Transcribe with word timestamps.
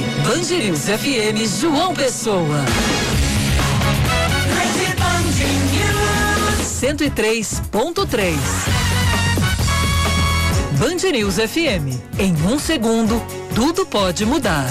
Band 0.00 0.56
News 0.56 0.84
FM 0.86 1.60
João 1.60 1.92
Pessoa. 1.92 2.64
103.3. 6.80 8.34
Band 10.78 11.12
News 11.12 11.34
FM. 11.34 12.00
Em 12.18 12.32
um 12.50 12.58
segundo, 12.58 13.22
tudo 13.54 13.84
pode 13.84 14.24
mudar. 14.24 14.66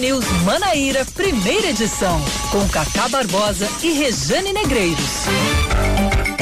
News 0.00 0.24
Manaíra, 0.44 1.04
primeira 1.14 1.68
edição, 1.68 2.20
com 2.50 2.68
Cacá 2.68 3.08
Barbosa 3.08 3.68
e 3.82 3.92
Rejane 3.92 4.52
Negreiros. 4.52 5.26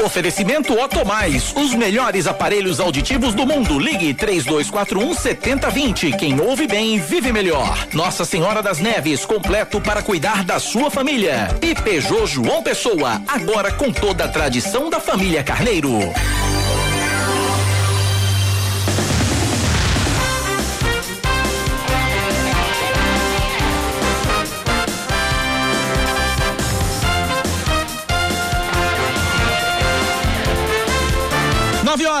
Oferecimento 0.03 0.73
Otomais, 0.73 1.53
os 1.55 1.73
melhores 1.73 2.27
aparelhos 2.27 2.79
auditivos 2.79 3.33
do 3.33 3.45
mundo. 3.45 3.79
Ligue 3.79 4.13
3241 4.13 5.13
7020. 5.13 6.11
Quem 6.17 6.41
ouve 6.41 6.67
bem, 6.67 6.99
vive 6.99 7.31
melhor. 7.31 7.87
Nossa 7.93 8.25
Senhora 8.25 8.61
das 8.61 8.79
Neves, 8.79 9.25
completo 9.25 9.79
para 9.79 10.01
cuidar 10.01 10.43
da 10.43 10.59
sua 10.59 10.89
família. 10.89 11.47
E 11.61 11.75
Peugeot 11.75 12.27
João 12.27 12.63
Pessoa, 12.63 13.21
agora 13.27 13.71
com 13.71 13.91
toda 13.91 14.25
a 14.25 14.27
tradição 14.27 14.89
da 14.89 14.99
família 14.99 15.43
Carneiro. 15.43 15.99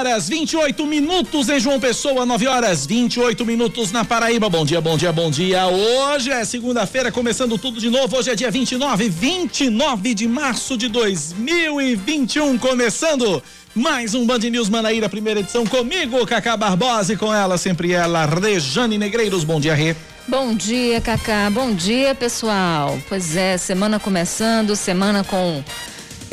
Horas 0.03 0.27
28 0.27 0.85
minutos 0.85 1.47
em 1.47 1.57
João 1.61 1.79
Pessoa, 1.79 2.25
9 2.25 2.45
horas 2.45 2.85
28 2.85 3.45
minutos 3.45 3.89
na 3.93 4.03
Paraíba. 4.03 4.49
Bom 4.49 4.65
dia, 4.65 4.81
bom 4.81 4.97
dia, 4.97 5.13
bom 5.13 5.31
dia. 5.31 5.65
Hoje 5.65 6.29
é 6.29 6.43
segunda-feira, 6.43 7.09
começando 7.09 7.57
tudo 7.57 7.79
de 7.79 7.89
novo. 7.89 8.17
Hoje 8.17 8.29
é 8.29 8.35
dia 8.35 8.51
29, 8.51 9.07
29 9.07 10.13
de 10.13 10.27
março 10.27 10.75
de 10.75 10.89
2021, 10.89 12.57
começando 12.57 13.41
mais 13.73 14.13
um 14.13 14.25
Band 14.25 14.39
News 14.39 14.67
Manaíra, 14.67 15.07
primeira 15.07 15.39
edição 15.39 15.65
comigo, 15.65 16.27
Cacá 16.27 16.57
Barbosa 16.57 17.13
e 17.13 17.17
com 17.17 17.33
ela, 17.33 17.57
sempre 17.57 17.93
ela, 17.93 18.25
Rejane 18.25 18.97
Negreiros. 18.97 19.45
Bom 19.45 19.57
dia, 19.57 19.73
Rê. 19.73 19.95
Bom 20.27 20.53
dia, 20.53 20.99
Cacá. 20.99 21.49
Bom 21.49 21.73
dia, 21.73 22.13
pessoal. 22.13 22.99
Pois 23.07 23.37
é, 23.37 23.57
semana 23.57 24.01
começando, 24.01 24.75
semana 24.75 25.23
com 25.23 25.63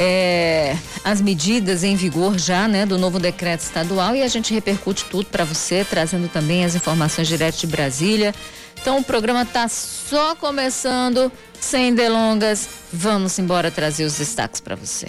é, 0.03 0.79
as 1.05 1.21
medidas 1.21 1.85
em 1.85 1.95
vigor 1.95 2.39
já, 2.39 2.67
né, 2.67 2.87
do 2.87 2.97
novo 2.97 3.19
decreto 3.19 3.61
estadual 3.61 4.17
e 4.17 4.23
a 4.23 4.29
gente 4.29 4.55
repercute 4.55 5.05
tudo 5.05 5.27
para 5.27 5.45
você, 5.45 5.85
trazendo 5.85 6.27
também 6.27 6.65
as 6.65 6.75
informações 6.75 7.29
direto 7.29 7.59
de 7.59 7.67
Brasília. 7.67 8.35
Então 8.81 8.97
o 8.99 9.05
programa 9.05 9.43
está 9.43 9.69
só 9.69 10.35
começando, 10.35 11.31
sem 11.61 11.95
delongas. 11.95 12.67
Vamos 12.91 13.39
embora 13.39 13.71
trazer 13.71 14.05
os 14.05 14.17
destaques 14.17 14.59
para 14.59 14.75
você. 14.75 15.09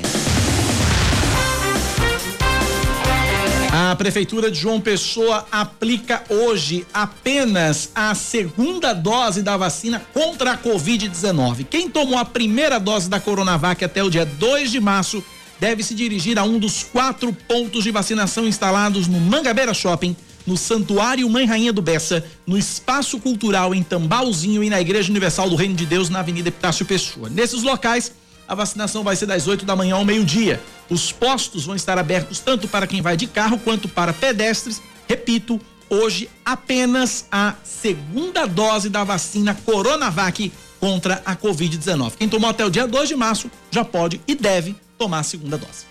A 3.91 3.96
Prefeitura 3.96 4.50
de 4.50 4.57
João 4.57 4.79
Pessoa 4.79 5.46
aplica 5.52 6.24
hoje 6.29 6.88
apenas 6.94 7.91
a 7.94 8.16
segunda 8.16 8.94
dose 8.94 9.41
da 9.41 9.57
vacina 9.57 10.02
contra 10.13 10.53
a 10.53 10.57
Covid-19. 10.57 11.66
Quem 11.69 11.90
tomou 11.90 12.18
a 12.18 12.24
primeira 12.24 12.80
dose 12.80 13.09
da 13.09 13.19
Coronavac 13.19 13.84
até 13.84 14.01
o 14.01 14.09
dia 14.09 14.25
2 14.25 14.72
de 14.72 14.80
março 14.80 15.22
deve 15.59 15.84
se 15.84 15.94
dirigir 15.94 16.40
a 16.40 16.44
um 16.46 16.57
dos 16.57 16.84
quatro 16.84 17.34
pontos 17.34 17.84
de 17.84 17.91
vacinação 17.91 18.47
instalados 18.47 19.09
no 19.09 19.19
Mangabeira 19.19 19.74
Shopping, 19.74 20.16
no 20.47 20.56
Santuário 20.56 21.30
Mãe 21.30 21.46
Rainha 21.46 21.74
do 21.74 21.81
Bessa, 21.81 22.24
no 22.47 22.57
Espaço 22.57 23.19
Cultural 23.19 23.75
em 23.75 23.84
Tambauzinho 23.84 24.63
e 24.63 24.69
na 24.69 24.80
Igreja 24.80 25.09
Universal 25.09 25.50
do 25.50 25.57
Reino 25.57 25.75
de 25.75 25.85
Deus, 25.85 26.09
na 26.09 26.19
Avenida 26.19 26.47
Epitácio 26.47 26.85
Pessoa. 26.85 27.30
Nesses 27.30 27.62
locais, 27.62 28.13
a 28.47 28.56
vacinação 28.56 29.03
vai 29.03 29.16
ser 29.16 29.25
das 29.25 29.47
8 29.47 29.66
da 29.66 29.75
manhã 29.75 29.96
ao 29.96 30.06
meio-dia. 30.06 30.62
Os 30.90 31.12
postos 31.12 31.66
vão 31.66 31.75
estar 31.75 31.97
abertos 31.97 32.40
tanto 32.40 32.68
para 32.68 32.88
quem 32.88 33.02
vai 33.02 33.16
de 33.16 33.28
carro 33.28 33.57
quanto 33.59 33.88
para 33.88 34.13
pedestres. 34.13 34.81
Repito, 35.07 35.59
hoje 35.90 36.29
apenas 36.44 37.25
a 37.31 37.56
segunda 37.63 38.46
dose 38.46 38.90
da 38.90 39.03
vacina 39.03 39.53
Coronavac 39.66 40.51
contra 40.80 41.22
a 41.25 41.35
Covid-19. 41.35 42.13
Quem 42.18 42.28
tomou 42.28 42.50
até 42.50 42.66
o 42.66 42.69
dia 42.69 42.88
2 42.88 43.09
de 43.09 43.16
março 43.16 43.51
já 43.69 43.85
pode 43.85 44.19
e 44.28 44.35
deve 44.35 44.75
tomar 44.97 45.19
a 45.19 45.24
segunda 45.24 45.57
dose. 45.57 45.91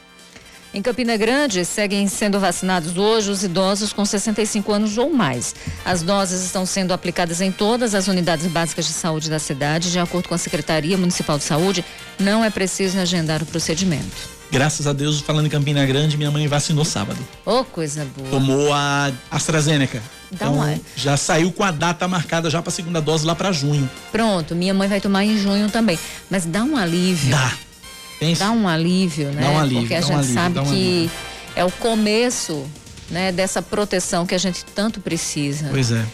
Em 0.72 0.80
Campina 0.80 1.16
Grande, 1.16 1.64
seguem 1.64 2.06
sendo 2.06 2.38
vacinados 2.38 2.96
hoje 2.96 3.28
os 3.28 3.42
idosos 3.42 3.92
com 3.92 4.04
65 4.04 4.72
anos 4.72 4.98
ou 4.98 5.12
mais. 5.12 5.52
As 5.84 6.00
doses 6.00 6.44
estão 6.44 6.64
sendo 6.64 6.92
aplicadas 6.92 7.40
em 7.40 7.50
todas 7.50 7.92
as 7.92 8.06
unidades 8.06 8.46
básicas 8.46 8.86
de 8.86 8.92
saúde 8.92 9.28
da 9.28 9.40
cidade. 9.40 9.90
De 9.90 9.98
acordo 9.98 10.28
com 10.28 10.34
a 10.34 10.38
Secretaria 10.38 10.96
Municipal 10.96 11.38
de 11.38 11.44
Saúde, 11.44 11.84
não 12.20 12.44
é 12.44 12.50
preciso 12.50 13.00
agendar 13.00 13.42
o 13.42 13.46
procedimento. 13.46 14.40
Graças 14.52 14.86
a 14.86 14.92
Deus, 14.92 15.20
falando 15.20 15.46
em 15.46 15.50
Campina 15.50 15.84
Grande, 15.86 16.16
minha 16.16 16.30
mãe 16.30 16.46
vacinou 16.46 16.84
sábado. 16.84 17.18
Ô, 17.44 17.60
oh, 17.60 17.64
coisa 17.64 18.06
boa. 18.16 18.28
Tomou 18.30 18.72
a 18.72 19.10
AstraZeneca. 19.28 20.00
Dá 20.30 20.46
então, 20.46 20.54
uma... 20.54 20.80
já 20.94 21.16
saiu 21.16 21.50
com 21.50 21.64
a 21.64 21.72
data 21.72 22.06
marcada 22.06 22.48
já 22.48 22.62
para 22.62 22.70
segunda 22.70 23.00
dose 23.00 23.26
lá 23.26 23.34
para 23.34 23.50
junho. 23.50 23.88
Pronto, 24.12 24.54
minha 24.54 24.74
mãe 24.74 24.88
vai 24.88 25.00
tomar 25.00 25.24
em 25.24 25.36
junho 25.36 25.68
também. 25.68 25.98
Mas 26.28 26.46
dá 26.46 26.62
um 26.62 26.76
alívio. 26.76 27.30
Dá. 27.30 27.52
Dá 28.38 28.50
um 28.50 28.68
alívio, 28.68 29.30
né? 29.32 29.42
Dá 29.42 29.50
um 29.50 29.58
alívio. 29.58 29.80
Porque 29.82 29.94
a 29.94 30.00
gente 30.00 30.14
alívio, 30.14 30.34
sabe 30.34 30.58
um 30.58 30.64
que 30.64 31.10
é 31.56 31.64
o 31.64 31.70
começo, 31.72 32.66
né, 33.10 33.32
dessa 33.32 33.60
proteção 33.62 34.26
que 34.26 34.34
a 34.34 34.38
gente 34.38 34.64
tanto 34.64 35.00
precisa. 35.00 35.68
Pois 35.70 35.90
é. 35.90 36.04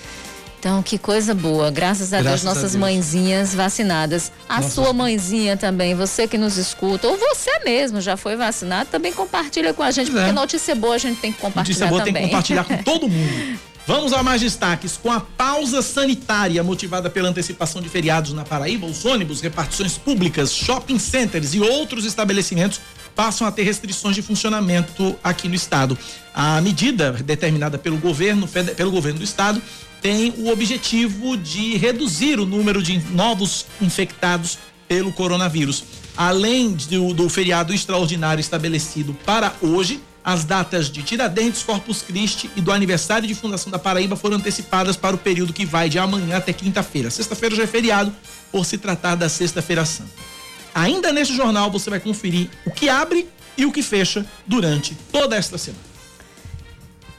Então, 0.59 0.83
que 0.83 0.99
coisa 0.99 1.35
boa. 1.35 1.71
Graças 1.71 2.13
a 2.13 2.21
Graças 2.21 2.43
Deus, 2.43 2.55
nossas 2.55 2.71
a 2.75 2.79
Deus. 2.79 2.81
mãezinhas 2.81 3.55
vacinadas. 3.55 4.33
A 4.49 4.57
Nossa. 4.57 4.71
sua 4.71 4.93
mãezinha 4.93 5.57
também, 5.57 5.95
você 5.95 6.27
que 6.27 6.39
nos 6.39 6.57
escuta, 6.57 7.07
ou 7.07 7.17
você 7.17 7.61
mesmo 7.65 8.01
já 8.01 8.17
foi 8.17 8.35
vacinado, 8.35 8.91
também 8.91 9.13
compartilha 9.13 9.73
com 9.75 9.83
a 9.83 9.91
gente, 9.91 10.11
pois 10.11 10.17
porque 10.17 10.31
é. 10.31 10.33
notícia 10.33 10.75
boa 10.75 10.95
a 10.95 10.99
gente 10.99 11.21
tem 11.21 11.33
que 11.33 11.39
compartilhar 11.39 11.87
notícia 11.87 11.87
boa 11.89 12.01
também. 12.01 12.15
tem 12.15 12.23
que 12.23 12.29
compartilhar 12.31 12.65
com 12.65 12.77
todo 12.83 13.09
mundo. 13.09 13.59
Vamos 13.87 14.13
a 14.13 14.21
mais 14.21 14.41
destaques. 14.41 14.97
Com 15.01 15.13
a 15.13 15.21
pausa 15.21 15.81
sanitária 15.81 16.63
motivada 16.65 17.09
pela 17.09 17.29
antecipação 17.29 17.81
de 17.81 17.89
feriados 17.89 18.33
na 18.33 18.45
Paraíba, 18.45 18.85
os 18.85 19.05
ônibus, 19.05 19.41
repartições 19.41 19.97
públicas, 19.97 20.53
shopping 20.53 20.99
centers 20.99 21.55
e 21.55 21.61
outros 21.61 22.05
estabelecimentos 22.05 22.81
passam 23.15 23.47
a 23.47 23.53
ter 23.53 23.63
restrições 23.63 24.17
de 24.17 24.23
funcionamento 24.23 25.17
aqui 25.23 25.49
no 25.49 25.55
estado. 25.55 25.97
A 26.35 26.61
medida 26.61 27.13
determinada 27.13 27.79
pelo 27.79 27.97
governo, 27.97 28.49
pelo 28.49 28.91
governo 28.91 29.21
do 29.21 29.25
estado, 29.25 29.63
tem 30.03 30.35
o 30.37 30.49
objetivo 30.51 31.37
de 31.37 31.77
reduzir 31.77 32.41
o 32.41 32.45
número 32.45 32.83
de 32.83 32.99
novos 33.13 33.67
infectados 33.81 34.59
pelo 34.89 35.13
coronavírus. 35.13 35.85
Além 36.17 36.73
do, 36.73 37.15
do 37.15 37.29
feriado 37.29 37.73
extraordinário 37.73 38.41
estabelecido 38.41 39.15
para 39.25 39.55
hoje, 39.63 40.01
as 40.27 40.45
datas 40.45 40.91
de 40.91 41.05
Tiradentes, 41.05 41.63
Corpus 41.63 42.03
Christi 42.03 42.51
e 42.57 42.61
do 42.61 42.73
aniversário 42.73 43.29
de 43.29 43.35
fundação 43.35 43.71
da 43.71 43.79
Paraíba 43.79 44.17
foram 44.17 44.39
antecipadas 44.39 44.97
para 44.97 45.15
o 45.15 45.19
período 45.19 45.53
que 45.53 45.65
vai 45.65 45.89
de 45.89 46.01
amanhã 46.01 46.39
até 46.39 46.53
quinta-feira. 46.53 47.13
Sexta-feira 47.13 47.55
já 47.55 47.63
é 47.63 47.67
feriado, 47.69 48.13
por 48.51 48.67
se 48.67 48.77
tratar 48.77 49.15
da 49.15 49.29
Sexta-feira 49.29 49.85
Santa. 49.85 50.11
Ainda 50.75 51.13
neste 51.13 51.37
jornal 51.37 51.71
você 51.71 51.89
vai 51.89 52.01
conferir 52.01 52.51
o 52.67 52.73
que 52.73 52.89
abre 52.89 53.29
e 53.57 53.65
o 53.65 53.71
que 53.71 53.83
fecha 53.83 54.27
durante 54.45 54.97
toda 55.13 55.37
esta 55.37 55.57
semana. 55.57 55.86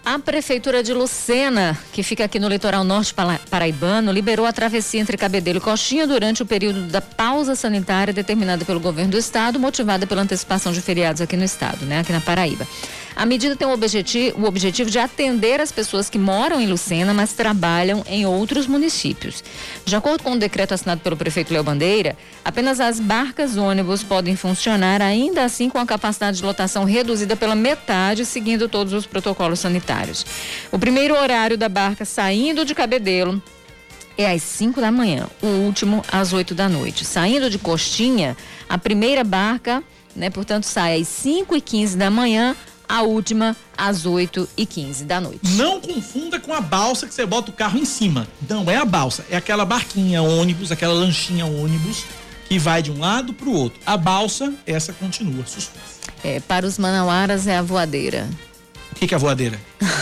A 0.10 0.18
Prefeitura 0.18 0.82
de 0.82 0.94
Lucena, 0.94 1.78
que 1.92 2.02
fica 2.02 2.24
aqui 2.24 2.40
no 2.40 2.48
litoral 2.48 2.86
norte 2.86 3.14
paraibano, 3.50 4.10
liberou 4.10 4.46
a 4.46 4.54
travessia 4.54 5.02
entre 5.02 5.18
Cabedelo 5.18 5.58
e 5.58 5.62
Coxinha 5.62 6.08
durante 6.08 6.42
o 6.42 6.46
período 6.46 6.84
da 6.84 7.02
pausa 7.02 7.56
sanitária 7.56 8.14
determinada 8.14 8.64
pelo 8.64 8.80
governo 8.80 9.12
do 9.12 9.18
estado, 9.18 9.60
motivada 9.60 10.08
pela 10.08 10.22
antecipação 10.22 10.72
de 10.72 10.80
feriados 10.80 11.20
aqui 11.22 11.36
no 11.36 11.44
estado, 11.44 11.86
né, 11.86 12.00
aqui 12.00 12.14
na 12.14 12.22
Paraíba. 12.22 12.66
A 13.18 13.26
medida 13.26 13.56
tem 13.56 13.68
o 13.68 13.72
objetivo, 13.72 14.44
o 14.44 14.46
objetivo 14.46 14.92
de 14.92 15.00
atender 15.00 15.60
as 15.60 15.72
pessoas 15.72 16.08
que 16.08 16.20
moram 16.20 16.62
em 16.62 16.68
Lucena, 16.68 17.16
mas 17.16 17.34
trabalham 17.34 18.06
em 18.08 18.28
outros 18.28 18.68
municípios. 18.68 19.44
De 19.84 19.96
acordo 19.96 20.22
com 20.22 20.34
o 20.34 20.38
decreto 20.38 20.76
assinado 20.76 21.02
pelo 21.02 21.18
prefeito 21.18 21.52
Léo 21.52 21.64
Bandeira, 21.64 22.16
apenas 22.46 22.80
as 22.80 23.00
barcas 23.00 23.58
ônibus 23.58 24.04
podem 24.04 24.36
funcionar, 24.36 25.02
ainda 25.02 25.44
assim 25.44 25.68
com 25.68 25.80
a 25.80 25.86
capacidade 25.86 26.38
de 26.38 26.44
lotação 26.44 26.84
reduzida 26.84 27.36
pela 27.36 27.56
metade, 27.56 28.24
seguindo 28.24 28.70
todos 28.70 28.94
os 28.94 29.08
protocolos 29.08 29.60
sanitários. 29.60 30.24
O 30.72 30.78
primeiro 30.78 31.16
horário 31.20 31.58
da 31.58 31.68
barca 31.68 32.06
saindo 32.06 32.64
de 32.64 32.76
Cabedelo 32.76 33.42
é 34.16 34.32
às 34.32 34.44
5 34.44 34.80
da 34.80 34.92
manhã, 34.92 35.28
o 35.42 35.48
último 35.48 36.06
às 36.12 36.34
8 36.34 36.54
da 36.54 36.70
noite. 36.70 37.04
Saindo 37.04 37.50
de 37.50 37.58
Costinha, 37.58 38.38
a 38.70 38.78
primeira 38.78 39.24
barca, 39.24 39.84
né, 40.16 40.30
portanto, 40.30 40.66
sai 40.66 41.02
às 41.02 41.08
5 41.08 41.56
e 41.56 41.62
15 41.62 41.98
da 41.98 42.12
manhã, 42.12 42.56
a 42.88 43.02
última 43.02 43.56
às 43.78 44.06
8 44.06 44.48
e 44.56 44.66
15 44.66 45.06
da 45.06 45.20
noite. 45.20 45.42
Não 45.52 45.80
confunda 45.82 46.40
com 46.40 46.54
a 46.54 46.62
balsa 46.62 47.08
que 47.08 47.14
você 47.14 47.26
bota 47.26 47.52
o 47.52 47.54
carro 47.54 47.78
em 47.78 47.86
cima. 47.86 48.28
Não 48.50 48.70
é 48.70 48.78
a 48.78 48.86
balsa, 48.86 49.26
é 49.30 49.38
aquela 49.38 49.66
barquinha 49.66 50.22
ônibus, 50.22 50.72
aquela 50.72 50.94
lanchinha 50.94 51.46
ônibus 51.46 52.06
que 52.48 52.58
vai 52.58 52.82
de 52.82 52.92
um 52.92 53.00
lado 53.00 53.34
para 53.34 53.50
o 53.50 53.54
outro. 53.54 53.80
A 53.86 53.98
balsa, 53.98 54.54
essa 54.66 54.94
continua 54.94 55.46
suspensa. 55.46 55.98
É, 56.24 56.40
para 56.40 56.66
os 56.66 56.78
manauaras 56.78 57.46
é 57.46 57.58
a 57.58 57.62
voadeira. 57.62 58.28
O 58.92 58.96
que, 58.96 59.06
que 59.06 59.14
é 59.14 59.18
a 59.18 59.20
voadeira? 59.20 59.60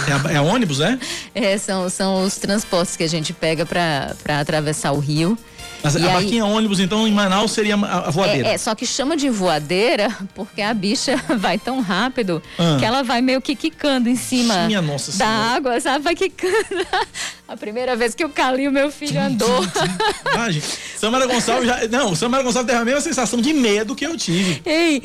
É, 0.07 0.29
a, 0.29 0.33
é 0.33 0.35
a 0.37 0.41
ônibus, 0.41 0.79
é? 0.79 0.97
É, 1.35 1.57
são, 1.57 1.89
são 1.89 2.23
os 2.23 2.37
transportes 2.37 2.95
que 2.95 3.03
a 3.03 3.09
gente 3.09 3.33
pega 3.33 3.65
para 3.65 4.39
atravessar 4.39 4.93
o 4.93 4.99
rio. 4.99 5.37
Mas 5.85 5.95
e 5.95 5.99
a 5.99 6.07
aí, 6.07 6.13
barquinha 6.13 6.45
ônibus, 6.45 6.79
então, 6.79 7.07
em 7.07 7.11
Manaus 7.11 7.51
seria 7.51 7.75
a, 7.75 8.07
a 8.07 8.09
voadeira? 8.09 8.49
É, 8.49 8.53
é, 8.53 8.57
só 8.57 8.73
que 8.73 8.85
chama 8.85 9.15
de 9.15 9.29
voadeira 9.29 10.15
porque 10.33 10.61
a 10.61 10.73
bicha 10.73 11.15
vai 11.37 11.57
tão 11.57 11.79
rápido 11.79 12.41
ah. 12.57 12.77
que 12.79 12.85
ela 12.85 13.03
vai 13.03 13.21
meio 13.21 13.39
que 13.41 13.55
quicando 13.55 14.09
em 14.09 14.15
cima 14.15 14.65
Minha 14.65 14.81
nossa 14.81 15.15
da 15.17 15.27
água, 15.27 15.79
sabe? 15.79 16.03
Vai 16.03 16.15
quicando. 16.15 16.55
A 17.47 17.55
primeira 17.55 17.95
vez 17.95 18.15
que 18.15 18.25
o 18.25 18.29
Calil, 18.29 18.71
meu 18.71 18.91
filho, 18.91 19.21
andou. 19.21 19.63
Imagina. 20.33 20.65
Samara 20.97 21.27
Gonçalves 21.27 21.67
já. 21.67 21.87
Não, 21.87 22.15
Samara 22.15 22.41
Gonçalves 22.41 22.67
teve 22.67 22.81
a 22.81 22.85
mesma 22.85 23.01
sensação 23.01 23.39
de 23.39 23.53
medo 23.53 23.95
que 23.95 24.03
eu 24.03 24.17
tive. 24.17 24.63
Ei, 24.65 25.03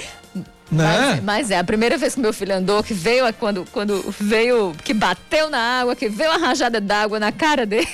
né? 0.71 1.11
Mas, 1.17 1.23
mas, 1.23 1.51
é, 1.51 1.59
a 1.59 1.65
primeira 1.65 1.99
vez 1.99 2.15
que 2.15 2.21
meu 2.21 2.33
filho 2.33 2.55
andou, 2.55 2.83
que 2.83 2.95
veio 2.95 3.31
quando, 3.35 3.67
quando 3.73 4.03
veio, 4.19 4.73
que 4.83 4.95
bateu 4.95 5.51
na 5.51 5.81
água, 5.81 5.95
que 5.95 6.09
veio 6.09 6.31
a 6.31 6.39
rajada 6.39 6.81
d'água 6.81 7.21
na 7.21 7.31
cara 7.31 7.67
dele. 7.67 7.87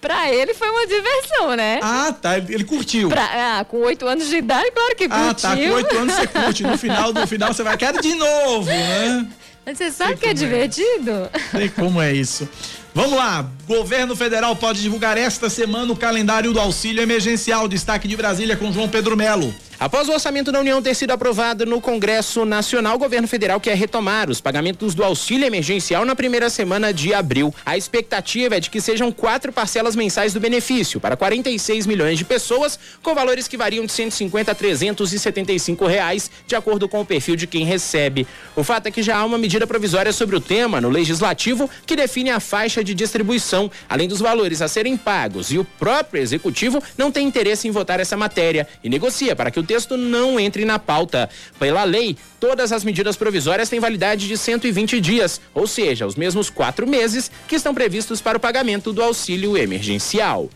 Pra 0.00 0.32
ele 0.32 0.54
foi 0.54 0.68
uma 0.68 0.86
diversão, 0.86 1.56
né? 1.56 1.80
Ah, 1.82 2.12
tá. 2.12 2.38
Ele 2.38 2.64
curtiu. 2.64 3.08
Pra, 3.08 3.58
ah, 3.58 3.64
com 3.64 3.78
oito 3.78 4.06
anos 4.06 4.28
de 4.28 4.36
idade, 4.36 4.70
claro 4.72 4.96
que 4.96 5.08
curtiu. 5.08 5.28
Ah, 5.28 5.34
tá. 5.34 5.56
Com 5.56 5.70
oito 5.70 5.96
anos 5.96 6.14
você 6.14 6.26
curte. 6.26 6.62
No 6.62 6.78
final, 6.78 7.12
no 7.12 7.26
final 7.26 7.52
você 7.52 7.62
vai, 7.62 7.76
quero 7.76 8.00
de 8.00 8.14
novo, 8.14 8.68
né? 8.68 9.26
Mas 9.64 9.78
você 9.78 9.90
sabe 9.90 10.12
Sei 10.12 10.18
que 10.18 10.28
é 10.28 10.34
divertido? 10.34 11.30
É. 11.32 11.58
Sei 11.58 11.68
como 11.68 12.00
é 12.00 12.12
isso. 12.12 12.48
Vamos 12.92 13.16
lá, 13.16 13.48
governo 13.68 14.16
federal 14.16 14.56
pode 14.56 14.82
divulgar 14.82 15.16
esta 15.16 15.48
semana 15.48 15.92
o 15.92 15.96
calendário 15.96 16.52
do 16.52 16.58
auxílio 16.58 17.02
emergencial. 17.02 17.68
Destaque 17.68 18.08
de 18.08 18.16
Brasília 18.16 18.56
com 18.56 18.72
João 18.72 18.88
Pedro 18.88 19.16
Melo. 19.16 19.54
Após 19.80 20.10
o 20.10 20.12
orçamento 20.12 20.52
da 20.52 20.60
União 20.60 20.82
ter 20.82 20.94
sido 20.94 21.10
aprovado 21.12 21.64
no 21.64 21.80
Congresso 21.80 22.44
Nacional, 22.44 22.96
o 22.96 22.98
governo 22.98 23.26
federal 23.26 23.58
quer 23.58 23.74
retomar 23.74 24.28
os 24.28 24.38
pagamentos 24.38 24.94
do 24.94 25.02
auxílio 25.02 25.46
emergencial 25.46 26.04
na 26.04 26.14
primeira 26.14 26.50
semana 26.50 26.92
de 26.92 27.14
abril. 27.14 27.54
A 27.64 27.78
expectativa 27.78 28.56
é 28.56 28.60
de 28.60 28.68
que 28.68 28.78
sejam 28.78 29.10
quatro 29.10 29.50
parcelas 29.50 29.96
mensais 29.96 30.34
do 30.34 30.38
benefício 30.38 31.00
para 31.00 31.16
46 31.16 31.86
milhões 31.86 32.18
de 32.18 32.26
pessoas, 32.26 32.78
com 33.02 33.14
valores 33.14 33.48
que 33.48 33.56
variam 33.56 33.86
de 33.86 33.92
150 33.92 34.52
a 34.52 34.54
375 34.54 35.86
reais, 35.86 36.30
de 36.46 36.54
acordo 36.54 36.86
com 36.86 37.00
o 37.00 37.06
perfil 37.06 37.34
de 37.34 37.46
quem 37.46 37.64
recebe. 37.64 38.26
O 38.54 38.62
fato 38.62 38.88
é 38.88 38.90
que 38.90 39.02
já 39.02 39.16
há 39.16 39.24
uma 39.24 39.38
medida 39.38 39.66
provisória 39.66 40.12
sobre 40.12 40.36
o 40.36 40.42
tema 40.42 40.78
no 40.78 40.90
legislativo 40.90 41.70
que 41.86 41.96
define 41.96 42.28
a 42.28 42.38
faixa 42.38 42.84
de 42.84 42.92
distribuição, 42.92 43.70
além 43.88 44.06
dos 44.06 44.20
valores 44.20 44.60
a 44.60 44.68
serem 44.68 44.94
pagos. 44.94 45.50
E 45.50 45.58
o 45.58 45.64
próprio 45.64 46.20
executivo 46.22 46.82
não 46.98 47.10
tem 47.10 47.26
interesse 47.26 47.66
em 47.66 47.70
votar 47.70 47.98
essa 47.98 48.14
matéria 48.14 48.68
e 48.84 48.90
negocia 48.90 49.34
para 49.34 49.50
que 49.50 49.58
o 49.58 49.69
texto 49.70 49.96
não 49.96 50.40
entre 50.40 50.64
na 50.64 50.80
pauta. 50.80 51.30
Pela 51.56 51.84
lei, 51.84 52.16
todas 52.40 52.72
as 52.72 52.82
medidas 52.82 53.16
provisórias 53.16 53.68
têm 53.68 53.78
validade 53.78 54.26
de 54.26 54.36
120 54.36 55.00
dias, 55.00 55.40
ou 55.54 55.64
seja, 55.64 56.08
os 56.08 56.16
mesmos 56.16 56.50
quatro 56.50 56.88
meses 56.88 57.30
que 57.46 57.54
estão 57.54 57.72
previstos 57.72 58.20
para 58.20 58.36
o 58.36 58.40
pagamento 58.40 58.92
do 58.92 59.00
auxílio 59.00 59.56
emergencial. 59.56 60.50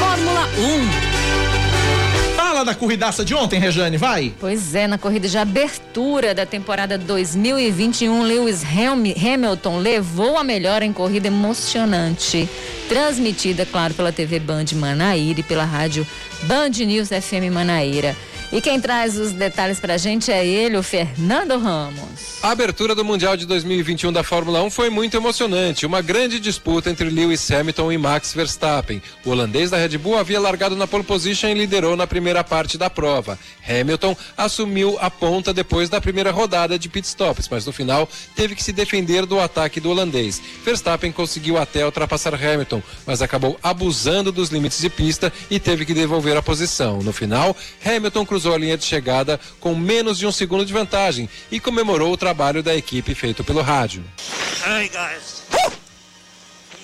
Fórmula 0.00 0.48
1 1.08 1.11
da 2.64 2.74
corridaça 2.74 3.24
de 3.24 3.34
ontem, 3.34 3.58
Rejane, 3.58 3.96
vai? 3.96 4.32
Pois 4.38 4.74
é, 4.74 4.86
na 4.86 4.98
corrida 4.98 5.28
de 5.28 5.38
abertura 5.38 6.34
da 6.34 6.46
temporada 6.46 6.96
2021, 6.96 8.22
Lewis 8.22 8.62
Hamilton 8.64 9.78
levou 9.78 10.36
a 10.36 10.44
melhor 10.44 10.82
em 10.82 10.92
corrida 10.92 11.28
emocionante. 11.28 12.48
Transmitida, 12.88 13.64
claro, 13.64 13.94
pela 13.94 14.12
TV 14.12 14.38
Band 14.38 14.66
Manaíra 14.74 15.40
e 15.40 15.42
pela 15.42 15.64
rádio 15.64 16.06
Band 16.42 16.70
News 16.84 17.08
FM 17.08 17.52
Manaíra. 17.52 18.16
E 18.52 18.60
quem 18.60 18.78
traz 18.78 19.16
os 19.16 19.32
detalhes 19.32 19.80
pra 19.80 19.96
gente 19.96 20.30
é 20.30 20.46
ele, 20.46 20.76
o 20.76 20.82
Fernando 20.82 21.56
Ramos. 21.58 22.32
A 22.42 22.50
abertura 22.50 22.94
do 22.94 23.02
Mundial 23.02 23.34
de 23.34 23.46
2021 23.46 24.12
da 24.12 24.22
Fórmula 24.22 24.62
1 24.62 24.68
foi 24.68 24.90
muito 24.90 25.16
emocionante. 25.16 25.86
Uma 25.86 26.02
grande 26.02 26.38
disputa 26.38 26.90
entre 26.90 27.08
Lewis 27.08 27.50
Hamilton 27.50 27.92
e 27.92 27.96
Max 27.96 28.34
Verstappen. 28.34 29.00
O 29.24 29.30
holandês 29.30 29.70
da 29.70 29.78
Red 29.78 29.96
Bull 29.96 30.18
havia 30.18 30.38
largado 30.38 30.76
na 30.76 30.86
pole 30.86 31.02
position 31.02 31.48
e 31.48 31.54
liderou 31.54 31.96
na 31.96 32.06
primeira 32.06 32.44
parte 32.44 32.76
da 32.76 32.90
prova. 32.90 33.38
Hamilton 33.66 34.14
assumiu 34.36 34.98
a 35.00 35.08
ponta 35.10 35.54
depois 35.54 35.88
da 35.88 35.98
primeira 35.98 36.30
rodada 36.30 36.78
de 36.78 36.90
pitstops, 36.90 37.48
mas 37.48 37.64
no 37.64 37.72
final 37.72 38.06
teve 38.36 38.54
que 38.54 38.62
se 38.62 38.72
defender 38.72 39.24
do 39.24 39.40
ataque 39.40 39.80
do 39.80 39.88
holandês. 39.88 40.42
Verstappen 40.62 41.10
conseguiu 41.10 41.56
até 41.56 41.86
ultrapassar 41.86 42.34
Hamilton, 42.34 42.82
mas 43.06 43.22
acabou 43.22 43.58
abusando 43.62 44.30
dos 44.30 44.50
limites 44.50 44.80
de 44.80 44.90
pista 44.90 45.32
e 45.50 45.58
teve 45.58 45.86
que 45.86 45.94
devolver 45.94 46.36
a 46.36 46.42
posição. 46.42 46.98
No 46.98 47.14
final, 47.14 47.56
Hamilton 47.82 48.26
cruzou 48.26 48.41
cruzou 48.42 48.54
a 48.54 48.58
linha 48.58 48.76
de 48.76 48.84
chegada 48.84 49.38
com 49.60 49.74
menos 49.74 50.18
de 50.18 50.26
um 50.26 50.32
segundo 50.32 50.66
de 50.66 50.72
vantagem 50.72 51.28
e 51.50 51.60
comemorou 51.60 52.12
o 52.12 52.16
trabalho 52.16 52.62
da 52.62 52.74
equipe 52.74 53.14
feito 53.14 53.44
pelo 53.44 53.62
rádio. 53.62 54.02
Hey 54.66 54.88
guys. 54.88 55.42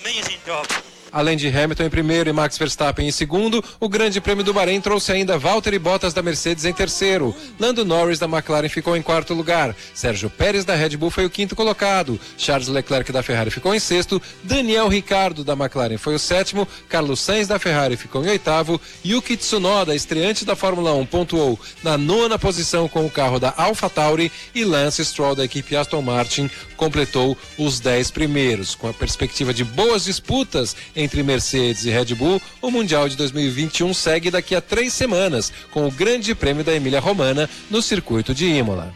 Amazing 0.01 0.39
job. 0.45 0.88
Além 1.11 1.37
de 1.37 1.47
Hamilton 1.47 1.83
em 1.83 1.89
primeiro 1.89 2.29
e 2.29 2.33
Max 2.33 2.57
Verstappen 2.57 3.07
em 3.07 3.11
segundo, 3.11 3.63
o 3.79 3.89
Grande 3.89 4.21
Prêmio 4.21 4.43
do 4.43 4.53
Bahrein 4.53 4.79
trouxe 4.79 5.11
ainda 5.11 5.37
Valtteri 5.37 5.79
Bottas 5.79 6.13
da 6.13 6.21
Mercedes 6.21 6.65
em 6.65 6.73
terceiro. 6.73 7.35
Lando 7.59 7.83
Norris 7.83 8.19
da 8.19 8.27
McLaren 8.27 8.69
ficou 8.69 8.95
em 8.95 9.01
quarto 9.01 9.33
lugar. 9.33 9.75
Sérgio 9.93 10.29
Pérez 10.29 10.65
da 10.65 10.75
Red 10.75 10.97
Bull 10.97 11.09
foi 11.09 11.25
o 11.25 11.29
quinto 11.29 11.55
colocado. 11.55 12.19
Charles 12.37 12.67
Leclerc 12.67 13.11
da 13.11 13.23
Ferrari 13.23 13.49
ficou 13.49 13.73
em 13.73 13.79
sexto. 13.79 14.21
Daniel 14.43 14.87
Ricardo 14.87 15.43
da 15.43 15.53
McLaren 15.53 15.97
foi 15.97 16.15
o 16.15 16.19
sétimo. 16.19 16.67
Carlos 16.87 17.19
Sainz 17.19 17.47
da 17.47 17.59
Ferrari 17.59 17.97
ficou 17.97 18.23
em 18.23 18.29
oitavo. 18.29 18.79
Yuki 19.05 19.35
Tsunoda, 19.35 19.95
estreante 19.95 20.45
da 20.45 20.55
Fórmula 20.55 20.93
1, 20.93 21.05
pontuou 21.05 21.59
na 21.83 21.97
nona 21.97 22.37
posição 22.37 22.87
com 22.87 23.05
o 23.05 23.09
carro 23.09 23.39
da 23.39 23.53
AlphaTauri 23.57 24.31
e 24.53 24.63
Lance 24.63 25.03
Stroll 25.03 25.35
da 25.35 25.45
equipe 25.45 25.75
Aston 25.75 26.01
Martin 26.01 26.49
completou 26.77 27.37
os 27.57 27.79
dez 27.79 28.09
primeiros. 28.09 28.73
Com 28.73 28.87
a 28.87 28.93
perspectiva 28.93 29.53
de 29.53 29.63
boas 29.63 30.05
disputas 30.05 30.75
entre 30.99 31.23
Mercedes 31.23 31.85
e 31.85 31.89
Red 31.89 32.13
Bull, 32.15 32.41
o 32.61 32.69
Mundial 32.69 33.07
de 33.07 33.15
2021 33.15 33.93
segue 33.93 34.29
daqui 34.29 34.53
a 34.53 34.61
três 34.61 34.93
semanas, 34.93 35.51
com 35.71 35.87
o 35.87 35.91
Grande 35.91 36.35
Prêmio 36.35 36.63
da 36.63 36.75
Emília 36.75 36.99
Romana 36.99 37.49
no 37.69 37.81
circuito 37.81 38.33
de 38.33 38.45
Imola. 38.45 38.93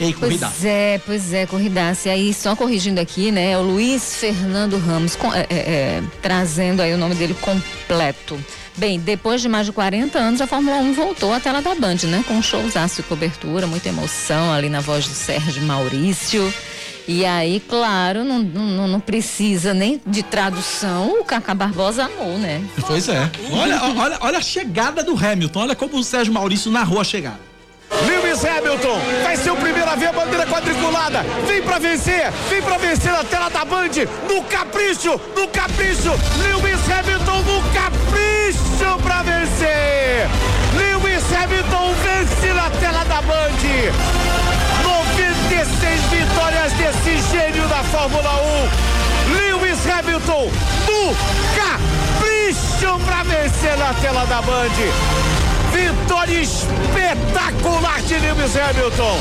Ei, 0.00 0.14
Pois 0.18 0.64
é, 0.64 1.00
pois 1.06 1.32
é, 1.32 1.46
corridaça. 1.46 2.08
E 2.08 2.12
aí, 2.12 2.34
só 2.34 2.54
corrigindo 2.54 3.00
aqui, 3.00 3.32
né? 3.32 3.52
É 3.52 3.58
o 3.58 3.62
Luiz 3.62 4.16
Fernando 4.16 4.76
Ramos, 4.76 5.16
com, 5.16 5.32
é, 5.32 5.46
é, 5.48 5.56
é, 5.56 6.02
trazendo 6.20 6.82
aí 6.82 6.92
o 6.92 6.98
nome 6.98 7.14
dele 7.14 7.34
completo. 7.40 8.38
Bem, 8.76 8.98
depois 8.98 9.40
de 9.40 9.48
mais 9.48 9.66
de 9.66 9.72
40 9.72 10.18
anos, 10.18 10.40
a 10.40 10.46
Fórmula 10.46 10.78
1 10.78 10.94
voltou 10.94 11.32
à 11.32 11.38
tela 11.38 11.62
da 11.62 11.74
Band, 11.76 11.96
né? 12.04 12.24
Com 12.26 12.34
um 12.34 12.42
showzaço 12.42 12.96
de 12.96 13.08
cobertura, 13.08 13.66
muita 13.68 13.88
emoção 13.88 14.52
ali 14.52 14.68
na 14.68 14.80
voz 14.80 15.06
do 15.06 15.14
Sérgio 15.14 15.62
Maurício. 15.62 16.52
E 17.06 17.24
aí, 17.24 17.60
claro, 17.60 18.24
não, 18.24 18.40
não, 18.40 18.88
não, 18.88 19.00
precisa 19.00 19.74
nem 19.74 20.00
de 20.04 20.22
tradução, 20.22 21.20
o 21.20 21.24
Cacá 21.24 21.54
Barbosa 21.54 22.04
amou, 22.04 22.38
né? 22.38 22.64
Pois 22.86 23.08
é. 23.08 23.30
Olha, 23.52 23.80
olha, 23.96 24.18
olha 24.20 24.38
a 24.38 24.42
chegada 24.42 25.04
do 25.04 25.14
Hamilton, 25.14 25.60
olha 25.60 25.74
como 25.76 25.98
o 25.98 26.02
Sérgio 26.02 26.32
Maurício 26.32 26.72
narrou 26.72 27.00
a 27.00 27.04
chegada. 27.04 27.40
Lewis 28.06 28.44
Hamilton 28.44 28.98
vai 29.22 29.36
ser 29.36 29.50
o 29.50 29.56
primeiro 29.56 29.88
a 29.88 29.94
ver 29.94 30.06
a 30.06 30.12
bandeira 30.12 30.46
quadriculada. 30.46 31.22
Vem 31.46 31.62
pra 31.62 31.78
vencer, 31.78 32.32
vem 32.48 32.62
pra 32.62 32.78
vencer 32.78 33.12
na 33.12 33.22
tela 33.22 33.50
da 33.50 33.64
Band, 33.64 33.90
no 34.28 34.42
capricho, 34.44 35.20
no 35.36 35.46
capricho. 35.48 36.10
Lewis 36.38 36.80
Hamilton 36.90 37.42
no 37.42 37.62
capricho 37.72 38.33
pra 39.02 39.22
vencer. 39.22 40.28
Lewis 40.76 41.22
Hamilton 41.32 41.94
vence 42.02 42.52
na 42.52 42.70
tela 42.70 43.04
da 43.04 43.22
Band. 43.22 43.62
96 44.82 46.00
vitórias 46.10 46.72
desse 46.74 47.30
gênio 47.30 47.66
da 47.68 47.82
Fórmula 47.84 48.30
1. 49.28 49.34
Lewis 49.34 49.78
Hamilton 49.86 50.50
no 50.86 51.16
capricho 51.56 52.98
pra 53.06 53.22
vencer 53.22 53.78
na 53.78 53.94
tela 53.94 54.24
da 54.26 54.42
Band. 54.42 54.68
Vitória 55.72 56.40
espetacular 56.40 58.02
de 58.02 58.18
Lewis 58.18 58.56
Hamilton. 58.56 59.18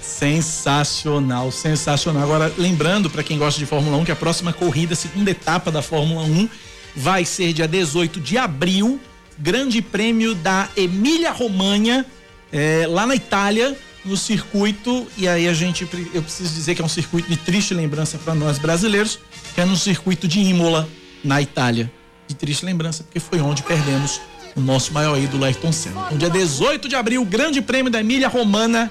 Sensacional, 0.00 1.52
sensacional. 1.52 2.22
Agora, 2.22 2.52
lembrando 2.56 3.10
para 3.10 3.22
quem 3.22 3.38
gosta 3.38 3.58
de 3.58 3.66
Fórmula 3.66 3.98
1 3.98 4.04
que 4.06 4.12
a 4.12 4.16
próxima 4.16 4.52
corrida, 4.52 4.94
segunda 4.94 5.30
etapa 5.30 5.70
da 5.70 5.82
Fórmula 5.82 6.22
1, 6.22 6.48
vai 6.94 7.24
ser 7.24 7.52
dia 7.52 7.68
18 7.68 8.20
de 8.20 8.36
abril, 8.36 9.00
Grande 9.38 9.80
Prêmio 9.80 10.34
da 10.34 10.68
Emília 10.76 11.30
Romanha, 11.30 12.04
é, 12.52 12.86
lá 12.88 13.06
na 13.06 13.14
Itália, 13.14 13.76
no 14.04 14.16
circuito. 14.16 15.06
E 15.16 15.28
aí 15.28 15.48
a 15.48 15.52
gente, 15.52 15.86
eu 16.12 16.22
preciso 16.22 16.52
dizer 16.54 16.74
que 16.74 16.82
é 16.82 16.84
um 16.84 16.88
circuito 16.88 17.28
de 17.28 17.36
triste 17.36 17.74
lembrança 17.74 18.18
para 18.18 18.34
nós 18.34 18.58
brasileiros, 18.58 19.18
que 19.54 19.60
é 19.60 19.64
no 19.64 19.76
circuito 19.76 20.26
de 20.26 20.40
Imola, 20.40 20.88
na 21.22 21.40
Itália. 21.40 21.90
De 22.26 22.34
triste 22.34 22.64
lembrança, 22.64 23.04
porque 23.04 23.20
foi 23.20 23.40
onde 23.40 23.62
perdemos 23.62 24.20
o 24.54 24.60
nosso 24.60 24.92
maior 24.92 25.18
ídolo, 25.18 25.44
Ayrton 25.44 25.72
Senna. 25.72 26.10
No 26.10 26.18
dia 26.18 26.28
18 26.28 26.88
de 26.88 26.96
abril, 26.96 27.24
Grande 27.24 27.62
Prêmio 27.62 27.90
da 27.90 28.00
Emília 28.00 28.28
Romana. 28.28 28.90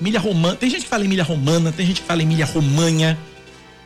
Emília 0.00 0.20
Romana. 0.20 0.56
Tem 0.56 0.70
gente 0.70 0.82
que 0.82 0.88
fala 0.88 1.04
Emília 1.04 1.24
Romana, 1.24 1.72
tem 1.72 1.84
gente 1.84 2.00
que 2.00 2.06
fala 2.06 2.22
Emília 2.22 2.46
Romanha, 2.46 3.18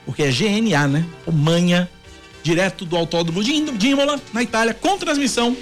porque 0.07 0.23
é 0.23 0.31
GNA, 0.31 0.87
né? 0.87 1.05
Romanha, 1.27 1.89
direto 2.45 2.85
do 2.85 2.95
Autódromo 2.95 3.43
de 3.43 3.89
Imola, 3.89 4.21
na 4.33 4.43
Itália, 4.43 4.75
com 4.75 4.99
transmissão 4.99 5.57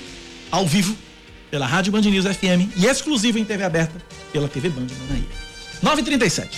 ao 0.51 0.67
vivo 0.67 0.95
pela 1.49 1.65
Rádio 1.65 1.93
Band 1.93 2.01
News 2.01 2.27
FM 2.27 2.77
e 2.77 2.87
exclusivo 2.87 3.39
em 3.39 3.45
TV 3.45 3.63
aberta 3.63 4.03
pela 4.33 4.49
TV 4.49 4.69
Band 4.69 4.89
Manaíra. 5.07 5.29
9h37. 5.83 6.49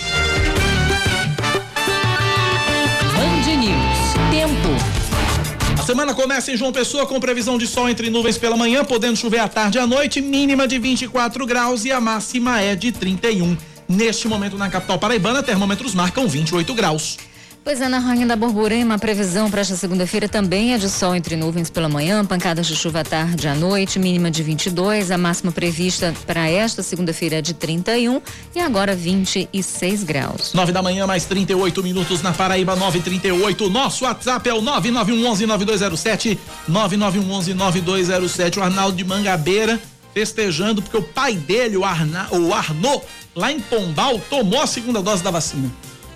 Band 3.13 3.55
News. 3.57 3.95
Tempo. 4.31 5.79
A 5.79 5.83
semana 5.83 6.15
começa 6.15 6.51
em 6.51 6.57
João 6.57 6.73
Pessoa 6.73 7.05
com 7.05 7.19
previsão 7.19 7.59
de 7.59 7.67
sol 7.67 7.87
entre 7.87 8.09
nuvens 8.09 8.39
pela 8.39 8.57
manhã, 8.57 8.83
podendo 8.83 9.15
chover 9.15 9.39
à 9.39 9.47
tarde 9.47 9.77
e 9.77 9.81
à 9.81 9.85
noite, 9.85 10.21
mínima 10.21 10.67
de 10.67 10.79
24 10.79 11.45
graus 11.45 11.85
e 11.85 11.91
a 11.91 12.01
máxima 12.01 12.59
é 12.59 12.75
de 12.75 12.91
31. 12.91 13.55
Neste 13.87 14.27
momento 14.27 14.57
na 14.57 14.69
capital 14.69 14.97
paraibana, 14.97 15.43
termômetros 15.43 15.93
marcam 15.93 16.27
28 16.27 16.73
graus. 16.73 17.17
Pois 17.65 17.81
é, 17.81 17.89
na 17.89 17.97
Rainha 17.97 18.27
da 18.27 18.35
Borborema, 18.35 18.93
a 18.93 18.99
previsão 18.99 19.49
para 19.49 19.61
esta 19.61 19.75
segunda-feira 19.75 20.29
também 20.29 20.75
é 20.75 20.77
de 20.77 20.87
sol 20.87 21.15
entre 21.15 21.35
nuvens 21.35 21.67
pela 21.67 21.89
manhã, 21.89 22.23
pancadas 22.23 22.67
de 22.67 22.75
chuva 22.75 22.99
à 22.99 23.03
tarde 23.03 23.47
à 23.47 23.55
noite, 23.55 23.97
mínima 23.97 24.29
de 24.29 24.43
22, 24.43 25.09
a 25.09 25.17
máxima 25.17 25.51
prevista 25.51 26.13
para 26.27 26.47
esta 26.47 26.83
segunda-feira 26.83 27.37
é 27.37 27.41
de 27.41 27.55
31 27.55 28.21
e 28.55 28.59
agora 28.59 28.95
26 28.95 30.03
graus. 30.03 30.53
9 30.53 30.71
da 30.71 30.83
manhã, 30.83 31.07
mais 31.07 31.25
38 31.25 31.81
minutos 31.81 32.21
na 32.21 32.31
Paraíba, 32.31 32.75
938. 32.75 33.67
Nosso 33.71 34.05
WhatsApp 34.05 34.47
é 34.47 34.53
o 34.53 34.61
9911-9207, 34.61 36.37
9911-9207. 36.69 38.57
O 38.57 38.61
Arnaldo 38.61 38.95
de 38.95 39.03
Mangabeira 39.03 39.81
festejando 40.13 40.83
porque 40.83 40.97
o 40.97 41.01
pai 41.01 41.33
dele, 41.33 41.77
o, 41.77 41.83
Arna, 41.83 42.27
o 42.29 42.53
Arnô, 42.53 43.01
lá 43.35 43.51
em 43.51 43.59
Pombal, 43.59 44.21
tomou 44.29 44.61
a 44.61 44.67
segunda 44.67 45.01
dose 45.01 45.23
da 45.23 45.31
vacina 45.31 45.71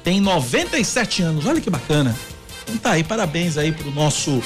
tem 0.09 0.19
97 0.19 1.21
anos. 1.21 1.45
Olha 1.45 1.61
que 1.61 1.69
bacana. 1.69 2.15
Então 2.63 2.75
tá 2.77 2.91
aí, 2.93 3.03
parabéns 3.03 3.59
aí 3.59 3.71
pro 3.71 3.91
nosso 3.91 4.41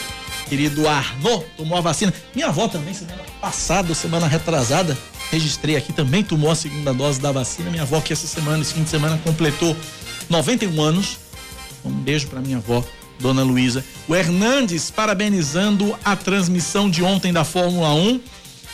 querido 0.50 0.89
Arno, 0.89 1.41
tomou 1.55 1.77
a 1.77 1.82
vacina. 1.82 2.13
Minha 2.36 2.48
avó 2.48 2.67
também, 2.67 2.93
semana 2.93 3.24
passada, 3.39 3.96
semana 3.96 4.27
retrasada, 4.27 4.98
registrei 5.32 5.77
aqui, 5.77 5.93
também 5.93 6.22
tomou 6.22 6.51
a 6.51 6.55
segunda 6.55 6.93
dose 6.93 7.22
da 7.22 7.32
vacina. 7.32 7.70
Minha 7.70 7.84
avó 7.84 8.01
que 8.01 8.12
essa 8.12 8.27
semana, 8.27 8.62
esse 8.62 8.74
fim 8.74 8.84
de 8.84 8.89
semana, 8.89 9.17
completou 9.24 9.74
91 10.29 10.82
anos. 10.82 11.17
Um 11.86 11.91
beijo 11.91 12.27
para 12.27 12.41
minha 12.41 12.58
avó, 12.58 12.84
Dona 13.17 13.41
Luísa. 13.41 13.86
O 14.05 14.13
Hernandes 14.13 14.91
parabenizando 14.91 15.98
a 16.03 16.13
transmissão 16.13 16.89
de 16.89 17.01
ontem 17.01 17.32
da 17.32 17.46
Fórmula 17.46 17.93
1. 17.93 18.20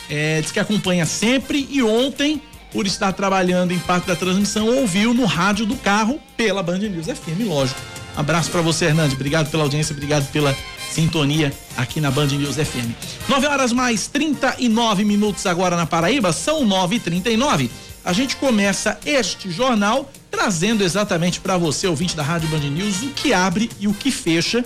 É, 0.08 0.40
diz 0.40 0.50
que 0.50 0.58
acompanha 0.58 1.06
sempre 1.06 1.68
e 1.70 1.84
ontem 1.84 2.42
por 2.72 2.86
estar 2.86 3.12
trabalhando 3.12 3.72
em 3.72 3.78
parte 3.78 4.06
da 4.06 4.16
transmissão, 4.16 4.68
ouviu 4.68 5.12
no 5.12 5.24
rádio 5.24 5.66
do 5.66 5.76
carro 5.76 6.20
pela 6.36 6.62
Band 6.62 6.78
News 6.78 7.06
FM, 7.06 7.46
lógico. 7.46 7.80
Abraço 8.16 8.50
para 8.50 8.60
você, 8.60 8.86
Hernandes. 8.86 9.14
Obrigado 9.14 9.50
pela 9.50 9.62
audiência, 9.62 9.92
obrigado 9.92 10.30
pela 10.30 10.56
sintonia 10.90 11.52
aqui 11.76 12.00
na 12.00 12.10
Band 12.10 12.26
News 12.26 12.56
FM. 12.56 12.90
9 13.28 13.46
horas 13.46 13.72
mais 13.72 14.06
39 14.08 15.04
minutos 15.04 15.46
agora 15.46 15.76
na 15.76 15.86
Paraíba, 15.86 16.32
são 16.32 16.66
9h39. 16.66 17.70
A 18.04 18.12
gente 18.12 18.36
começa 18.36 18.98
este 19.04 19.50
jornal 19.50 20.10
trazendo 20.30 20.82
exatamente 20.82 21.40
para 21.40 21.56
você, 21.56 21.86
ouvinte 21.86 22.16
da 22.16 22.22
Rádio 22.22 22.48
Band 22.48 22.60
News, 22.60 23.02
o 23.02 23.10
que 23.10 23.32
abre 23.32 23.70
e 23.78 23.86
o 23.86 23.94
que 23.94 24.10
fecha 24.10 24.64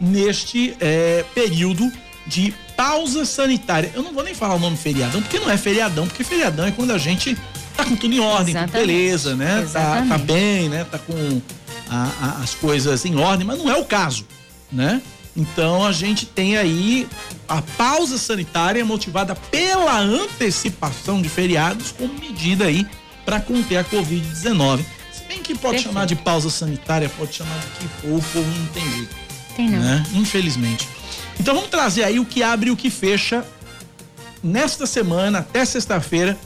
neste 0.00 0.76
é, 0.80 1.24
período 1.34 1.90
de 2.26 2.52
pausa 2.76 3.24
sanitária. 3.24 3.90
Eu 3.94 4.02
não 4.02 4.12
vou 4.12 4.24
nem 4.24 4.34
falar 4.34 4.54
o 4.54 4.58
nome 4.58 4.76
feriadão, 4.76 5.22
porque 5.22 5.38
não 5.38 5.50
é 5.50 5.56
feriadão, 5.56 6.06
porque 6.06 6.24
feriadão 6.24 6.66
é 6.66 6.72
quando 6.72 6.90
a 6.90 6.98
gente 6.98 7.36
tá 7.76 7.84
com 7.84 7.96
tudo 7.96 8.14
em 8.14 8.20
ordem, 8.20 8.54
com 8.54 8.66
beleza, 8.66 9.36
né? 9.36 9.66
Tá, 9.72 10.04
tá, 10.08 10.18
bem, 10.18 10.68
né? 10.68 10.84
Tá 10.84 10.98
com 10.98 11.40
a, 11.88 12.10
a, 12.20 12.42
as 12.42 12.54
coisas 12.54 13.04
em 13.04 13.16
ordem, 13.16 13.46
mas 13.46 13.58
não 13.58 13.70
é 13.70 13.76
o 13.76 13.84
caso, 13.84 14.26
né? 14.72 15.00
Então 15.36 15.84
a 15.84 15.92
gente 15.92 16.24
tem 16.24 16.56
aí 16.56 17.06
a 17.46 17.60
pausa 17.60 18.16
sanitária 18.16 18.82
motivada 18.84 19.34
pela 19.34 19.98
antecipação 19.98 21.20
de 21.20 21.28
feriados 21.28 21.92
como 21.92 22.14
medida 22.14 22.64
aí 22.64 22.86
para 23.24 23.38
conter 23.40 23.76
a 23.76 23.84
Covid-19. 23.84 24.80
Se 25.12 25.24
bem 25.28 25.42
que 25.42 25.54
pode 25.54 25.74
Perfeito. 25.74 25.82
chamar 25.82 26.06
de 26.06 26.16
pausa 26.16 26.48
sanitária, 26.48 27.08
pode 27.10 27.34
chamar 27.34 27.54
do 27.54 27.66
que 27.78 27.88
for, 28.00 28.16
o 28.16 28.22
povo 28.22 28.58
não 28.58 28.66
tem 28.68 28.90
jeito. 28.92 29.16
Tem 29.54 29.70
não. 29.70 29.78
Né? 29.78 30.06
Infelizmente. 30.14 30.88
Então 31.38 31.54
vamos 31.54 31.70
trazer 31.70 32.04
aí 32.04 32.18
o 32.18 32.24
que 32.24 32.42
abre 32.42 32.68
e 32.68 32.72
o 32.72 32.76
que 32.76 32.90
fecha 32.90 33.44
nesta 34.42 34.86
semana 34.86 35.40
até 35.40 35.64
sexta-feira 35.64 36.36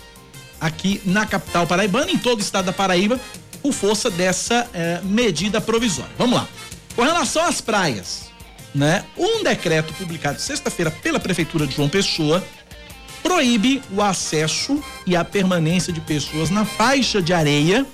aqui 0.60 1.00
na 1.04 1.24
capital 1.26 1.66
paraibana, 1.66 2.10
em 2.10 2.18
todo 2.18 2.38
o 2.38 2.42
estado 2.42 2.66
da 2.66 2.72
Paraíba, 2.72 3.18
por 3.62 3.72
força 3.72 4.10
dessa 4.10 4.68
eh, 4.74 5.00
medida 5.02 5.60
provisória. 5.60 6.10
Vamos 6.18 6.38
lá. 6.38 6.48
Com 6.94 7.02
relação 7.02 7.44
às 7.44 7.60
praias, 7.60 8.30
né? 8.74 9.04
Um 9.16 9.42
decreto 9.42 9.92
publicado 9.94 10.40
sexta-feira 10.40 10.90
pela 10.90 11.18
prefeitura 11.18 11.66
de 11.66 11.74
João 11.74 11.88
Pessoa 11.88 12.44
proíbe 13.22 13.82
o 13.92 14.02
acesso 14.02 14.82
e 15.06 15.14
a 15.14 15.24
permanência 15.24 15.92
de 15.92 16.00
pessoas 16.00 16.50
na 16.50 16.64
faixa 16.64 17.20
de 17.20 17.32
areia 17.32 17.86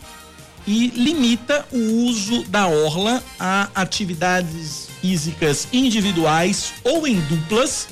e 0.66 0.88
limita 0.88 1.66
o 1.72 2.04
uso 2.06 2.44
da 2.44 2.66
orla 2.66 3.22
a 3.38 3.68
atividades 3.74 4.85
físicas 5.06 5.68
individuais 5.72 6.72
ou 6.82 7.06
em 7.06 7.20
duplas 7.20 7.86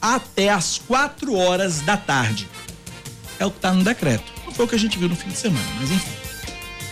até 0.00 0.48
as 0.48 0.80
4 0.88 1.34
horas 1.34 1.82
da 1.82 1.94
tarde. 1.94 2.48
É 3.38 3.44
o 3.44 3.50
que 3.50 3.58
está 3.58 3.74
no 3.74 3.84
decreto. 3.84 4.24
Não 4.46 4.52
foi 4.52 4.64
o 4.64 4.68
que 4.68 4.74
a 4.74 4.78
gente 4.78 4.98
viu 4.98 5.10
no 5.10 5.16
fim 5.16 5.28
de 5.28 5.36
semana, 5.36 5.66
mas 5.78 5.90
enfim. 5.90 6.10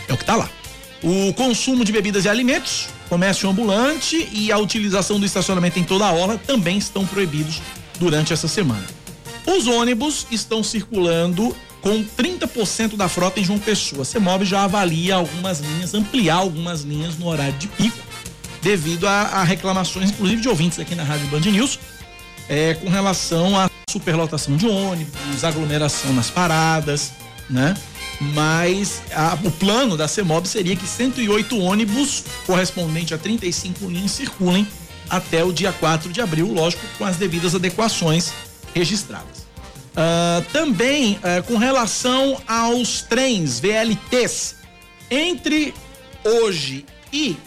É 0.07 0.13
o 0.13 0.17
que 0.17 0.21
está 0.21 0.35
lá. 0.35 0.47
O 1.01 1.33
consumo 1.33 1.83
de 1.83 1.91
bebidas 1.91 2.25
e 2.25 2.29
alimentos, 2.29 2.87
comércio 3.09 3.49
ambulante 3.49 4.29
e 4.31 4.51
a 4.51 4.59
utilização 4.59 5.19
do 5.19 5.25
estacionamento 5.25 5.79
em 5.79 5.83
toda 5.83 6.05
a 6.05 6.11
orla 6.11 6.37
também 6.37 6.77
estão 6.77 7.03
proibidos 7.05 7.59
durante 7.99 8.33
essa 8.33 8.47
semana. 8.47 8.85
Os 9.43 9.65
ônibus 9.65 10.27
estão 10.29 10.61
circulando 10.61 11.55
com 11.81 12.03
30% 12.03 12.95
da 12.95 13.09
frota 13.09 13.39
em 13.39 13.43
João 13.43 13.57
Pessoa. 13.57 14.03
A 14.03 14.05
CEMOB 14.05 14.45
já 14.45 14.63
avalia 14.63 15.15
algumas 15.15 15.61
linhas, 15.61 15.95
ampliar 15.95 16.35
algumas 16.35 16.81
linhas 16.81 17.17
no 17.17 17.27
horário 17.27 17.57
de 17.57 17.67
pico, 17.67 18.06
devido 18.61 19.07
a, 19.07 19.21
a 19.21 19.43
reclamações, 19.43 20.09
inclusive 20.09 20.41
de 20.41 20.49
ouvintes 20.49 20.79
aqui 20.79 20.95
na 20.95 21.03
Rádio 21.03 21.27
Band 21.27 21.39
News, 21.41 21.79
é, 22.49 22.73
com 22.75 22.89
relação 22.89 23.57
à 23.57 23.69
superlotação 23.89 24.55
de 24.55 24.67
ônibus, 24.67 25.43
aglomeração 25.43 26.13
nas 26.13 26.29
paradas, 26.29 27.11
né? 27.49 27.75
Mas 28.19 29.01
a, 29.13 29.37
o 29.43 29.51
plano 29.51 29.95
da 29.95 30.07
CEMOB 30.07 30.47
seria 30.47 30.75
que 30.75 30.87
108 30.87 31.59
ônibus, 31.59 32.23
correspondente 32.45 33.13
a 33.13 33.17
35 33.17 33.85
linhas, 33.87 34.11
circulem 34.11 34.67
até 35.09 35.43
o 35.43 35.53
dia 35.53 35.71
4 35.71 36.11
de 36.11 36.19
abril, 36.19 36.51
lógico, 36.51 36.83
com 36.97 37.05
as 37.05 37.17
devidas 37.17 37.55
adequações 37.55 38.31
registradas. 38.73 39.47
Uh, 39.93 40.43
também 40.51 41.13
uh, 41.15 41.43
com 41.47 41.57
relação 41.57 42.39
aos 42.47 43.01
trens 43.01 43.59
VLTs, 43.59 44.55
entre 45.09 45.73
hoje 46.23 46.85
e 47.11 47.37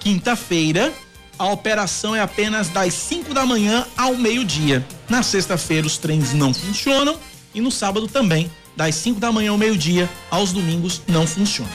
quinta-feira, 0.00 0.92
a 1.38 1.46
operação 1.46 2.16
é 2.16 2.20
apenas 2.20 2.68
das 2.68 2.92
5 2.94 3.32
da 3.32 3.46
manhã 3.46 3.86
ao 3.96 4.16
meio-dia. 4.16 4.84
Na 5.08 5.22
sexta-feira, 5.22 5.86
os 5.86 5.96
trens 5.96 6.32
não 6.32 6.52
funcionam 6.52 7.16
e 7.54 7.60
no 7.60 7.70
sábado 7.70 8.08
também, 8.08 8.50
das 8.76 8.94
5 8.96 9.20
da 9.20 9.30
manhã 9.30 9.50
ao 9.50 9.58
meio-dia, 9.58 10.08
aos 10.30 10.52
domingos 10.52 11.02
não 11.06 11.26
funcionam. 11.26 11.72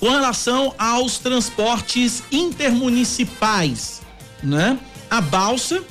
Com 0.00 0.10
relação 0.10 0.74
aos 0.78 1.18
transportes 1.18 2.22
intermunicipais, 2.32 4.02
né? 4.42 4.78
A 5.08 5.20
balsa 5.20 5.82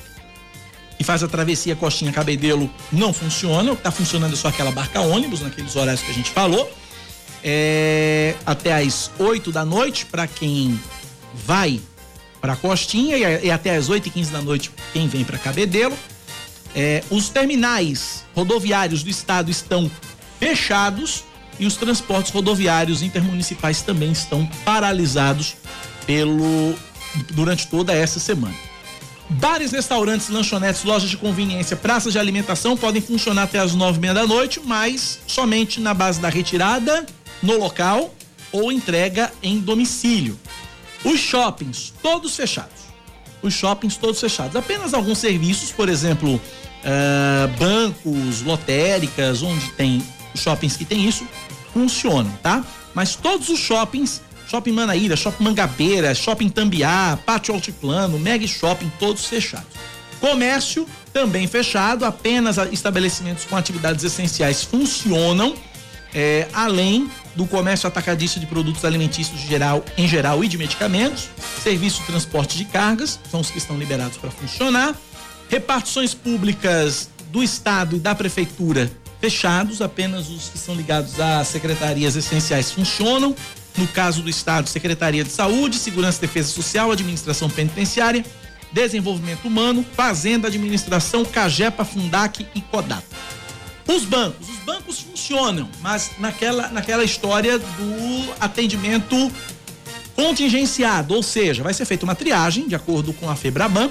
que 1.02 1.04
faz 1.04 1.24
a 1.24 1.28
travessia 1.28 1.76
Coxinha 1.76 2.12
Cabedelo 2.12 2.70
não 2.92 3.12
funciona. 3.12 3.72
O 3.72 3.76
que 3.76 3.80
está 3.80 3.90
funcionando 3.90 4.34
é 4.34 4.36
só 4.36 4.50
aquela 4.50 4.72
barca 4.72 5.02
ônibus, 5.02 5.42
naqueles 5.42 5.76
horários 5.76 6.04
que 6.04 6.12
a 6.12 6.14
gente 6.14 6.30
falou. 6.30 6.72
É, 7.44 8.36
até 8.46 8.72
às 8.72 9.10
8 9.18 9.52
da 9.52 9.66
noite, 9.66 10.06
para 10.06 10.28
quem 10.28 10.80
vai 11.34 11.80
para 12.40 12.56
Costinha, 12.56 13.18
e, 13.18 13.46
e, 13.46 13.52
até 13.52 13.76
às 13.76 13.90
8 13.90 14.08
e 14.08 14.10
15 14.10 14.32
da 14.32 14.42
noite, 14.42 14.72
quem 14.92 15.08
vem 15.08 15.24
para 15.24 15.38
Cabedelo. 15.38 15.98
É, 16.76 17.04
os 17.10 17.30
terminais 17.30 18.24
rodoviários 18.34 19.04
do 19.04 19.10
estado 19.10 19.52
estão 19.52 19.92
fechados 20.40 21.24
e 21.60 21.66
os 21.66 21.76
transportes 21.76 22.32
rodoviários 22.32 23.04
intermunicipais 23.04 23.82
também 23.82 24.12
estão 24.12 24.46
paralisados 24.66 25.56
pelo 26.08 26.76
durante 27.32 27.68
toda 27.68 27.94
essa 27.94 28.20
semana. 28.20 28.56
Bares, 29.30 29.72
restaurantes, 29.72 30.30
lanchonetes, 30.30 30.84
lojas 30.84 31.10
de 31.10 31.18
conveniência, 31.18 31.78
praças 31.78 32.14
de 32.14 32.20
alimentação 32.20 32.76
podem 32.76 33.02
funcionar 33.02 33.44
até 33.44 33.60
as 33.60 33.74
nove 33.74 33.98
e 33.98 34.02
meia 34.02 34.14
da 34.14 34.28
noite, 34.28 34.60
mas 34.64 35.20
somente 35.28 35.80
na 35.80 35.94
base 35.94 36.20
da 36.20 36.30
retirada 36.30 37.06
no 37.42 37.58
local 37.58 38.14
ou 38.52 38.72
entrega 38.72 39.32
em 39.42 39.60
domicílio. 39.60 40.38
Os 41.04 41.20
shoppings, 41.20 41.94
todos 42.02 42.36
fechados. 42.36 42.82
Os 43.42 43.54
shoppings 43.54 43.98
todos 43.98 44.20
fechados. 44.20 44.56
Apenas 44.56 44.94
alguns 44.94 45.18
serviços, 45.18 45.72
por 45.72 45.90
exemplo, 45.90 46.36
uh, 46.36 47.48
bancos, 47.58 48.42
lotéricas, 48.42 49.42
onde 49.42 49.70
tem 49.72 50.04
shoppings 50.36 50.78
que 50.78 50.86
tem 50.86 51.08
isso, 51.08 51.28
funcionam, 51.74 52.32
tá? 52.44 52.64
Mas 52.94 53.16
todos 53.16 53.50
os 53.50 53.60
shoppings 53.60 54.22
Shopping 54.52 54.74
Manaíra, 54.74 55.16
Shopping 55.16 55.46
Mangabeira, 55.46 56.14
Shopping 56.14 56.50
Tambiá, 56.50 57.18
Pátio 57.26 57.54
Altiplano, 57.54 58.20
Mega 58.20 58.46
Shopping, 58.46 58.92
todos 59.00 59.26
fechados. 59.26 59.70
Comércio 60.20 60.86
também 61.14 61.48
fechado, 61.48 62.04
apenas 62.04 62.58
estabelecimentos 62.70 63.46
com 63.46 63.56
atividades 63.56 64.04
essenciais 64.04 64.62
funcionam, 64.62 65.56
é, 66.14 66.50
além 66.54 67.10
do 67.36 67.46
comércio 67.46 67.88
atacadista 67.88 68.40
de 68.40 68.46
produtos 68.46 68.84
alimentícios 68.84 69.40
geral, 69.42 69.84
em 69.98 70.08
geral 70.08 70.44
e 70.44 70.48
de 70.48 70.58
medicamentos, 70.58 71.30
serviço 71.64 72.02
de 72.02 72.08
transporte 72.08 72.58
de 72.58 72.66
cargas, 72.66 73.20
são 73.30 73.40
os 73.40 73.50
que 73.50 73.58
estão 73.58 73.78
liberados 73.78 74.18
para 74.18 74.32
funcionar, 74.32 74.96
repartições 75.50 76.14
públicas 76.14 77.10
do 77.32 77.42
Estado 77.42 77.96
e 77.96 78.00
da 78.00 78.14
Prefeitura 78.14 78.92
fechados, 79.22 79.82
apenas 79.82 80.30
os 80.30 80.50
que 80.50 80.58
são 80.58 80.74
ligados 80.74 81.20
às 81.20 81.48
secretarias 81.48 82.16
essenciais 82.16 82.72
funcionam, 82.72 83.36
no 83.78 83.88
caso 83.88 84.24
do 84.24 84.30
Estado, 84.30 84.68
Secretaria 84.68 85.24
de 85.24 85.30
Saúde, 85.30 85.78
Segurança 85.78 86.18
e 86.18 86.22
Defesa 86.22 86.52
Social, 86.52 86.92
Administração 86.92 87.50
Penitenciária, 87.50 88.26
Desenvolvimento 88.74 89.46
Humano, 89.48 89.86
Fazenda, 89.96 90.48
Administração, 90.48 91.24
Cagepa, 91.24 91.86
Fundac 91.86 92.46
e 92.56 92.62
Codata. 92.62 93.06
Os 93.96 94.06
bancos, 94.06 94.48
os 94.48 94.58
bancos 94.60 95.00
funcionam, 95.02 95.70
mas 95.82 96.12
naquela, 96.18 96.70
naquela 96.70 97.04
história 97.04 97.60
do 97.60 98.34
atendimento 98.40 99.32
contingenciado, 100.16 101.14
ou 101.14 101.22
seja, 101.22 101.62
vai 101.62 101.74
ser 101.74 101.84
feita 101.86 102.06
uma 102.06 102.16
triagem, 102.16 102.68
de 102.68 102.76
acordo 102.76 103.12
com 103.12 103.30
a 103.30 103.36
Febraban, 103.36 103.90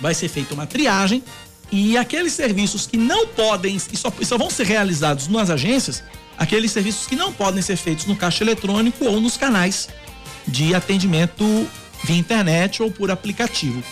vai 0.00 0.14
ser 0.14 0.28
feita 0.28 0.54
uma 0.54 0.66
triagem 0.66 1.24
e 1.72 1.96
aqueles 1.96 2.34
serviços 2.34 2.86
que 2.86 2.96
não 2.96 3.26
podem 3.26 3.76
e 3.76 3.96
só, 3.96 4.12
só 4.22 4.38
vão 4.38 4.48
ser 4.48 4.66
realizados 4.66 5.26
nas 5.26 5.50
agências 5.50 6.04
aqueles 6.38 6.70
serviços 6.70 7.06
que 7.06 7.16
não 7.16 7.32
podem 7.32 7.62
ser 7.62 7.76
feitos 7.76 8.06
no 8.06 8.14
caixa 8.14 8.44
eletrônico 8.44 9.04
ou 9.06 9.20
nos 9.20 9.36
canais 9.36 9.88
de 10.46 10.74
atendimento 10.74 11.66
via 12.04 12.16
internet 12.16 12.82
ou 12.82 12.90
por 12.90 13.10
aplicativo. 13.10 13.82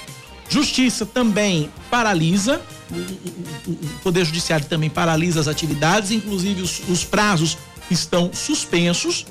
Justiça 0.49 1.07
também 1.07 1.71
paralisa, 1.91 2.61
o, 2.93 4.01
Poder 4.03 4.25
Judiciário 4.25 4.67
também 4.67 4.91
paralisa 4.91 5.41
as 5.41 5.49
atividades, 5.49 6.11
inclusive 6.11 6.63
os, 6.63 6.81
os 6.89 7.05
prazos 7.05 7.57
estão 7.91 8.31
suspensos 8.33 9.27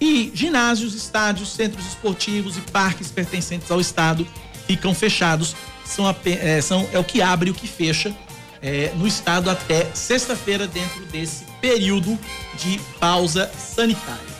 e 0.00 0.30
ginásios, 0.34 0.94
estádios, 0.94 1.52
centros 1.52 1.86
esportivos 1.86 2.56
e 2.56 2.60
parques 2.60 3.10
pertencentes 3.10 3.70
ao 3.70 3.80
Estado 3.80 4.26
ficam 4.66 4.94
fechados. 4.94 5.54
São, 5.84 6.04
é, 6.24 6.60
são, 6.60 6.88
é 6.92 6.98
o 6.98 7.04
que 7.04 7.20
abre 7.20 7.48
e 7.48 7.52
o 7.52 7.54
que 7.54 7.68
fecha 7.68 8.14
é, 8.62 8.90
no 8.96 9.06
Estado 9.06 9.50
até 9.50 9.86
sexta-feira, 9.94 10.66
dentro 10.66 11.04
desse 11.06 11.44
período 11.60 12.18
de 12.58 12.80
pausa 12.98 13.50
sanitária. 13.58 14.34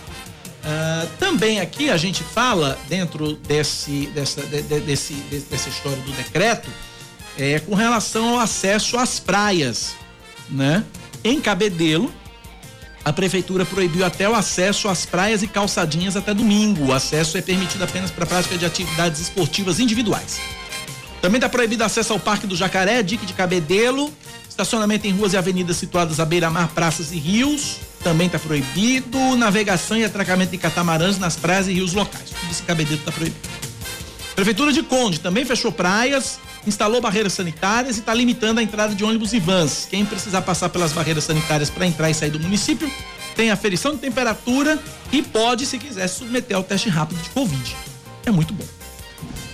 Uh, 0.64 1.06
também 1.18 1.60
aqui 1.60 1.90
a 1.90 1.96
gente 1.98 2.24
fala, 2.24 2.78
dentro 2.88 3.34
desse, 3.36 4.06
dessa, 4.14 4.40
de, 4.46 4.62
de, 4.62 4.80
desse, 4.80 5.12
de, 5.12 5.40
dessa 5.40 5.68
história 5.68 5.98
do 5.98 6.12
decreto, 6.12 6.70
é, 7.38 7.58
com 7.60 7.74
relação 7.74 8.30
ao 8.30 8.38
acesso 8.38 8.98
às 8.98 9.18
praias. 9.18 9.94
Né? 10.48 10.84
Em 11.22 11.40
Cabedelo, 11.40 12.12
a 13.04 13.12
prefeitura 13.12 13.64
proibiu 13.64 14.04
até 14.04 14.28
o 14.28 14.35
acesso 14.35 14.88
às 14.88 15.04
praias 15.04 15.42
e 15.42 15.46
calçadinhas 15.46 16.16
até 16.16 16.32
domingo. 16.32 16.87
O 16.87 16.92
acesso 16.92 17.37
é 17.37 17.42
permitido 17.42 17.82
apenas 17.82 18.11
para 18.11 18.26
prática 18.26 18.56
de 18.56 18.64
atividades 18.64 19.20
esportivas 19.20 19.78
individuais. 19.78 20.40
Também 21.20 21.38
está 21.38 21.48
proibido 21.48 21.85
acesso 21.85 22.12
ao 22.12 22.20
Parque 22.20 22.46
do 22.46 22.54
Jacaré, 22.54 23.02
Dique 23.02 23.24
de 23.24 23.32
Cabedelo, 23.32 24.12
Estacionamento 24.48 25.04
em 25.06 25.11
ruas 25.11 25.32
e 25.32 25.37
avenidas 25.37 25.76
situadas 25.76 26.20
à 26.20 26.24
beira-mar, 26.24 26.68
praças 26.68 27.11
e 27.11 27.18
rios 27.18 27.80
também 28.04 28.26
está 28.26 28.38
proibido. 28.38 29.18
Navegação 29.35 29.96
e 29.96 30.04
atracamento 30.04 30.52
de 30.52 30.59
catamarãs 30.59 31.18
nas 31.18 31.35
praias 31.35 31.66
e 31.66 31.72
rios 31.72 31.94
locais. 31.94 32.30
Tudo 32.30 32.52
esse 32.52 32.62
cabedeiro 32.62 33.00
está 33.00 33.11
proibido. 33.11 33.48
Prefeitura 34.37 34.72
de 34.72 34.82
Conde 34.82 35.18
também 35.18 35.44
fechou 35.44 35.72
praias, 35.72 36.38
instalou 36.66 37.00
barreiras 37.00 37.33
sanitárias 37.33 37.96
e 37.96 38.00
está 38.00 38.14
limitando 38.14 38.61
a 38.61 38.62
entrada 38.62 38.94
de 38.94 39.05
ônibus 39.05 39.33
e 39.33 39.40
vans. 39.40 39.87
Quem 39.90 40.05
precisar 40.05 40.42
passar 40.42 40.68
pelas 40.68 40.92
barreiras 40.92 41.24
sanitárias 41.24 41.70
para 41.70 41.87
entrar 41.87 42.11
e 42.11 42.14
sair 42.14 42.31
do 42.31 42.40
município 42.40 42.90
tem 43.35 43.50
aferição 43.50 43.92
de 43.92 43.98
temperatura 43.98 44.79
e 45.12 45.22
pode, 45.22 45.66
se 45.66 45.79
quiser, 45.79 46.09
se 46.09 46.18
submeter 46.18 46.57
ao 46.57 46.62
teste 46.62 46.88
rápido 46.88 47.20
de 47.20 47.31
Covid. 47.31 47.77
É 48.24 48.31
muito 48.31 48.55
bom. 48.55 48.64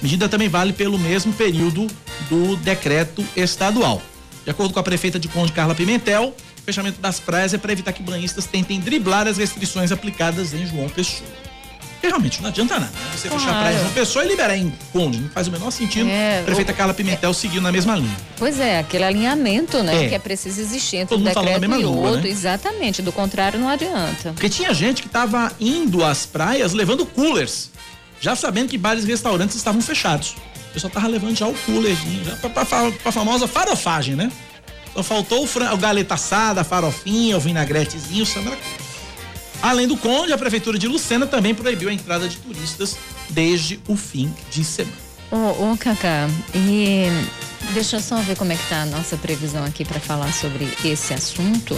Medida 0.02 0.28
também 0.28 0.48
vale 0.48 0.72
pelo 0.72 0.98
mesmo 0.98 1.32
período 1.32 1.86
do 2.28 2.56
decreto 2.56 3.24
estadual. 3.36 4.02
De 4.44 4.50
acordo 4.50 4.72
com 4.72 4.80
a 4.80 4.82
prefeita 4.82 5.18
de 5.18 5.28
Conde 5.28 5.52
Carla 5.52 5.74
Pimentel, 5.74 6.34
o 6.58 6.62
fechamento 6.62 7.00
das 7.00 7.20
praias 7.20 7.52
é 7.52 7.58
para 7.58 7.72
evitar 7.72 7.92
que 7.92 8.02
banhistas 8.02 8.46
tentem 8.46 8.80
driblar 8.80 9.26
as 9.26 9.36
restrições 9.36 9.92
aplicadas 9.92 10.54
em 10.54 10.66
João 10.66 10.88
Pessoa. 10.88 11.28
Porque 12.00 12.08
realmente 12.08 12.40
não 12.40 12.48
adianta 12.48 12.80
nada, 12.80 12.90
né? 12.90 13.10
Você 13.14 13.28
claro. 13.28 13.44
fechar 13.44 13.56
a 13.56 13.60
praia 13.60 13.76
em 13.76 13.78
João 13.80 13.92
Pessoa 13.92 14.24
e 14.24 14.28
liberar 14.28 14.56
em 14.56 14.72
Conde. 14.90 15.18
Não 15.18 15.28
faz 15.28 15.48
o 15.48 15.50
menor 15.50 15.70
sentido. 15.70 16.08
É, 16.08 16.40
a 16.40 16.44
prefeita 16.44 16.72
o... 16.72 16.74
Carla 16.74 16.94
Pimentel 16.94 17.30
é... 17.30 17.34
seguiu 17.34 17.60
na 17.60 17.70
mesma 17.70 17.94
linha. 17.94 18.16
Pois 18.38 18.58
é, 18.58 18.78
aquele 18.78 19.04
alinhamento, 19.04 19.82
né? 19.82 20.06
É. 20.06 20.08
Que 20.08 20.14
é 20.14 20.18
preciso 20.18 20.62
existir 20.62 20.96
entre 20.96 21.14
Todo 21.14 21.20
um 21.20 21.24
decreto 21.24 21.62
e 21.62 21.68
língua, 21.68 22.08
outro. 22.08 22.22
Né? 22.22 22.30
Exatamente. 22.30 23.02
Do 23.02 23.12
contrário, 23.12 23.60
não 23.60 23.68
adianta. 23.68 24.32
Porque 24.32 24.48
tinha 24.48 24.72
gente 24.72 25.02
que 25.02 25.08
estava 25.08 25.52
indo 25.60 26.02
às 26.02 26.24
praias 26.24 26.72
levando 26.72 27.04
coolers, 27.04 27.70
já 28.18 28.34
sabendo 28.34 28.70
que 28.70 28.78
bares 28.78 29.04
e 29.04 29.06
restaurantes 29.06 29.54
estavam 29.54 29.82
fechados. 29.82 30.36
O 30.70 30.72
pessoal 30.72 30.90
tava 30.90 31.06
levando 31.06 31.36
já 31.36 31.46
o 31.46 31.54
coolerzinho, 31.66 32.24
já 32.24 32.36
pra, 32.36 32.64
pra, 32.64 32.90
pra 32.92 33.12
famosa 33.12 33.46
farofagem, 33.46 34.14
né? 34.14 34.32
Só 34.94 35.02
faltou 35.02 35.44
o, 35.44 35.46
fran... 35.46 35.70
o 35.70 35.76
galeta 35.76 36.14
assada, 36.14 36.62
a 36.62 36.64
farofinha, 36.64 37.36
o 37.36 37.40
vinagretezinho, 37.40 38.22
o 38.22 38.26
sambra 38.26 38.56
Além 39.62 39.86
do 39.86 39.96
Conde, 39.96 40.32
a 40.32 40.38
Prefeitura 40.38 40.78
de 40.78 40.88
Lucena 40.88 41.26
também 41.26 41.54
proibiu 41.54 41.88
a 41.88 41.92
entrada 41.92 42.28
de 42.28 42.36
turistas 42.38 42.96
desde 43.28 43.80
o 43.86 43.96
fim 43.96 44.32
de 44.50 44.64
semana. 44.64 44.96
Ô, 45.30 45.72
ô 45.72 45.76
Cacá, 45.76 46.28
e 46.54 47.06
deixa 47.72 47.96
eu 47.96 48.00
só 48.00 48.16
ver 48.16 48.36
como 48.36 48.52
é 48.52 48.56
que 48.56 48.68
tá 48.68 48.82
a 48.82 48.86
nossa 48.86 49.16
previsão 49.16 49.64
aqui 49.64 49.84
para 49.84 50.00
falar 50.00 50.32
sobre 50.32 50.68
esse 50.84 51.14
assunto. 51.14 51.76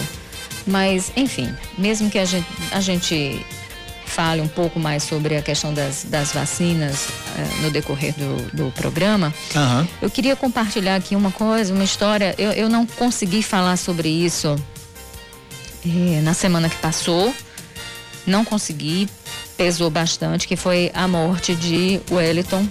Mas, 0.66 1.12
enfim, 1.16 1.53
mesmo 1.77 2.09
que 2.09 2.18
a 2.18 2.25
gente, 2.25 2.47
a 2.71 2.81
gente 2.81 3.45
fale 4.07 4.40
um 4.40 4.49
pouco 4.49 4.79
mais 4.79 5.03
sobre 5.03 5.37
a 5.37 5.42
questão 5.42 5.73
das, 5.73 6.05
das 6.05 6.33
vacinas 6.33 7.07
uh, 7.07 7.62
no 7.62 7.71
decorrer 7.71 8.14
do, 8.14 8.57
do 8.57 8.71
programa. 8.73 9.35
Uhum. 9.55 9.88
Eu 10.03 10.11
queria 10.11 10.37
compartilhar 10.37 10.97
aqui 10.97 11.16
uma 11.16 11.33
coisa, 11.33 11.73
uma 11.73 11.85
história. 11.85 12.35
Eu, 12.38 12.53
eu 12.53 12.68
não 12.68 12.87
consegui 12.87 13.42
falar 13.42 13.77
sobre 13.77 14.09
isso 14.09 14.55
eh, 15.85 16.21
na 16.23 16.35
semana 16.35 16.68
que 16.68 16.77
passou. 16.77 17.35
Não 18.26 18.44
consegui, 18.44 19.08
pesou 19.56 19.90
bastante, 19.90 20.46
que 20.46 20.56
foi 20.56 20.90
a 20.94 21.08
morte 21.08 21.54
de 21.54 22.00
Wellington, 22.11 22.66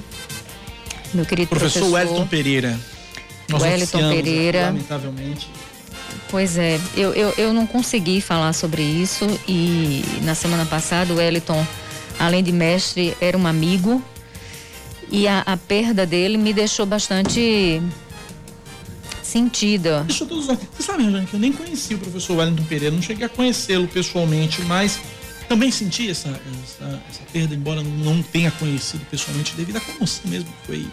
meu 1.14 1.26
querido 1.26 1.50
professor. 1.50 1.80
Professor 1.80 1.94
Wellington 1.94 2.28
Pereira. 2.28 2.80
Nós 3.50 3.62
Wellington 3.62 4.10
Pereira. 4.10 4.66
Lamentavelmente. 4.68 5.50
Pois 6.30 6.58
é, 6.58 6.80
eu, 6.96 7.14
eu, 7.14 7.34
eu 7.38 7.54
não 7.54 7.68
consegui 7.68 8.22
falar 8.22 8.54
sobre 8.54 8.82
isso 8.82 9.28
e 9.48 10.04
na 10.24 10.34
semana 10.34 10.66
passada 10.66 11.14
o 11.14 11.18
Wellington, 11.18 11.66
além 12.18 12.42
de 12.42 12.54
mestre, 12.54 13.16
era 13.20 13.38
um 13.38 13.46
amigo 13.46 14.02
e 15.12 15.28
a, 15.28 15.42
a 15.42 15.58
perda 15.58 16.06
dele 16.06 16.38
me 16.38 16.54
deixou 16.54 16.86
bastante 16.86 17.82
sentida. 19.22 20.04
Deixa 20.08 20.26
todos 20.26 20.46
Você 20.46 20.84
sabe, 20.84 21.04
Jane, 21.04 21.26
que 21.26 21.34
eu 21.34 21.40
nem 21.40 21.52
conheci 21.52 21.96
o 21.96 21.98
professor 21.98 22.38
Wellington 22.38 22.64
Pereira, 22.64 22.96
não 22.96 23.02
cheguei 23.02 23.26
a 23.26 23.30
conhecê-lo 23.30 23.88
pessoalmente, 23.88 24.62
mas 24.62 25.00
também 25.52 25.70
senti 25.70 26.10
essa, 26.10 26.30
essa, 26.30 27.02
essa, 27.10 27.22
perda, 27.34 27.54
embora 27.54 27.84
não 27.84 28.24
tenha 28.24 28.50
conhecido 28.52 29.06
pessoalmente, 29.12 29.54
devido 29.54 29.76
à 29.76 29.82
comoção 29.82 30.24
mesmo 30.24 30.50
que 30.50 30.66
foi 30.66 30.88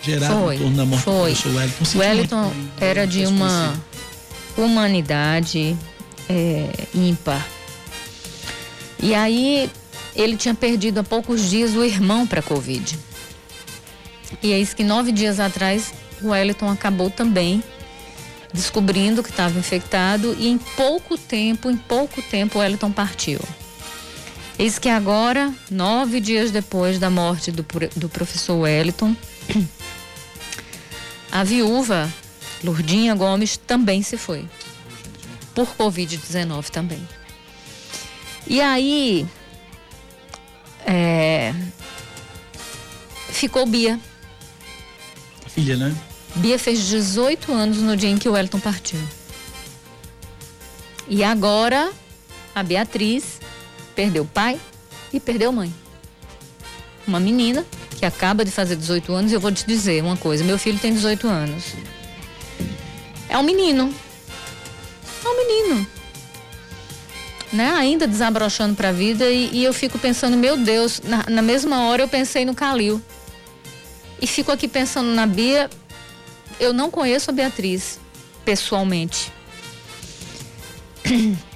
gerada 0.00 0.54
em 0.54 0.58
torno 0.58 0.76
da 0.78 0.86
morte 0.86 1.04
foi. 1.04 1.32
do 1.34 1.36
professor 1.36 1.54
Wellington. 1.54 1.98
Wellington 1.98 2.52
era 2.80 3.06
de 3.06 3.26
uma 3.26 3.78
humanidade 4.56 5.76
é, 6.26 6.70
ímpar. 6.94 7.46
E 8.98 9.14
aí 9.14 9.70
ele 10.16 10.38
tinha 10.38 10.54
perdido 10.54 11.00
há 11.00 11.04
poucos 11.04 11.50
dias 11.50 11.74
o 11.74 11.84
irmão 11.84 12.26
para 12.26 12.40
a 12.40 12.42
Covid. 12.42 12.98
E 14.42 14.52
é 14.52 14.58
isso 14.58 14.74
que 14.74 14.82
nove 14.82 15.12
dias 15.12 15.38
atrás 15.38 15.92
o 16.22 16.28
Wellington 16.28 16.70
acabou 16.70 17.10
também 17.10 17.62
descobrindo 18.54 19.22
que 19.22 19.28
estava 19.28 19.58
infectado 19.58 20.34
e 20.38 20.48
em 20.48 20.56
pouco 20.56 21.18
tempo, 21.18 21.70
em 21.70 21.76
pouco 21.76 22.22
tempo 22.22 22.58
o 22.58 22.62
Wellington 22.62 22.90
partiu. 22.90 23.38
Eis 24.58 24.78
que 24.78 24.88
agora, 24.88 25.52
nove 25.70 26.20
dias 26.20 26.50
depois 26.50 26.98
da 26.98 27.10
morte 27.10 27.50
do, 27.50 27.64
do 27.96 28.08
professor 28.08 28.60
Wellington, 28.60 29.16
a 31.32 31.42
viúva 31.42 32.12
Lourdinha 32.62 33.14
Gomes 33.14 33.56
também 33.56 34.02
se 34.02 34.16
foi. 34.16 34.48
Por 35.54 35.66
Covid-19 35.76 36.70
também. 36.70 37.06
E 38.46 38.60
aí. 38.60 39.26
É, 40.86 41.54
ficou 43.28 43.66
Bia. 43.66 43.98
A 45.44 45.48
filha, 45.48 45.76
né? 45.76 45.94
Bia 46.36 46.58
fez 46.58 46.86
18 46.86 47.52
anos 47.52 47.78
no 47.78 47.96
dia 47.96 48.08
em 48.08 48.18
que 48.18 48.28
o 48.28 48.32
Wellington 48.32 48.60
partiu. 48.60 49.00
E 51.08 51.22
agora 51.22 51.92
a 52.54 52.62
Beatriz 52.62 53.41
perdeu 53.94 54.24
pai 54.24 54.60
e 55.12 55.20
perdeu 55.20 55.52
mãe. 55.52 55.72
Uma 57.06 57.18
menina 57.18 57.66
que 57.98 58.06
acaba 58.06 58.44
de 58.44 58.50
fazer 58.50 58.76
18 58.76 59.12
anos, 59.12 59.32
eu 59.32 59.40
vou 59.40 59.52
te 59.52 59.66
dizer 59.66 60.02
uma 60.02 60.16
coisa: 60.16 60.44
meu 60.44 60.58
filho 60.58 60.78
tem 60.78 60.92
18 60.92 61.28
anos. 61.28 61.74
É 63.28 63.36
um 63.38 63.42
menino. 63.42 63.92
É 65.24 65.28
um 65.28 65.36
menino. 65.36 65.86
Né? 67.52 67.70
Ainda 67.72 68.06
desabrochando 68.06 68.74
para 68.74 68.88
a 68.88 68.92
vida, 68.92 69.30
e, 69.30 69.50
e, 69.52 69.64
eu 69.64 69.72
fico 69.72 69.98
pensando: 69.98 70.36
meu 70.36 70.56
Deus, 70.56 71.00
na, 71.04 71.24
na 71.28 71.42
mesma 71.42 71.86
hora 71.86 72.02
eu 72.02 72.08
pensei 72.08 72.44
no 72.44 72.54
Calil. 72.54 73.00
E 74.20 74.26
fico 74.26 74.52
aqui 74.52 74.68
pensando 74.68 75.08
na 75.08 75.26
Bia. 75.26 75.68
Eu 76.60 76.72
não 76.72 76.90
conheço 76.90 77.30
a 77.30 77.32
Beatriz 77.32 77.98
pessoalmente. 78.44 79.32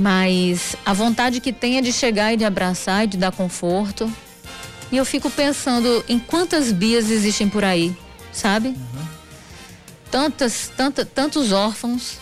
Mas 0.00 0.74
a 0.86 0.94
vontade 0.94 1.40
que 1.40 1.52
tem 1.52 1.76
é 1.76 1.82
de 1.82 1.92
chegar 1.92 2.32
e 2.32 2.36
de 2.38 2.44
abraçar 2.46 3.04
e 3.04 3.06
de 3.06 3.18
dar 3.18 3.30
conforto. 3.30 4.10
E 4.90 4.96
eu 4.96 5.04
fico 5.04 5.28
pensando 5.28 6.02
em 6.08 6.18
quantas 6.18 6.72
bias 6.72 7.10
existem 7.10 7.50
por 7.50 7.62
aí, 7.62 7.94
sabe? 8.32 8.68
Uhum. 8.68 9.06
Tantas, 10.10 10.72
tanta, 10.74 11.04
tantos 11.04 11.52
órfãos, 11.52 12.16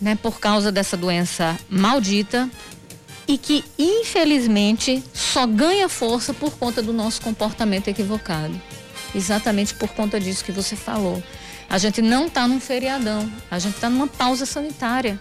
né, 0.00 0.14
por 0.14 0.38
causa 0.38 0.70
dessa 0.70 0.96
doença 0.96 1.58
maldita 1.68 2.48
e 3.26 3.36
que 3.36 3.64
infelizmente 3.76 5.02
só 5.12 5.44
ganha 5.44 5.88
força 5.88 6.32
por 6.32 6.52
conta 6.52 6.80
do 6.80 6.92
nosso 6.92 7.20
comportamento 7.20 7.88
equivocado. 7.88 8.54
Exatamente 9.12 9.74
por 9.74 9.88
conta 9.88 10.20
disso 10.20 10.44
que 10.44 10.52
você 10.52 10.76
falou. 10.76 11.20
A 11.68 11.78
gente 11.78 12.00
não 12.00 12.26
está 12.26 12.46
num 12.46 12.60
feriadão, 12.60 13.28
a 13.50 13.58
gente 13.58 13.74
está 13.74 13.90
numa 13.90 14.06
pausa 14.06 14.46
sanitária. 14.46 15.20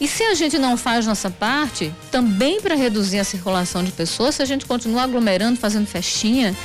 E 0.00 0.08
se 0.08 0.22
a 0.22 0.34
gente 0.34 0.58
não 0.58 0.76
faz 0.76 1.06
nossa 1.06 1.30
parte, 1.30 1.94
também 2.10 2.60
para 2.60 2.74
reduzir 2.74 3.18
a 3.18 3.24
circulação 3.24 3.84
de 3.84 3.92
pessoas, 3.92 4.36
se 4.36 4.42
a 4.42 4.46
gente 4.46 4.64
continuar 4.64 5.02
aglomerando, 5.02 5.60
fazendo 5.60 5.86
festinha, 5.86 6.56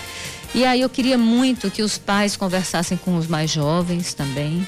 e 0.54 0.64
aí 0.64 0.80
eu 0.80 0.90
queria 0.90 1.18
muito 1.18 1.70
que 1.70 1.82
os 1.82 1.98
pais 1.98 2.38
conversassem 2.38 2.98
com 2.98 3.18
os 3.18 3.28
mais 3.28 3.52
jovens 3.52 4.14
também, 4.14 4.66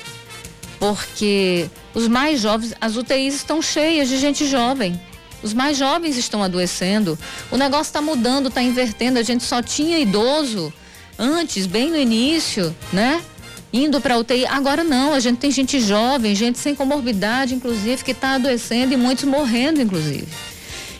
porque 0.78 1.70
os 1.94 2.10
mais 2.10 2.42
jovens, 2.42 2.74
as 2.82 2.98
UTIs 2.98 3.36
estão 3.36 3.62
cheias 3.62 4.10
de 4.10 4.18
gente 4.18 4.46
jovem. 4.46 5.00
Os 5.42 5.54
mais 5.54 5.78
jovens 5.78 6.18
estão 6.18 6.44
adoecendo. 6.44 7.18
O 7.50 7.58
negócio 7.58 7.90
está 7.90 8.02
mudando, 8.02 8.48
está 8.48 8.62
invertendo. 8.62 9.18
A 9.18 9.24
gente 9.24 9.44
só 9.44 9.62
tinha 9.62 9.98
idoso 9.98 10.74
antes, 11.18 11.66
bem 11.66 11.90
no 11.90 11.98
início, 11.98 12.76
né? 12.92 13.22
Indo 13.72 14.00
para 14.00 14.18
UTI. 14.18 14.46
Agora 14.46 14.84
não, 14.84 15.14
a 15.14 15.20
gente 15.20 15.38
tem 15.38 15.52
gente 15.52 15.80
jovem, 15.80 16.34
gente 16.36 16.58
sem 16.58 16.74
comorbidade, 16.76 17.54
inclusive, 17.54 18.04
que 18.04 18.12
está 18.12 18.36
adoecendo 18.36 18.94
e 18.94 18.98
muitos 18.98 19.26
morrendo, 19.26 19.82
inclusive. 19.82 20.28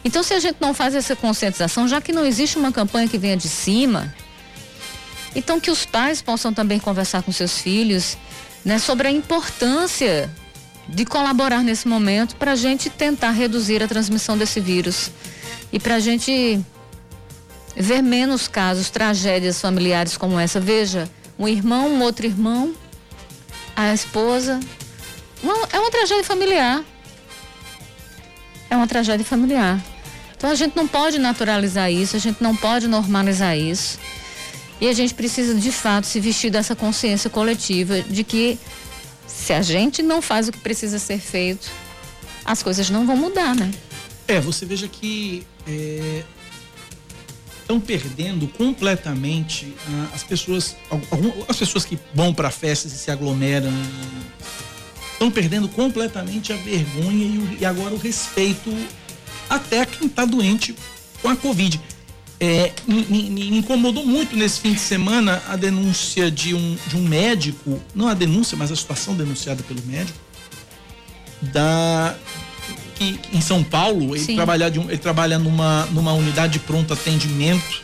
Então, 0.04 0.24
se 0.24 0.34
a 0.34 0.40
gente 0.40 0.58
não 0.60 0.74
faz 0.74 0.96
essa 0.96 1.16
conscientização, 1.16 1.88
já 1.88 2.00
que 2.00 2.14
não 2.14 2.26
existe 2.26 2.58
uma 2.58 2.72
campanha 2.72 3.08
que 3.08 3.18
venha 3.18 3.36
de 3.36 3.48
cima, 3.48 4.14
então 5.36 5.60
que 5.60 5.70
os 5.70 5.86
pais 5.86 6.22
possam 6.22 6.54
também 6.54 6.80
conversar 6.80 7.22
com 7.22 7.32
seus 7.32 7.58
filhos 7.60 8.18
né, 8.64 8.80
sobre 8.80 9.08
a 9.08 9.12
importância 9.12 10.30
de 10.88 11.06
colaborar 11.06 11.64
nesse 11.64 11.88
momento 11.88 12.36
para 12.38 12.54
a 12.54 12.56
gente 12.56 12.90
tentar 12.90 13.32
reduzir 13.32 13.84
a 13.84 13.88
transmissão 13.88 14.38
desse 14.38 14.60
vírus 14.60 15.12
e 15.72 15.80
para 15.80 15.96
a 15.96 16.00
gente 16.00 16.60
ver 17.76 18.02
menos 18.02 18.48
casos, 18.48 18.90
tragédias 18.90 19.60
familiares 19.60 20.18
como 20.18 20.40
essa. 20.40 20.60
Veja, 20.60 21.10
um 21.38 21.48
irmão, 21.48 21.88
um 21.90 22.02
outro 22.02 22.26
irmão, 22.26 22.74
a 23.76 23.94
esposa. 23.94 24.60
Uma, 25.42 25.54
é 25.72 25.80
uma 25.80 25.92
tragédia 25.92 26.24
familiar. 26.24 26.84
É 28.70 28.76
uma 28.76 28.88
tragédia 28.88 29.26
familiar. 29.26 29.84
Então 30.36 30.50
a 30.50 30.56
gente 30.56 30.76
não 30.76 30.88
pode 30.88 31.18
naturalizar 31.18 31.92
isso, 31.92 32.16
a 32.16 32.20
gente 32.20 32.42
não 32.42 32.56
pode 32.56 32.88
normalizar 32.88 33.58
isso. 33.58 34.00
E 34.80 34.88
a 34.88 34.94
gente 34.94 35.14
precisa 35.14 35.56
de 35.56 35.72
fato 35.72 36.06
se 36.06 36.20
vestir 36.20 36.52
dessa 36.52 36.76
consciência 36.76 37.30
coletiva 37.30 38.02
de 38.02 38.24
que 38.24 38.60
se 39.26 39.54
a 39.54 39.62
gente 39.62 40.04
não 40.04 40.22
faz 40.22 40.48
o 40.48 40.52
que 40.52 40.60
precisa 40.60 41.00
ser 41.00 41.20
feito, 41.20 41.70
as 42.46 42.62
coisas 42.62 42.90
não 42.90 43.06
vão 43.06 43.18
mudar, 43.18 43.56
né? 43.56 43.72
É, 44.28 44.40
você 44.40 44.66
veja 44.66 44.88
que 44.88 45.46
é, 45.68 46.24
estão 47.68 47.82
perdendo 47.82 48.48
completamente 48.48 49.76
ah, 49.90 50.08
as 50.16 50.24
pessoas, 50.24 50.78
as 51.50 51.58
pessoas 51.58 51.84
que 51.84 52.00
vão 52.14 52.34
para 52.34 52.50
festas 52.50 52.94
e 52.94 52.98
se 52.98 53.12
aglomeram, 53.12 53.70
estão 55.12 55.30
perdendo 55.30 55.68
completamente 55.68 56.54
a 56.54 56.56
vergonha 56.56 57.26
e, 57.26 57.38
o, 57.38 57.58
e, 57.60 57.66
agora 57.66 57.94
o 57.94 57.98
respeito 57.98 58.74
até 59.50 59.86
quem 59.86 60.08
está 60.08 60.24
doente 60.24 60.74
com 61.22 61.28
a 61.28 61.36
Covid. 61.36 61.80
É, 62.40 62.72
me, 62.88 63.04
me, 63.06 63.30
me, 63.32 63.58
incomodou 63.58 64.06
muito 64.06 64.36
nesse 64.36 64.62
fim 64.62 64.74
de 64.74 64.80
semana 64.80 65.44
a 65.50 65.58
denúncia 65.58 66.32
de 66.32 66.54
um, 66.54 66.78
de 66.88 66.96
um 66.96 67.02
médico, 67.02 67.82
não 67.94 68.08
a 68.08 68.14
denúncia, 68.14 68.56
mas 68.56 68.72
a 68.72 68.76
situação 68.78 69.14
denunciada 69.14 69.62
pelo 69.64 69.82
médico, 69.86 70.18
da, 71.42 72.16
que 72.98 73.20
em 73.32 73.42
São 73.42 73.64
Paulo 73.64 74.16
ele 74.16 74.36
trabalha, 74.36 74.72
de 74.72 74.80
um, 74.80 74.90
ele 74.90 74.98
trabalha 74.98 75.38
numa, 75.38 75.86
numa 75.88 76.14
unidade 76.14 76.54
de 76.54 76.60
pronto 76.60 76.94
atendimento 76.94 77.82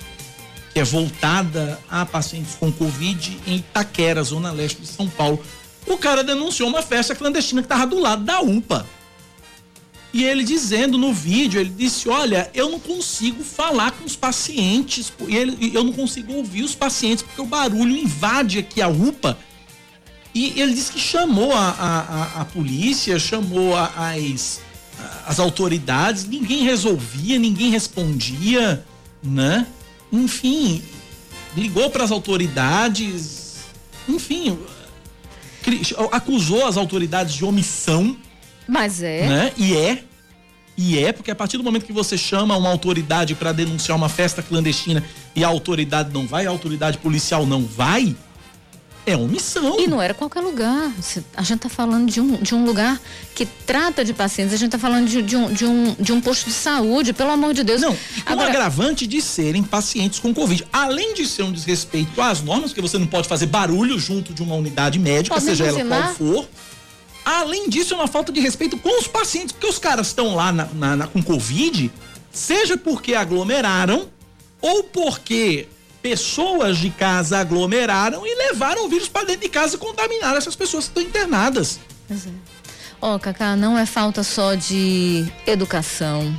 que 0.74 0.80
é 0.80 0.84
voltada 0.84 1.80
a 1.88 2.04
pacientes 2.04 2.56
com 2.56 2.72
Covid 2.72 3.40
em 3.46 3.58
Itaquera, 3.58 4.24
zona 4.24 4.52
leste 4.52 4.82
de 4.82 4.88
São 4.88 5.08
Paulo. 5.08 5.40
O 5.86 5.98
cara 5.98 6.24
denunciou 6.24 6.68
uma 6.68 6.82
festa 6.82 7.14
clandestina 7.14 7.62
que 7.62 7.68
estava 7.68 7.86
do 7.86 8.00
lado 8.00 8.24
da 8.24 8.42
UPA. 8.42 8.88
E 10.12 10.24
ele 10.24 10.44
dizendo 10.44 10.98
no 10.98 11.14
vídeo, 11.14 11.60
ele 11.60 11.70
disse: 11.70 12.10
Olha, 12.10 12.50
eu 12.54 12.70
não 12.70 12.80
consigo 12.80 13.44
falar 13.44 13.92
com 13.92 14.06
os 14.06 14.16
pacientes, 14.16 15.14
e 15.28 15.36
ele, 15.36 15.72
eu 15.76 15.84
não 15.84 15.94
consigo 15.94 16.34
ouvir 16.34 16.64
os 16.64 16.74
pacientes, 16.74 17.24
porque 17.24 17.42
o 17.42 17.46
barulho 17.46 17.96
invade 17.96 18.60
aqui 18.60 18.82
a 18.82 18.88
UPA. 18.88 19.38
E 20.34 20.60
ele 20.60 20.74
disse 20.74 20.92
que 20.92 21.00
chamou 21.00 21.52
a, 21.52 21.70
a, 21.70 22.00
a, 22.00 22.42
a 22.42 22.46
polícia, 22.46 23.20
chamou 23.20 23.76
as 23.76 24.62
as 25.26 25.40
autoridades, 25.40 26.26
ninguém 26.26 26.64
resolvia, 26.64 27.40
ninguém 27.40 27.72
respondia, 27.72 28.86
né? 29.22 29.66
Enfim, 30.12 30.82
ligou 31.56 31.90
para 31.90 32.04
as 32.04 32.12
autoridades, 32.12 33.58
enfim, 34.08 34.58
acusou 36.12 36.66
as 36.66 36.78
autoridades 36.78 37.34
de 37.34 37.46
omissão. 37.46 38.18
Mas 38.68 39.02
é. 39.02 39.28
Né? 39.28 39.54
E 39.58 39.76
é. 39.76 40.04
E 40.76 40.98
é, 40.98 41.12
porque 41.12 41.30
a 41.30 41.36
partir 41.36 41.58
do 41.58 41.64
momento 41.64 41.86
que 41.86 41.94
você 41.94 42.18
chama 42.18 42.58
uma 42.58 42.70
autoridade 42.70 43.36
para 43.36 43.52
denunciar 43.52 43.96
uma 43.96 44.10
festa 44.10 44.42
clandestina 44.42 45.04
e 45.36 45.44
a 45.44 45.48
autoridade 45.48 46.12
não 46.12 46.26
vai, 46.26 46.48
a 46.48 46.50
autoridade 46.50 46.98
policial 46.98 47.46
não 47.46 47.64
vai, 47.64 48.16
é 49.06 49.18
omissão. 49.18 49.80
E 49.80 49.88
não 49.88 50.02
era 50.02 50.14
qualquer 50.14 50.40
lugar. 50.40 50.92
A 51.36 51.42
gente 51.42 51.58
está 51.58 51.70
falando 51.70 52.10
de 52.10 52.22
um, 52.22 52.38
de 52.38 52.56
um 52.56 52.66
lugar 52.66 53.00
que 53.36 53.46
trata 53.46 54.04
de 54.04 54.14
pacientes, 54.14 54.54
a 54.54 54.58
gente 54.58 54.68
está 54.68 54.80
falando 54.80 55.08
de, 55.08 55.22
de, 55.22 55.36
um, 55.36 55.52
de, 55.52 55.66
um, 55.66 55.96
de 56.00 56.14
um 56.14 56.22
posto 56.22 56.46
de 56.46 56.54
saúde, 56.54 57.14
pelo 57.14 57.32
amor 57.32 57.54
de 57.54 57.64
Deus. 57.64 57.82
Não, 57.82 57.94
com 57.94 58.34
Agora... 58.34 58.50
agravante 58.50 59.06
de 59.06 59.22
serem 59.22 59.64
pacientes 59.64 60.20
com 60.20 60.34
Covid. 60.34 60.66
Além 60.72 61.14
de 61.14 61.28
ser 61.28 61.44
um 61.44 61.52
desrespeito 61.52 62.22
às 62.22 62.42
normas, 62.42 62.72
porque 62.72 62.82
você 62.82 62.98
não 62.98 63.08
pode 63.08 63.28
fazer 63.28 63.48
barulho 63.48 64.00
junto 64.00 64.34
de 64.34 64.42
uma 64.42 64.56
unidade 64.56 64.98
médica, 65.00 65.36
pode 65.36 65.46
seja 65.46 65.66
ela 65.66 65.84
qual 65.86 66.14
for. 66.14 66.48
Além 67.26 67.70
disso, 67.70 67.94
é 67.94 67.98
uma 67.98 68.08
falta 68.08 68.32
de 68.32 68.40
respeito 68.40 68.78
com 68.78 69.00
os 69.00 69.08
pacientes, 69.08 69.54
porque 69.54 69.68
os 69.68 69.80
caras 69.80 70.08
estão 70.08 70.36
lá 70.36 70.52
na, 70.52 70.66
na, 70.74 70.96
na, 70.96 71.08
com 71.08 71.22
Covid, 71.24 71.92
seja 72.32 72.78
porque 72.78 73.14
aglomeraram 73.14 74.08
ou 74.62 74.84
porque 74.84 75.68
pessoas 76.04 76.78
de 76.78 76.90
casa 76.90 77.40
aglomeraram 77.40 78.28
e 78.28 78.36
levaram 78.36 78.86
o 78.86 78.90
vírus 78.90 79.08
para 79.08 79.26
dentro 79.26 79.44
de 79.44 79.50
casa 79.50 79.76
e 79.76 79.80
contaminaram 79.80 80.38
essas 80.38 80.56
pessoas 80.56 80.84
que 80.84 80.90
estão 80.90 81.02
internadas. 81.02 81.80
Pois 82.08 82.28
é. 82.28 82.30
Ó, 83.02 83.16
oh, 83.16 83.20
Cacá, 83.20 83.56
não 83.56 83.78
é 83.78 83.86
falta 83.86 84.22
só 84.22 84.54
de 84.54 85.26
educação, 85.48 86.36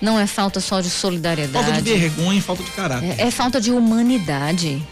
não 0.00 0.18
é 0.18 0.26
falta 0.26 0.60
só 0.60 0.80
de 0.80 0.90
solidariedade. 0.90 1.64
Falta 1.64 1.82
de 1.82 1.94
vergonha 1.94 2.42
falta 2.42 2.62
de 2.62 2.70
caráter. 2.70 3.18
É, 3.18 3.28
é, 3.28 3.30
falta 3.30 3.60
de 3.60 3.70
humanidade. 3.70 4.86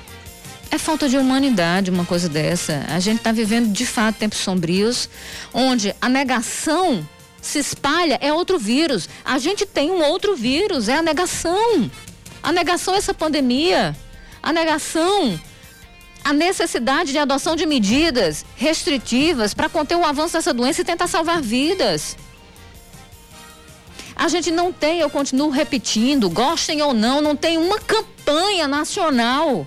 É 0.71 0.77
falta 0.77 1.09
de 1.09 1.17
humanidade 1.17 1.91
uma 1.91 2.05
coisa 2.05 2.29
dessa. 2.29 2.85
A 2.89 3.01
gente 3.01 3.19
está 3.19 3.33
vivendo 3.33 3.73
de 3.73 3.87
fato 3.87 4.17
tempos 4.17 4.39
sombrios, 4.39 5.09
onde 5.53 5.95
a 6.01 6.09
negação 6.09 7.07
se 7.41 7.59
espalha, 7.59 8.19
é 8.21 8.33
outro 8.33 8.59
vírus. 8.59 9.09
A 9.25 9.39
gente 9.39 9.65
tem 9.65 9.91
um 9.91 10.03
outro 10.03 10.37
vírus, 10.37 10.89
é 10.89 10.97
a 10.97 11.03
negação. 11.03 11.91
A 12.43 12.53
negação 12.53 12.95
é 12.95 12.99
essa 12.99 13.15
pandemia. 13.15 13.97
A 14.43 14.53
negação 14.53 15.39
a 16.25 16.33
necessidade 16.33 17.13
de 17.13 17.19
adoção 17.19 17.57
de 17.57 17.65
medidas 17.65 18.45
restritivas 18.55 19.55
para 19.55 19.69
conter 19.69 19.97
o 19.97 20.05
avanço 20.05 20.35
dessa 20.35 20.53
doença 20.53 20.83
e 20.83 20.85
tentar 20.85 21.07
salvar 21.07 21.41
vidas. 21.41 22.17
A 24.15 24.29
gente 24.29 24.51
não 24.51 24.73
tem, 24.73 25.01
eu 25.01 25.09
continuo 25.09 25.49
repetindo, 25.49 26.29
gostem 26.29 26.83
ou 26.83 26.93
não, 26.93 27.23
não 27.23 27.37
tem 27.37 27.57
uma 27.57 27.79
campanha 27.79 28.67
nacional 28.69 29.67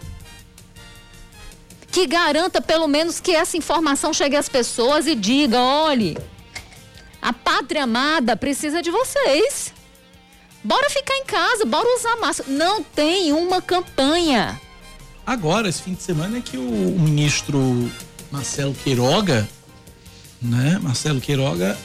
que 1.91 2.05
garanta 2.05 2.61
pelo 2.61 2.87
menos 2.87 3.19
que 3.19 3.31
essa 3.31 3.57
informação 3.57 4.13
chegue 4.13 4.35
às 4.35 4.47
pessoas 4.47 5.07
e 5.07 5.15
diga, 5.15 5.59
olhe, 5.59 6.17
a 7.21 7.33
pátria 7.33 7.83
amada 7.83 8.35
precisa 8.35 8.81
de 8.81 8.91
vocês. 8.91 9.73
Bora 10.63 10.89
ficar 10.89 11.15
em 11.15 11.25
casa, 11.25 11.65
bora 11.65 11.87
usar 11.97 12.17
máscara. 12.17 12.49
Não 12.49 12.83
tem 12.83 13.33
uma 13.33 13.61
campanha. 13.61 14.59
Agora, 15.25 15.69
esse 15.69 15.81
fim 15.81 15.93
de 15.93 16.03
semana, 16.03 16.37
é 16.37 16.41
que 16.41 16.57
o, 16.57 16.99
ministro 16.99 17.89
Marcelo 18.31 18.73
Queiroga, 18.73 19.47
né? 20.41 20.79
Marcelo 20.81 21.21
Queiroga 21.21 21.77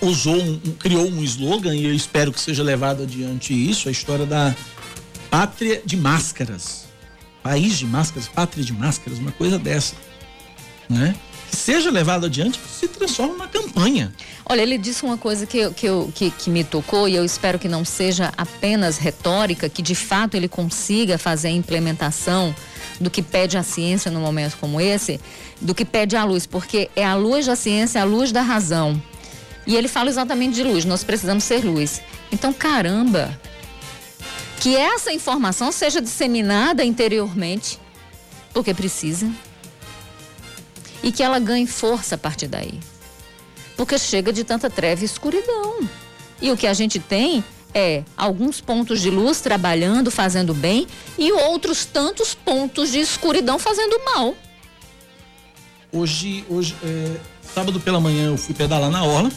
usou 0.00 0.36
um, 0.36 0.58
criou 0.78 1.06
um 1.06 1.22
slogan 1.22 1.74
e 1.74 1.84
eu 1.84 1.94
espero 1.94 2.32
que 2.32 2.40
seja 2.40 2.62
levado 2.62 3.02
adiante 3.02 3.52
isso, 3.52 3.88
a 3.88 3.92
história 3.92 4.26
da 4.26 4.54
pátria 5.30 5.82
de 5.84 5.96
máscaras. 5.96 6.88
País 7.42 7.78
de 7.78 7.86
máscaras, 7.86 8.28
pátria 8.28 8.64
de 8.64 8.72
máscaras, 8.72 9.18
uma 9.18 9.32
coisa 9.32 9.58
dessa, 9.58 9.94
né? 10.88 11.14
Seja 11.50 11.90
levado 11.90 12.26
adiante, 12.26 12.60
se 12.68 12.88
transforma 12.88 13.32
numa 13.32 13.48
campanha. 13.48 14.12
Olha, 14.44 14.62
ele 14.62 14.78
disse 14.78 15.04
uma 15.04 15.16
coisa 15.16 15.46
que, 15.46 15.70
que, 15.70 15.86
eu, 15.86 16.10
que, 16.14 16.30
que 16.30 16.50
me 16.50 16.64
tocou 16.64 17.08
e 17.08 17.14
eu 17.14 17.24
espero 17.24 17.58
que 17.58 17.68
não 17.68 17.84
seja 17.84 18.32
apenas 18.36 18.98
retórica, 18.98 19.68
que 19.68 19.82
de 19.82 19.94
fato 19.94 20.36
ele 20.36 20.48
consiga 20.48 21.18
fazer 21.18 21.48
a 21.48 21.52
implementação 21.52 22.54
do 23.00 23.10
que 23.10 23.22
pede 23.22 23.56
a 23.56 23.62
ciência 23.62 24.10
num 24.10 24.20
momento 24.20 24.56
como 24.60 24.80
esse, 24.80 25.20
do 25.60 25.74
que 25.74 25.84
pede 25.84 26.16
a 26.16 26.24
luz, 26.24 26.46
porque 26.46 26.90
é 26.94 27.04
a 27.04 27.14
luz 27.14 27.46
da 27.46 27.56
ciência, 27.56 28.00
a 28.00 28.04
luz 28.04 28.32
da 28.32 28.42
razão. 28.42 29.00
E 29.66 29.76
ele 29.76 29.88
fala 29.88 30.10
exatamente 30.10 30.54
de 30.54 30.62
luz, 30.62 30.84
nós 30.84 31.04
precisamos 31.04 31.44
ser 31.44 31.64
luz. 31.64 32.02
Então, 32.32 32.52
caramba, 32.52 33.38
que 34.60 34.76
essa 34.76 35.12
informação 35.12 35.72
seja 35.72 36.00
disseminada 36.00 36.84
interiormente, 36.84 37.78
porque 38.52 38.74
precisa, 38.74 39.30
e 41.02 41.12
que 41.12 41.22
ela 41.22 41.38
ganhe 41.38 41.66
força 41.66 42.14
a 42.14 42.18
partir 42.18 42.46
daí. 42.46 42.78
Porque 43.76 43.98
chega 43.98 44.32
de 44.32 44.44
tanta 44.44 44.68
treva 44.68 45.02
e 45.02 45.04
escuridão. 45.04 45.88
E 46.40 46.50
o 46.50 46.56
que 46.56 46.66
a 46.66 46.74
gente 46.74 46.98
tem 46.98 47.44
é 47.72 48.02
alguns 48.16 48.60
pontos 48.60 49.00
de 49.00 49.10
luz 49.10 49.40
trabalhando, 49.40 50.10
fazendo 50.10 50.52
bem, 50.52 50.86
e 51.18 51.32
outros 51.32 51.84
tantos 51.84 52.34
pontos 52.34 52.90
de 52.90 52.98
escuridão 52.98 53.58
fazendo 53.58 53.98
mal. 54.04 54.34
Hoje, 55.92 56.44
hoje 56.48 56.76
é, 56.82 57.16
sábado 57.54 57.80
pela 57.80 58.00
manhã 58.00 58.26
eu 58.26 58.36
fui 58.36 58.54
pedalar 58.54 58.90
na 58.90 59.04
orla 59.04 59.30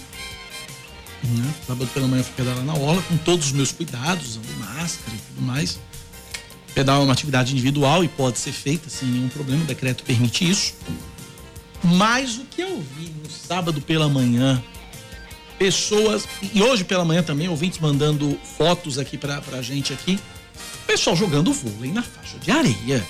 né? 1.24 1.54
Sábado 1.66 1.90
pela 1.94 2.08
manhã 2.08 2.24
fui 2.24 2.34
pedalar 2.36 2.64
na 2.64 2.74
orla 2.74 3.02
com 3.04 3.18
todos 3.18 3.48
os 3.48 3.52
meus 3.54 3.72
cuidados, 3.72 4.32
usando 4.32 4.60
máscara 4.60 5.16
e 5.16 5.20
tudo 5.34 5.42
mais. 5.42 5.80
Pedal 6.76 7.02
é 7.02 7.04
uma 7.06 7.14
atividade 7.14 7.54
individual 7.54 8.04
e 8.04 8.08
pode 8.08 8.40
ser 8.40 8.52
feita 8.52 8.90
sem 8.90 9.08
nenhum 9.08 9.30
problema, 9.30 9.64
o 9.64 9.66
decreto 9.66 10.04
permite 10.04 10.50
isso. 10.50 10.74
Mas 11.84 12.38
o 12.38 12.46
que 12.46 12.62
eu 12.62 12.82
vi 12.96 13.10
no 13.10 13.30
sábado 13.30 13.82
pela 13.82 14.08
manhã, 14.08 14.64
pessoas, 15.60 16.28
e 16.54 16.62
hoje 16.62 16.84
pela 16.84 17.04
manhã 17.04 17.22
também, 17.22 17.50
ouvintes 17.50 17.80
mandando 17.80 18.40
fotos 18.58 18.98
aqui 18.98 19.18
pra, 19.18 19.42
pra 19.42 19.62
gente 19.62 19.92
aqui, 19.92 20.20
pessoal 20.88 21.16
jogando 21.16 21.52
vôlei 21.52 21.92
na 21.92 22.04
faixa 22.04 22.38
de 22.40 22.52
areia. 22.52 23.06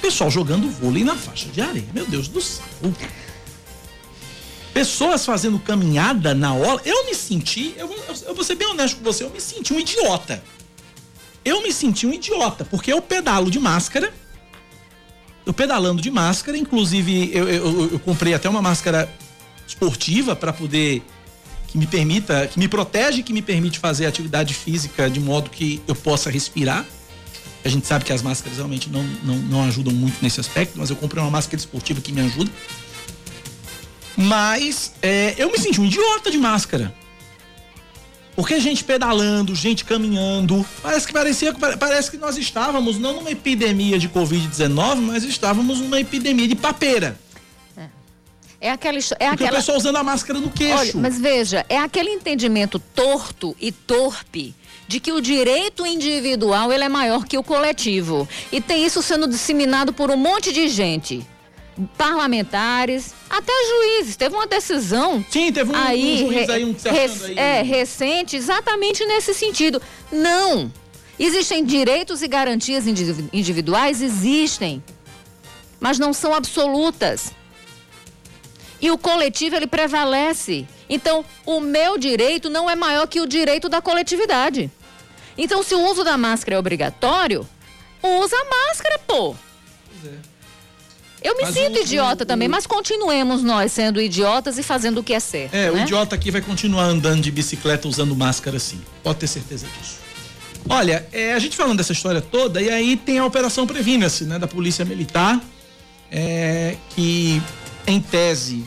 Pessoal 0.00 0.30
jogando 0.30 0.70
vôlei 0.70 1.04
na 1.04 1.16
faixa 1.16 1.48
de 1.48 1.60
areia. 1.60 1.88
Meu 1.92 2.06
Deus 2.06 2.28
do 2.28 2.40
céu 2.40 2.64
pessoas 4.78 5.26
fazendo 5.26 5.58
caminhada 5.58 6.36
na 6.36 6.54
orla, 6.54 6.80
eu 6.84 7.04
me 7.04 7.12
senti, 7.12 7.74
eu, 7.76 7.92
eu 8.24 8.32
vou 8.32 8.44
ser 8.44 8.54
bem 8.54 8.68
honesto 8.68 8.98
com 8.98 9.02
você, 9.02 9.24
eu 9.24 9.30
me 9.30 9.40
senti 9.40 9.74
um 9.74 9.80
idiota. 9.80 10.40
Eu 11.44 11.64
me 11.64 11.72
senti 11.72 12.06
um 12.06 12.12
idiota, 12.12 12.64
porque 12.64 12.92
eu 12.92 13.02
pedalo 13.02 13.50
de 13.50 13.58
máscara, 13.58 14.14
eu 15.48 15.54
pedalando 15.54 16.02
de 16.02 16.10
máscara, 16.10 16.58
inclusive 16.58 17.30
eu, 17.32 17.48
eu, 17.48 17.92
eu 17.92 17.98
comprei 18.00 18.34
até 18.34 18.46
uma 18.50 18.60
máscara 18.60 19.10
esportiva 19.66 20.36
para 20.36 20.52
poder 20.52 21.02
que 21.66 21.78
me 21.78 21.86
permita, 21.86 22.46
que 22.46 22.58
me 22.58 22.68
protege, 22.68 23.22
que 23.22 23.32
me 23.32 23.40
permite 23.40 23.78
fazer 23.78 24.04
atividade 24.04 24.52
física 24.52 25.08
de 25.08 25.18
modo 25.18 25.48
que 25.48 25.80
eu 25.88 25.94
possa 25.94 26.30
respirar. 26.30 26.84
A 27.64 27.68
gente 27.70 27.86
sabe 27.86 28.04
que 28.04 28.12
as 28.12 28.20
máscaras 28.20 28.58
realmente 28.58 28.90
não, 28.90 29.02
não, 29.24 29.36
não 29.36 29.64
ajudam 29.64 29.92
muito 29.92 30.18
nesse 30.20 30.38
aspecto, 30.38 30.78
mas 30.78 30.90
eu 30.90 30.96
comprei 30.96 31.22
uma 31.22 31.30
máscara 31.30 31.56
esportiva 31.56 32.02
que 32.02 32.12
me 32.12 32.20
ajuda. 32.20 32.50
Mas 34.18 34.92
é, 35.00 35.34
eu 35.38 35.50
me 35.50 35.58
senti 35.58 35.80
um 35.80 35.86
idiota 35.86 36.30
de 36.30 36.36
máscara. 36.36 36.94
Porque 38.38 38.60
gente 38.60 38.84
pedalando, 38.84 39.52
gente 39.52 39.84
caminhando, 39.84 40.64
parece 40.80 41.08
que 41.08 41.12
parecia 41.12 41.52
parece 41.52 42.08
que 42.08 42.16
nós 42.16 42.38
estávamos 42.38 42.96
não 42.96 43.14
numa 43.14 43.32
epidemia 43.32 43.98
de 43.98 44.08
Covid-19, 44.08 44.94
mas 45.00 45.24
estávamos 45.24 45.80
numa 45.80 45.98
epidemia 45.98 46.46
de 46.46 46.54
papeira. 46.54 47.18
É, 47.76 47.88
é 48.60 48.70
aquela, 48.70 48.96
é 48.96 49.00
Porque 49.00 49.24
aquela... 49.24 49.50
o 49.50 49.54
pessoal 49.56 49.76
usando 49.76 49.96
a 49.96 50.04
máscara 50.04 50.38
no 50.38 50.50
queixo. 50.50 50.78
Olha, 50.78 50.92
mas 50.94 51.18
veja, 51.18 51.66
é 51.68 51.78
aquele 51.78 52.10
entendimento 52.10 52.78
torto 52.78 53.56
e 53.60 53.72
torpe 53.72 54.54
de 54.86 55.00
que 55.00 55.10
o 55.10 55.20
direito 55.20 55.84
individual 55.84 56.72
ele 56.72 56.84
é 56.84 56.88
maior 56.88 57.24
que 57.24 57.36
o 57.36 57.42
coletivo. 57.42 58.28
E 58.52 58.60
tem 58.60 58.86
isso 58.86 59.02
sendo 59.02 59.26
disseminado 59.26 59.92
por 59.92 60.12
um 60.12 60.16
monte 60.16 60.52
de 60.52 60.68
gente 60.68 61.26
parlamentares, 61.96 63.14
até 63.28 63.52
juízes. 63.52 64.16
Teve 64.16 64.34
uma 64.34 64.46
decisão. 64.46 65.24
Sim, 65.30 65.52
teve 65.52 65.70
um, 65.72 65.76
aí, 65.76 66.24
um 66.24 66.32
juiz 66.32 66.50
aí, 66.50 66.64
um 66.64 66.74
que 66.74 66.88
aí. 66.88 67.38
É, 67.38 67.62
recente, 67.62 68.36
exatamente 68.36 69.04
nesse 69.04 69.34
sentido. 69.34 69.80
Não. 70.10 70.72
Existem 71.18 71.64
direitos 71.64 72.22
e 72.22 72.28
garantias 72.28 72.86
individuais? 72.86 74.00
Existem. 74.00 74.82
Mas 75.80 75.98
não 75.98 76.12
são 76.12 76.32
absolutas. 76.32 77.32
E 78.80 78.90
o 78.90 78.98
coletivo, 78.98 79.56
ele 79.56 79.66
prevalece. 79.66 80.66
Então, 80.88 81.24
o 81.44 81.60
meu 81.60 81.98
direito 81.98 82.48
não 82.48 82.70
é 82.70 82.76
maior 82.76 83.06
que 83.06 83.20
o 83.20 83.26
direito 83.26 83.68
da 83.68 83.82
coletividade. 83.82 84.70
Então, 85.36 85.62
se 85.62 85.74
o 85.74 85.80
uso 85.80 86.04
da 86.04 86.16
máscara 86.16 86.56
é 86.56 86.58
obrigatório, 86.58 87.46
usa 88.02 88.36
a 88.36 88.68
máscara, 88.68 88.98
pô. 89.06 89.34
Eu 91.22 91.36
me 91.36 91.42
mas 91.42 91.54
sinto 91.54 91.76
o, 91.78 91.82
idiota 91.82 92.24
o, 92.24 92.26
também, 92.26 92.48
o... 92.48 92.50
mas 92.50 92.66
continuemos 92.66 93.42
nós 93.42 93.72
sendo 93.72 94.00
idiotas 94.00 94.58
e 94.58 94.62
fazendo 94.62 94.98
o 94.98 95.02
que 95.02 95.12
é 95.12 95.20
certo. 95.20 95.54
É, 95.54 95.70
né? 95.70 95.72
o 95.72 95.78
idiota 95.82 96.14
aqui 96.14 96.30
vai 96.30 96.40
continuar 96.40 96.84
andando 96.84 97.22
de 97.22 97.30
bicicleta 97.30 97.88
usando 97.88 98.14
máscara 98.14 98.58
sim. 98.58 98.80
Pode 99.02 99.18
ter 99.18 99.26
certeza 99.26 99.66
disso. 99.78 99.96
Olha, 100.68 101.06
é, 101.12 101.32
a 101.32 101.38
gente 101.38 101.56
falando 101.56 101.78
dessa 101.78 101.92
história 101.92 102.20
toda, 102.20 102.60
e 102.60 102.68
aí 102.68 102.96
tem 102.96 103.18
a 103.18 103.24
Operação 103.24 103.66
Previna-se, 103.66 104.24
né, 104.24 104.38
da 104.38 104.46
Polícia 104.46 104.84
Militar, 104.84 105.40
é, 106.10 106.76
que 106.90 107.42
em 107.86 108.00
tese 108.00 108.66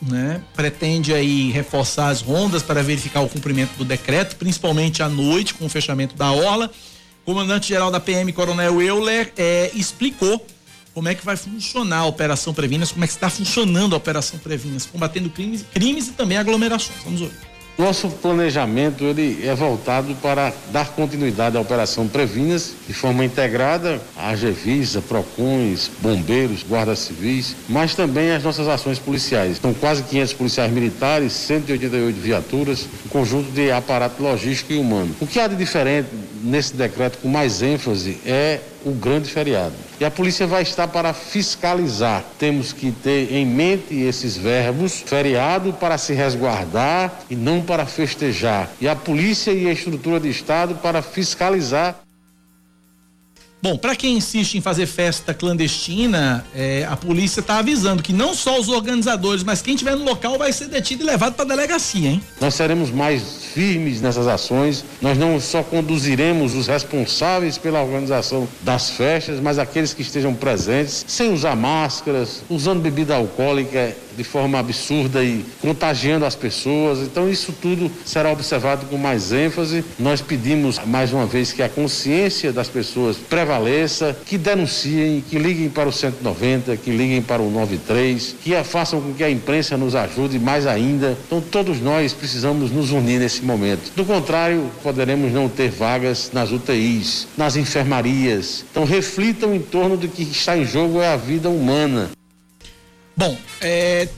né, 0.00 0.42
pretende 0.54 1.14
aí 1.14 1.50
reforçar 1.50 2.08
as 2.08 2.20
rondas 2.20 2.62
para 2.62 2.82
verificar 2.82 3.20
o 3.20 3.28
cumprimento 3.28 3.76
do 3.76 3.84
decreto, 3.84 4.36
principalmente 4.36 5.02
à 5.02 5.08
noite, 5.08 5.54
com 5.54 5.66
o 5.66 5.68
fechamento 5.68 6.16
da 6.16 6.32
orla. 6.32 6.70
O 7.22 7.32
comandante-geral 7.32 7.90
da 7.90 8.00
PM, 8.00 8.32
Coronel 8.32 8.82
Euler, 8.82 9.32
é, 9.36 9.70
explicou 9.74 10.44
como 10.94 11.08
é 11.08 11.14
que 11.14 11.24
vai 11.24 11.36
funcionar 11.36 11.98
a 11.98 12.06
Operação 12.06 12.52
Previnas, 12.52 12.92
como 12.92 13.04
é 13.04 13.06
que 13.06 13.14
está 13.14 13.30
funcionando 13.30 13.94
a 13.94 13.96
Operação 13.96 14.38
Previnas, 14.38 14.86
combatendo 14.86 15.30
crimes, 15.30 15.64
crimes 15.72 16.08
e 16.08 16.12
também 16.12 16.36
aglomerações. 16.36 16.98
Vamos 17.04 17.20
ouvir. 17.22 17.52
Nosso 17.78 18.10
planejamento 18.10 19.02
ele 19.02 19.46
é 19.46 19.54
voltado 19.54 20.14
para 20.16 20.52
dar 20.70 20.88
continuidade 20.90 21.56
à 21.56 21.60
Operação 21.60 22.06
Previnas 22.06 22.74
de 22.86 22.92
forma 22.92 23.24
integrada 23.24 24.00
à 24.14 24.36
Gevisa, 24.36 25.00
Procons, 25.00 25.90
bombeiros, 26.00 26.62
guardas 26.62 26.98
civis, 26.98 27.56
mas 27.70 27.94
também 27.94 28.30
as 28.30 28.42
nossas 28.42 28.68
ações 28.68 28.98
policiais. 28.98 29.56
São 29.56 29.72
quase 29.72 30.02
500 30.02 30.34
policiais 30.34 30.70
militares, 30.70 31.32
188 31.32 32.20
viaturas, 32.20 32.86
um 33.06 33.08
conjunto 33.08 33.50
de 33.50 33.72
aparato 33.72 34.22
logístico 34.22 34.74
e 34.74 34.76
humano. 34.76 35.16
O 35.18 35.26
que 35.26 35.40
há 35.40 35.48
de 35.48 35.56
diferente 35.56 36.08
nesse 36.42 36.74
decreto 36.74 37.18
com 37.18 37.28
mais 37.28 37.62
ênfase 37.62 38.18
é 38.26 38.60
o 38.84 38.92
grande 38.92 39.30
feriado. 39.30 39.74
E 40.00 40.04
a 40.04 40.10
polícia 40.10 40.46
vai 40.46 40.62
estar 40.62 40.88
para 40.88 41.12
fiscalizar. 41.12 42.24
Temos 42.38 42.72
que 42.72 42.90
ter 42.90 43.32
em 43.32 43.46
mente 43.46 43.94
esses 43.94 44.36
verbos: 44.36 45.02
feriado 45.06 45.72
para 45.72 45.98
se 45.98 46.12
resguardar 46.12 47.22
e 47.30 47.36
não 47.36 47.62
para 47.62 47.86
festejar. 47.86 48.70
E 48.80 48.88
a 48.88 48.96
polícia 48.96 49.52
e 49.52 49.68
a 49.68 49.72
estrutura 49.72 50.18
de 50.18 50.28
Estado 50.28 50.76
para 50.76 51.02
fiscalizar. 51.02 52.00
Bom, 53.62 53.76
para 53.76 53.94
quem 53.94 54.16
insiste 54.16 54.58
em 54.58 54.60
fazer 54.60 54.86
festa 54.86 55.32
clandestina, 55.32 56.44
é, 56.52 56.84
a 56.90 56.96
polícia 56.96 57.38
está 57.38 57.58
avisando 57.58 58.02
que 58.02 58.12
não 58.12 58.34
só 58.34 58.58
os 58.58 58.68
organizadores, 58.68 59.44
mas 59.44 59.62
quem 59.62 59.74
estiver 59.74 59.94
no 59.94 60.04
local 60.04 60.36
vai 60.36 60.52
ser 60.52 60.66
detido 60.66 61.04
e 61.04 61.06
levado 61.06 61.34
para 61.34 61.44
a 61.44 61.48
delegacia, 61.48 62.10
hein? 62.10 62.20
Nós 62.40 62.54
seremos 62.54 62.90
mais 62.90 63.22
firmes 63.54 64.00
nessas 64.00 64.26
ações. 64.26 64.84
Nós 65.00 65.16
não 65.16 65.38
só 65.38 65.62
conduziremos 65.62 66.56
os 66.56 66.66
responsáveis 66.66 67.56
pela 67.56 67.80
organização 67.80 68.48
das 68.62 68.90
festas, 68.90 69.38
mas 69.38 69.60
aqueles 69.60 69.94
que 69.94 70.02
estejam 70.02 70.34
presentes, 70.34 71.04
sem 71.06 71.32
usar 71.32 71.54
máscaras, 71.54 72.42
usando 72.50 72.80
bebida 72.80 73.14
alcoólica 73.14 73.96
de 74.16 74.24
forma 74.24 74.58
absurda 74.58 75.22
e 75.22 75.44
contagiando 75.60 76.24
as 76.24 76.34
pessoas. 76.34 77.00
Então, 77.00 77.28
isso 77.28 77.52
tudo 77.60 77.90
será 78.04 78.30
observado 78.30 78.86
com 78.86 78.96
mais 78.96 79.32
ênfase. 79.32 79.84
Nós 79.98 80.20
pedimos 80.20 80.78
mais 80.86 81.12
uma 81.12 81.26
vez 81.26 81.52
que 81.52 81.62
a 81.62 81.68
consciência 81.68 82.52
das 82.52 82.68
pessoas 82.68 83.16
prevaleça, 83.16 84.16
que 84.24 84.38
denunciem, 84.38 85.22
que 85.28 85.38
liguem 85.38 85.68
para 85.68 85.88
o 85.88 85.92
190, 85.92 86.76
que 86.76 86.90
liguem 86.90 87.22
para 87.22 87.42
o 87.42 87.50
93, 87.50 88.36
que 88.42 88.52
façam 88.64 89.00
com 89.00 89.12
que 89.12 89.24
a 89.24 89.30
imprensa 89.30 89.76
nos 89.76 89.94
ajude 89.94 90.38
mais 90.38 90.66
ainda. 90.66 91.16
Então, 91.26 91.40
todos 91.40 91.80
nós 91.80 92.12
precisamos 92.12 92.70
nos 92.70 92.90
unir 92.90 93.18
nesse 93.18 93.42
momento. 93.42 93.92
Do 93.94 94.04
contrário, 94.04 94.70
poderemos 94.82 95.32
não 95.32 95.48
ter 95.48 95.70
vagas 95.70 96.30
nas 96.32 96.50
UTIs, 96.50 97.26
nas 97.36 97.56
enfermarias. 97.56 98.64
Então, 98.70 98.84
reflitam 98.84 99.54
em 99.54 99.60
torno 99.60 99.96
do 99.96 100.08
que 100.08 100.22
está 100.22 100.56
em 100.56 100.64
jogo 100.64 101.00
é 101.00 101.08
a 101.08 101.16
vida 101.16 101.48
humana. 101.48 102.10
Bom, 103.16 103.36
é, 103.60 104.08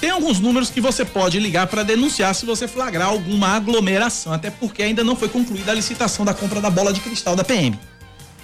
tem 0.00 0.10
alguns 0.10 0.40
números 0.40 0.68
que 0.68 0.80
você 0.80 1.04
pode 1.04 1.38
ligar 1.38 1.66
para 1.68 1.82
denunciar 1.82 2.34
se 2.34 2.44
você 2.44 2.66
flagrar 2.66 3.08
alguma 3.08 3.48
aglomeração, 3.48 4.32
até 4.32 4.50
porque 4.50 4.82
ainda 4.82 5.04
não 5.04 5.14
foi 5.14 5.28
concluída 5.28 5.70
a 5.70 5.74
licitação 5.74 6.24
da 6.24 6.34
compra 6.34 6.60
da 6.60 6.68
bola 6.68 6.92
de 6.92 7.00
cristal 7.00 7.36
da 7.36 7.44
PM. 7.44 7.78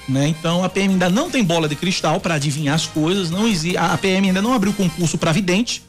Né? 0.08 0.28
Então 0.28 0.62
a 0.62 0.68
PM 0.68 0.94
ainda 0.94 1.10
não 1.10 1.28
tem 1.28 1.42
bola 1.42 1.68
de 1.68 1.74
cristal 1.74 2.20
para 2.20 2.34
adivinhar 2.34 2.74
as 2.74 2.86
coisas, 2.86 3.30
não 3.30 3.44
a 3.76 3.98
PM 3.98 4.28
ainda 4.28 4.40
não 4.40 4.52
abriu 4.52 4.72
concurso 4.72 5.18
para 5.18 5.32
vidente. 5.32 5.82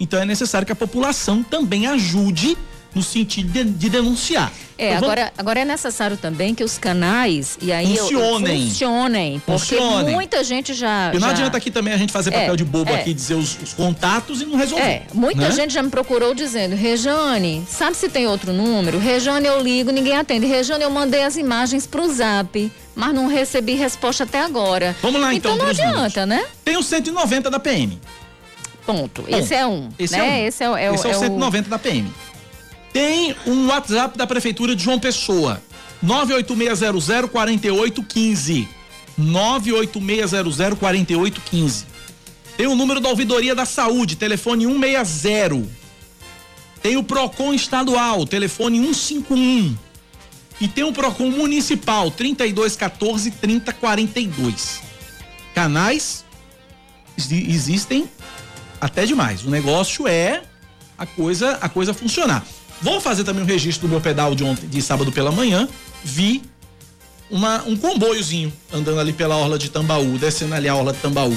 Então 0.00 0.20
é 0.20 0.24
necessário 0.24 0.64
que 0.64 0.72
a 0.72 0.76
população 0.76 1.42
também 1.42 1.86
ajude 1.86 2.56
no 2.94 3.02
sentido 3.02 3.50
de, 3.52 3.64
de 3.64 3.88
denunciar. 3.88 4.52
É, 4.76 4.94
então, 4.94 5.04
agora, 5.04 5.32
agora 5.36 5.60
é 5.60 5.64
necessário 5.64 6.16
também 6.16 6.54
que 6.54 6.62
os 6.62 6.78
canais 6.78 7.58
e 7.60 7.72
aí 7.72 7.96
funcionem. 7.96 8.62
Eu, 8.62 8.68
funcionem, 8.68 9.42
porque 9.44 9.76
funcionem. 9.76 10.14
muita 10.14 10.44
gente 10.44 10.72
já. 10.72 11.10
E 11.12 11.18
não 11.18 11.28
já... 11.28 11.30
adianta 11.30 11.56
aqui 11.56 11.70
também 11.70 11.92
a 11.92 11.96
gente 11.96 12.12
fazer 12.12 12.30
papel 12.30 12.54
é, 12.54 12.56
de 12.56 12.64
bobo 12.64 12.90
é. 12.90 13.00
aqui, 13.00 13.12
dizer 13.12 13.34
os, 13.34 13.58
os, 13.60 13.72
contatos 13.72 14.40
e 14.40 14.46
não 14.46 14.56
resolver. 14.56 14.84
É, 14.84 15.02
muita 15.12 15.48
né? 15.48 15.50
gente 15.50 15.74
já 15.74 15.82
me 15.82 15.90
procurou 15.90 16.32
dizendo, 16.32 16.76
Rejane, 16.76 17.64
sabe 17.68 17.96
se 17.96 18.08
tem 18.08 18.26
outro 18.28 18.52
número? 18.52 18.98
Rejane, 18.98 19.46
eu 19.46 19.60
ligo, 19.60 19.90
ninguém 19.90 20.16
atende. 20.16 20.46
Rejane, 20.46 20.84
eu 20.84 20.90
mandei 20.90 21.24
as 21.24 21.36
imagens 21.36 21.86
pro 21.86 22.08
zap, 22.12 22.72
mas 22.94 23.14
não 23.14 23.26
recebi 23.26 23.74
resposta 23.74 24.24
até 24.24 24.40
agora. 24.40 24.96
Vamos 25.02 25.20
lá 25.20 25.34
então. 25.34 25.54
Então 25.54 25.64
não 25.64 25.70
adianta, 25.70 26.24
né? 26.24 26.44
Tem 26.64 26.76
o 26.76 26.82
190 26.82 27.50
da 27.50 27.58
PM. 27.58 27.98
Ponto. 28.86 29.22
Ponto. 29.22 29.24
Esse 29.28 29.54
é 29.54 29.66
um. 29.66 29.90
Esse 29.98 30.16
né? 30.16 30.18
é 30.18 30.22
um. 30.22 30.46
Esse 30.46 30.64
é, 30.64 30.66
é, 30.66 30.94
Esse 30.94 31.06
é, 31.06 31.10
o 31.10 31.18
190 31.18 31.66
o... 31.66 31.70
da 31.70 31.78
PM. 31.78 32.10
Tem 32.98 33.34
um 33.46 33.68
WhatsApp 33.68 34.18
da 34.18 34.26
Prefeitura 34.26 34.74
de 34.74 34.82
João 34.82 34.98
Pessoa. 34.98 35.62
986004815. 36.04 38.66
986004815. 39.16 41.84
Tem 42.56 42.66
o 42.66 42.74
número 42.74 42.98
da 42.98 43.08
Ouvidoria 43.08 43.54
da 43.54 43.64
Saúde, 43.64 44.16
telefone 44.16 44.64
160. 44.64 45.64
Tem 46.82 46.96
o 46.96 47.04
Procon 47.04 47.54
estadual, 47.54 48.26
telefone 48.26 48.80
151. 48.92 49.76
E 50.60 50.66
tem 50.66 50.82
o 50.82 50.92
Procon 50.92 51.30
municipal, 51.30 52.10
3214 52.10 53.30
3042. 53.30 54.80
Canais 55.54 56.24
existem 57.16 58.10
até 58.80 59.06
demais. 59.06 59.44
O 59.44 59.50
negócio 59.50 60.08
é 60.08 60.42
a 60.98 61.06
coisa, 61.06 61.58
a 61.60 61.68
coisa 61.68 61.94
funcionar. 61.94 62.44
Vou 62.80 63.00
fazer 63.00 63.24
também 63.24 63.42
um 63.42 63.46
registro 63.46 63.88
do 63.88 63.90
meu 63.90 64.00
pedal 64.00 64.34
de 64.34 64.44
ontem, 64.44 64.66
de 64.66 64.80
sábado 64.80 65.10
pela 65.10 65.32
manhã. 65.32 65.68
Vi 66.04 66.42
uma, 67.30 67.62
um 67.64 67.76
comboiozinho 67.76 68.52
andando 68.72 69.00
ali 69.00 69.12
pela 69.12 69.36
orla 69.36 69.58
de 69.58 69.68
Tambaú, 69.68 70.16
descendo 70.18 70.54
ali 70.54 70.68
a 70.68 70.74
orla 70.74 70.92
de 70.92 70.98
Tambaú. 70.98 71.36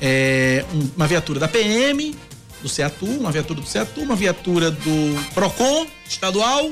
É, 0.00 0.64
um, 0.72 0.88
uma 0.96 1.06
viatura 1.06 1.40
da 1.40 1.48
PM, 1.48 2.14
do 2.62 2.68
CEATU, 2.68 3.06
uma 3.06 3.30
viatura 3.30 3.60
do 3.60 3.66
CEATU, 3.66 4.00
uma 4.00 4.16
viatura 4.16 4.70
do 4.70 5.32
PROCON 5.34 5.86
estadual 6.08 6.70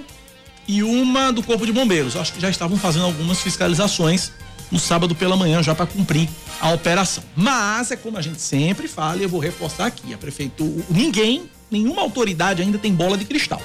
e 0.67 0.83
uma 0.83 1.33
do 1.33 1.43
Corpo 1.43 1.67
de 1.67 1.73
Bombeiros. 1.73 2.17
Acho 2.17 2.33
que 2.33 2.41
já 2.41 2.51
estavam 2.51 2.77
fazendo 2.79 3.05
algumas 3.05 3.41
fiscalizações 3.41 4.33
no 4.71 4.79
sábado 4.79 5.15
pela 5.15 5.37
manhã 5.37 5.63
já 5.63 5.75
para 5.75 5.87
cumprir 5.87 6.29
a 6.61 6.73
operação. 6.73 7.23
Mas 7.37 7.91
é 7.91 7.97
como 7.97 8.19
a 8.19 8.23
gente 8.23 8.41
sempre 8.41 8.89
fala, 8.89 9.19
e 9.19 9.23
eu 9.23 9.29
vou 9.29 9.41
reforçar 9.41 9.87
aqui, 9.87 10.13
a 10.13 10.19
prefeitura, 10.19 10.85
ninguém, 10.91 11.49
nenhuma 11.71 12.03
autoridade 12.03 12.63
ainda 12.63 12.79
tem 12.79 12.93
bola 12.93 13.17
de 13.17 13.25
cristal. 13.25 13.63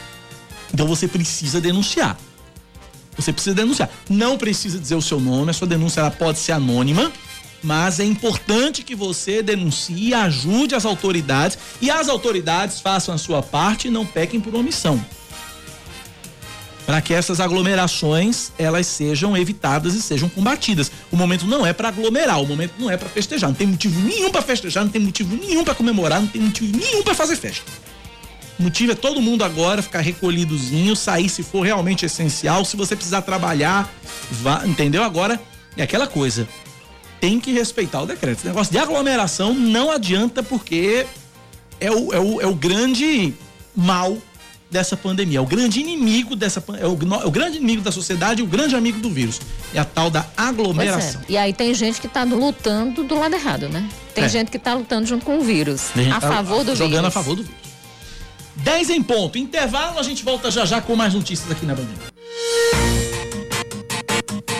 Então 0.74 0.88
você 0.88 1.08
precisa 1.08 1.60
denunciar. 1.60 2.18
Você 3.16 3.34
precisa 3.34 3.56
denunciar. 3.56 3.90
Não 4.10 4.38
precisa 4.38 4.80
dizer 4.80 4.96
o 4.96 5.02
seu 5.02 5.20
nome, 5.20 5.52
a 5.52 5.54
sua 5.54 5.68
denúncia 5.68 6.00
ela 6.00 6.12
pode 6.12 6.40
ser 6.40 6.54
anônima, 6.54 7.12
mas 7.62 8.00
é 8.00 8.06
importante 8.06 8.84
que 8.84 8.96
você 8.96 9.44
denuncie, 9.44 10.14
ajude 10.14 10.74
as 10.74 10.86
autoridades 10.86 11.58
e 11.82 11.92
as 11.92 12.10
autoridades 12.10 12.80
façam 12.80 13.14
a 13.14 13.18
sua 13.18 13.44
parte 13.44 13.88
e 13.88 13.92
não 13.92 14.06
pequem 14.06 14.40
por 14.40 14.56
omissão. 14.56 15.04
Para 16.86 17.00
que 17.00 17.14
essas 17.14 17.40
aglomerações 17.40 18.52
elas 18.58 18.88
sejam 18.88 19.38
evitadas 19.38 19.94
e 19.94 20.02
sejam 20.02 20.28
combatidas. 20.28 20.92
O 21.12 21.16
momento 21.16 21.46
não 21.46 21.66
é 21.66 21.72
para 21.72 21.90
aglomerar, 21.90 22.42
o 22.42 22.48
momento 22.48 22.74
não 22.80 22.90
é 22.90 22.98
para 22.98 23.08
festejar. 23.08 23.50
Não 23.50 23.56
tem 23.56 23.68
motivo 23.68 24.00
nenhum 24.02 24.32
para 24.32 24.42
festejar, 24.42 24.84
não 24.84 24.92
tem 24.92 25.02
motivo 25.02 25.36
nenhum 25.36 25.64
para 25.64 25.76
comemorar, 25.76 26.20
não 26.20 26.28
tem 26.28 26.42
motivo 26.42 26.76
nenhum 26.76 27.04
para 27.04 27.14
fazer 27.14 27.36
festa. 27.36 27.64
O 28.62 28.64
motivo 28.64 28.92
é 28.92 28.96
todo 28.96 29.20
mundo 29.20 29.44
agora 29.44 29.82
ficar 29.82 30.02
recolhidozinho, 30.02 30.96
sair 30.96 31.28
se 31.30 31.42
for 31.42 31.62
realmente 31.62 32.06
essencial. 32.06 32.64
Se 32.64 32.78
você 32.78 32.96
precisar 32.96 33.24
trabalhar, 33.24 33.92
vá, 34.30 34.62
entendeu? 34.68 35.02
Agora 35.02 35.42
é 35.76 35.82
aquela 35.82 36.06
coisa. 36.06 36.48
Tem 37.20 37.40
que 37.40 37.52
respeitar 37.52 38.04
o 38.04 38.06
decreto. 38.06 38.38
Esse 38.38 38.48
negócio 38.48 38.72
de 38.72 38.78
aglomeração 38.78 39.56
não 39.56 39.90
adianta 39.90 40.44
porque 40.44 41.08
é 41.80 41.90
o, 41.90 42.14
é 42.14 42.20
o, 42.20 42.40
é 42.42 42.46
o 42.46 42.54
grande 42.54 43.34
mal 43.76 44.16
dessa 44.70 44.96
pandemia. 44.96 45.40
É 45.40 45.42
o 45.42 45.46
grande 45.48 45.80
inimigo 45.80 46.36
dessa 46.36 46.64
é 46.80 46.86
o, 46.86 46.96
é 47.20 47.26
o 47.26 47.32
grande 47.32 47.58
inimigo 47.58 47.82
da 47.82 47.92
sociedade 47.92 48.44
o 48.44 48.48
grande 48.48 48.76
amigo 48.76 49.00
do 49.00 49.10
vírus. 49.10 49.42
É 49.74 49.80
a 49.80 49.86
tal 49.86 50.12
da 50.12 50.24
aglomeração. 50.38 51.22
É. 51.28 51.32
E 51.32 51.36
aí 51.38 51.52
tem 51.52 51.74
gente 51.74 52.00
que 52.00 52.06
está 52.06 52.24
lutando 52.24 53.04
do 53.04 53.16
lado 53.16 53.34
errado, 53.34 53.68
né? 53.70 53.90
Tem 54.14 54.26
É. 54.26 54.30
gente 54.30 54.52
que 54.52 54.58
está 54.58 54.76
lutando 54.76 55.08
junto 55.08 55.26
com 55.26 55.40
o 55.40 55.42
vírus. 55.42 55.90
A 55.96 56.00
gente 56.04 56.20
favor 56.20 56.64
do 56.64 56.76
Jogando 56.76 56.92
vírus. 56.92 57.08
a 57.08 57.12
favor 57.12 57.36
do 57.36 57.42
vírus. 57.42 57.71
10 58.58 58.90
em 58.90 59.04
ponto. 59.04 59.38
Intervalo, 59.38 60.00
a 60.00 60.04
gente 60.04 60.24
volta 60.24 60.52
já 60.52 60.66
já 60.66 60.82
com 60.82 60.96
mais 60.96 61.14
notícias 61.14 61.52
aqui 61.52 61.66
na 61.66 61.76
Bandeirantes. 61.76 62.12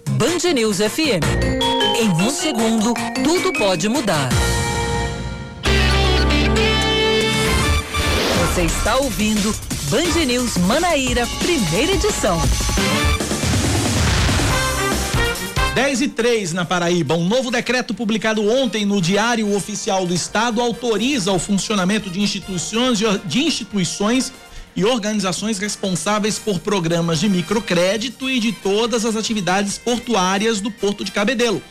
Band 0.10 0.54
News 0.54 0.78
FM. 0.78 1.24
Em 2.00 2.10
um 2.10 2.30
segundo, 2.30 2.94
tudo 3.24 3.54
pode 3.54 3.90
mudar. 3.90 4.30
Você 8.54 8.64
está 8.64 8.98
ouvindo 8.98 9.56
Band 9.90 10.26
News 10.26 10.58
Manaíra, 10.58 11.28
primeira 11.40 11.94
edição. 11.94 12.40
10 15.74 16.02
e 16.02 16.08
3 16.10 16.52
na 16.52 16.66
Paraíba. 16.66 17.16
Um 17.16 17.26
novo 17.26 17.50
decreto 17.50 17.94
publicado 17.94 18.46
ontem 18.46 18.86
no 18.86 19.02
Diário 19.02 19.56
Oficial 19.56 20.06
do 20.06 20.14
Estado 20.14 20.60
autoriza 20.60 21.32
o 21.32 21.40
funcionamento 21.40 22.10
de 22.10 22.20
instituições, 22.20 23.00
de 23.24 23.40
instituições 23.40 24.34
e 24.76 24.84
organizações 24.84 25.60
responsáveis 25.60 26.38
por 26.38 26.60
programas 26.60 27.22
de 27.22 27.30
microcrédito 27.30 28.30
e 28.30 28.38
de 28.38 28.52
todas 28.52 29.06
as 29.06 29.16
atividades 29.16 29.78
portuárias 29.78 30.60
do 30.60 30.70
Porto 30.70 31.06
de 31.06 31.12
Cabedelo. 31.12 31.62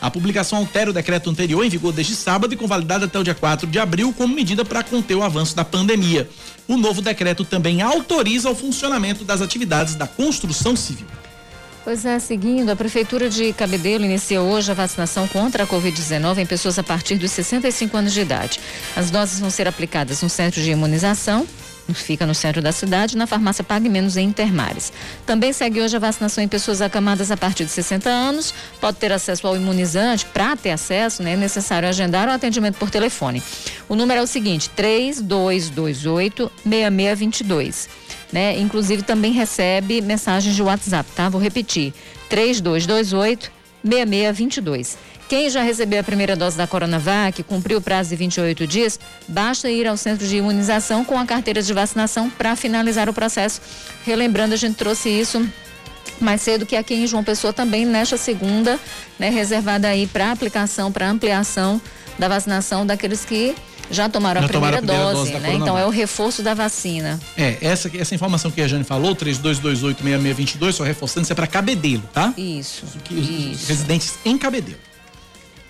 A 0.00 0.10
publicação 0.10 0.58
altera 0.58 0.88
o 0.88 0.94
decreto 0.94 1.28
anterior, 1.28 1.62
em 1.62 1.68
vigor 1.68 1.92
desde 1.92 2.16
sábado 2.16 2.54
e 2.54 2.56
com 2.56 2.66
validade 2.66 3.04
até 3.04 3.18
o 3.18 3.24
dia 3.24 3.34
4 3.34 3.66
de 3.66 3.78
abril, 3.78 4.14
como 4.16 4.34
medida 4.34 4.64
para 4.64 4.82
conter 4.82 5.16
o 5.16 5.22
avanço 5.22 5.54
da 5.54 5.66
pandemia. 5.66 6.26
O 6.66 6.78
novo 6.78 7.02
decreto 7.02 7.44
também 7.44 7.82
autoriza 7.82 8.48
o 8.48 8.54
funcionamento 8.54 9.22
das 9.22 9.42
atividades 9.42 9.96
da 9.96 10.06
construção 10.06 10.74
civil. 10.74 11.19
Pois 11.90 12.04
é, 12.04 12.20
seguindo, 12.20 12.70
a 12.70 12.76
Prefeitura 12.76 13.28
de 13.28 13.52
Cabedelo 13.52 14.04
iniciou 14.04 14.48
hoje 14.48 14.70
a 14.70 14.74
vacinação 14.74 15.26
contra 15.26 15.64
a 15.64 15.66
Covid-19 15.66 16.38
em 16.38 16.46
pessoas 16.46 16.78
a 16.78 16.84
partir 16.84 17.16
dos 17.16 17.32
65 17.32 17.96
anos 17.96 18.12
de 18.12 18.20
idade. 18.20 18.60
As 18.94 19.10
doses 19.10 19.40
vão 19.40 19.50
ser 19.50 19.66
aplicadas 19.66 20.22
no 20.22 20.28
centro 20.28 20.62
de 20.62 20.70
imunização, 20.70 21.44
fica 21.94 22.26
no 22.26 22.34
centro 22.34 22.60
da 22.62 22.72
cidade, 22.72 23.16
na 23.16 23.26
farmácia 23.26 23.64
Pague 23.64 23.88
Menos 23.88 24.16
em 24.16 24.26
Intermares. 24.26 24.92
Também 25.26 25.52
segue 25.52 25.80
hoje 25.80 25.96
a 25.96 25.98
vacinação 25.98 26.42
em 26.42 26.48
pessoas 26.48 26.80
acamadas 26.80 27.30
a 27.30 27.36
partir 27.36 27.64
de 27.64 27.70
60 27.70 28.08
anos. 28.08 28.54
Pode 28.80 28.98
ter 28.98 29.12
acesso 29.12 29.46
ao 29.46 29.56
imunizante. 29.56 30.26
Para 30.26 30.56
ter 30.56 30.70
acesso, 30.70 31.22
né, 31.22 31.32
é 31.32 31.36
necessário 31.36 31.88
agendar 31.88 32.28
o 32.28 32.32
atendimento 32.32 32.76
por 32.76 32.90
telefone. 32.90 33.42
O 33.88 33.94
número 33.94 34.20
é 34.20 34.22
o 34.22 34.26
seguinte: 34.26 34.70
3228 34.70 36.50
6622 36.64 37.88
né? 38.32 38.58
Inclusive 38.58 39.02
também 39.02 39.32
recebe 39.32 40.00
mensagens 40.00 40.54
de 40.54 40.62
WhatsApp, 40.62 41.10
tá? 41.14 41.28
Vou 41.28 41.40
repetir: 41.40 41.92
3228 42.28 43.50
6622. 43.82 44.98
Quem 45.30 45.48
já 45.48 45.62
recebeu 45.62 46.00
a 46.00 46.02
primeira 46.02 46.34
dose 46.34 46.56
da 46.56 46.66
Coronavac, 46.66 47.44
cumpriu 47.44 47.78
o 47.78 47.80
prazo 47.80 48.10
de 48.10 48.16
28 48.16 48.66
dias, 48.66 48.98
basta 49.28 49.70
ir 49.70 49.86
ao 49.86 49.96
centro 49.96 50.26
de 50.26 50.38
imunização 50.38 51.04
com 51.04 51.16
a 51.16 51.24
carteira 51.24 51.62
de 51.62 51.72
vacinação 51.72 52.28
para 52.28 52.56
finalizar 52.56 53.08
o 53.08 53.12
processo. 53.12 53.60
Relembrando, 54.04 54.54
a 54.54 54.56
gente 54.56 54.74
trouxe 54.74 55.08
isso 55.08 55.48
mais 56.20 56.42
cedo 56.42 56.66
que 56.66 56.74
aqui 56.74 56.94
em 56.94 57.06
João 57.06 57.22
Pessoa 57.22 57.52
também 57.52 57.86
nesta 57.86 58.16
segunda, 58.16 58.76
né, 59.20 59.30
reservada 59.30 59.86
aí 59.86 60.08
para 60.08 60.32
aplicação, 60.32 60.90
para 60.90 61.08
ampliação 61.08 61.80
da 62.18 62.26
vacinação 62.26 62.84
daqueles 62.84 63.24
que 63.24 63.54
já 63.88 64.08
tomaram, 64.08 64.40
já 64.40 64.46
a, 64.46 64.48
primeira 64.48 64.78
a, 64.78 64.82
primeira 64.82 65.12
dose, 65.12 65.30
dose 65.30 65.44
né? 65.44 65.54
Então 65.54 65.78
é 65.78 65.86
o 65.86 65.90
reforço 65.90 66.42
da 66.42 66.54
vacina. 66.54 67.20
É, 67.36 67.56
essa, 67.60 67.88
essa 67.96 68.16
informação 68.16 68.50
que 68.50 68.60
a 68.60 68.66
Jane 68.66 68.82
falou, 68.82 69.14
32286622, 69.14 70.72
só 70.72 70.82
reforçando, 70.82 71.22
isso 71.22 71.32
é 71.32 71.36
para 71.36 71.46
Cabedelo, 71.46 72.02
tá? 72.12 72.34
Isso. 72.36 72.84
Que, 73.04 73.14
isso. 73.14 73.62
Os 73.62 73.68
residentes 73.68 74.18
em 74.24 74.36
Cabedelo. 74.36 74.89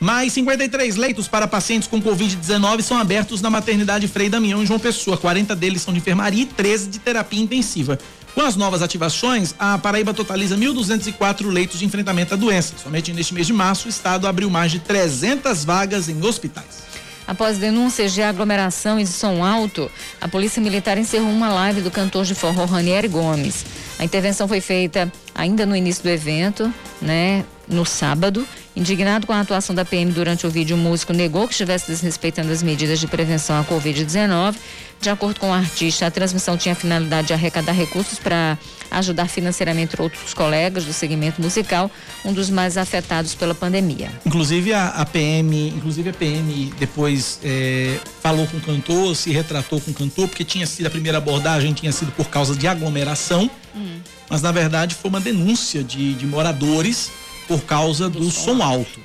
Mais 0.01 0.33
53 0.33 0.97
leitos 0.97 1.29
para 1.29 1.47
pacientes 1.47 1.87
com 1.87 2.01
Covid-19 2.01 2.81
são 2.81 2.97
abertos 2.99 3.43
na 3.43 3.51
maternidade 3.51 4.09
Frei 4.09 4.31
Damião 4.31 4.63
em 4.63 4.67
João 4.67 4.81
Pessoa. 4.81 5.19
40 5.19 5.55
deles 5.55 5.83
são 5.83 5.93
de 5.93 6.01
enfermaria 6.01 6.45
e 6.45 6.47
13 6.47 6.89
de 6.89 6.99
terapia 6.99 7.43
intensiva. 7.43 7.99
Com 8.35 8.41
as 8.41 8.57
novas 8.57 8.81
ativações, 8.81 9.55
a 9.59 9.77
Paraíba 9.77 10.15
totaliza 10.15 10.57
1.204 10.57 11.47
leitos 11.51 11.79
de 11.79 11.85
enfrentamento 11.85 12.33
à 12.33 12.37
doença. 12.37 12.75
Somente 12.83 13.13
neste 13.13 13.35
mês 13.35 13.47
de 13.47 13.53
março, 13.53 13.89
o 13.89 13.91
estado 13.91 14.27
abriu 14.27 14.49
mais 14.49 14.73
de 14.73 14.79
300 14.79 15.67
vagas 15.67 16.09
em 16.09 16.25
hospitais. 16.25 16.89
Após 17.27 17.59
denúncias 17.59 18.15
de 18.15 18.23
aglomeração 18.23 18.99
em 18.99 19.05
som 19.05 19.45
alto, 19.45 19.91
a 20.19 20.27
Polícia 20.27 20.63
Militar 20.63 20.97
encerrou 20.97 21.31
uma 21.31 21.49
live 21.51 21.83
do 21.83 21.91
cantor 21.91 22.25
de 22.25 22.35
forró 22.35 22.65
Ranieri 22.65 23.07
Gomes. 23.07 23.67
A 23.99 24.05
intervenção 24.05 24.49
foi 24.49 24.63
feita 24.63 25.13
ainda 25.35 25.67
no 25.67 25.77
início 25.77 26.03
do 26.03 26.09
evento, 26.09 26.73
né, 27.03 27.45
no 27.71 27.87
sábado, 27.87 28.47
Indignado 28.81 29.27
com 29.27 29.33
a 29.33 29.41
atuação 29.41 29.75
da 29.75 29.85
PM 29.85 30.13
durante 30.13 30.47
o 30.47 30.51
vídeo, 30.51 30.77
o 30.77 30.79
músico 30.79 31.13
negou 31.13 31.47
que 31.49 31.53
estivesse 31.53 31.89
desrespeitando 31.89 32.53
as 32.53 32.63
medidas 32.63 33.01
de 33.01 33.07
prevenção 33.09 33.59
à 33.59 33.65
Covid-19. 33.65 34.55
De 35.01 35.11
acordo 35.11 35.41
com 35.41 35.51
o 35.51 35.53
artista, 35.53 36.07
a 36.07 36.11
transmissão 36.11 36.57
tinha 36.57 36.73
a 36.73 36.77
finalidade 36.77 37.29
de 37.29 37.33
arrecadar 37.33 37.73
recursos 37.73 38.19
para 38.19 38.57
ajudar 38.91 39.27
financeiramente 39.29 40.01
outros 40.01 40.33
colegas 40.35 40.85
do 40.85 40.93
segmento 40.93 41.43
musical, 41.43 41.91
um 42.25 42.33
dos 42.33 42.49
mais 42.49 42.77
afetados 42.77 43.35
pela 43.35 43.55
pandemia. 43.55 44.11
Inclusive 44.25 44.73
a, 44.73 44.89
a 44.89 45.05
PM, 45.05 45.69
inclusive 45.69 46.11
a 46.11 46.13
PM 46.13 46.73
depois 46.79 47.41
é, 47.43 47.99
falou 48.23 48.47
com 48.47 48.57
o 48.57 48.61
cantor, 48.61 49.17
se 49.17 49.31
retratou 49.33 49.81
com 49.81 49.91
o 49.91 49.95
cantor, 49.95 50.29
porque 50.29 50.45
tinha 50.45 50.67
sido 50.67 50.87
a 50.87 50.91
primeira 50.91 51.19
abordagem 51.19 51.73
tinha 51.73 51.93
sido 51.93 52.13
por 52.13 52.29
causa 52.29 52.55
de 52.55 52.69
aglomeração, 52.69 53.51
hum. 53.75 53.99
mas 54.29 54.43
na 54.43 54.53
verdade 54.53 54.95
foi 54.95 55.09
uma 55.09 55.21
denúncia 55.21 55.83
de, 55.83 56.15
de 56.15 56.27
moradores 56.27 57.11
por 57.51 57.63
causa 57.63 58.09
do, 58.09 58.21
do 58.21 58.31
som, 58.31 58.59
som 58.59 58.63
alto. 58.63 59.01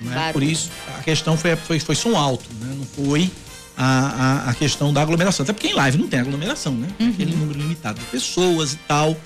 Né? 0.00 0.32
Por 0.32 0.44
isso, 0.44 0.70
a 0.96 1.02
questão 1.02 1.36
foi, 1.36 1.56
foi, 1.56 1.80
foi 1.80 1.96
som 1.96 2.16
alto, 2.16 2.44
né? 2.60 2.72
não 2.78 2.86
foi 3.04 3.28
a, 3.76 4.44
a, 4.46 4.50
a, 4.50 4.54
questão 4.54 4.92
da 4.92 5.02
aglomeração. 5.02 5.42
Até 5.42 5.52
porque 5.52 5.66
em 5.66 5.74
live 5.74 5.98
não 5.98 6.06
tem 6.06 6.20
aglomeração, 6.20 6.72
né? 6.72 6.86
Uhum. 7.00 7.08
Aquele 7.08 7.34
número 7.34 7.58
limitado 7.58 7.98
de 7.98 8.06
pessoas 8.06 8.74
e 8.74 8.76
tal. 8.76 9.16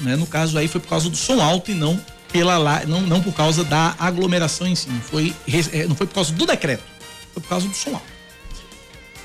Né? 0.00 0.16
No 0.16 0.26
caso 0.26 0.56
aí 0.56 0.66
foi 0.66 0.80
por 0.80 0.88
causa 0.88 1.10
do 1.10 1.16
som 1.16 1.42
alto 1.42 1.70
e 1.70 1.74
não 1.74 2.00
pela 2.32 2.86
não, 2.86 3.02
não 3.02 3.22
por 3.22 3.34
causa 3.34 3.62
da 3.62 3.94
aglomeração 3.98 4.66
em 4.66 4.74
si. 4.74 4.88
Não 4.88 5.00
foi, 5.02 5.34
é, 5.72 5.86
não 5.86 5.94
foi 5.94 6.06
por 6.06 6.14
causa 6.14 6.32
do 6.32 6.46
decreto, 6.46 6.84
foi 7.34 7.42
por 7.42 7.48
causa 7.50 7.68
do 7.68 7.76
som 7.76 7.90
alto. 7.90 8.16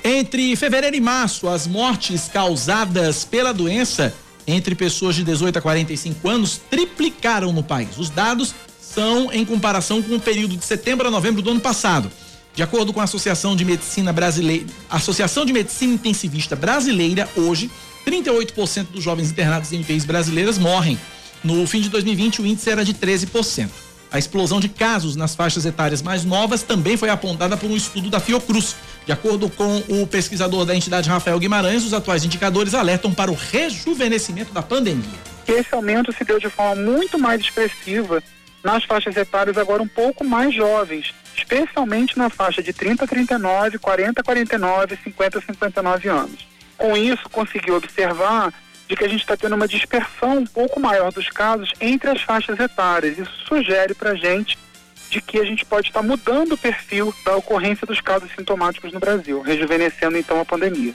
Entre 0.04 0.54
fevereiro 0.54 0.96
e 0.96 1.00
março, 1.00 1.48
as 1.48 1.66
mortes 1.66 2.28
causadas 2.28 3.24
pela 3.24 3.54
doença 3.54 4.14
entre 4.46 4.74
pessoas 4.74 5.14
de 5.14 5.24
18 5.24 5.58
a 5.58 5.62
45 5.62 6.28
anos 6.28 6.60
triplicaram 6.68 7.52
no 7.52 7.62
país. 7.62 7.96
Os 7.96 8.10
dados 8.10 8.54
são 8.92 9.32
em 9.32 9.44
comparação 9.44 10.02
com 10.02 10.16
o 10.16 10.20
período 10.20 10.56
de 10.56 10.64
setembro 10.64 11.08
a 11.08 11.10
novembro 11.10 11.40
do 11.40 11.50
ano 11.50 11.60
passado. 11.60 12.10
De 12.54 12.62
acordo 12.62 12.92
com 12.92 13.00
a 13.00 13.04
Associação 13.04 13.56
de 13.56 13.64
Medicina 13.64 14.12
Brasileira, 14.12 14.66
Associação 14.90 15.46
de 15.46 15.52
Medicina 15.52 15.94
Intensivista 15.94 16.54
Brasileira, 16.54 17.26
hoje, 17.34 17.70
38% 18.06 18.88
dos 18.92 19.02
jovens 19.02 19.30
internados 19.30 19.72
em 19.72 19.80
UTIs 19.80 20.04
brasileiras 20.04 20.58
morrem. 20.58 20.98
No 21.42 21.66
fim 21.66 21.80
de 21.80 21.88
2020, 21.88 22.42
o 22.42 22.46
índice 22.46 22.68
era 22.68 22.84
de 22.84 22.92
13%. 22.92 23.68
A 24.10 24.18
explosão 24.18 24.60
de 24.60 24.68
casos 24.68 25.16
nas 25.16 25.34
faixas 25.34 25.64
etárias 25.64 26.02
mais 26.02 26.22
novas 26.22 26.62
também 26.62 26.98
foi 26.98 27.08
apontada 27.08 27.56
por 27.56 27.70
um 27.70 27.76
estudo 27.76 28.10
da 28.10 28.20
Fiocruz. 28.20 28.76
De 29.06 29.12
acordo 29.12 29.48
com 29.48 29.82
o 29.88 30.06
pesquisador 30.06 30.66
da 30.66 30.76
entidade 30.76 31.08
Rafael 31.08 31.38
Guimarães, 31.38 31.82
os 31.82 31.94
atuais 31.94 32.22
indicadores 32.22 32.74
alertam 32.74 33.14
para 33.14 33.32
o 33.32 33.34
rejuvenescimento 33.34 34.52
da 34.52 34.60
pandemia. 34.60 35.32
Esse 35.48 35.74
aumento 35.74 36.12
se 36.12 36.22
deu 36.24 36.38
de 36.38 36.50
forma 36.50 36.82
muito 36.82 37.18
mais 37.18 37.40
expressiva 37.40 38.22
nas 38.62 38.84
faixas 38.84 39.16
etárias 39.16 39.58
agora 39.58 39.82
um 39.82 39.88
pouco 39.88 40.24
mais 40.24 40.54
jovens, 40.54 41.14
especialmente 41.36 42.16
na 42.16 42.30
faixa 42.30 42.62
de 42.62 42.72
30 42.72 43.04
a 43.04 43.08
39, 43.08 43.78
40 43.78 44.20
a 44.20 44.24
49, 44.24 44.98
50 45.02 45.38
a 45.38 45.42
59 45.42 46.08
anos. 46.08 46.46
Com 46.76 46.96
isso, 46.96 47.28
conseguiu 47.30 47.76
observar 47.76 48.52
de 48.88 48.96
que 48.96 49.04
a 49.04 49.08
gente 49.08 49.20
está 49.20 49.36
tendo 49.36 49.54
uma 49.54 49.68
dispersão 49.68 50.38
um 50.38 50.46
pouco 50.46 50.78
maior 50.78 51.12
dos 51.12 51.28
casos 51.28 51.72
entre 51.80 52.10
as 52.10 52.20
faixas 52.22 52.58
etárias. 52.58 53.18
Isso 53.18 53.32
sugere 53.46 53.94
para 53.94 54.10
a 54.10 54.14
gente 54.14 54.58
de 55.08 55.20
que 55.20 55.38
a 55.38 55.44
gente 55.44 55.64
pode 55.64 55.88
estar 55.88 56.00
tá 56.00 56.06
mudando 56.06 56.52
o 56.52 56.58
perfil 56.58 57.14
da 57.24 57.36
ocorrência 57.36 57.86
dos 57.86 58.00
casos 58.00 58.30
sintomáticos 58.36 58.92
no 58.92 59.00
Brasil, 59.00 59.40
rejuvenescendo 59.42 60.16
então 60.16 60.40
a 60.40 60.44
pandemia. 60.44 60.94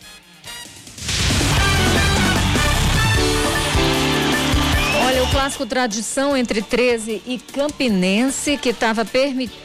Olha, 5.07 5.23
o 5.23 5.27
clássico 5.29 5.65
tradição 5.65 6.35
entre 6.35 6.61
13 6.61 7.21
e 7.25 7.37
Campinense, 7.37 8.57
que 8.57 8.67
estava 8.67 9.05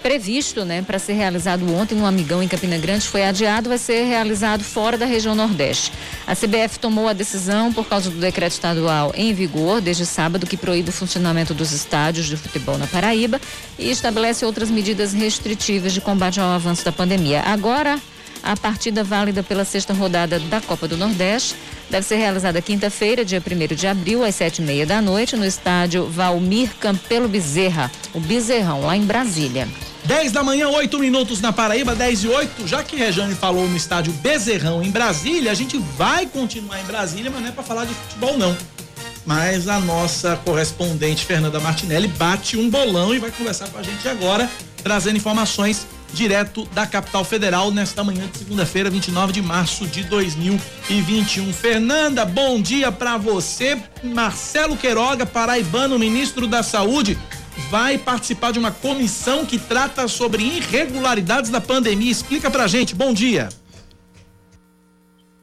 previsto 0.01 0.65
né, 0.65 0.83
para 0.83 1.01
ser 1.01 1.15
realizado 1.15 1.69
ontem 1.75 1.97
no 1.97 2.07
Amigão 2.07 2.41
em 2.41 2.47
Campina 2.47 2.79
Grande, 2.79 3.09
foi 3.09 3.25
adiado, 3.25 3.69
vai 3.69 3.77
ser 3.77 4.05
realizado 4.05 4.63
fora 4.63 4.97
da 4.97 5.05
região 5.05 5.35
Nordeste. 5.35 5.91
A 6.29 6.37
CBF 6.37 6.79
tomou 6.79 7.09
a 7.09 7.13
decisão 7.13 7.73
por 7.73 7.89
causa 7.89 8.09
do 8.09 8.21
decreto 8.21 8.53
estadual 8.53 9.13
em 9.17 9.35
vigor 9.35 9.81
desde 9.81 10.07
sábado, 10.07 10.47
que 10.47 10.57
proíbe 10.57 10.91
o 10.91 10.93
funcionamento 10.93 11.53
dos 11.53 11.73
estádios 11.73 12.27
de 12.27 12.37
futebol 12.37 12.79
na 12.79 12.87
Paraíba 12.87 13.41
e 13.77 13.91
estabelece 13.91 14.45
outras 14.45 14.71
medidas 14.71 15.13
restritivas 15.13 15.93
de 15.93 16.01
combate 16.01 16.39
ao 16.39 16.51
avanço 16.51 16.85
da 16.85 16.93
pandemia. 16.93 17.43
Agora, 17.45 18.01
a 18.43 18.57
partida 18.57 19.05
válida 19.05 19.43
pela 19.43 19.65
sexta 19.65 19.93
rodada 19.93 20.39
da 20.39 20.61
Copa 20.61 20.89
do 20.89 20.97
Nordeste 20.97 21.55
deve 21.89 22.07
ser 22.07 22.17
realizada 22.17 22.61
quinta-feira, 22.61 23.25
dia 23.25 23.41
1 23.41 23.75
de 23.75 23.87
abril, 23.87 24.25
às 24.25 24.35
sete 24.35 24.61
e 24.61 24.65
meia 24.65 24.87
da 24.87 25.01
noite, 25.01 25.37
no 25.37 25.45
estádio 25.45 26.07
Valmir 26.07 26.71
Campelo 26.81 27.29
Bezerra, 27.29 27.91
o 28.13 28.21
Bezerrão, 28.21 28.83
lá 28.83 28.97
em 28.97 29.05
Brasília. 29.05 29.69
10 30.05 30.33
da 30.33 30.43
manhã, 30.43 30.69
8 30.69 30.99
minutos 30.99 31.41
na 31.41 31.53
Paraíba, 31.53 31.95
10 31.95 32.25
e 32.25 32.29
8. 32.29 32.67
Já 32.67 32.83
que 32.83 32.97
Rejane 32.97 33.35
falou 33.35 33.69
no 33.69 33.77
estádio 33.77 34.13
Bezerrão, 34.15 34.83
em 34.83 34.91
Brasília, 34.91 35.53
a 35.53 35.55
gente 35.55 35.79
vai 35.97 36.27
continuar 36.27 36.81
em 36.81 36.85
Brasília, 36.85 37.31
mas 37.31 37.41
não 37.41 37.49
é 37.49 37.53
para 37.53 37.63
falar 37.63 37.85
de 37.85 37.95
futebol, 37.95 38.37
não. 38.37 38.57
Mas 39.25 39.69
a 39.69 39.79
nossa 39.79 40.37
correspondente 40.45 41.25
Fernanda 41.25 41.61
Martinelli 41.61 42.09
bate 42.09 42.57
um 42.57 42.69
bolão 42.69 43.15
e 43.15 43.21
vai 43.21 43.31
conversar 43.31 43.69
com 43.69 43.79
a 43.79 43.83
gente 43.83 44.09
agora, 44.09 44.51
trazendo 44.83 45.17
informações 45.17 45.87
direto 46.13 46.67
da 46.73 46.87
capital 46.87 47.25
federal 47.25 47.71
nesta 47.71 48.05
manhã 48.05 48.27
de 48.27 48.39
segunda-feira, 48.39 48.91
29 48.91 49.33
de 49.33 49.43
março 49.43 49.87
de 49.87 50.05
2021. 50.05 51.53
Fernanda, 51.53 52.25
bom 52.25 52.61
dia 52.61 52.93
para 52.93 53.17
você. 53.17 53.81
Marcelo 54.03 54.77
Queiroga, 54.77 55.25
paraibano, 55.25 55.99
ministro 55.99 56.47
da 56.47 56.63
Saúde, 56.63 57.19
vai 57.71 57.99
participar 57.99 58.53
de 58.53 58.59
uma 58.59 58.71
comissão 58.71 59.45
que 59.45 59.59
trata 59.59 60.07
sobre 60.09 60.43
irregularidades 60.43 61.51
da 61.51 61.61
pandemia. 61.61 62.11
Explica 62.11 62.51
pra 62.51 62.67
gente. 62.67 62.95
Bom 62.95 63.13
dia. 63.13 63.49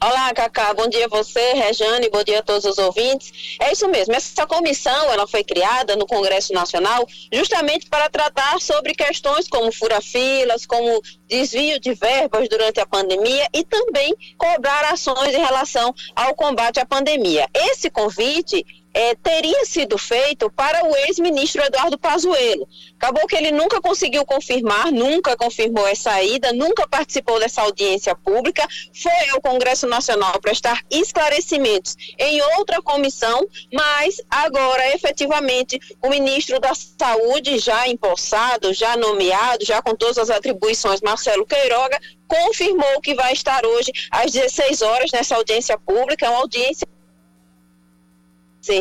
Olá, 0.02 0.34
Cacá, 0.34 0.74
bom 0.74 0.88
dia 0.88 1.08
a 1.08 1.10
você, 1.10 1.52
Rejane, 1.56 2.10
bom 2.10 2.24
dia 2.24 2.40
a 2.40 2.42
todos 2.42 2.64
os 2.64 2.78
ouvintes. 2.78 3.58
É 3.60 3.74
isso 3.74 3.86
mesmo, 3.90 4.16
essa 4.16 4.48
comissão 4.48 5.12
ela 5.12 5.28
foi 5.28 5.44
criada 5.44 5.98
no 5.98 6.08
Congresso 6.08 6.54
Nacional 6.54 7.06
justamente 7.34 7.90
para 7.90 8.10
tratar 8.10 8.62
sobre 8.62 8.94
questões 8.94 9.50
como 9.50 9.70
fura-filas, 9.74 10.66
como 10.66 11.02
desvio 11.28 11.82
de 11.82 11.94
verbas 11.94 12.48
durante 12.48 12.80
a 12.80 12.86
pandemia 12.86 13.46
e 13.54 13.62
também 13.66 14.16
cobrar 14.38 14.86
ações 14.86 15.36
em 15.36 15.42
relação 15.42 15.94
ao 16.16 16.34
combate 16.34 16.80
à 16.80 16.86
pandemia. 16.86 17.50
Esse 17.54 17.90
convite 17.90 18.66
é, 18.94 19.16
teria 19.16 19.66
sido 19.66 19.98
feito 19.98 20.50
para 20.52 20.86
o 20.86 20.96
ex-ministro 20.96 21.64
Eduardo 21.64 21.98
Pazuello. 21.98 22.68
Acabou 22.96 23.28
que 23.28 23.36
ele 23.36 23.52
nunca 23.52 23.80
conseguiu 23.82 24.26
confirmar, 24.26 24.92
nunca 24.92 25.36
confirmou 25.38 25.88
essa 25.88 26.22
ida, 26.22 26.52
nunca 26.52 26.88
participou 26.88 27.40
dessa 27.40 27.62
audiência 27.62 28.16
pública, 28.16 28.68
foi 28.94 29.30
ao 29.30 29.42
Congresso 29.42 29.88
Nacional 29.88 30.40
prestar 30.42 30.84
esclarecimentos 30.90 31.96
em 32.18 32.42
outra 32.58 32.82
comissão, 32.82 33.48
mas 33.74 34.18
agora, 34.30 34.94
efetivamente, 34.94 35.80
o 36.04 36.10
ministro 36.10 36.60
da 36.60 36.74
Saúde, 36.74 37.60
já 37.60 37.88
empossado, 37.88 38.74
já 38.74 38.98
nomeado, 38.98 39.66
já 39.66 39.82
com 39.82 39.96
todas 39.96 40.18
as 40.18 40.30
atribuições, 40.30 41.02
Marcelo 41.02 41.46
Queiroga, 41.46 42.00
confirmou 42.28 43.02
que 43.02 43.16
vai 43.16 43.34
estar 43.34 43.66
hoje 43.66 43.92
às 44.12 44.32
16 44.32 44.82
horas 44.82 45.12
nessa 45.12 45.36
audiência 45.36 45.78
pública, 45.78 46.30
uma 46.30 46.40
audiência 46.40 46.88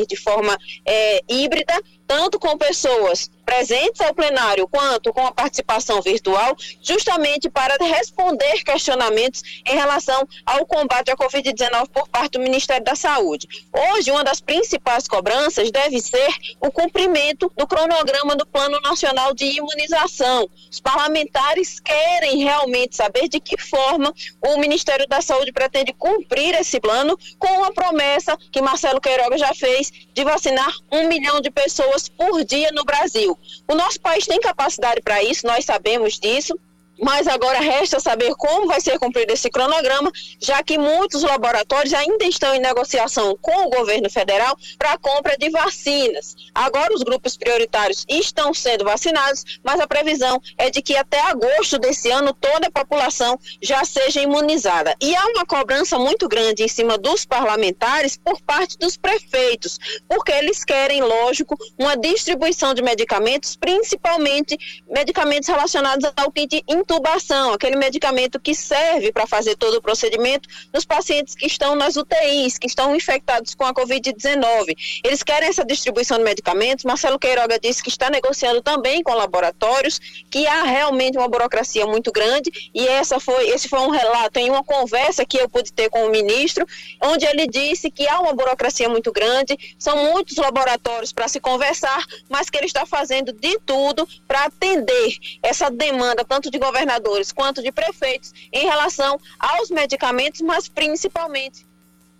de 0.06 0.16
forma 0.16 0.56
é, 0.84 1.22
híbrida 1.28 1.74
tanto 2.08 2.38
com 2.38 2.56
pessoas 2.56 3.30
presentes 3.44 4.00
ao 4.00 4.14
plenário 4.14 4.68
quanto 4.68 5.12
com 5.12 5.26
a 5.26 5.32
participação 5.32 6.02
virtual, 6.02 6.54
justamente 6.82 7.48
para 7.48 7.76
responder 7.82 8.62
questionamentos 8.62 9.42
em 9.66 9.74
relação 9.74 10.26
ao 10.44 10.66
combate 10.66 11.10
à 11.10 11.16
Covid-19 11.16 11.88
por 11.88 12.08
parte 12.08 12.32
do 12.32 12.40
Ministério 12.40 12.84
da 12.84 12.94
Saúde. 12.94 13.48
Hoje, 13.72 14.10
uma 14.10 14.24
das 14.24 14.40
principais 14.40 15.08
cobranças 15.08 15.70
deve 15.70 16.00
ser 16.00 16.28
o 16.60 16.70
cumprimento 16.70 17.50
do 17.56 17.66
cronograma 17.66 18.36
do 18.36 18.46
Plano 18.46 18.80
Nacional 18.80 19.34
de 19.34 19.44
Imunização. 19.44 20.48
Os 20.70 20.80
parlamentares 20.80 21.80
querem 21.80 22.38
realmente 22.38 22.96
saber 22.96 23.28
de 23.28 23.40
que 23.40 23.58
forma 23.58 24.12
o 24.42 24.58
Ministério 24.58 25.06
da 25.08 25.20
Saúde 25.20 25.52
pretende 25.52 25.92
cumprir 25.92 26.54
esse 26.54 26.80
plano 26.80 27.18
com 27.38 27.64
a 27.64 27.72
promessa 27.72 28.36
que 28.50 28.62
Marcelo 28.62 29.00
Queiroga 29.00 29.36
já 29.36 29.54
fez 29.54 29.90
de 30.12 30.24
vacinar 30.24 30.72
um 30.92 31.08
milhão 31.08 31.40
de 31.40 31.50
pessoas 31.50 31.97
por 32.06 32.44
dia 32.44 32.70
no 32.72 32.84
Brasil. 32.84 33.38
O 33.66 33.74
nosso 33.74 33.98
país 33.98 34.26
tem 34.26 34.38
capacidade 34.38 35.00
para 35.00 35.22
isso, 35.24 35.46
nós 35.46 35.64
sabemos 35.64 36.18
disso 36.18 36.54
mas 37.00 37.26
agora 37.26 37.60
resta 37.60 38.00
saber 38.00 38.34
como 38.34 38.66
vai 38.66 38.80
ser 38.80 38.98
cumprido 38.98 39.32
esse 39.32 39.50
cronograma, 39.50 40.10
já 40.40 40.62
que 40.62 40.78
muitos 40.78 41.22
laboratórios 41.22 41.94
ainda 41.94 42.24
estão 42.24 42.54
em 42.54 42.60
negociação 42.60 43.36
com 43.40 43.66
o 43.66 43.70
governo 43.70 44.10
federal 44.10 44.56
para 44.78 44.92
a 44.92 44.98
compra 44.98 45.36
de 45.36 45.50
vacinas. 45.50 46.34
Agora 46.54 46.94
os 46.94 47.02
grupos 47.02 47.36
prioritários 47.36 48.04
estão 48.08 48.52
sendo 48.52 48.84
vacinados, 48.84 49.44
mas 49.62 49.80
a 49.80 49.86
previsão 49.86 50.40
é 50.56 50.70
de 50.70 50.82
que 50.82 50.96
até 50.96 51.20
agosto 51.20 51.78
desse 51.78 52.10
ano 52.10 52.32
toda 52.32 52.68
a 52.68 52.70
população 52.70 53.38
já 53.62 53.84
seja 53.84 54.20
imunizada. 54.20 54.94
E 55.00 55.14
há 55.14 55.26
uma 55.26 55.46
cobrança 55.46 55.98
muito 55.98 56.28
grande 56.28 56.62
em 56.62 56.68
cima 56.68 56.98
dos 56.98 57.24
parlamentares 57.24 58.16
por 58.16 58.40
parte 58.42 58.76
dos 58.78 58.96
prefeitos, 58.96 59.78
porque 60.08 60.32
eles 60.32 60.64
querem, 60.64 61.02
lógico, 61.02 61.56
uma 61.78 61.96
distribuição 61.96 62.74
de 62.74 62.82
medicamentos, 62.82 63.56
principalmente 63.56 64.58
medicamentos 64.88 65.48
relacionados 65.48 66.10
ao 66.16 66.32
kit 66.32 66.62
intubação, 66.88 67.52
aquele 67.52 67.76
medicamento 67.76 68.40
que 68.40 68.54
serve 68.54 69.12
para 69.12 69.26
fazer 69.26 69.54
todo 69.56 69.74
o 69.74 69.82
procedimento 69.82 70.48
nos 70.72 70.86
pacientes 70.86 71.34
que 71.34 71.46
estão 71.46 71.74
nas 71.74 71.96
UTIs, 71.96 72.56
que 72.56 72.66
estão 72.66 72.96
infectados 72.96 73.54
com 73.54 73.64
a 73.64 73.74
Covid-19. 73.74 74.74
Eles 75.04 75.22
querem 75.22 75.50
essa 75.50 75.64
distribuição 75.64 76.16
de 76.16 76.24
medicamentos. 76.24 76.86
Marcelo 76.86 77.18
Queiroga 77.18 77.58
disse 77.58 77.82
que 77.82 77.90
está 77.90 78.08
negociando 78.08 78.62
também 78.62 79.02
com 79.02 79.12
laboratórios, 79.12 80.00
que 80.30 80.46
há 80.46 80.62
realmente 80.62 81.18
uma 81.18 81.28
burocracia 81.28 81.86
muito 81.86 82.10
grande 82.10 82.50
e 82.74 82.88
essa 82.88 83.20
foi, 83.20 83.50
esse 83.50 83.68
foi 83.68 83.80
um 83.80 83.90
relato 83.90 84.38
em 84.38 84.48
uma 84.48 84.64
conversa 84.64 85.26
que 85.26 85.36
eu 85.36 85.48
pude 85.48 85.70
ter 85.72 85.90
com 85.90 86.06
o 86.06 86.10
ministro, 86.10 86.66
onde 87.02 87.26
ele 87.26 87.46
disse 87.46 87.90
que 87.90 88.08
há 88.08 88.18
uma 88.20 88.32
burocracia 88.32 88.88
muito 88.88 89.12
grande, 89.12 89.58
são 89.78 90.12
muitos 90.12 90.36
laboratórios 90.36 91.12
para 91.12 91.28
se 91.28 91.38
conversar, 91.38 92.02
mas 92.30 92.48
que 92.48 92.56
ele 92.56 92.66
está 92.66 92.86
fazendo 92.86 93.32
de 93.32 93.58
tudo 93.66 94.08
para 94.26 94.44
atender 94.44 95.16
essa 95.42 95.70
demanda 95.70 96.24
tanto 96.24 96.50
de 96.50 96.58
governo 96.58 96.77
governadores 96.78 97.32
quanto 97.32 97.62
de 97.62 97.72
prefeitos 97.72 98.32
em 98.52 98.64
relação 98.64 99.18
aos 99.38 99.70
medicamentos, 99.70 100.40
mas 100.40 100.68
principalmente 100.68 101.66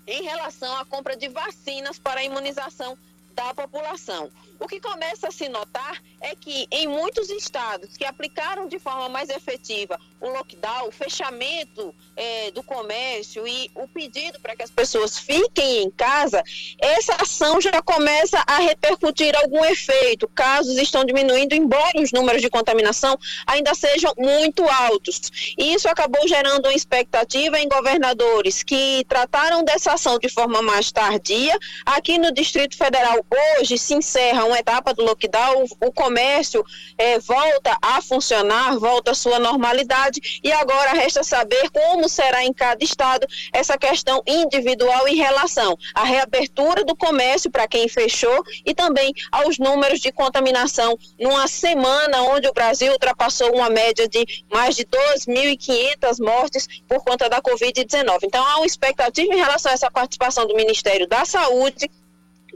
em 0.07 0.23
relação 0.23 0.77
à 0.77 0.85
compra 0.85 1.17
de 1.17 1.29
vacinas 1.29 1.99
para 1.99 2.21
a 2.21 2.25
imunização 2.25 2.99
da 3.35 3.55
população. 3.55 4.31
O 4.61 4.67
que 4.67 4.81
começa 4.81 5.29
a 5.29 5.31
se 5.31 5.49
notar 5.49 6.03
é 6.21 6.35
que 6.35 6.67
em 6.71 6.89
muitos 6.89 7.31
estados 7.31 7.97
que 7.97 8.05
aplicaram 8.05 8.67
de 8.67 8.79
forma 8.79 9.09
mais 9.09 9.29
efetiva 9.29 9.99
o 10.21 10.29
lockdown, 10.31 10.89
o 10.89 10.93
fechamento 10.93 11.95
é, 12.17 12.51
do 12.51 12.63
comércio 12.63 13.47
e 13.47 13.71
o 13.75 13.87
pedido 13.87 14.41
para 14.41 14.57
que 14.57 14.65
as 14.65 14.71
pessoas 14.71 15.17
fiquem 15.17 15.85
em 15.85 15.91
casa, 15.91 16.43
essa 16.81 17.15
ação 17.15 17.61
já 17.61 17.81
começa 17.83 18.43
a 18.47 18.59
repercutir 18.59 19.37
algum 19.37 19.65
efeito. 19.65 20.27
Casos 20.29 20.77
estão 20.77 21.05
diminuindo, 21.05 21.55
embora 21.55 22.01
os 22.01 22.11
números 22.11 22.43
de 22.43 22.51
contaminação 22.51 23.17
ainda 23.47 23.75
sejam 23.75 24.13
muito 24.17 24.69
altos. 24.69 25.55
E 25.57 25.75
isso 25.75 25.89
acabou 25.89 26.27
gerando 26.27 26.67
uma 26.67 26.75
expectativa 26.75 27.61
em 27.61 27.69
governadores 27.69 28.65
que 28.65 29.05
trataram 29.09 29.63
dessa 29.63 29.93
ação 29.93 30.19
de 30.19 30.29
forma 30.29 30.61
mais 30.61 30.91
tardia. 30.91 31.57
Aqui 31.87 32.19
no 32.19 32.33
Distrito 32.33 32.77
Federal, 32.77 33.25
hoje 33.61 33.79
se 33.79 33.95
encerra 33.95 34.48
uma 34.49 34.59
etapa 34.59 34.93
do 34.93 35.03
lockdown, 35.05 35.65
o 35.81 35.93
comércio 35.93 36.65
é, 36.97 37.19
volta 37.19 37.77
a 37.81 38.01
funcionar, 38.03 38.79
volta 38.79 39.13
à 39.13 39.15
sua 39.15 39.39
normalidade 39.39 40.41
e 40.43 40.53
agora 40.53 40.93
resta 40.93 41.23
saber 41.23 41.71
como 41.71 42.09
será 42.09 42.45
em 42.45 42.53
cada 42.53 42.83
estado 42.83 43.27
essa 43.53 43.77
questão 43.79 44.23
individual 44.27 45.07
em 45.07 45.17
relação 45.17 45.77
à 45.95 46.05
reabertura 46.05 46.85
do 46.85 46.97
comércio 46.97 47.51
para 47.51 47.69
quem 47.69 47.89
fechou 47.89 48.43
e 48.65 48.75
também 48.75 49.13
aos 49.31 49.59
números 49.59 50.01
de 50.01 50.11
contaminação 50.11 50.99
numa 51.19 51.47
semana 51.47 52.23
onde 52.23 52.49
o 52.49 52.53
Brasil 52.53 52.93
ultrapassou 52.93 53.55
uma 53.55 53.71
média 53.71 54.09
de 54.09 54.45
mais 54.51 54.75
de 54.75 54.85
2.500 54.85 56.25
mortes 56.25 56.67
por 56.89 57.05
conta 57.05 57.29
da 57.29 57.41
Covid-19. 57.41 58.19
Então 58.25 58.45
há 58.45 58.57
uma 58.57 58.67
expectativa 58.67 59.33
em 59.33 59.39
relação 59.39 59.71
a 59.71 59.75
essa 59.75 59.91
participação 59.91 60.47
do 60.47 60.55
Ministério 60.55 61.07
da 61.07 61.25
Saúde 61.25 61.91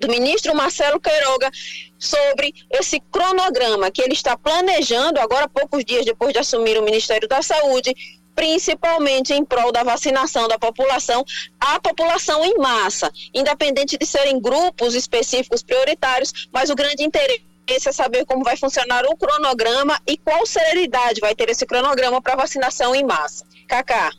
do 0.02 0.08
ministro 0.08 0.54
Marcelo 0.54 1.00
Queiroga 1.00 1.48
sobre 1.96 2.52
esse 2.68 2.98
cronograma 3.00 3.88
que 3.88 4.02
ele 4.02 4.14
está 4.14 4.36
planejando 4.36 5.20
agora 5.20 5.48
poucos 5.48 5.84
dias 5.84 6.04
depois 6.04 6.32
de 6.32 6.40
assumir 6.40 6.76
o 6.76 6.82
Ministério 6.82 7.28
da 7.28 7.40
Saúde, 7.40 7.94
principalmente 8.34 9.32
em 9.32 9.44
prol 9.44 9.70
da 9.70 9.84
vacinação 9.84 10.48
da 10.48 10.58
população, 10.58 11.24
a 11.60 11.78
população 11.78 12.44
em 12.44 12.58
massa, 12.58 13.12
independente 13.32 13.96
de 13.96 14.04
serem 14.04 14.40
grupos 14.40 14.96
específicos 14.96 15.62
prioritários, 15.62 16.48
mas 16.52 16.68
o 16.68 16.74
grande 16.74 17.04
interesse 17.04 17.44
é 17.86 17.92
saber 17.92 18.26
como 18.26 18.42
vai 18.42 18.56
funcionar 18.56 19.04
o 19.06 19.16
cronograma 19.16 20.00
e 20.04 20.16
qual 20.16 20.44
celeridade 20.44 21.20
vai 21.20 21.34
ter 21.34 21.48
esse 21.48 21.64
cronograma 21.64 22.20
para 22.20 22.34
vacinação 22.34 22.92
em 22.92 23.04
massa. 23.04 23.46
Cacá. 23.68 24.10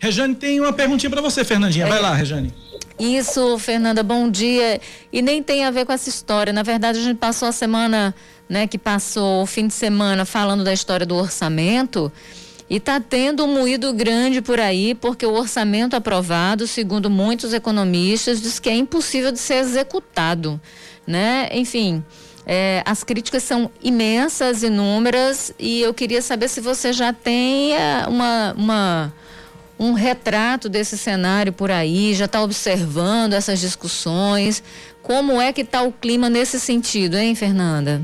Rejane 0.00 0.34
tem 0.34 0.58
uma 0.58 0.72
perguntinha 0.72 1.10
para 1.10 1.20
você, 1.20 1.44
Fernandinha. 1.44 1.86
Vai 1.86 1.98
é. 1.98 2.00
lá, 2.00 2.14
Rejane. 2.14 2.54
Isso, 2.98 3.58
Fernanda, 3.58 4.02
bom 4.02 4.30
dia. 4.30 4.80
E 5.12 5.20
nem 5.20 5.42
tem 5.42 5.64
a 5.64 5.70
ver 5.70 5.84
com 5.84 5.92
essa 5.92 6.08
história. 6.08 6.54
Na 6.54 6.62
verdade, 6.62 6.98
a 6.98 7.02
gente 7.02 7.18
passou 7.18 7.46
a 7.46 7.52
semana, 7.52 8.14
né, 8.48 8.66
que 8.66 8.78
passou 8.78 9.42
o 9.42 9.46
fim 9.46 9.66
de 9.66 9.74
semana 9.74 10.24
falando 10.24 10.64
da 10.64 10.72
história 10.72 11.04
do 11.04 11.14
orçamento. 11.14 12.10
E 12.68 12.76
está 12.76 12.98
tendo 12.98 13.44
um 13.44 13.52
moído 13.52 13.92
grande 13.92 14.40
por 14.40 14.58
aí, 14.58 14.94
porque 14.94 15.26
o 15.26 15.32
orçamento 15.32 15.94
aprovado, 15.94 16.66
segundo 16.66 17.10
muitos 17.10 17.52
economistas, 17.52 18.40
diz 18.40 18.58
que 18.58 18.70
é 18.70 18.74
impossível 18.74 19.30
de 19.30 19.38
ser 19.38 19.56
executado. 19.56 20.58
Né? 21.06 21.48
Enfim, 21.52 22.02
é, 22.46 22.82
as 22.86 23.04
críticas 23.04 23.42
são 23.42 23.70
imensas, 23.82 24.62
inúmeras, 24.62 25.52
e 25.58 25.82
eu 25.82 25.92
queria 25.92 26.22
saber 26.22 26.48
se 26.48 26.60
você 26.60 26.90
já 26.90 27.12
tem 27.12 27.72
uma, 28.08 28.54
uma 28.56 29.14
um 29.80 29.94
retrato 29.94 30.68
desse 30.68 30.98
cenário 30.98 31.54
por 31.54 31.70
aí, 31.70 32.12
já 32.12 32.26
está 32.26 32.42
observando 32.42 33.32
essas 33.32 33.58
discussões. 33.58 34.62
Como 35.02 35.40
é 35.40 35.54
que 35.54 35.62
está 35.62 35.82
o 35.82 35.90
clima 35.90 36.28
nesse 36.28 36.60
sentido, 36.60 37.16
hein, 37.16 37.34
Fernanda? 37.34 38.02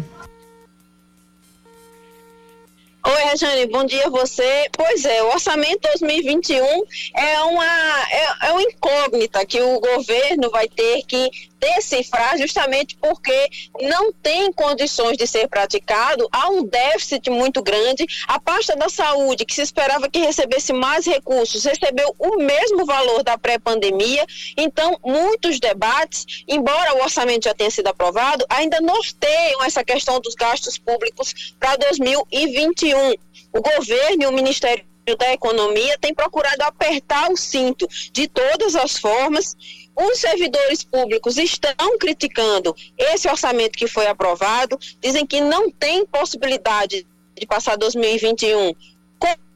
Oi, 3.07 3.25
Rejane, 3.25 3.67
bom 3.67 3.85
dia 3.85 4.07
a 4.07 4.11
você. 4.11 4.69
Pois 4.73 5.05
é, 5.05 5.23
o 5.23 5.29
orçamento 5.29 5.81
2021 5.83 6.83
é 7.15 7.41
uma, 7.43 7.65
é, 8.11 8.49
é 8.49 8.53
uma 8.53 8.63
incógnita 8.63 9.45
que 9.45 9.61
o 9.61 9.79
governo 9.79 10.51
vai 10.51 10.67
ter 10.67 11.03
que 11.07 11.29
decifrar 11.67 12.39
justamente 12.39 12.97
porque 12.97 13.49
não 13.81 14.13
tem 14.13 14.53
condições 14.53 15.17
de 15.17 15.27
ser 15.27 15.49
praticado, 15.49 16.29
há 16.31 16.49
um 16.49 16.65
déficit 16.65 17.29
muito 17.29 17.63
grande. 17.63 18.07
A 18.29 18.39
pasta 18.39 18.77
da 18.77 18.89
saúde, 18.89 19.45
que 19.45 19.55
se 19.55 19.63
esperava 19.63 20.09
que 20.09 20.19
recebesse 20.21 20.73
mais 20.73 21.05
recursos, 21.05 21.65
recebeu 21.65 22.15
o 22.19 22.37
mesmo 22.37 22.87
valor 22.87 23.23
da 23.25 23.37
pré-pandemia. 23.37 24.25
Então, 24.57 24.99
muitos 25.05 25.59
debates, 25.59 26.45
embora 26.47 26.95
o 26.95 27.03
orçamento 27.03 27.45
já 27.45 27.55
tenha 27.55 27.71
sido 27.71 27.89
aprovado, 27.89 28.47
ainda 28.49 28.81
norteiam 28.81 29.65
essa 29.65 29.85
questão 29.85 30.21
dos 30.21 30.35
gastos 30.35 30.79
públicos 30.79 31.55
para 31.59 31.77
2021. 31.77 33.15
O 33.53 33.61
governo 33.61 34.23
e 34.23 34.27
o 34.27 34.33
Ministério 34.33 34.85
da 35.15 35.33
Economia 35.33 35.97
têm 35.99 36.13
procurado 36.15 36.63
apertar 36.63 37.31
o 37.31 37.37
cinto 37.37 37.89
de 38.13 38.27
todas 38.27 38.75
as 38.75 38.99
formas 38.99 39.57
os 39.97 40.19
servidores 40.19 40.85
públicos 40.85 41.39
estão 41.39 41.99
criticando 41.99 42.77
esse 42.99 43.29
orçamento 43.29 43.79
que 43.79 43.89
foi 43.89 44.07
aprovado, 44.07 44.79
dizem 45.01 45.25
que 45.25 45.41
não 45.41 45.71
tem 45.71 46.05
possibilidade 46.05 47.07
de 47.35 47.47
passar 47.47 47.77
2021 47.77 48.75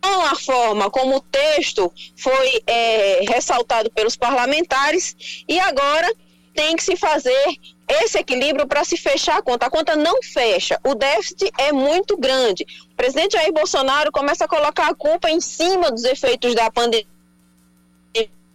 com 0.01 0.23
a 0.25 0.35
forma 0.35 0.91
como 0.91 1.17
o 1.17 1.21
texto 1.21 1.93
foi 2.17 2.63
é, 2.67 3.21
ressaltado 3.29 3.91
pelos 3.91 4.17
parlamentares 4.17 5.45
e 5.47 5.59
agora 5.61 6.11
tem 6.55 6.75
que 6.75 6.83
se 6.83 6.97
fazer 6.97 7.55
esse 7.87 8.19
equilíbrio 8.19 8.67
para 8.67 8.85
se 8.85 8.97
fechar 8.97 9.39
a 9.39 9.43
conta. 9.43 9.67
A 9.67 9.71
conta 9.71 9.97
não 9.97 10.23
fecha, 10.23 10.81
o 10.85 10.95
déficit 10.95 11.51
é 11.59 11.73
muito 11.73 12.17
grande. 12.17 12.65
O 12.93 12.97
presidente 12.97 13.33
Jair 13.33 13.53
Bolsonaro 13.53 14.11
começa 14.11 14.45
a 14.45 14.49
colocar 14.49 14.89
a 14.89 14.95
culpa 14.95 15.31
em 15.31 15.41
cima 15.41 15.91
dos 15.91 16.05
efeitos 16.05 16.55
da 16.55 16.71
pandemia 16.71 17.20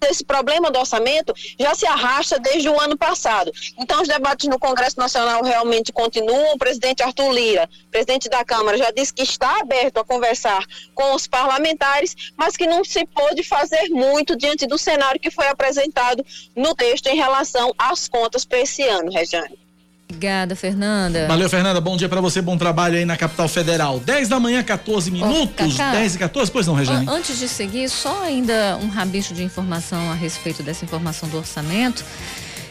desse 0.08 0.24
problema 0.24 0.70
do 0.70 0.80
orçamento 0.80 1.34
já 1.60 1.74
se 1.74 1.86
arrasta 1.86 2.40
desde 2.40 2.70
o 2.70 2.80
ano 2.80 2.98
passado. 2.98 3.52
Então, 3.78 4.02
os 4.02 4.08
debates 4.08 4.48
no 4.48 4.60
Congresso 4.60 5.00
Nacional 5.00 5.44
realmente 5.44 5.92
continuam. 5.92 6.54
O 6.54 6.58
presidente 6.58 7.02
Arthur 7.02 7.32
Lira, 7.32 7.70
presidente 7.92 8.30
da 8.30 8.46
Câmara, 8.46 8.78
já 8.78 8.92
disse 8.92 9.14
que 9.14 9.24
está 9.24 9.60
aberto 9.60 9.98
a 9.98 10.06
conversar 10.06 10.66
com 10.94 11.16
os 11.16 11.28
parlamentares, 11.28 12.16
mas 12.38 12.56
que 12.56 12.68
não 12.68 12.84
se 12.84 13.06
pôde 13.08 13.44
fazer 13.44 13.90
muito 13.90 14.36
diante 14.36 14.68
do 14.68 14.78
cenário 14.78 15.20
que 15.20 15.32
foi 15.32 15.48
apresentado 15.48 16.26
no 16.56 16.76
texto 16.76 17.08
em 17.08 17.16
relação 17.16 17.74
às 17.78 18.08
contas 18.08 18.46
para 18.46 18.60
esse 18.60 18.84
ano, 18.84 19.12
Regiane. 19.12 19.65
Obrigada, 20.08 20.56
Fernanda. 20.56 21.28
Valeu, 21.28 21.50
Fernanda. 21.50 21.82
Bom 21.82 21.98
dia 21.98 22.08
para 22.08 22.22
você, 22.22 22.42
bom 22.42 22.58
trabalho 22.58 22.96
aí 22.96 23.06
na 23.06 23.18
capital 23.18 23.48
federal. 23.48 24.00
10 24.00 24.30
da 24.30 24.40
manhã, 24.40 24.64
14 24.64 25.10
minutos. 25.10 25.76
Cacá, 25.76 25.92
10 25.94 26.16
e 26.16 26.20
14, 26.20 26.52
pois 26.52 26.68
não, 26.68 26.76
Rejane? 26.76 27.08
Antes 27.10 27.40
de 27.40 27.48
seguir, 27.48 27.90
só 27.90 28.24
ainda 28.24 28.78
um 28.82 28.88
rabicho 28.88 29.34
de 29.34 29.44
informação 29.44 30.12
a 30.12 30.14
respeito 30.14 30.62
dessa 30.62 30.86
informação 30.86 31.28
do 31.28 31.38
orçamento. 31.38 32.06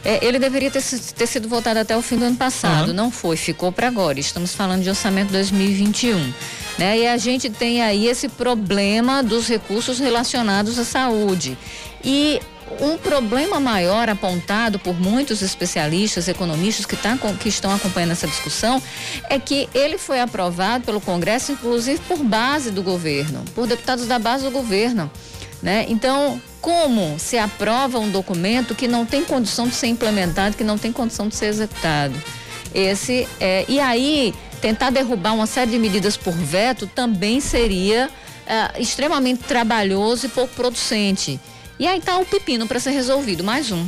É, 0.05 0.25
ele 0.25 0.39
deveria 0.39 0.71
ter, 0.71 0.83
ter, 0.83 1.27
sido 1.27 1.49
votado 1.49 1.79
até 1.79 1.97
o 1.97 2.03
fim 2.03 2.19
do 2.19 2.27
ano 2.27 2.37
passado. 2.37 2.89
Uhum. 2.89 2.95
Não 2.95 3.11
foi, 3.11 3.37
ficou 3.37 3.73
para 3.73 3.89
agora. 3.89 4.21
Estamos 4.21 4.55
falando 4.55 4.83
de 4.83 4.89
orçamento 4.91 5.33
2021. 5.33 6.33
Né? 6.79 6.99
E 6.99 7.07
a 7.07 7.17
gente 7.17 7.49
tem 7.49 7.83
aí 7.83 8.07
esse 8.07 8.29
problema 8.29 9.23
dos 9.23 9.49
recursos 9.49 9.99
relacionados 9.99 10.79
à 10.79 10.85
saúde. 10.85 11.57
E 12.05 12.39
um 12.81 12.97
problema 12.97 13.61
maior 13.61 14.09
apontado 14.09 14.79
por 14.79 14.99
muitos 14.99 15.43
especialistas, 15.43 16.29
economistas 16.29 16.87
que, 16.87 16.97
tá, 16.97 17.17
que 17.39 17.49
estão 17.49 17.75
acompanhando 17.75 18.13
essa 18.13 18.27
discussão, 18.27 18.83
é 19.29 19.39
que 19.39 19.69
ele 19.75 19.99
foi 19.99 20.21
aprovado 20.21 20.85
pelo 20.85 21.01
Congresso, 21.01 21.53
inclusive 21.53 22.01
por 22.09 22.19
base 22.19 22.71
do 22.71 22.83
governo, 22.83 23.45
por 23.55 23.67
deputados 23.67 24.07
da 24.07 24.19
base 24.19 24.45
do 24.45 24.51
governo. 24.51 25.11
Né? 25.63 25.87
Então, 25.89 26.41
como 26.61 27.19
se 27.19 27.39
aprova 27.39 27.99
um 27.99 28.11
documento 28.11 28.75
que 28.75 28.87
não 28.87 29.07
tem 29.07 29.25
condição 29.25 29.67
de 29.67 29.75
ser 29.75 29.87
implementado, 29.87 30.57
que 30.57 30.65
não 30.65 30.77
tem 30.77 30.93
condição 30.93 31.29
de 31.29 31.37
ser 31.37 31.47
executado? 31.47 32.15
Esse 32.75 33.29
é, 33.39 33.65
e 33.69 33.79
aí 33.79 34.35
tentar 34.61 34.91
derrubar 34.91 35.33
uma 35.33 35.47
série 35.47 35.71
de 35.71 35.79
medidas 35.79 36.17
por 36.17 36.33
veto 36.33 36.87
também 36.87 37.41
seria 37.41 38.11
é, 38.47 38.81
extremamente 38.81 39.45
trabalhoso 39.45 40.27
e 40.27 40.29
pouco 40.29 40.55
producente. 40.55 41.41
E 41.79 41.87
aí 41.87 42.01
tá 42.01 42.19
o 42.19 42.25
pepino 42.25 42.67
para 42.67 42.81
ser 42.81 42.91
resolvido, 42.91 43.43
mais 43.43 43.73
um. 43.73 43.87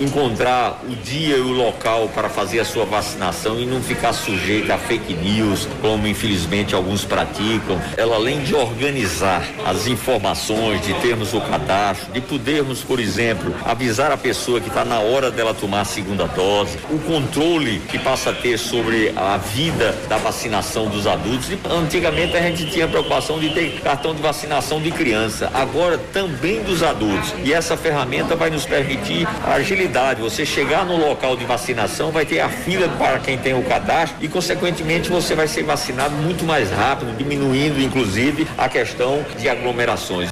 encontrar 0.00 0.80
o 0.88 0.94
dia 0.96 1.36
e 1.36 1.40
o 1.40 1.52
local 1.52 2.08
para 2.14 2.28
fazer 2.28 2.60
a 2.60 2.64
sua 2.64 2.84
vacinação 2.84 3.58
e 3.60 3.66
não 3.66 3.80
ficar 3.82 4.12
sujeito 4.12 4.72
a 4.72 4.78
fake 4.78 5.14
news, 5.14 5.68
como 5.80 6.06
infelizmente 6.06 6.74
alguns 6.74 7.04
praticam. 7.04 7.80
Ela 7.96 8.16
além 8.16 8.42
de 8.42 8.54
organizar 8.54 9.42
as 9.66 9.86
informações, 9.86 10.80
de 10.82 10.94
termos 10.94 11.34
o 11.34 11.40
cadastro, 11.40 12.12
de 12.12 12.20
podermos, 12.20 12.82
por 12.82 13.00
exemplo, 13.00 13.54
avisar 13.64 14.10
a 14.12 14.16
pessoa 14.16 14.60
que 14.60 14.68
está 14.68 14.84
na 14.84 15.00
hora 15.00 15.30
dela 15.30 15.54
tomar 15.54 15.80
a 15.80 15.84
segunda 15.84 16.26
dose, 16.26 16.78
o 16.90 16.98
controle 17.00 17.80
que 17.88 17.98
passa 17.98 18.30
a 18.30 18.32
ter 18.32 18.58
sobre 18.58 19.12
a 19.16 19.36
vida 19.36 19.96
da 20.08 20.18
vacinação 20.18 20.86
dos 20.86 21.06
adultos. 21.06 21.50
Antigamente 21.68 22.36
a 22.36 22.42
gente 22.42 22.70
tinha 22.70 22.84
a 22.84 22.88
preocupação 22.88 23.38
de 23.38 23.50
ter 23.50 23.80
cartão 23.80 24.14
de 24.14 24.22
vacinação 24.22 24.80
de 24.80 24.90
criança, 24.90 25.50
agora 25.54 25.98
também 26.12 26.62
dos 26.62 26.82
adultos. 26.82 27.34
E 27.44 27.52
essa 27.52 27.76
ferramenta 27.76 28.36
vai 28.36 28.50
nos 28.50 28.66
permitir 28.66 29.26
agilizar 29.44 29.71
Você 30.20 30.44
chegar 30.44 30.84
no 30.84 30.98
local 30.98 31.34
de 31.34 31.46
vacinação, 31.46 32.12
vai 32.12 32.26
ter 32.26 32.40
a 32.40 32.48
fila 32.50 32.88
para 32.90 33.18
quem 33.18 33.38
tem 33.38 33.54
o 33.54 33.62
cadastro 33.62 34.22
e, 34.22 34.28
consequentemente, 34.28 35.08
você 35.08 35.34
vai 35.34 35.48
ser 35.48 35.62
vacinado 35.62 36.14
muito 36.14 36.44
mais 36.44 36.70
rápido, 36.70 37.16
diminuindo, 37.16 37.80
inclusive, 37.80 38.46
a 38.58 38.68
questão 38.68 39.24
de 39.38 39.48
aglomerações. 39.48 40.28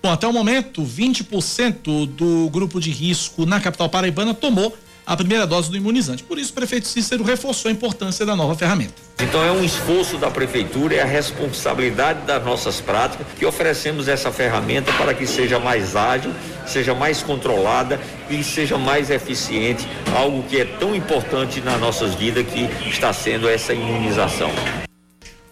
Bom, 0.00 0.12
até 0.12 0.26
o 0.28 0.32
momento, 0.32 0.84
20% 0.84 2.06
do 2.06 2.48
grupo 2.48 2.80
de 2.80 2.90
risco 2.90 3.44
na 3.44 3.60
capital 3.60 3.88
paraibana 3.88 4.32
tomou 4.32 4.76
a 5.06 5.16
primeira 5.16 5.46
dose 5.46 5.70
do 5.70 5.76
imunizante. 5.76 6.22
Por 6.22 6.38
isso, 6.38 6.52
o 6.52 6.54
prefeito 6.54 6.88
Cícero 6.88 7.22
reforçou 7.22 7.68
a 7.68 7.72
importância 7.72 8.24
da 8.24 8.34
nova 8.34 8.54
ferramenta. 8.54 8.94
Então, 9.20 9.42
é 9.44 9.52
um 9.52 9.62
esforço 9.62 10.16
da 10.16 10.30
prefeitura, 10.30 10.94
é 10.94 11.02
a 11.02 11.06
responsabilidade 11.06 12.22
das 12.26 12.44
nossas 12.44 12.80
práticas 12.80 13.26
que 13.38 13.44
oferecemos 13.44 14.08
essa 14.08 14.32
ferramenta 14.32 14.92
para 14.94 15.14
que 15.14 15.26
seja 15.26 15.58
mais 15.58 15.94
ágil, 15.94 16.32
seja 16.66 16.94
mais 16.94 17.22
controlada 17.22 18.00
e 18.30 18.42
seja 18.42 18.78
mais 18.78 19.10
eficiente, 19.10 19.86
algo 20.16 20.42
que 20.44 20.60
é 20.60 20.64
tão 20.64 20.94
importante 20.94 21.60
nas 21.60 21.80
nossas 21.80 22.14
vidas 22.14 22.46
que 22.46 22.88
está 22.88 23.12
sendo 23.12 23.48
essa 23.48 23.74
imunização. 23.74 24.50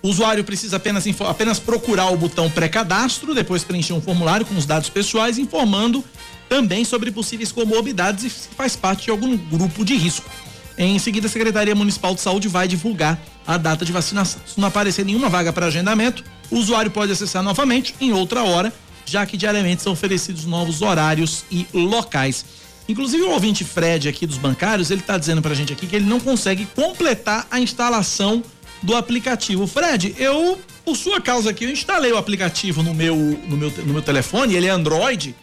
O 0.03 0.09
usuário 0.09 0.42
precisa 0.42 0.78
apenas, 0.78 1.07
apenas 1.20 1.61
procurar 1.61 2.11
o 2.11 2.16
botão 2.16 2.50
pré-cadastro, 2.50 3.34
depois 3.36 3.62
preencher 3.62 3.92
um 3.92 4.00
formulário 4.00 4.44
com 4.44 4.57
os 4.57 4.66
dados 4.66 4.90
pessoais, 4.90 5.38
informando 5.38 6.05
também 6.49 6.84
sobre 6.84 7.11
possíveis 7.11 7.51
comorbidades 7.51 8.24
e 8.24 8.30
se 8.30 8.49
faz 8.49 8.76
parte 8.76 9.05
de 9.05 9.11
algum 9.11 9.36
grupo 9.36 9.84
de 9.84 9.95
risco. 9.95 10.28
Em 10.76 10.99
seguida, 10.99 11.26
a 11.26 11.30
Secretaria 11.30 11.74
Municipal 11.74 12.14
de 12.14 12.20
Saúde 12.20 12.49
vai 12.49 12.66
divulgar 12.66 13.20
a 13.47 13.57
data 13.57 13.84
de 13.84 13.93
vacinação. 13.93 14.40
Se 14.47 14.59
não 14.59 14.68
aparecer 14.68 15.05
nenhuma 15.05 15.28
vaga 15.28 15.53
para 15.53 15.66
agendamento, 15.66 16.24
o 16.51 16.57
usuário 16.57 16.90
pode 16.90 17.12
acessar 17.12 17.43
novamente 17.43 17.95
em 18.01 18.12
outra 18.12 18.43
hora, 18.43 18.72
já 19.05 19.26
que 19.26 19.36
diariamente 19.36 19.82
são 19.82 19.93
oferecidos 19.93 20.45
novos 20.45 20.80
horários 20.82 21.45
e 21.51 21.66
locais. 21.72 22.45
Inclusive 22.88 23.22
o 23.22 23.30
ouvinte 23.30 23.64
Fred 23.64 24.09
aqui 24.09 24.26
dos 24.26 24.38
bancários, 24.38 24.90
ele 24.90 25.01
está 25.01 25.16
dizendo 25.16 25.40
para 25.40 25.53
a 25.53 25.55
gente 25.55 25.72
aqui 25.72 25.86
que 25.86 25.97
ele 25.97 26.05
não 26.05 26.18
consegue 26.18 26.66
completar 26.74 27.47
a 27.51 27.61
instalação 27.61 28.43
do 28.82 28.97
aplicativo. 28.97 29.66
Fred, 29.66 30.14
eu, 30.18 30.59
por 30.84 30.97
sua 30.97 31.20
causa 31.20 31.51
aqui, 31.51 31.64
eu 31.64 31.70
instalei 31.70 32.12
o 32.12 32.16
aplicativo 32.16 32.82
no 32.82 32.93
meu, 32.93 33.16
no 33.16 33.57
meu, 33.57 33.70
no 33.70 33.93
meu 33.93 34.03
telefone, 34.03 34.55
ele 34.55 34.66
é 34.66 34.70
Android, 34.70 35.34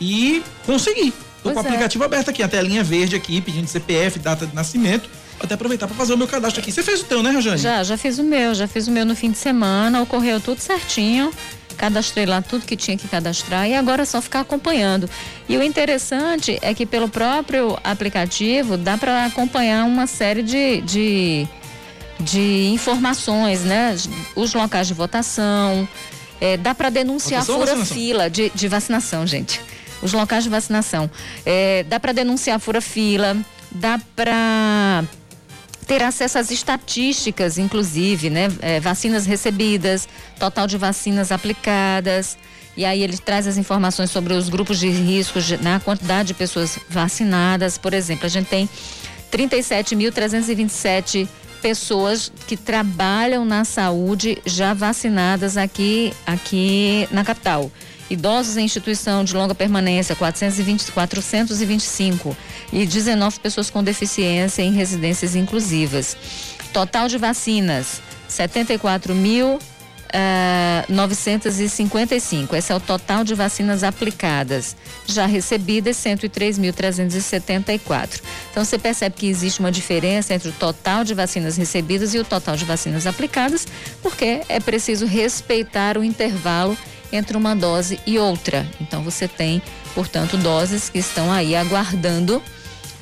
e 0.00 0.42
consegui. 0.64 1.12
Tô 1.42 1.44
pois 1.44 1.54
com 1.54 1.60
o 1.60 1.64
é. 1.64 1.68
aplicativo 1.68 2.04
aberto 2.04 2.30
aqui, 2.30 2.42
a 2.42 2.48
telinha 2.48 2.82
verde 2.82 3.16
aqui, 3.16 3.40
pedindo 3.40 3.66
CPF, 3.66 4.18
data 4.18 4.46
de 4.46 4.54
nascimento. 4.54 5.08
Até 5.40 5.54
aproveitar 5.54 5.86
para 5.86 5.96
fazer 5.96 6.14
o 6.14 6.18
meu 6.18 6.26
cadastro 6.26 6.60
aqui. 6.60 6.72
Você 6.72 6.82
fez 6.82 7.00
o 7.00 7.04
teu, 7.04 7.22
né, 7.22 7.30
Rajane? 7.30 7.58
Já, 7.58 7.84
já 7.84 7.96
fiz 7.96 8.18
o 8.18 8.24
meu, 8.24 8.54
já 8.54 8.66
fiz 8.66 8.88
o 8.88 8.90
meu 8.90 9.04
no 9.04 9.14
fim 9.14 9.30
de 9.30 9.38
semana, 9.38 10.02
ocorreu 10.02 10.40
tudo 10.40 10.60
certinho. 10.60 11.32
Cadastrei 11.76 12.26
lá 12.26 12.42
tudo 12.42 12.66
que 12.66 12.76
tinha 12.76 12.96
que 12.96 13.06
cadastrar 13.06 13.68
e 13.68 13.74
agora 13.74 14.02
é 14.02 14.04
só 14.04 14.20
ficar 14.20 14.40
acompanhando. 14.40 15.08
E 15.48 15.56
o 15.56 15.62
interessante 15.62 16.58
é 16.60 16.74
que 16.74 16.84
pelo 16.84 17.08
próprio 17.08 17.78
aplicativo 17.84 18.76
dá 18.76 18.98
para 18.98 19.26
acompanhar 19.26 19.84
uma 19.84 20.08
série 20.08 20.42
de, 20.42 20.80
de, 20.80 21.46
de 22.18 22.70
informações, 22.72 23.60
né? 23.60 23.96
Os 24.34 24.54
locais 24.54 24.88
de 24.88 24.94
votação, 24.94 25.88
é, 26.40 26.56
dá 26.56 26.74
para 26.74 26.90
denunciar 26.90 27.44
fura-fila 27.44 28.28
de, 28.28 28.50
de 28.52 28.66
vacinação, 28.66 29.24
gente 29.24 29.60
os 30.02 30.12
locais 30.12 30.44
de 30.44 30.50
vacinação. 30.50 31.10
É, 31.44 31.84
dá 31.84 31.98
para 31.98 32.12
denunciar 32.12 32.58
fura-fila, 32.60 33.36
dá 33.70 34.00
para 34.14 35.04
ter 35.86 36.02
acesso 36.02 36.38
às 36.38 36.50
estatísticas, 36.50 37.56
inclusive, 37.56 38.28
né? 38.28 38.48
É, 38.60 38.78
vacinas 38.78 39.24
recebidas, 39.26 40.06
total 40.38 40.66
de 40.66 40.76
vacinas 40.76 41.32
aplicadas. 41.32 42.36
E 42.76 42.84
aí 42.84 43.02
ele 43.02 43.16
traz 43.18 43.46
as 43.46 43.56
informações 43.56 44.10
sobre 44.10 44.34
os 44.34 44.48
grupos 44.48 44.78
de 44.78 44.88
risco, 44.88 45.40
na 45.62 45.74
né? 45.74 45.80
quantidade 45.84 46.28
de 46.28 46.34
pessoas 46.34 46.78
vacinadas. 46.88 47.76
Por 47.76 47.92
exemplo, 47.92 48.26
a 48.26 48.28
gente 48.28 48.46
tem 48.46 48.68
37.327 49.32 51.26
pessoas 51.60 52.30
que 52.46 52.56
trabalham 52.56 53.44
na 53.44 53.64
saúde 53.64 54.38
já 54.46 54.72
vacinadas 54.74 55.56
aqui, 55.56 56.12
aqui 56.24 57.08
na 57.10 57.24
capital. 57.24 57.68
Idosos 58.10 58.56
em 58.56 58.64
instituição 58.64 59.22
de 59.22 59.34
longa 59.34 59.54
permanência, 59.54 60.16
420, 60.16 60.92
425. 60.92 62.34
E 62.72 62.86
19 62.86 63.40
pessoas 63.40 63.68
com 63.68 63.84
deficiência 63.84 64.62
em 64.62 64.72
residências 64.72 65.34
inclusivas. 65.34 66.16
Total 66.72 67.06
de 67.08 67.18
vacinas, 67.18 68.00
74 68.28 69.14
mil. 69.14 69.58
Uh, 70.08 70.90
955. 70.90 72.56
Esse 72.56 72.72
é 72.72 72.74
o 72.74 72.80
total 72.80 73.22
de 73.24 73.34
vacinas 73.34 73.84
aplicadas. 73.84 74.74
Já 75.06 75.26
recebidas, 75.26 75.98
103.374. 75.98 78.22
Então, 78.50 78.64
você 78.64 78.78
percebe 78.78 79.16
que 79.16 79.26
existe 79.26 79.60
uma 79.60 79.70
diferença 79.70 80.32
entre 80.32 80.48
o 80.48 80.52
total 80.52 81.04
de 81.04 81.12
vacinas 81.12 81.58
recebidas 81.58 82.14
e 82.14 82.18
o 82.18 82.24
total 82.24 82.56
de 82.56 82.64
vacinas 82.64 83.06
aplicadas, 83.06 83.68
porque 84.02 84.40
é 84.48 84.58
preciso 84.58 85.04
respeitar 85.04 85.98
o 85.98 86.04
intervalo 86.04 86.74
entre 87.12 87.36
uma 87.36 87.54
dose 87.54 88.00
e 88.06 88.18
outra. 88.18 88.66
Então 88.80 89.02
você 89.02 89.26
tem, 89.26 89.62
portanto, 89.94 90.36
doses 90.36 90.88
que 90.88 90.98
estão 90.98 91.32
aí 91.32 91.54
aguardando 91.56 92.42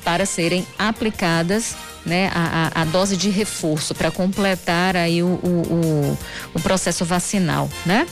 para 0.03 0.25
serem 0.25 0.65
aplicadas 0.77 1.75
né, 2.05 2.31
a, 2.33 2.71
a, 2.73 2.81
a 2.81 2.85
dose 2.85 3.17
de 3.17 3.29
reforço 3.29 3.93
para 3.93 4.09
completar 4.09 4.95
aí 4.95 5.21
o, 5.21 5.27
o, 5.27 6.13
o, 6.13 6.17
o, 6.53 6.59
processo 6.61 7.03
vacinal, 7.03 7.69
né? 7.85 8.07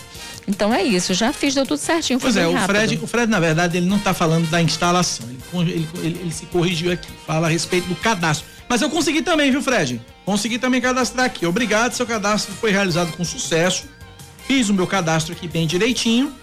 Então 0.47 0.73
é 0.73 0.83
isso, 0.83 1.13
já 1.13 1.31
fiz, 1.31 1.55
deu 1.55 1.65
tudo 1.65 1.79
certinho. 1.79 2.19
Pois 2.19 2.35
é, 2.35 2.45
o 2.45 2.57
Fred, 2.65 2.99
o 3.01 3.07
Fred, 3.07 3.31
na 3.31 3.39
verdade, 3.39 3.77
ele 3.77 3.87
não 3.87 3.97
está 3.97 4.13
falando 4.13 4.47
da 4.49 4.61
instalação, 4.61 5.25
ele, 5.29 5.71
ele, 5.71 5.89
ele, 5.99 6.19
ele 6.19 6.31
se 6.33 6.45
corrigiu 6.47 6.91
aqui, 6.91 7.07
fala 7.25 7.47
a 7.47 7.49
respeito 7.49 7.87
do 7.87 7.95
cadastro. 7.95 8.45
Mas 8.67 8.81
eu 8.81 8.89
consegui 8.89 9.21
também, 9.21 9.49
viu, 9.49 9.61
Fred? 9.61 10.01
Consegui 10.25 10.59
também 10.59 10.81
cadastrar 10.81 11.25
aqui. 11.25 11.45
Obrigado, 11.45 11.93
seu 11.93 12.05
cadastro 12.05 12.53
foi 12.55 12.71
realizado 12.71 13.15
com 13.15 13.23
sucesso. 13.23 13.85
Fiz 14.47 14.69
o 14.69 14.73
meu 14.73 14.85
cadastro 14.85 15.33
aqui 15.33 15.47
bem 15.47 15.65
direitinho, 15.65 16.33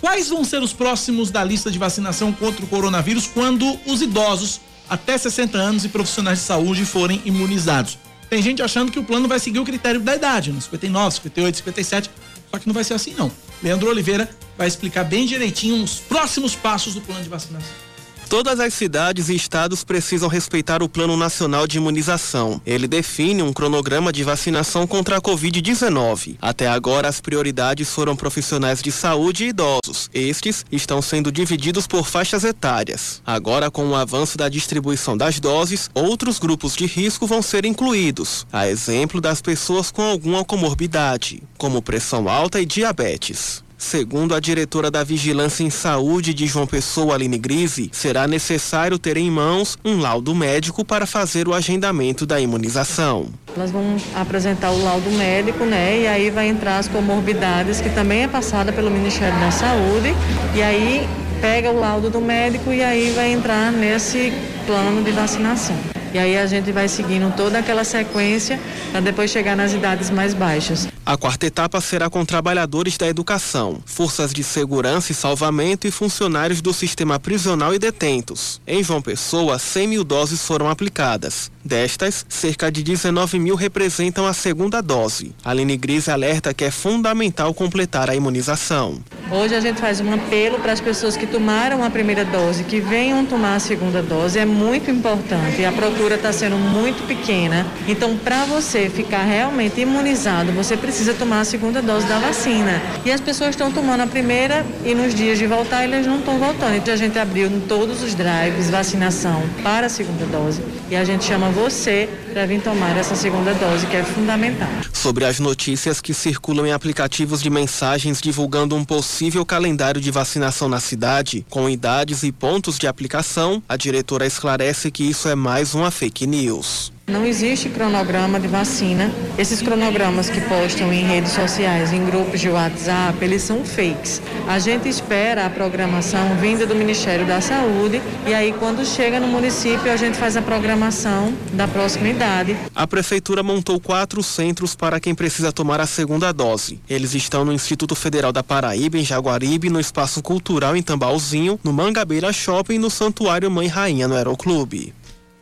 Quais 0.00 0.28
vão 0.28 0.44
ser 0.44 0.62
os 0.62 0.72
próximos 0.72 1.30
da 1.30 1.42
lista 1.42 1.70
de 1.70 1.78
vacinação 1.78 2.32
contra 2.32 2.64
o 2.64 2.68
coronavírus 2.68 3.26
quando 3.26 3.78
os 3.86 4.02
idosos 4.02 4.60
até 4.88 5.16
60 5.16 5.56
anos 5.56 5.84
e 5.84 5.88
profissionais 5.88 6.38
de 6.38 6.44
saúde 6.44 6.84
forem 6.84 7.22
imunizados? 7.24 7.98
Tem 8.28 8.42
gente 8.42 8.62
achando 8.62 8.92
que 8.92 8.98
o 8.98 9.04
plano 9.04 9.28
vai 9.28 9.38
seguir 9.38 9.58
o 9.58 9.64
critério 9.64 10.00
da 10.00 10.14
idade, 10.14 10.52
no 10.52 10.60
59, 10.60 11.16
58, 11.16 11.56
57, 11.58 12.10
só 12.50 12.58
que 12.58 12.66
não 12.66 12.74
vai 12.74 12.84
ser 12.84 12.94
assim 12.94 13.14
não. 13.16 13.30
Leandro 13.62 13.88
Oliveira 13.88 14.28
vai 14.58 14.68
explicar 14.68 15.04
bem 15.04 15.26
direitinho 15.26 15.82
os 15.82 15.94
próximos 15.94 16.54
passos 16.54 16.94
do 16.94 17.00
plano 17.00 17.22
de 17.22 17.28
vacinação. 17.28 17.85
Todas 18.28 18.58
as 18.58 18.74
cidades 18.74 19.28
e 19.28 19.36
estados 19.36 19.84
precisam 19.84 20.28
respeitar 20.28 20.82
o 20.82 20.88
Plano 20.88 21.16
Nacional 21.16 21.64
de 21.64 21.76
Imunização. 21.76 22.60
Ele 22.66 22.88
define 22.88 23.40
um 23.40 23.52
cronograma 23.52 24.12
de 24.12 24.24
vacinação 24.24 24.84
contra 24.84 25.18
a 25.18 25.20
Covid-19. 25.20 26.36
Até 26.42 26.66
agora, 26.66 27.08
as 27.08 27.20
prioridades 27.20 27.88
foram 27.88 28.16
profissionais 28.16 28.82
de 28.82 28.90
saúde 28.90 29.44
e 29.44 29.48
idosos. 29.50 30.10
Estes 30.12 30.66
estão 30.72 31.00
sendo 31.00 31.30
divididos 31.30 31.86
por 31.86 32.04
faixas 32.04 32.42
etárias. 32.42 33.22
Agora, 33.24 33.70
com 33.70 33.86
o 33.86 33.94
avanço 33.94 34.36
da 34.36 34.48
distribuição 34.48 35.16
das 35.16 35.38
doses, 35.38 35.88
outros 35.94 36.40
grupos 36.40 36.74
de 36.74 36.84
risco 36.84 37.28
vão 37.28 37.40
ser 37.40 37.64
incluídos, 37.64 38.44
a 38.52 38.68
exemplo 38.68 39.20
das 39.20 39.40
pessoas 39.40 39.92
com 39.92 40.02
alguma 40.02 40.44
comorbidade, 40.44 41.44
como 41.56 41.80
pressão 41.80 42.28
alta 42.28 42.60
e 42.60 42.66
diabetes. 42.66 43.64
Segundo 43.78 44.34
a 44.34 44.40
diretora 44.40 44.90
da 44.90 45.04
Vigilância 45.04 45.62
em 45.62 45.70
Saúde 45.70 46.32
de 46.32 46.46
João 46.46 46.66
Pessoa, 46.66 47.14
Aline 47.14 47.38
Grise, 47.38 47.90
será 47.92 48.26
necessário 48.26 48.98
ter 48.98 49.16
em 49.18 49.30
mãos 49.30 49.78
um 49.84 50.00
laudo 50.00 50.34
médico 50.34 50.84
para 50.84 51.04
fazer 51.06 51.46
o 51.46 51.52
agendamento 51.52 52.24
da 52.24 52.40
imunização. 52.40 53.26
Nós 53.56 53.70
vamos 53.70 54.02
apresentar 54.14 54.70
o 54.70 54.82
laudo 54.82 55.10
médico, 55.10 55.64
né? 55.64 56.00
E 56.00 56.06
aí 56.06 56.30
vai 56.30 56.48
entrar 56.48 56.78
as 56.78 56.88
comorbidades, 56.88 57.80
que 57.80 57.90
também 57.90 58.24
é 58.24 58.28
passada 58.28 58.72
pelo 58.72 58.90
Ministério 58.90 59.38
da 59.38 59.50
Saúde. 59.50 60.14
E 60.54 60.62
aí 60.62 61.06
pega 61.40 61.70
o 61.70 61.78
laudo 61.78 62.08
do 62.08 62.20
médico 62.20 62.72
e 62.72 62.82
aí 62.82 63.12
vai 63.12 63.30
entrar 63.30 63.70
nesse 63.70 64.32
plano 64.66 65.02
de 65.02 65.12
vacinação. 65.12 65.95
E 66.12 66.18
aí 66.18 66.36
a 66.36 66.46
gente 66.46 66.72
vai 66.72 66.88
seguindo 66.88 67.34
toda 67.36 67.58
aquela 67.58 67.84
sequência 67.84 68.60
para 68.90 69.00
depois 69.00 69.30
chegar 69.30 69.56
nas 69.56 69.72
idades 69.72 70.10
mais 70.10 70.34
baixas. 70.34 70.88
A 71.04 71.16
quarta 71.16 71.46
etapa 71.46 71.80
será 71.80 72.10
com 72.10 72.24
trabalhadores 72.24 72.98
da 72.98 73.06
educação, 73.06 73.78
forças 73.86 74.32
de 74.32 74.42
segurança 74.42 75.12
e 75.12 75.14
salvamento 75.14 75.86
e 75.86 75.90
funcionários 75.92 76.60
do 76.60 76.72
sistema 76.72 77.20
prisional 77.20 77.72
e 77.72 77.78
detentos. 77.78 78.60
Em 78.66 78.82
João 78.82 79.00
Pessoa, 79.00 79.56
100 79.56 79.86
mil 79.86 80.02
doses 80.02 80.42
foram 80.42 80.68
aplicadas. 80.68 81.50
Destas, 81.64 82.24
cerca 82.28 82.70
de 82.70 82.82
19 82.82 83.38
mil 83.38 83.56
representam 83.56 84.26
a 84.26 84.32
segunda 84.32 84.80
dose. 84.80 85.32
A 85.44 85.50
Aline 85.50 85.76
Gris 85.76 86.08
alerta 86.08 86.54
que 86.54 86.64
é 86.64 86.70
fundamental 86.70 87.52
completar 87.54 88.10
a 88.10 88.14
imunização. 88.14 89.00
Hoje 89.30 89.54
a 89.54 89.60
gente 89.60 89.80
faz 89.80 90.00
um 90.00 90.12
apelo 90.12 90.60
para 90.60 90.72
as 90.72 90.80
pessoas 90.80 91.16
que 91.16 91.26
tomaram 91.26 91.82
a 91.82 91.90
primeira 91.90 92.24
dose, 92.24 92.62
que 92.62 92.80
venham 92.80 93.26
tomar 93.26 93.56
a 93.56 93.58
segunda 93.58 94.00
dose. 94.00 94.38
É 94.38 94.44
muito 94.44 94.90
importante. 94.90 95.64
A 95.64 95.72
procura 95.72 95.95
está 96.14 96.32
sendo 96.32 96.56
muito 96.56 97.06
pequena. 97.06 97.66
Então, 97.88 98.16
para 98.16 98.44
você 98.44 98.88
ficar 98.88 99.24
realmente 99.24 99.80
imunizado, 99.80 100.52
você 100.52 100.76
precisa 100.76 101.14
tomar 101.14 101.40
a 101.40 101.44
segunda 101.44 101.82
dose 101.82 102.06
da 102.06 102.18
vacina. 102.18 102.80
E 103.04 103.10
as 103.10 103.20
pessoas 103.20 103.50
estão 103.50 103.70
tomando 103.72 104.02
a 104.02 104.06
primeira 104.06 104.64
e 104.84 104.94
nos 104.94 105.14
dias 105.14 105.38
de 105.38 105.46
voltar 105.46 105.84
eles 105.84 106.06
não 106.06 106.18
estão 106.18 106.38
voltando. 106.38 106.74
Então 106.76 106.92
a 106.92 106.96
gente 106.96 107.18
abriu 107.18 107.48
em 107.48 107.60
todos 107.60 108.02
os 108.02 108.14
drives 108.14 108.70
vacinação 108.70 109.42
para 109.62 109.86
a 109.86 109.88
segunda 109.88 110.24
dose 110.26 110.62
e 110.90 110.96
a 110.96 111.04
gente 111.04 111.24
chama 111.24 111.50
você 111.50 112.08
para 112.32 112.46
vir 112.46 112.60
tomar 112.60 112.96
essa 112.96 113.16
segunda 113.16 113.54
dose 113.54 113.86
que 113.86 113.96
é 113.96 114.04
fundamental. 114.04 114.68
Sobre 114.92 115.24
as 115.24 115.40
notícias 115.40 116.00
que 116.00 116.12
circulam 116.12 116.66
em 116.66 116.72
aplicativos 116.72 117.42
de 117.42 117.48
mensagens 117.48 118.20
divulgando 118.20 118.76
um 118.76 118.84
possível 118.84 119.44
calendário 119.44 120.00
de 120.00 120.10
vacinação 120.10 120.68
na 120.68 120.80
cidade, 120.80 121.46
com 121.48 121.68
idades 121.68 122.22
e 122.22 122.30
pontos 122.30 122.78
de 122.78 122.86
aplicação, 122.86 123.62
a 123.68 123.76
diretora 123.76 124.26
esclarece 124.26 124.90
que 124.90 125.04
isso 125.04 125.28
é 125.28 125.34
mais 125.34 125.74
uma 125.74 125.85
fake 125.90 126.26
news. 126.26 126.92
Não 127.08 127.24
existe 127.24 127.68
cronograma 127.68 128.40
de 128.40 128.48
vacina. 128.48 129.12
Esses 129.38 129.62
cronogramas 129.62 130.28
que 130.28 130.40
postam 130.40 130.92
em 130.92 131.04
redes 131.04 131.30
sociais, 131.30 131.92
em 131.92 132.04
grupos 132.04 132.40
de 132.40 132.48
WhatsApp, 132.48 133.16
eles 133.24 133.42
são 133.42 133.64
fakes. 133.64 134.20
A 134.48 134.58
gente 134.58 134.88
espera 134.88 135.46
a 135.46 135.50
programação 135.50 136.36
vinda 136.40 136.66
do 136.66 136.74
Ministério 136.74 137.24
da 137.24 137.40
Saúde 137.40 138.02
e 138.26 138.34
aí 138.34 138.52
quando 138.58 138.84
chega 138.84 139.20
no 139.20 139.28
município 139.28 139.92
a 139.92 139.96
gente 139.96 140.18
faz 140.18 140.36
a 140.36 140.42
programação 140.42 141.32
da 141.52 141.68
próxima 141.68 142.08
idade. 142.08 142.56
A 142.74 142.88
prefeitura 142.88 143.40
montou 143.40 143.78
quatro 143.78 144.20
centros 144.20 144.74
para 144.74 144.98
quem 144.98 145.14
precisa 145.14 145.52
tomar 145.52 145.80
a 145.80 145.86
segunda 145.86 146.32
dose. 146.32 146.80
Eles 146.90 147.14
estão 147.14 147.44
no 147.44 147.52
Instituto 147.52 147.94
Federal 147.94 148.32
da 148.32 148.42
Paraíba, 148.42 148.98
em 148.98 149.04
Jaguaribe, 149.04 149.70
no 149.70 149.78
Espaço 149.78 150.20
Cultural 150.20 150.74
em 150.74 150.82
Tambalzinho, 150.82 151.60
no 151.62 151.72
Mangabeira 151.72 152.32
Shopping 152.32 152.74
e 152.74 152.78
no 152.78 152.90
Santuário 152.90 153.48
Mãe 153.48 153.68
Rainha 153.68 154.08
no 154.08 154.16
Aeroclube. 154.16 154.92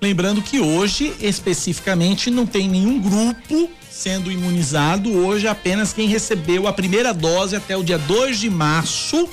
Lembrando 0.05 0.43
que 0.43 0.61
hoje, 0.61 1.15
especificamente, 1.19 2.31
não 2.31 2.45
tem 2.45 2.69
nenhum 2.69 3.01
grupo 3.01 3.71
sendo 3.91 4.31
imunizado. 4.31 5.11
Hoje, 5.11 5.49
apenas 5.49 5.95
quem 5.95 6.07
recebeu 6.07 6.67
a 6.67 6.75
primeira 6.75 7.15
dose 7.15 7.57
até 7.57 7.75
o 7.75 7.83
dia 7.83 7.97
2 7.97 8.39
de 8.39 8.51
março 8.51 9.27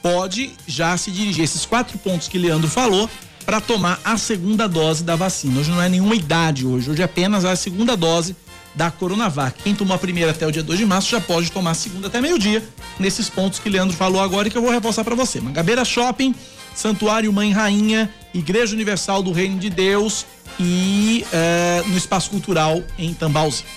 pode 0.00 0.52
já 0.64 0.96
se 0.96 1.10
dirigir. 1.10 1.42
Esses 1.42 1.66
quatro 1.66 1.98
pontos 1.98 2.28
que 2.28 2.38
Leandro 2.38 2.68
falou 2.68 3.10
para 3.44 3.60
tomar 3.60 4.00
a 4.04 4.16
segunda 4.16 4.68
dose 4.68 5.02
da 5.02 5.16
vacina. 5.16 5.58
Hoje 5.58 5.72
não 5.72 5.82
é 5.82 5.88
nenhuma 5.88 6.14
idade 6.14 6.64
hoje, 6.64 6.88
hoje 6.88 7.02
é 7.02 7.04
apenas 7.04 7.44
a 7.44 7.56
segunda 7.56 7.96
dose 7.96 8.36
da 8.76 8.92
Coronavac. 8.92 9.60
Quem 9.60 9.74
tomou 9.74 9.96
a 9.96 9.98
primeira 9.98 10.30
até 10.30 10.46
o 10.46 10.52
dia 10.52 10.62
2 10.62 10.78
de 10.78 10.86
março 10.86 11.10
já 11.10 11.20
pode 11.20 11.50
tomar 11.50 11.72
a 11.72 11.74
segunda 11.74 12.06
até 12.06 12.20
meio-dia, 12.20 12.62
nesses 12.96 13.28
pontos 13.28 13.58
que 13.58 13.68
Leandro 13.68 13.96
falou 13.96 14.20
agora 14.20 14.46
e 14.46 14.52
que 14.52 14.56
eu 14.56 14.62
vou 14.62 14.70
reforçar 14.70 15.02
para 15.02 15.16
você. 15.16 15.40
Mangabeira 15.40 15.84
Shopping, 15.84 16.32
Santuário 16.76 17.32
Mãe 17.32 17.50
Rainha, 17.50 18.08
Igreja 18.38 18.74
Universal 18.74 19.22
do 19.22 19.32
Reino 19.32 19.58
de 19.58 19.70
Deus 19.70 20.26
e 20.60 21.24
é, 21.32 21.82
no 21.86 21.96
Espaço 21.96 22.30
Cultural 22.30 22.82
em 22.98 23.12
Tambalzinho. 23.14 23.68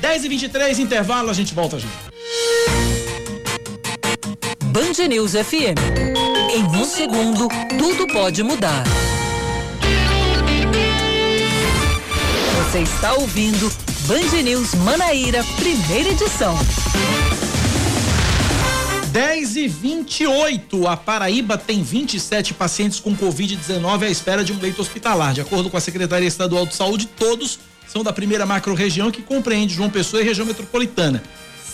10 0.00 0.24
e 0.24 0.28
23 0.28 0.78
intervalo, 0.78 1.30
a 1.30 1.32
gente 1.32 1.54
volta, 1.54 1.78
gente. 1.78 1.92
Band 4.64 5.08
News 5.08 5.32
FM. 5.32 5.78
Em 6.54 6.62
um 6.64 6.84
segundo, 6.84 7.48
tudo 7.78 8.06
pode 8.12 8.42
mudar. 8.42 8.84
Você 12.70 12.80
está 12.80 13.14
ouvindo 13.14 13.70
Band 14.06 14.42
News 14.42 14.74
Manaíra, 14.74 15.44
primeira 15.56 16.10
edição. 16.10 16.56
10 19.10 19.56
e 19.56 19.68
28. 19.68 20.86
A 20.86 20.96
Paraíba 20.96 21.58
tem 21.58 21.82
27 21.82 22.54
pacientes 22.54 23.00
com 23.00 23.16
Covid-19 23.16 24.04
à 24.04 24.08
espera 24.10 24.44
de 24.44 24.52
um 24.52 24.58
leito 24.58 24.80
hospitalar. 24.80 25.34
De 25.34 25.40
acordo 25.40 25.68
com 25.68 25.76
a 25.76 25.80
Secretaria 25.80 26.28
Estadual 26.28 26.64
de 26.64 26.74
Saúde, 26.74 27.08
todos 27.18 27.58
são 27.88 28.04
da 28.04 28.12
primeira 28.12 28.46
macro-região 28.46 29.10
que 29.10 29.22
compreende 29.22 29.74
João 29.74 29.90
Pessoa 29.90 30.22
e 30.22 30.24
região 30.24 30.46
metropolitana. 30.46 31.22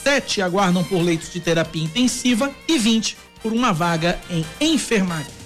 Sete 0.03 0.41
aguardam 0.41 0.83
por 0.83 1.03
leitos 1.03 1.31
de 1.31 1.41
terapia 1.41 1.85
intensiva 1.85 2.51
e 2.67 2.79
20 2.79 3.17
por 3.43 3.53
uma 3.53 3.73
vaga 3.73 4.19
em 4.31 4.45
enfermaria. 4.61 5.37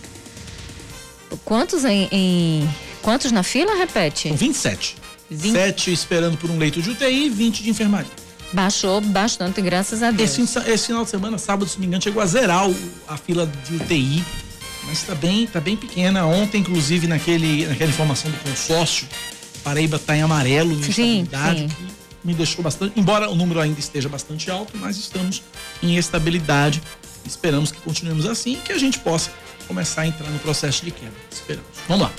Quantos 1.44 1.84
em, 1.84 2.08
em... 2.12 2.70
quantos 3.02 3.32
na 3.32 3.42
fila, 3.42 3.74
repete? 3.74 4.28
São 4.28 4.36
27. 4.36 4.96
20... 5.28 5.52
Sete 5.52 5.92
esperando 5.92 6.36
por 6.36 6.50
um 6.50 6.58
leito 6.58 6.80
de 6.80 6.90
UTI 6.90 7.26
e 7.26 7.30
20 7.30 7.62
de 7.62 7.70
enfermaria. 7.70 8.29
Baixou 8.52 9.00
bastante, 9.00 9.60
graças 9.62 10.02
a 10.02 10.10
Deus. 10.10 10.36
Esse, 10.38 10.58
esse 10.70 10.86
final 10.88 11.04
de 11.04 11.10
semana, 11.10 11.38
sábado, 11.38 11.68
se 11.68 11.76
não 11.76 11.80
me 11.80 11.86
engano, 11.86 12.02
chegou 12.02 12.22
a 12.22 12.26
zerar 12.26 12.68
o, 12.68 12.76
a 13.06 13.16
fila 13.16 13.46
de 13.46 13.76
UTI. 13.76 14.24
Mas 14.86 14.98
está 14.98 15.14
bem, 15.14 15.46
tá 15.46 15.60
bem 15.60 15.76
pequena. 15.76 16.26
Ontem, 16.26 16.58
inclusive, 16.58 17.06
naquele, 17.06 17.66
naquela 17.66 17.90
informação 17.90 18.30
do 18.30 18.36
consórcio, 18.38 19.06
Paraíba 19.62 19.96
está 19.96 20.16
em 20.16 20.22
amarelo, 20.22 20.72
em 20.72 20.82
Sim, 20.82 21.22
estabilidade, 21.22 21.60
sim. 21.60 21.68
que 21.68 22.26
me 22.26 22.34
deixou 22.34 22.62
bastante. 22.62 22.98
Embora 22.98 23.30
o 23.30 23.34
número 23.34 23.60
ainda 23.60 23.78
esteja 23.78 24.08
bastante 24.08 24.50
alto, 24.50 24.76
mas 24.78 24.96
estamos 24.96 25.42
em 25.82 25.96
estabilidade. 25.96 26.82
Esperamos 27.24 27.70
que 27.70 27.80
continuemos 27.80 28.26
assim 28.26 28.54
e 28.54 28.56
que 28.56 28.72
a 28.72 28.78
gente 28.78 28.98
possa 28.98 29.30
começar 29.68 30.02
a 30.02 30.06
entrar 30.06 30.28
no 30.30 30.38
processo 30.38 30.84
de 30.84 30.90
queda. 30.90 31.12
Esperamos. 31.30 31.68
Vamos 31.86 32.04
lá. 32.06 32.12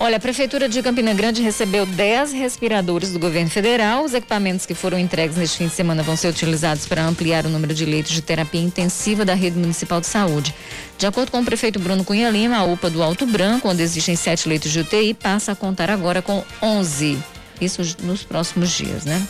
Olha, 0.00 0.16
a 0.16 0.20
Prefeitura 0.20 0.68
de 0.68 0.80
Campina 0.80 1.12
Grande 1.12 1.42
recebeu 1.42 1.84
10 1.84 2.30
respiradores 2.30 3.12
do 3.12 3.18
governo 3.18 3.50
federal. 3.50 4.04
Os 4.04 4.14
equipamentos 4.14 4.64
que 4.64 4.72
foram 4.72 4.96
entregues 4.96 5.36
neste 5.36 5.58
fim 5.58 5.66
de 5.66 5.74
semana 5.74 6.04
vão 6.04 6.16
ser 6.16 6.28
utilizados 6.28 6.86
para 6.86 7.04
ampliar 7.04 7.44
o 7.44 7.48
número 7.48 7.74
de 7.74 7.84
leitos 7.84 8.12
de 8.12 8.22
terapia 8.22 8.60
intensiva 8.60 9.24
da 9.24 9.34
rede 9.34 9.58
municipal 9.58 10.00
de 10.00 10.06
saúde. 10.06 10.54
De 10.96 11.04
acordo 11.04 11.32
com 11.32 11.40
o 11.40 11.44
prefeito 11.44 11.80
Bruno 11.80 12.04
Cunha 12.04 12.30
Lima, 12.30 12.58
a 12.58 12.64
UPA 12.64 12.88
do 12.90 13.02
Alto 13.02 13.26
Branco, 13.26 13.68
onde 13.68 13.82
existem 13.82 14.14
sete 14.14 14.48
leitos 14.48 14.70
de 14.70 14.78
UTI, 14.78 15.14
passa 15.14 15.50
a 15.50 15.56
contar 15.56 15.90
agora 15.90 16.22
com 16.22 16.44
11. 16.62 17.18
Isso 17.60 17.82
nos 18.04 18.22
próximos 18.22 18.70
dias, 18.70 19.04
né? 19.04 19.20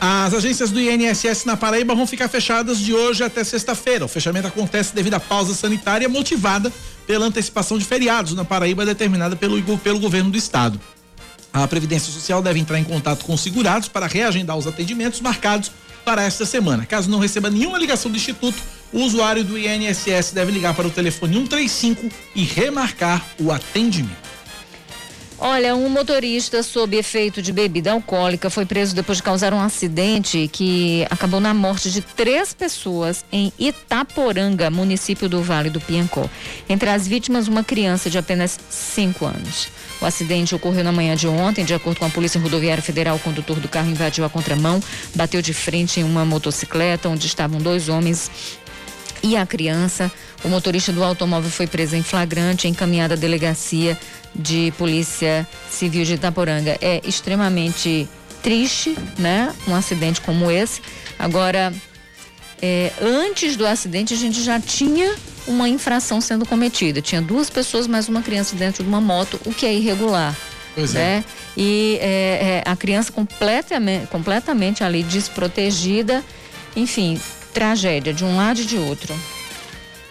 As 0.00 0.34
agências 0.34 0.72
do 0.72 0.80
INSS 0.80 1.44
na 1.44 1.56
Paraíba 1.56 1.94
vão 1.94 2.06
ficar 2.06 2.26
fechadas 2.26 2.78
de 2.78 2.92
hoje 2.92 3.22
até 3.22 3.44
sexta-feira. 3.44 4.06
O 4.06 4.08
fechamento 4.08 4.48
acontece 4.48 4.92
devido 4.92 5.14
à 5.14 5.20
pausa 5.20 5.54
sanitária 5.54 6.08
motivada 6.08 6.72
pela 7.10 7.26
antecipação 7.26 7.76
de 7.76 7.84
feriados 7.84 8.34
na 8.34 8.44
Paraíba 8.44 8.86
determinada 8.86 9.34
pelo, 9.34 9.60
pelo 9.78 9.98
governo 9.98 10.30
do 10.30 10.38
estado. 10.38 10.80
A 11.52 11.66
Previdência 11.66 12.12
Social 12.12 12.40
deve 12.40 12.60
entrar 12.60 12.78
em 12.78 12.84
contato 12.84 13.24
com 13.24 13.34
os 13.34 13.40
segurados 13.40 13.88
para 13.88 14.06
reagendar 14.06 14.56
os 14.56 14.64
atendimentos 14.64 15.20
marcados 15.20 15.72
para 16.04 16.22
esta 16.22 16.46
semana. 16.46 16.86
Caso 16.86 17.10
não 17.10 17.18
receba 17.18 17.50
nenhuma 17.50 17.78
ligação 17.78 18.12
do 18.12 18.16
Instituto, 18.16 18.62
o 18.92 19.00
usuário 19.00 19.42
do 19.42 19.58
INSS 19.58 20.30
deve 20.32 20.52
ligar 20.52 20.72
para 20.72 20.86
o 20.86 20.90
telefone 20.90 21.34
135 21.34 22.08
e 22.36 22.44
remarcar 22.44 23.26
o 23.40 23.50
atendimento. 23.50 24.29
Olha, 25.42 25.74
um 25.74 25.88
motorista 25.88 26.62
sob 26.62 26.94
efeito 26.98 27.40
de 27.40 27.50
bebida 27.50 27.92
alcoólica 27.92 28.50
foi 28.50 28.66
preso 28.66 28.94
depois 28.94 29.16
de 29.16 29.22
causar 29.22 29.54
um 29.54 29.60
acidente 29.60 30.50
que 30.52 31.06
acabou 31.08 31.40
na 31.40 31.54
morte 31.54 31.90
de 31.90 32.02
três 32.02 32.52
pessoas 32.52 33.24
em 33.32 33.50
Itaporanga, 33.58 34.70
município 34.70 35.30
do 35.30 35.42
Vale 35.42 35.70
do 35.70 35.80
Piancó. 35.80 36.28
Entre 36.68 36.90
as 36.90 37.08
vítimas, 37.08 37.48
uma 37.48 37.64
criança 37.64 38.10
de 38.10 38.18
apenas 38.18 38.60
cinco 38.68 39.24
anos. 39.24 39.68
O 39.98 40.04
acidente 40.04 40.54
ocorreu 40.54 40.84
na 40.84 40.92
manhã 40.92 41.16
de 41.16 41.26
ontem. 41.26 41.64
De 41.64 41.72
acordo 41.72 41.98
com 41.98 42.06
a 42.06 42.10
Polícia 42.10 42.40
Rodoviária 42.40 42.82
Federal, 42.82 43.16
o 43.16 43.18
condutor 43.18 43.60
do 43.60 43.68
carro 43.68 43.90
invadiu 43.90 44.26
a 44.26 44.30
contramão, 44.30 44.78
bateu 45.14 45.40
de 45.40 45.54
frente 45.54 46.00
em 46.00 46.04
uma 46.04 46.24
motocicleta 46.24 47.08
onde 47.08 47.26
estavam 47.26 47.58
dois 47.58 47.88
homens 47.88 48.30
e 49.22 49.36
a 49.36 49.46
criança. 49.46 50.10
O 50.42 50.48
motorista 50.48 50.92
do 50.92 51.02
automóvel 51.02 51.50
foi 51.50 51.66
preso 51.66 51.96
em 51.96 52.02
flagrante 52.02 52.68
encaminhado 52.68 53.14
à 53.14 53.16
delegacia 53.16 53.98
de 54.34 54.72
Polícia 54.78 55.46
Civil 55.70 56.04
de 56.04 56.14
Itaporanga. 56.14 56.78
É 56.80 57.00
extremamente 57.04 58.08
triste, 58.42 58.96
né? 59.18 59.54
Um 59.68 59.74
acidente 59.74 60.20
como 60.20 60.50
esse. 60.50 60.80
Agora, 61.18 61.72
é, 62.62 62.92
antes 63.00 63.56
do 63.56 63.66
acidente, 63.66 64.14
a 64.14 64.16
gente 64.16 64.42
já 64.42 64.58
tinha 64.60 65.14
uma 65.46 65.68
infração 65.68 66.20
sendo 66.20 66.46
cometida. 66.46 67.00
Tinha 67.00 67.20
duas 67.20 67.50
pessoas 67.50 67.86
mais 67.86 68.08
uma 68.08 68.22
criança 68.22 68.54
dentro 68.56 68.82
de 68.82 68.88
uma 68.88 69.00
moto, 69.00 69.40
o 69.44 69.52
que 69.52 69.66
é 69.66 69.74
irregular. 69.74 70.36
Pois 70.74 70.94
né? 70.94 71.00
é. 71.00 71.24
E 71.56 71.98
é, 72.00 72.62
é, 72.66 72.70
a 72.70 72.76
criança 72.76 73.12
completamente, 73.12 74.06
completamente 74.06 74.84
ali 74.84 75.02
desprotegida. 75.02 76.22
Enfim, 76.76 77.20
tragédia 77.52 78.12
de 78.12 78.24
um 78.24 78.36
lado 78.36 78.60
e 78.60 78.64
de 78.64 78.76
outro. 78.76 79.14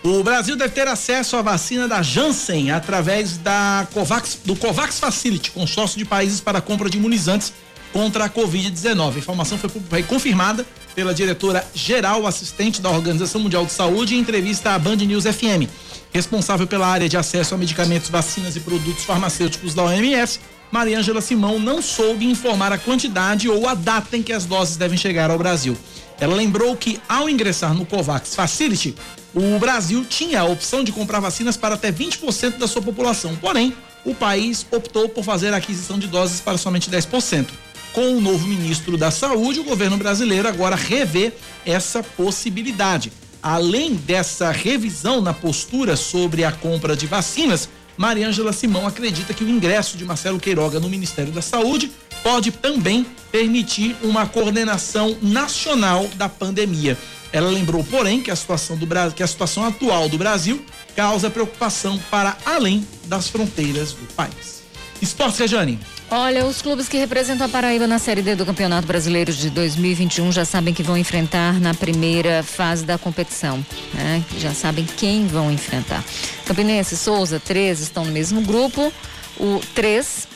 O 0.01 0.23
Brasil 0.23 0.55
deve 0.55 0.73
ter 0.73 0.87
acesso 0.87 1.35
à 1.35 1.41
vacina 1.41 1.87
da 1.87 2.01
Janssen 2.01 2.71
através 2.71 3.37
da 3.37 3.85
Covax, 3.93 4.39
do 4.45 4.55
Covax 4.55 4.97
Facility, 4.97 5.51
consórcio 5.51 5.97
de 5.97 6.05
países 6.05 6.39
para 6.39 6.61
compra 6.61 6.89
de 6.89 6.97
imunizantes 6.97 7.51
contra 7.91 8.25
a 8.25 8.29
Covid-19. 8.29 9.15
A 9.15 9.19
informação 9.19 9.57
foi, 9.57 9.69
foi 9.69 10.03
confirmada 10.03 10.65
pela 10.95 11.13
diretora 11.13 11.65
geral 11.73 12.25
assistente 12.25 12.81
da 12.81 12.89
Organização 12.89 13.41
Mundial 13.41 13.65
de 13.65 13.73
Saúde 13.73 14.15
em 14.15 14.19
entrevista 14.19 14.71
à 14.71 14.79
Band 14.79 14.97
News 14.97 15.25
FM. 15.25 15.67
Responsável 16.13 16.65
pela 16.65 16.87
área 16.87 17.09
de 17.09 17.17
acesso 17.17 17.53
a 17.53 17.57
medicamentos, 17.57 18.09
vacinas 18.09 18.55
e 18.55 18.59
produtos 18.61 19.03
farmacêuticos 19.03 19.73
da 19.73 19.83
OMS, 19.83 20.39
Mariângela 20.71 21.19
Simão 21.19 21.59
não 21.59 21.81
soube 21.81 22.25
informar 22.25 22.71
a 22.71 22.77
quantidade 22.77 23.49
ou 23.49 23.67
a 23.67 23.73
data 23.73 24.15
em 24.15 24.23
que 24.23 24.31
as 24.31 24.45
doses 24.45 24.77
devem 24.77 24.97
chegar 24.97 25.29
ao 25.29 25.37
Brasil. 25.37 25.77
Ela 26.19 26.35
lembrou 26.35 26.75
que, 26.75 26.99
ao 27.07 27.29
ingressar 27.29 27.73
no 27.73 27.85
COVAX 27.85 28.35
Facility, 28.35 28.95
o 29.33 29.57
Brasil 29.59 30.03
tinha 30.03 30.41
a 30.41 30.45
opção 30.45 30.83
de 30.83 30.91
comprar 30.91 31.19
vacinas 31.19 31.55
para 31.55 31.75
até 31.75 31.91
20% 31.91 32.57
da 32.57 32.67
sua 32.67 32.81
população. 32.81 33.35
Porém, 33.35 33.73
o 34.03 34.13
país 34.13 34.65
optou 34.71 35.07
por 35.07 35.23
fazer 35.23 35.53
a 35.53 35.57
aquisição 35.57 35.97
de 35.97 36.07
doses 36.07 36.41
para 36.41 36.57
somente 36.57 36.89
10%. 36.89 37.47
Com 37.93 38.17
o 38.17 38.21
novo 38.21 38.47
ministro 38.47 38.97
da 38.97 39.11
Saúde, 39.11 39.59
o 39.59 39.63
governo 39.63 39.97
brasileiro 39.97 40.47
agora 40.47 40.75
revê 40.75 41.31
essa 41.65 42.03
possibilidade. 42.03 43.11
Além 43.41 43.95
dessa 43.95 44.51
revisão 44.51 45.21
na 45.21 45.33
postura 45.33 45.95
sobre 45.95 46.43
a 46.43 46.51
compra 46.51 46.95
de 46.95 47.07
vacinas, 47.07 47.69
Mariângela 47.97 48.53
Simão 48.53 48.85
acredita 48.85 49.33
que 49.33 49.43
o 49.43 49.49
ingresso 49.49 49.97
de 49.97 50.05
Marcelo 50.05 50.39
Queiroga 50.39 50.79
no 50.79 50.89
Ministério 50.89 51.31
da 51.31 51.41
Saúde 51.41 51.91
pode 52.23 52.51
também 52.51 53.05
permitir 53.31 53.95
uma 54.03 54.25
coordenação 54.25 55.17
nacional 55.21 56.07
da 56.15 56.27
pandemia. 56.27 56.97
Ela 57.31 57.49
lembrou, 57.49 57.83
porém, 57.83 58.21
que 58.21 58.31
a 58.31 58.35
situação 58.35 58.75
do 58.75 58.85
Brasil, 58.85 59.15
que 59.15 59.23
a 59.23 59.27
situação 59.27 59.63
atual 59.65 60.09
do 60.09 60.17
Brasil 60.17 60.63
causa 60.95 61.29
preocupação 61.29 61.99
para 62.09 62.35
além 62.45 62.85
das 63.05 63.29
fronteiras 63.29 63.93
do 63.93 64.13
país. 64.13 64.63
Esportes, 65.01 65.39
Rejane. 65.39 65.79
Olha, 66.11 66.43
os 66.45 66.59
clubes 66.61 66.89
que 66.89 66.97
representam 66.97 67.45
a 67.45 67.49
Paraíba 67.49 67.85
na 67.85 67.99
Série 67.99 68.23
D 68.23 68.35
do 68.35 68.43
Campeonato 68.43 68.87
Brasileiro 68.87 69.31
de 69.31 69.49
2021 69.51 70.31
já 70.31 70.43
sabem 70.43 70.73
que 70.73 70.81
vão 70.81 70.97
enfrentar 70.97 71.59
na 71.59 71.75
primeira 71.75 72.41
fase 72.41 72.83
da 72.83 72.97
competição, 72.97 73.63
né? 73.93 74.23
Já 74.39 74.51
sabem 74.53 74.85
quem 74.97 75.27
vão 75.27 75.51
enfrentar. 75.51 76.03
Campinense, 76.45 76.97
Souza, 76.97 77.39
3 77.39 77.79
estão 77.79 78.05
no 78.05 78.11
mesmo 78.11 78.41
grupo. 78.41 78.91
O 79.39 79.61
3, 79.75 80.27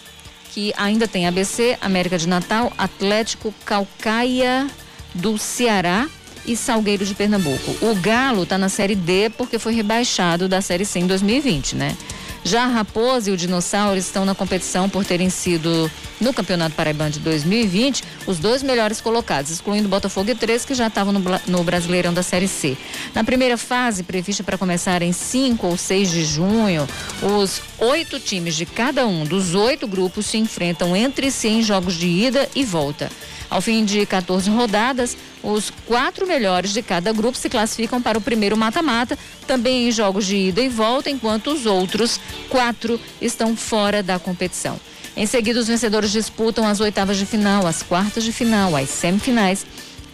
que 0.54 0.72
ainda 0.78 1.08
tem 1.08 1.26
ABC, 1.26 1.78
América 1.82 2.18
de 2.18 2.28
Natal, 2.28 2.72
Atlético, 2.78 3.52
Calcaia 3.66 4.70
do 5.16 5.36
Ceará 5.36 6.08
e 6.46 6.56
Salgueiro 6.56 7.04
de 7.06 7.16
Pernambuco. 7.16 7.76
O 7.82 7.96
Galo 7.96 8.44
está 8.44 8.58
na 8.58 8.70
Série 8.70 8.96
D 8.96 9.32
porque 9.32 9.58
foi 9.58 9.74
rebaixado 9.74 10.48
da 10.48 10.62
Série 10.62 10.86
C 10.86 11.00
em 11.00 11.08
2020, 11.08 11.76
né? 11.76 11.98
Já 12.46 12.66
a 12.66 12.68
Raposa 12.68 13.30
e 13.30 13.34
o 13.34 13.38
Dinossauro 13.38 13.98
estão 13.98 14.26
na 14.26 14.36
competição 14.36 14.90
por 14.90 15.06
terem 15.06 15.30
sido, 15.30 15.90
no 16.20 16.34
Campeonato 16.34 16.76
Paraibano 16.76 17.12
de 17.12 17.20
2020, 17.20 18.04
os 18.28 18.38
dois 18.38 18.62
melhores 18.62 19.00
colocados, 19.00 19.50
excluindo 19.50 19.88
Botafogo 19.88 20.30
e 20.30 20.36
Três, 20.36 20.66
que 20.66 20.74
já 20.74 20.88
estavam 20.88 21.14
no, 21.14 21.22
no 21.48 21.64
Brasileirão 21.64 22.14
da 22.14 22.22
Série 22.22 22.50
C. 22.50 22.78
Na 23.16 23.24
primeira 23.24 23.58
fase, 23.58 24.04
prevista 24.04 24.44
para 24.44 24.58
começar 24.58 25.02
em 25.02 25.14
5 25.14 25.66
ou 25.66 25.78
6 25.78 26.12
de 26.12 26.26
junho, 26.26 26.88
os 27.22 27.62
oito 27.78 28.20
times 28.20 28.56
de 28.56 28.66
cada 28.66 29.08
um 29.08 29.24
dos 29.24 29.56
oito 29.56 29.88
grupos 29.88 30.26
se 30.26 30.38
enfrentam 30.38 30.96
entre 30.96 31.32
si 31.32 31.48
em 31.48 31.64
jogos 31.64 31.94
de 31.94 32.08
ida 32.08 32.50
e 32.54 32.66
volta. 32.66 33.10
Ao 33.54 33.62
fim 33.62 33.86
de 33.86 34.04
14 34.04 34.50
rodadas, 34.50 35.16
os 35.44 35.72
quatro 35.86 36.26
melhores 36.26 36.74
de 36.74 36.82
cada 36.82 37.14
grupo 37.14 37.38
se 37.38 37.48
classificam 37.48 38.02
para 38.02 38.18
o 38.18 38.22
primeiro 38.22 38.58
mata-mata, 38.58 39.16
também 39.46 39.88
em 39.88 39.92
jogos 39.92 40.26
de 40.26 40.36
ida 40.36 40.60
e 40.60 40.68
volta, 40.68 41.12
enquanto 41.12 41.52
os 41.52 41.68
outros 41.68 42.20
quatro 42.50 43.00
estão 43.22 43.56
fora 43.56 44.02
da 44.02 44.18
competição. 44.18 44.80
Em 45.16 45.28
seguida, 45.28 45.60
os 45.60 45.68
vencedores 45.68 46.12
disputam 46.12 46.68
as 46.68 46.80
oitavas 46.80 47.16
de 47.16 47.28
final, 47.28 47.68
as 47.68 47.84
quartas 47.84 48.24
de 48.24 48.32
final, 48.32 48.76
as 48.76 48.90
semifinais 48.90 49.68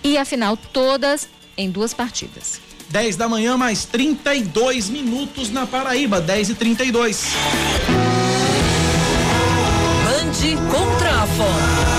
e 0.03 0.17
a 0.17 0.25
final, 0.25 0.57
todas 0.57 1.29
em 1.57 1.71
duas 1.71 1.93
partidas. 1.93 2.59
10 2.89 3.15
da 3.15 3.29
manhã, 3.29 3.55
mais 3.55 3.85
32 3.85 4.89
minutos 4.89 5.49
na 5.49 5.65
Paraíba, 5.65 6.19
10 6.19 6.49
e 6.49 6.55
32. 6.55 7.23
Band 10.03 10.69
contra 10.69 11.23
a 11.23 11.25
fome. 11.25 11.98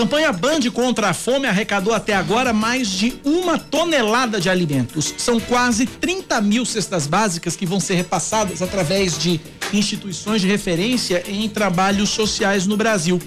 Campanha 0.00 0.32
Band 0.32 0.60
contra 0.72 1.10
a 1.10 1.12
fome 1.12 1.46
arrecadou 1.46 1.92
até 1.92 2.14
agora 2.14 2.54
mais 2.54 2.88
de 2.88 3.20
uma 3.22 3.58
tonelada 3.58 4.40
de 4.40 4.48
alimentos. 4.48 5.12
São 5.18 5.38
quase 5.38 5.84
30 5.84 6.40
mil 6.40 6.64
cestas 6.64 7.06
básicas 7.06 7.54
que 7.54 7.66
vão 7.66 7.78
ser 7.78 7.96
repassadas 7.96 8.62
através 8.62 9.18
de 9.18 9.38
instituições 9.74 10.40
de 10.40 10.48
referência 10.48 11.22
em 11.28 11.46
trabalhos 11.50 12.08
sociais 12.08 12.66
no 12.66 12.78
Brasil. 12.78 13.20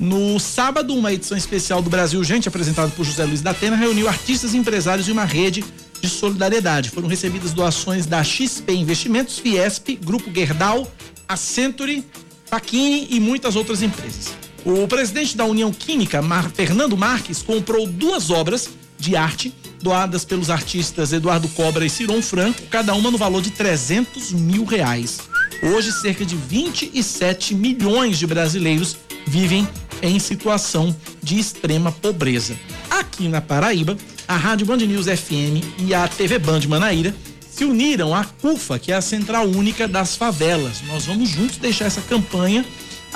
No 0.00 0.40
sábado, 0.40 0.92
uma 0.96 1.12
edição 1.12 1.38
especial 1.38 1.80
do 1.80 1.88
Brasil 1.88 2.24
Gente, 2.24 2.48
apresentada 2.48 2.90
por 2.90 3.04
José 3.04 3.24
Luiz 3.24 3.40
da 3.40 3.52
Atena, 3.52 3.76
reuniu 3.76 4.08
artistas, 4.08 4.52
empresários 4.52 5.06
e 5.06 5.12
uma 5.12 5.24
rede 5.24 5.64
de 6.00 6.08
solidariedade. 6.08 6.90
Foram 6.90 7.06
recebidas 7.06 7.52
doações 7.52 8.04
da 8.04 8.24
XP 8.24 8.72
Investimentos, 8.72 9.38
Fiesp, 9.38 9.90
Grupo 10.04 10.28
Gerdau, 10.34 10.90
a 11.28 11.36
Century, 11.36 12.04
Paquini 12.50 13.06
e 13.10 13.20
muitas 13.20 13.54
outras 13.54 13.80
empresas. 13.80 14.45
O 14.66 14.88
presidente 14.88 15.36
da 15.36 15.44
União 15.44 15.72
Química, 15.72 16.20
Mar 16.20 16.50
Fernando 16.50 16.96
Marques, 16.96 17.40
comprou 17.40 17.86
duas 17.86 18.30
obras 18.30 18.68
de 18.98 19.14
arte 19.14 19.54
doadas 19.80 20.24
pelos 20.24 20.50
artistas 20.50 21.12
Eduardo 21.12 21.48
Cobra 21.50 21.86
e 21.86 21.90
Ciron 21.90 22.20
Franco, 22.20 22.62
cada 22.68 22.92
uma 22.92 23.08
no 23.08 23.16
valor 23.16 23.40
de 23.40 23.52
300 23.52 24.32
mil 24.32 24.64
reais. 24.64 25.20
Hoje, 25.62 25.92
cerca 25.92 26.26
de 26.26 26.34
27 26.34 27.54
milhões 27.54 28.18
de 28.18 28.26
brasileiros 28.26 28.96
vivem 29.24 29.68
em 30.02 30.18
situação 30.18 30.94
de 31.22 31.38
extrema 31.38 31.92
pobreza. 31.92 32.56
Aqui 32.90 33.28
na 33.28 33.40
Paraíba, 33.40 33.96
a 34.26 34.36
Rádio 34.36 34.66
Band 34.66 34.78
News 34.78 35.06
FM 35.06 35.62
e 35.78 35.94
a 35.94 36.08
TV 36.08 36.40
Band 36.40 36.62
Manaíra 36.68 37.14
se 37.48 37.64
uniram 37.64 38.12
à 38.12 38.24
CUFA, 38.24 38.80
que 38.80 38.90
é 38.90 38.96
a 38.96 39.00
Central 39.00 39.46
Única 39.46 39.86
das 39.86 40.16
Favelas. 40.16 40.82
Nós 40.88 41.06
vamos 41.06 41.28
juntos 41.28 41.56
deixar 41.56 41.84
essa 41.84 42.00
campanha 42.00 42.64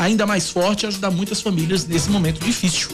ainda 0.00 0.26
mais 0.26 0.48
forte 0.48 0.84
e 0.84 0.86
ajudar 0.86 1.10
muitas 1.10 1.42
famílias 1.42 1.86
nesse 1.86 2.10
momento 2.10 2.42
difícil. 2.42 2.88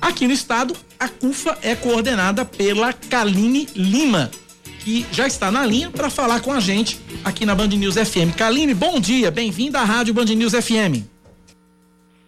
Aqui 0.00 0.28
no 0.28 0.32
estado, 0.32 0.76
a 1.00 1.08
CUFA 1.08 1.58
é 1.60 1.74
coordenada 1.74 2.44
pela 2.44 2.92
Kaline 2.92 3.66
Lima, 3.74 4.30
que 4.78 5.04
já 5.10 5.26
está 5.26 5.50
na 5.50 5.66
linha 5.66 5.90
para 5.90 6.08
falar 6.08 6.40
com 6.40 6.52
a 6.52 6.60
gente 6.60 7.00
aqui 7.24 7.44
na 7.44 7.56
Band 7.56 7.68
News 7.68 7.96
FM. 7.96 8.36
Kaline, 8.36 8.72
bom 8.72 9.00
dia, 9.00 9.32
bem-vinda 9.32 9.80
à 9.80 9.84
Rádio 9.84 10.14
Band 10.14 10.26
News 10.26 10.52
FM. 10.52 11.02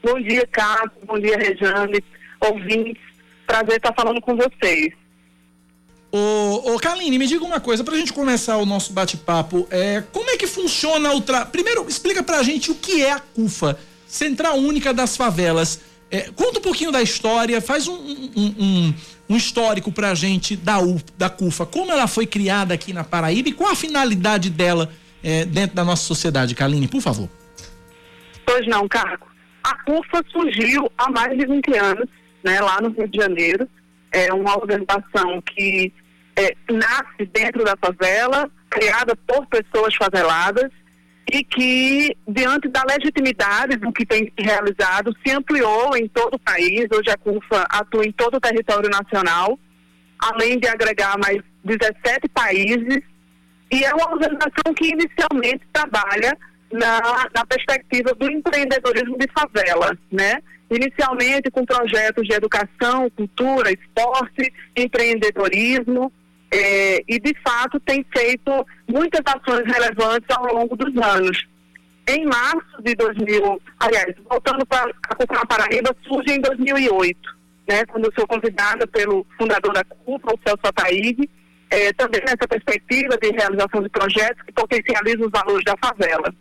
Bom 0.03 0.21
dia, 0.21 0.47
Carlos, 0.51 0.93
bom 1.07 1.21
dia, 1.21 1.37
Rejane, 1.37 2.03
ouvintes, 2.41 3.03
prazer 3.47 3.77
estar 3.77 3.95
falando 3.95 4.21
com 4.21 4.37
vocês. 4.37 4.93
Ô, 6.11 6.75
ô 6.75 6.79
Kaline, 6.79 7.19
me 7.19 7.27
diga 7.29 7.45
uma 7.45 7.61
coisa, 7.61 7.85
pra 7.85 7.97
gente 7.97 8.13
começar 8.13 8.57
o 8.57 8.67
nosso 8.67 8.93
bate-papo, 8.93 9.69
é, 9.71 10.03
como 10.13 10.31
é 10.31 10.37
que 10.37 10.47
funciona 10.49 11.13
o 11.13 11.21
tra... 11.21 11.45
Primeiro, 11.47 11.87
explica 11.89 12.23
pra 12.25 12.43
gente 12.43 12.73
o 12.73 12.75
que 12.75 13.03
é 13.03 13.13
a 13.13 13.21
CUFA, 13.21 13.79
Central 14.07 14.57
Única 14.59 14.93
das 14.93 15.17
Favelas. 15.17 15.81
É, 16.11 16.31
conta 16.35 16.59
um 16.59 16.63
pouquinho 16.63 16.93
da 16.93 17.03
história, 17.03 17.61
faz 17.61 17.89
um, 17.89 17.95
um, 17.95 18.55
um, 18.59 18.95
um 19.31 19.37
histórico 19.37 19.91
pra 19.91 20.15
gente 20.15 20.55
da, 20.55 20.79
U, 20.79 21.01
da 21.19 21.29
CUFA, 21.29 21.67
como 21.67 21.91
ela 21.91 22.07
foi 22.07 22.27
criada 22.27 22.75
aqui 22.75 22.93
na 22.93 23.03
Paraíba 23.03 23.49
e 23.49 23.53
qual 23.53 23.73
a 23.73 23.77
finalidade 23.77 24.49
dela 24.49 24.91
é, 25.23 25.45
dentro 25.45 25.75
da 25.75 25.85
nossa 25.85 26.05
sociedade, 26.05 26.55
Kaline, 26.55 26.87
por 26.87 27.01
favor. 27.01 27.29
Pois 28.45 28.67
não, 28.69 28.87
Cargo. 28.87 29.27
A 29.65 29.75
CUFA 29.83 30.25
surgiu 30.31 30.91
há 30.97 31.11
mais 31.11 31.37
de 31.37 31.45
20 31.45 31.77
anos, 31.77 32.09
né, 32.45 32.61
lá 32.61 32.81
no 32.81 32.91
Rio 32.91 33.09
de 33.09 33.19
Janeiro. 33.19 33.69
É 34.13 34.33
uma 34.33 34.57
organização 34.57 35.43
que 35.43 35.93
é, 36.37 36.55
nasce 36.71 37.27
dentro 37.33 37.65
da 37.65 37.77
favela, 37.77 38.49
criada 38.71 39.17
por 39.27 39.45
pessoas 39.47 39.95
faveladas, 39.97 40.71
e 41.33 41.43
que, 41.43 42.17
diante 42.27 42.69
da 42.69 42.85
legitimidade 42.85 43.77
do 43.77 43.93
que 43.93 44.07
tem 44.07 44.33
realizado, 44.39 45.15
se 45.25 45.33
ampliou 45.33 45.97
em 45.97 46.07
todo 46.09 46.35
o 46.35 46.39
país. 46.39 46.87
Hoje 46.93 47.11
a 47.11 47.17
CUFA 47.17 47.67
atua 47.69 48.07
em 48.07 48.13
todo 48.13 48.37
o 48.37 48.41
território 48.41 48.89
nacional, 48.89 49.59
além 50.21 50.59
de 50.59 50.69
agregar 50.69 51.19
mais 51.19 51.43
17 51.65 52.29
países. 52.33 53.03
E 53.73 53.85
é 53.85 53.93
uma 53.93 54.13
organização 54.13 54.73
que 54.77 54.93
inicialmente 54.93 55.63
trabalha 55.73 56.39
na, 56.73 57.29
na 57.35 57.45
perspectiva 57.45 58.15
do 58.15 58.31
empreendedorismo 58.31 59.19
de 59.19 59.27
favela, 59.37 59.99
né? 60.11 60.41
Inicialmente 60.71 61.51
com 61.51 61.65
projetos 61.65 62.27
de 62.27 62.35
educação, 62.35 63.11
cultura, 63.11 63.73
esporte, 63.73 64.53
empreendedorismo, 64.77 66.13
é, 66.57 67.05
e 67.07 67.21
de 67.21 67.35
fato 67.43 67.79
tem 67.81 68.05
feito 68.17 68.67
muitas 68.89 69.21
ações 69.27 69.65
relevantes 69.67 70.29
ao 70.31 70.55
longo 70.55 70.77
dos 70.77 70.97
anos. 71.03 71.47
Em 72.09 72.25
março 72.25 72.83
de 72.83 72.95
2000, 72.95 73.61
aliás, 73.81 74.15
voltando 74.29 74.65
para 74.65 74.89
a 75.11 75.47
Paraíba, 75.47 75.95
surge 76.07 76.33
em 76.33 76.41
2008, 76.41 77.37
né, 77.69 77.85
quando 77.87 78.05
eu 78.05 78.13
sou 78.17 78.27
convidada 78.29 78.87
pelo 78.87 79.27
fundador 79.37 79.75
da 79.75 79.85
CUPA, 79.85 80.35
o 80.35 80.39
Celso 80.47 80.61
Ataíde, 80.63 81.29
é, 81.69 81.93
também 81.95 82.21
nessa 82.21 82.47
perspectiva 82.49 83.19
de 83.19 83.31
realização 83.33 83.83
de 83.83 83.89
projetos 83.89 84.41
que 84.45 84.53
potencializam 84.53 85.27
os 85.27 85.33
valores 85.33 85.65
da 85.65 85.77
favela. 85.77 86.33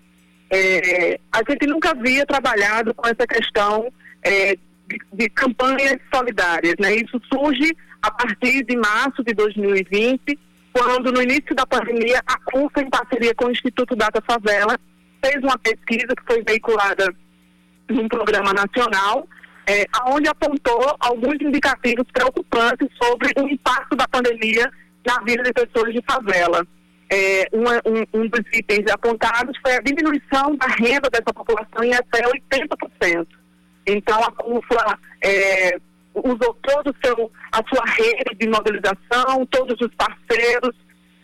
É, 0.52 1.20
a 1.32 1.42
gente 1.50 1.66
nunca 1.66 1.92
havia 1.92 2.26
trabalhado 2.28 2.94
com 2.94 3.08
essa 3.08 3.26
questão 3.26 3.92
é, 4.22 4.56
de, 4.56 5.00
de, 5.14 5.30
campanhas 5.30 5.98
solidárias. 6.14 6.76
Né? 6.80 6.98
Isso 6.98 7.20
surge 7.34 7.76
a 8.06 8.12
partir 8.12 8.64
de 8.64 8.78
março 8.78 9.24
de 9.24 9.34
2020, 9.34 10.40
quando 10.72 11.12
no 11.12 11.24
início 11.24 11.56
da 11.56 11.66
pandemia 11.66 12.22
a 12.28 12.38
CUFA, 12.40 12.82
em 12.82 12.90
parceria 12.90 13.34
com 13.34 13.46
o 13.46 13.52
Instituto 13.52 13.96
Data 13.96 14.22
Favela, 14.22 14.78
fez 15.24 15.44
uma 15.44 15.58
pesquisa 15.58 16.16
que 16.16 16.24
foi 16.28 16.44
veiculada 16.44 17.12
num 17.90 18.08
programa 18.08 18.54
nacional, 18.54 19.28
é, 19.68 19.86
onde 20.06 20.30
apontou 20.30 20.96
alguns 21.00 21.36
indicativos 21.42 22.06
preocupantes 22.14 22.88
sobre 23.02 23.34
o 23.42 23.50
impacto 23.50 23.96
da 23.96 24.08
pandemia 24.08 24.72
na 25.04 25.20
vida 25.22 25.42
de 25.42 25.54
pessoas 25.54 25.92
de 25.92 26.04
favela. 26.08 26.66
É, 27.10 27.48
um, 27.54 28.20
um, 28.20 28.28
dos 28.28 28.42
itens 28.54 28.86
apontados 28.92 29.58
foi 29.64 29.76
a 29.76 29.82
diminuição 29.82 30.56
da 30.58 30.68
renda 30.68 31.10
dessa 31.10 31.34
população 31.34 31.84
em 31.84 31.94
até 31.94 32.22
80%. 32.22 33.28
Então, 33.88 34.24
a 34.24 34.32
CUFA 34.32 35.00
é, 35.24 35.80
usou 36.16 36.54
todo 36.62 36.96
seu, 37.04 37.32
a 37.56 37.64
sua 37.74 37.86
rede 37.86 38.36
de 38.38 38.48
mobilização, 38.50 39.46
todos 39.50 39.80
os 39.80 39.94
parceiros, 39.96 40.76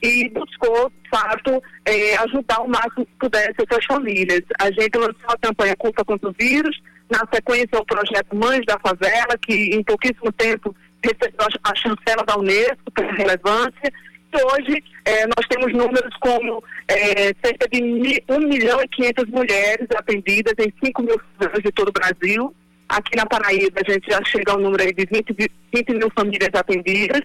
e 0.02 0.30
buscou, 0.30 0.90
de 1.04 1.10
fato, 1.10 1.62
é, 1.86 2.18
ajudar 2.18 2.62
o 2.62 2.70
máximo 2.70 3.06
que 3.06 3.16
pudesse 3.20 3.56
essas 3.58 3.86
famílias. 3.86 4.42
A 4.60 4.72
gente 4.72 4.98
lançou 4.98 5.28
a 5.28 5.38
campanha 5.38 5.76
Culpa 5.76 6.04
contra 6.04 6.30
o 6.30 6.36
Vírus, 6.38 6.82
na 7.10 7.20
sequência 7.32 7.80
o 7.80 7.86
projeto 7.86 8.36
Mães 8.36 8.66
da 8.66 8.80
Favela, 8.80 9.38
que 9.42 9.76
em 9.76 9.84
pouquíssimo 9.84 10.32
tempo 10.32 10.76
recebeu 11.04 11.48
a 11.64 11.76
chancela 11.76 12.24
da 12.26 12.38
Unesco 12.38 12.92
pela 12.94 13.12
relevância, 13.12 13.94
e 14.34 14.44
hoje 14.44 14.84
é, 15.04 15.26
nós 15.28 15.46
temos 15.50 15.74
números 15.74 16.16
como 16.22 16.64
é, 16.88 17.34
cerca 17.44 17.68
de 17.70 17.84
1 18.30 18.40
milhão 18.48 18.82
e 18.82 18.88
500 18.88 19.26
mulheres 19.30 19.88
atendidas 19.94 20.54
em 20.58 20.74
5 20.84 21.04
mil 21.04 21.22
cidades 21.34 21.64
de 21.64 21.72
todo 21.72 21.90
o 21.90 21.92
Brasil, 21.92 22.56
Aqui 22.92 23.16
na 23.16 23.26
Paraíba 23.26 23.80
a 23.80 23.90
gente 23.90 24.12
já 24.12 24.22
chega 24.26 24.52
ao 24.52 24.60
número 24.60 24.84
de 24.84 25.06
20, 25.06 25.50
20 25.74 25.94
mil 25.94 26.12
famílias 26.14 26.50
atendidas 26.54 27.22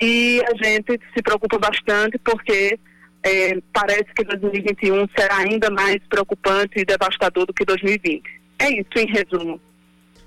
e 0.00 0.40
a 0.46 0.64
gente 0.64 1.00
se 1.12 1.20
preocupa 1.20 1.58
bastante 1.58 2.16
porque 2.18 2.78
é, 3.24 3.58
parece 3.72 4.06
que 4.14 4.22
2021 4.22 5.08
será 5.18 5.38
ainda 5.38 5.68
mais 5.68 5.98
preocupante 6.08 6.78
e 6.78 6.84
devastador 6.84 7.44
do 7.44 7.52
que 7.52 7.64
2020. 7.64 8.22
É 8.60 8.70
isso, 8.70 8.88
em 8.96 9.06
resumo. 9.06 9.60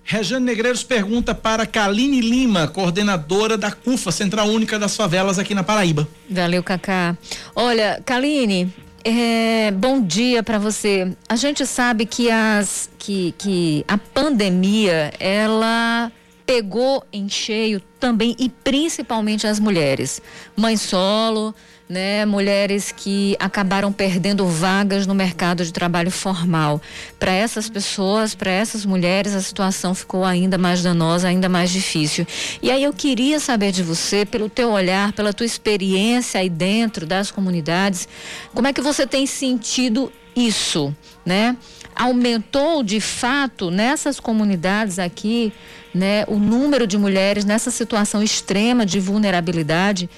Rejane 0.03 0.45
Negreiros 0.45 0.83
pergunta 0.83 1.33
para 1.33 1.65
Kaline 1.65 2.19
Lima, 2.19 2.67
coordenadora 2.67 3.57
da 3.57 3.71
CUFA, 3.71 4.11
Central 4.11 4.47
Única 4.49 4.77
das 4.77 4.97
Favelas 4.97 5.39
aqui 5.39 5.55
na 5.55 5.63
Paraíba. 5.63 6.05
Valeu, 6.29 6.61
Cacá. 6.61 7.17
Olha, 7.55 8.01
Kaline, 8.05 8.69
é, 9.03 9.71
bom 9.71 10.01
dia 10.01 10.41
para 10.41 10.57
você. 10.57 11.15
A 11.27 11.35
gente 11.35 11.65
sabe 11.65 12.05
que, 12.05 12.31
as, 12.31 12.89
que, 12.97 13.33
que 13.37 13.85
a 13.87 13.97
pandemia 13.97 15.13
ela 15.19 16.11
pegou 16.45 17.03
em 17.11 17.27
cheio 17.29 17.81
também 17.99 18.35
e 18.37 18.49
principalmente 18.49 19.47
as 19.47 19.59
mulheres, 19.59 20.21
mãe 20.55 20.77
solo, 20.77 21.53
né, 21.87 22.25
mulheres 22.25 22.91
que 22.91 23.35
acabaram 23.39 23.91
perdendo 23.91 24.47
vagas 24.47 25.05
no 25.05 25.13
mercado 25.13 25.63
de 25.65 25.71
trabalho 25.71 26.09
formal. 26.09 26.81
Para 27.19 27.31
essas 27.31 27.69
pessoas, 27.69 28.33
para 28.33 28.49
essas 28.49 28.85
mulheres, 28.85 29.35
a 29.35 29.41
situação 29.41 29.93
ficou 29.93 30.23
ainda 30.23 30.57
mais 30.57 30.81
danosa, 30.81 31.27
ainda 31.27 31.49
mais 31.49 31.69
difícil. 31.69 32.25
E 32.61 32.71
aí 32.71 32.83
eu 32.83 32.93
queria 32.93 33.39
saber 33.39 33.71
de 33.71 33.83
você, 33.83 34.25
pelo 34.25 34.49
teu 34.49 34.71
olhar, 34.71 35.11
pela 35.13 35.33
tua 35.33 35.45
experiência 35.45 36.39
aí 36.39 36.49
dentro 36.49 37.05
das 37.05 37.29
comunidades, 37.29 38.07
como 38.53 38.67
é 38.67 38.73
que 38.73 38.81
você 38.81 39.05
tem 39.05 39.25
sentido 39.25 40.11
isso, 40.35 40.95
né? 41.25 41.55
Aumentou 41.95 42.81
de 42.81 42.99
fato 42.99 43.69
nessas 43.69 44.19
comunidades 44.19 44.97
aqui, 44.97 45.53
né, 45.93 46.25
o 46.27 46.39
número 46.39 46.87
de 46.87 46.97
mulheres 46.97 47.45
nessa 47.45 47.69
situação 47.69 48.23
extrema 48.23 48.83
de 48.83 48.99
vulnerabilidade? 48.99 50.09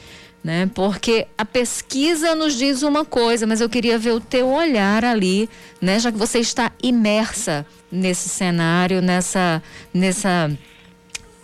Né? 0.45 0.69
Porque 0.75 1.25
a 1.35 1.43
pesquisa 1.43 2.35
nos 2.35 2.55
diz 2.55 2.83
uma 2.83 3.03
coisa, 3.03 3.47
mas 3.47 3.61
eu 3.61 3.67
queria 3.67 3.97
ver 3.97 4.11
o 4.11 4.19
teu 4.19 4.47
olhar 4.47 5.03
ali, 5.03 5.49
né? 5.81 5.97
Já 5.97 6.11
que 6.11 6.19
você 6.19 6.37
está 6.37 6.71
imersa 6.83 7.65
nesse 7.91 8.29
cenário, 8.29 9.01
nessa 9.01 9.63
nessa 9.91 10.55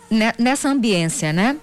né, 0.08 0.32
nessa 0.38 0.68
ambiência, 0.68 1.32
né? 1.32 1.56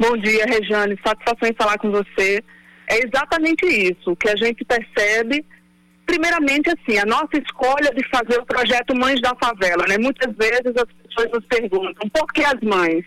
Bom 0.00 0.16
dia, 0.16 0.46
Rejane. 0.46 0.98
Satisfação 1.06 1.48
em 1.48 1.54
falar 1.54 1.78
com 1.78 1.92
você. 1.92 2.42
É 2.88 3.06
exatamente 3.06 3.64
isso 3.64 4.16
que 4.16 4.28
a 4.28 4.34
gente 4.34 4.64
percebe. 4.64 5.46
Primeiramente, 6.04 6.70
assim, 6.70 6.98
a 6.98 7.06
nossa 7.06 7.38
escolha 7.38 7.94
de 7.94 8.02
fazer 8.08 8.40
o 8.40 8.46
projeto 8.46 8.96
Mães 8.96 9.20
da 9.20 9.32
Favela, 9.36 9.86
né? 9.86 9.96
Muitas 9.96 10.34
vezes 10.34 10.74
as 10.76 10.92
pessoas 11.04 11.30
nos 11.32 11.44
perguntam 11.46 12.08
por 12.08 12.26
que 12.32 12.42
as 12.42 12.60
mães? 12.62 13.04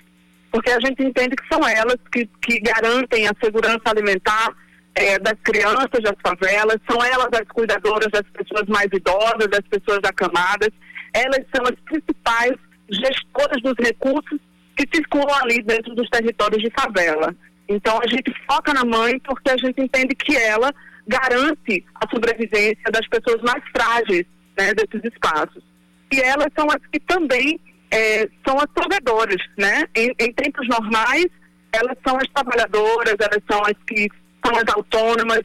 Porque 0.52 0.70
a 0.72 0.80
gente 0.80 1.02
entende 1.04 1.36
que 1.36 1.48
são 1.48 1.66
elas 1.68 1.98
que, 2.12 2.28
que 2.42 2.60
garantem 2.60 3.28
a 3.28 3.32
segurança 3.42 3.82
alimentar 3.86 4.54
é, 4.96 5.18
das 5.20 5.36
crianças 5.44 6.02
das 6.04 6.16
favelas, 6.22 6.78
são 6.90 7.04
elas 7.04 7.30
as 7.32 7.48
cuidadoras 7.48 8.12
das 8.12 8.28
pessoas 8.34 8.68
mais 8.68 8.88
idosas, 8.92 9.48
das 9.50 9.66
pessoas 9.70 10.00
acamadas, 10.04 10.70
elas 11.14 11.46
são 11.56 11.66
as 11.66 11.80
principais 11.86 12.54
gestoras 12.90 13.62
dos 13.64 13.76
recursos 13.80 14.40
que 14.76 14.86
circulam 14.94 15.34
ali 15.44 15.64
dentro 15.64 15.96
dos 15.96 16.10
territórios 16.10 16.62
de 16.62 16.70
favela. 16.72 17.34
Então 17.70 18.00
a 18.04 18.08
gente 18.08 18.34
foca 18.46 18.74
na 18.74 18.84
mãe 18.84 19.18
porque 19.20 19.50
a 19.50 19.58
gente 19.58 19.82
entende 19.82 20.14
que 20.16 20.36
ela 20.36 20.74
garante 21.08 21.86
a 21.96 22.10
sobrevivência 22.10 22.92
das 22.92 23.08
pessoas 23.08 23.42
mais 23.42 23.64
frágeis 23.72 24.26
né, 24.58 24.74
desses 24.74 25.04
espaços. 25.14 25.64
E 26.12 26.20
elas 26.20 26.48
são 26.58 26.68
as 26.70 26.86
que 26.92 27.00
também 27.00 27.60
é, 27.92 28.28
são 28.48 28.58
as 28.58 28.68
provedoras, 28.74 29.42
né? 29.58 29.84
Em, 29.96 30.12
em, 30.18 30.34
tempos 30.34 30.68
normais, 30.68 31.26
elas 31.74 31.98
são 32.08 32.18
as 32.18 32.28
trabalhadoras, 32.34 33.16
elas 33.20 33.44
são 33.50 33.62
as 33.64 33.74
que 33.86 34.08
são 34.46 34.56
as 34.56 34.74
autônomas 34.74 35.42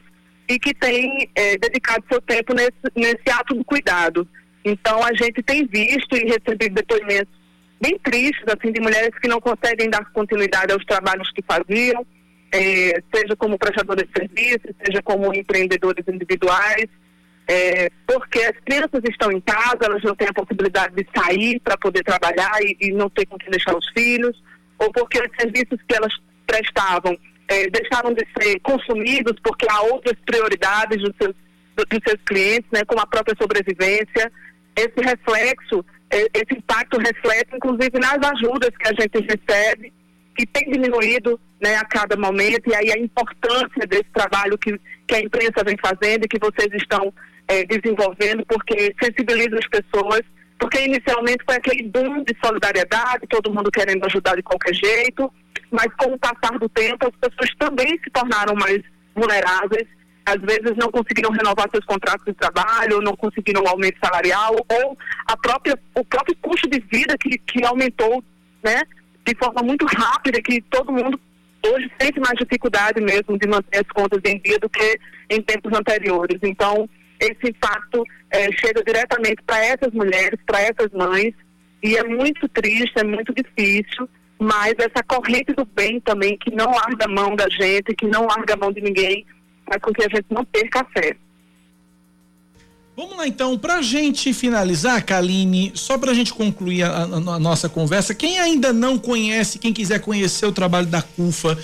e 0.47 0.57
que 0.57 0.73
têm 0.73 1.29
é, 1.35 1.57
dedicado 1.57 2.03
seu 2.09 2.21
tempo 2.21 2.53
nesse, 2.53 2.71
nesse 2.95 3.29
ato 3.29 3.53
do 3.53 3.65
cuidado. 3.65 4.27
Então, 4.63 5.03
a 5.03 5.13
gente 5.13 5.43
tem 5.43 5.65
visto 5.65 6.15
e 6.15 6.25
recebido 6.25 6.75
depoimentos 6.75 7.33
bem 7.81 7.97
tristes, 7.99 8.43
assim, 8.47 8.71
de 8.71 8.81
mulheres 8.81 9.17
que 9.21 9.27
não 9.27 9.39
conseguem 9.39 9.89
dar 9.89 10.03
continuidade 10.11 10.71
aos 10.71 10.83
trabalhos 10.85 11.31
que 11.31 11.43
faziam, 11.43 12.05
é, 12.51 13.01
seja 13.13 13.35
como 13.37 13.57
prestadores 13.57 14.07
de 14.07 14.19
serviços, 14.19 14.75
seja 14.85 15.01
como 15.03 15.33
empreendedores 15.33 16.05
individuais, 16.07 16.87
é, 17.47 17.89
porque 18.05 18.39
as 18.39 18.57
crianças 18.65 19.01
estão 19.09 19.31
em 19.31 19.39
casa, 19.39 19.77
elas 19.83 20.03
não 20.03 20.15
têm 20.15 20.27
a 20.27 20.33
possibilidade 20.33 20.93
de 20.95 21.07
sair 21.15 21.59
para 21.61 21.77
poder 21.77 22.03
trabalhar 22.03 22.51
e, 22.61 22.75
e, 22.81 22.91
não 22.91 23.09
ter 23.09 23.25
com 23.25 23.37
quem 23.37 23.49
deixar 23.49 23.75
os 23.75 23.87
filhos, 23.91 24.35
ou 24.77 24.91
porque 24.91 25.17
os 25.17 25.29
serviços 25.39 25.79
que 25.87 25.95
elas 25.95 26.13
prestavam 26.45 27.17
é, 27.47 27.69
deixaram 27.69 28.13
de 28.13 28.25
ser 28.37 28.59
consumidos 28.59 29.33
porque 29.41 29.65
há 29.69 29.81
outras 29.83 30.17
prioridades 30.25 31.01
dos 31.01 31.13
seus, 31.21 31.35
dos 31.77 31.99
seus 32.05 32.21
clientes, 32.25 32.69
né, 32.71 32.83
como 32.85 33.01
a 33.01 33.07
própria 33.07 33.35
sobrevivência. 33.39 34.31
Esse 34.75 34.99
reflexo, 35.01 35.85
é, 36.11 36.27
esse 36.33 36.57
impacto 36.57 36.99
reflete 36.99 37.55
inclusive 37.55 37.97
nas 37.97 38.19
ajudas 38.31 38.71
que 38.77 38.89
a 38.89 38.93
gente 39.01 39.25
recebe, 39.25 39.93
que 40.35 40.45
tem 40.45 40.69
diminuído 40.69 41.39
né, 41.61 41.77
a 41.77 41.85
cada 41.85 42.17
momento, 42.17 42.69
e 42.69 42.75
aí 42.75 42.91
a 42.91 42.99
importância 42.99 43.87
desse 43.87 44.11
trabalho 44.13 44.57
que, 44.57 44.77
que 45.07 45.15
a 45.15 45.21
imprensa 45.21 45.63
vem 45.65 45.77
fazendo 45.81 46.25
e 46.25 46.27
que 46.27 46.37
vocês 46.39 46.71
estão 46.73 47.11
é, 47.47 47.63
desenvolvendo, 47.65 48.45
porque 48.45 48.93
sensibiliza 49.01 49.57
as 49.57 49.67
pessoas, 49.67 50.21
porque 50.59 50.85
inicialmente 50.85 51.43
foi 51.45 51.55
aquele 51.55 51.83
boom 51.83 52.23
de 52.23 52.35
solidariedade, 52.43 53.27
todo 53.29 53.53
mundo 53.53 53.71
querendo 53.71 54.05
ajudar 54.05 54.35
de 54.35 54.43
qualquer 54.43 54.73
jeito, 54.73 55.31
mas 55.71 55.87
com 55.97 56.13
o 56.13 56.19
passar 56.19 56.57
do 56.59 56.67
tempo 56.69 57.07
as 57.07 57.29
pessoas 57.29 57.55
também 57.57 57.99
se 58.03 58.09
tornaram 58.11 58.55
mais 58.55 58.81
vulneráveis, 59.15 59.87
às 60.25 60.41
vezes 60.41 60.75
não 60.75 60.91
conseguiram 60.91 61.31
renovar 61.31 61.69
seus 61.71 61.85
contratos 61.85 62.25
de 62.25 62.33
trabalho, 62.33 63.01
não 63.01 63.15
conseguiram 63.15 63.63
um 63.63 63.67
aumento 63.67 63.97
salarial, 64.03 64.55
ou 64.69 64.97
a 65.25 65.37
própria, 65.37 65.79
o 65.95 66.03
próprio 66.03 66.35
custo 66.41 66.69
de 66.69 66.79
vida 66.91 67.17
que, 67.17 67.37
que 67.37 67.65
aumentou 67.65 68.21
né, 68.61 68.81
de 69.25 69.35
forma 69.37 69.61
muito 69.63 69.85
rápida, 69.85 70.41
que 70.41 70.61
todo 70.63 70.91
mundo 70.91 71.19
hoje 71.65 71.89
sente 71.99 72.19
mais 72.19 72.37
dificuldade 72.37 73.01
mesmo 73.01 73.37
de 73.37 73.47
manter 73.47 73.79
as 73.79 73.87
contas 73.93 74.19
em 74.25 74.39
dia 74.39 74.59
do 74.59 74.69
que 74.69 74.99
em 75.29 75.41
tempos 75.41 75.71
anteriores. 75.73 76.39
Então, 76.43 76.89
esse 77.19 77.49
impacto 77.49 78.03
é, 78.29 78.51
chega 78.53 78.83
diretamente 78.83 79.41
para 79.45 79.65
essas 79.65 79.93
mulheres, 79.93 80.39
para 80.45 80.61
essas 80.61 80.91
mães, 80.91 81.33
e 81.81 81.95
é 81.95 82.03
muito 82.03 82.47
triste, 82.49 82.93
é 82.95 83.03
muito 83.03 83.33
difícil, 83.33 84.09
mas 84.39 84.73
essa 84.77 85.03
corrente 85.07 85.53
do 85.53 85.65
bem 85.65 85.99
também, 85.99 86.37
que 86.37 86.53
não 86.53 86.71
larga 86.71 87.05
a 87.05 87.07
mão 87.07 87.35
da 87.35 87.47
gente, 87.49 87.95
que 87.95 88.05
não 88.05 88.25
larga 88.25 88.53
a 88.53 88.57
mão 88.57 88.71
de 88.71 88.81
ninguém, 88.81 89.25
faz 89.65 89.81
com 89.81 89.91
que 89.91 90.03
a 90.03 90.09
gente 90.09 90.25
não 90.29 90.43
perca 90.45 90.81
a 90.81 90.85
fé. 90.85 91.15
Vamos 92.95 93.15
lá 93.15 93.27
então, 93.27 93.59
para 93.59 93.75
a 93.75 93.81
gente 93.83 94.33
finalizar, 94.33 95.05
Kaline, 95.05 95.71
só 95.75 95.99
para 95.99 96.09
a 96.09 96.13
gente 96.15 96.33
concluir 96.33 96.81
a, 96.81 96.89
a, 96.89 97.03
a, 97.03 97.39
nossa 97.39 97.69
conversa, 97.69 98.15
quem 98.15 98.39
ainda 98.39 98.73
não 98.73 98.97
conhece, 98.97 99.59
quem 99.59 99.71
quiser 99.71 99.99
conhecer 99.99 100.47
o 100.47 100.51
trabalho 100.51 100.87
da 100.87 101.03
CUFA, 101.03 101.55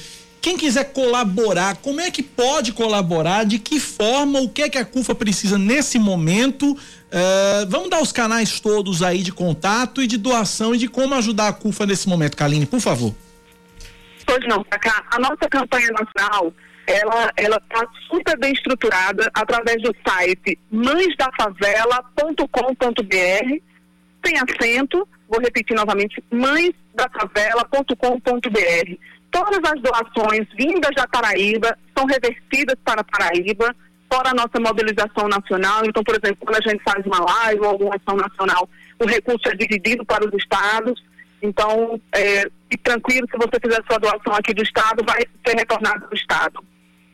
quem 0.44 0.56
quiser 0.58 0.92
colaborar, 0.92 1.78
como 1.78 2.02
é 2.02 2.12
que 2.12 2.22
pode 2.22 2.74
colaborar? 2.74 3.46
De 3.46 3.58
que 3.58 3.80
forma? 3.80 4.42
O 4.42 4.50
que 4.50 4.64
é 4.64 4.70
que 4.70 4.78
a 4.78 4.84
CUFA 4.84 5.16
precisa 5.16 5.58
nesse 5.58 5.98
momento? 5.98 6.74
Uh, 6.74 7.66
vamos 7.70 7.90
dar 7.90 8.02
os 8.02 8.12
canais 8.12 8.60
todos 8.60 9.02
aí 9.02 9.24
de 9.24 9.32
contato 9.32 10.04
e 10.04 10.08
de 10.08 10.18
doação 10.18 10.76
e 10.76 10.78
de 10.78 10.90
como 10.90 11.16
ajudar 11.16 11.48
a 11.48 11.54
CUFA 11.54 11.86
nesse 11.86 12.10
momento, 12.10 12.36
Kaline, 12.36 12.66
por 12.66 12.82
favor. 12.82 13.16
Pois 14.26 14.46
não. 14.46 14.66
A 15.12 15.18
nossa 15.18 15.48
campanha 15.50 15.88
nacional, 15.92 16.54
ela 16.88 17.32
ela 17.38 17.56
está 17.56 17.88
super 18.12 18.38
bem 18.38 18.52
estruturada 18.52 19.32
através 19.34 19.82
do 19.82 19.96
site 20.06 20.60
mãesdafavela.com.br, 20.70 23.62
tem 24.22 24.34
acento, 24.38 25.08
vou 25.30 25.40
repetir 25.40 25.74
novamente, 25.74 26.22
mãesdafavela.com.br 26.30 29.14
todas 29.34 29.60
as 29.66 29.82
doações 29.82 30.48
vindas 30.56 30.92
da 30.96 31.08
Paraíba 31.08 31.78
são 31.98 32.06
revertidas 32.06 32.76
para 32.86 33.04
Paraíba, 33.04 33.76
fora 34.12 34.30
a 34.30 34.34
nossa 34.34 34.60
mobilização 34.60 35.28
nacional. 35.28 35.84
Então, 35.84 36.04
por 36.04 36.16
exemplo, 36.16 36.46
quando 36.46 36.64
a 36.64 36.70
gente 36.70 36.84
faz 36.84 37.04
uma 37.06 37.20
live 37.20 37.62
ou 37.62 37.70
alguma 37.70 37.96
ação 37.96 38.16
nacional, 38.16 38.70
o 39.00 39.08
recurso 39.08 39.50
é 39.50 39.56
dividido 39.56 40.06
para 40.06 40.26
os 40.26 40.34
estados. 40.36 41.04
Então, 41.42 42.00
é, 42.16 42.46
e 42.72 42.78
tranquilo, 42.78 43.28
se 43.30 43.38
você 43.38 43.60
fizer 43.60 43.84
sua 43.90 43.98
doação 43.98 44.34
aqui 44.34 44.54
do 44.54 44.62
estado, 44.62 45.04
vai 45.04 45.22
ser 45.46 45.58
retornado 45.58 46.08
do 46.08 46.16
estado. 46.16 46.64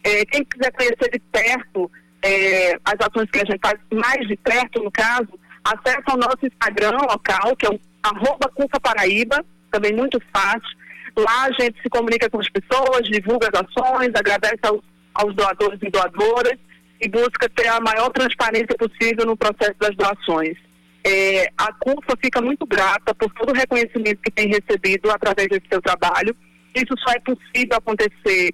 É, 0.04 0.26
quem 0.26 0.44
quiser 0.44 0.72
conhecer 0.74 1.10
de 1.10 1.20
perto 1.32 1.90
é, 2.22 2.74
as 2.84 2.96
ações 3.00 3.30
que 3.32 3.40
a 3.40 3.46
gente 3.46 3.60
faz, 3.62 3.80
mais 3.92 4.28
de 4.28 4.36
perto, 4.38 4.84
no 4.84 4.92
caso, 4.92 5.30
acesse 5.64 6.04
o 6.12 6.18
nosso 6.18 6.40
Instagram 6.44 6.98
local, 6.98 7.56
que 7.56 7.66
é 7.66 7.70
o 7.70 7.80
arroba 8.04 8.52
Paraíba, 8.82 9.44
também 9.72 9.94
muito 9.94 10.22
fácil. 10.34 10.79
Lá 11.20 11.46
a 11.46 11.62
gente 11.62 11.82
se 11.82 11.90
comunica 11.90 12.30
com 12.30 12.40
as 12.40 12.50
pessoas, 12.50 13.08
divulga 13.10 13.50
as 13.52 13.62
ações, 13.62 14.12
agradece 14.16 14.60
aos, 14.64 14.80
aos 15.14 15.36
doadores 15.36 15.80
e 15.82 15.90
doadoras 15.90 16.58
e 17.02 17.10
busca 17.10 17.50
ter 17.50 17.68
a 17.68 17.80
maior 17.82 18.10
transparência 18.10 18.76
possível 18.78 19.26
no 19.26 19.36
processo 19.36 19.76
das 19.80 19.96
doações. 19.96 20.58
É, 21.06 21.48
a 21.58 21.74
CUFA 21.74 22.18
fica 22.22 22.42
muito 22.42 22.66
grata 22.66 23.14
por 23.16 23.32
todo 23.34 23.52
o 23.52 23.56
reconhecimento 23.56 24.22
que 24.22 24.32
tem 24.32 24.48
recebido 24.48 25.12
através 25.12 25.48
desse 25.50 25.66
seu 25.70 25.82
trabalho. 25.82 26.36
Isso 26.74 26.94
só 27.00 27.12
é 27.12 27.20
possível 27.20 27.78
acontecer 27.78 28.54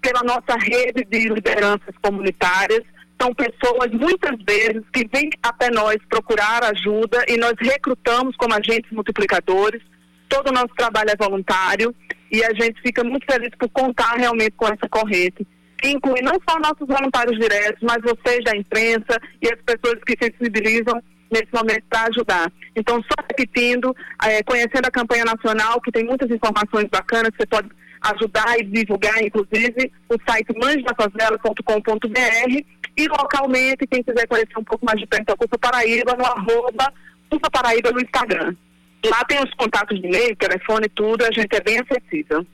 pela 0.00 0.22
nossa 0.22 0.56
rede 0.58 1.04
de 1.04 1.28
lideranças 1.28 1.94
comunitárias. 2.02 2.82
São 3.20 3.34
pessoas, 3.34 3.90
muitas 3.92 4.36
vezes, 4.44 4.82
que 4.92 5.06
vêm 5.12 5.30
até 5.42 5.70
nós 5.70 5.96
procurar 6.08 6.64
ajuda 6.64 7.24
e 7.28 7.36
nós 7.36 7.54
recrutamos 7.60 8.34
como 8.36 8.54
agentes 8.54 8.90
multiplicadores 8.90 9.82
todo 10.30 10.48
o 10.48 10.52
nosso 10.52 10.74
trabalho 10.76 11.10
é 11.10 11.16
voluntário 11.16 11.94
e 12.30 12.42
a 12.44 12.54
gente 12.54 12.80
fica 12.80 13.04
muito 13.04 13.26
feliz 13.30 13.50
por 13.58 13.68
contar 13.68 14.14
realmente 14.16 14.52
com 14.52 14.66
essa 14.66 14.88
corrente, 14.88 15.46
que 15.76 15.90
inclui 15.90 16.22
não 16.22 16.38
só 16.48 16.58
nossos 16.58 16.86
voluntários 16.86 17.38
diretos, 17.38 17.82
mas 17.82 17.98
vocês 18.02 18.42
da 18.44 18.56
imprensa 18.56 19.20
e 19.42 19.52
as 19.52 19.60
pessoas 19.62 20.02
que 20.06 20.16
sensibilizam 20.18 21.02
nesse 21.30 21.48
momento 21.52 21.84
para 21.90 22.08
ajudar. 22.08 22.50
Então, 22.74 23.02
só 23.02 23.14
repetindo, 23.28 23.94
é, 24.24 24.42
conhecendo 24.42 24.86
a 24.86 24.90
campanha 24.90 25.24
nacional, 25.24 25.80
que 25.80 25.92
tem 25.92 26.04
muitas 26.04 26.28
informações 26.30 26.88
bacanas, 26.90 27.30
você 27.36 27.46
pode 27.46 27.68
ajudar 28.02 28.58
e 28.58 28.64
divulgar, 28.64 29.22
inclusive, 29.22 29.92
o 30.08 30.16
site 30.28 30.58
manjdafavela.com.br 30.58 32.64
e 32.96 33.08
localmente, 33.08 33.86
quem 33.86 34.02
quiser 34.02 34.26
conhecer 34.26 34.58
um 34.58 34.64
pouco 34.64 34.84
mais 34.84 34.98
de 34.98 35.06
perto 35.06 35.30
a 35.30 35.36
Curso 35.36 35.56
Paraíba, 35.58 36.16
no 36.16 36.24
arroba 36.24 36.92
Paraíba 37.52 37.92
no 37.92 38.00
Instagram. 38.00 38.56
Lá 39.04 39.24
tem 39.24 39.42
os 39.42 39.52
contatos 39.54 39.98
de 40.00 40.06
e-mail, 40.06 40.36
telefone, 40.36 40.88
tudo, 40.88 41.24
a 41.24 41.30
gente 41.30 41.54
é 41.54 41.60
bem 41.60 41.78
acessível. 41.78 42.46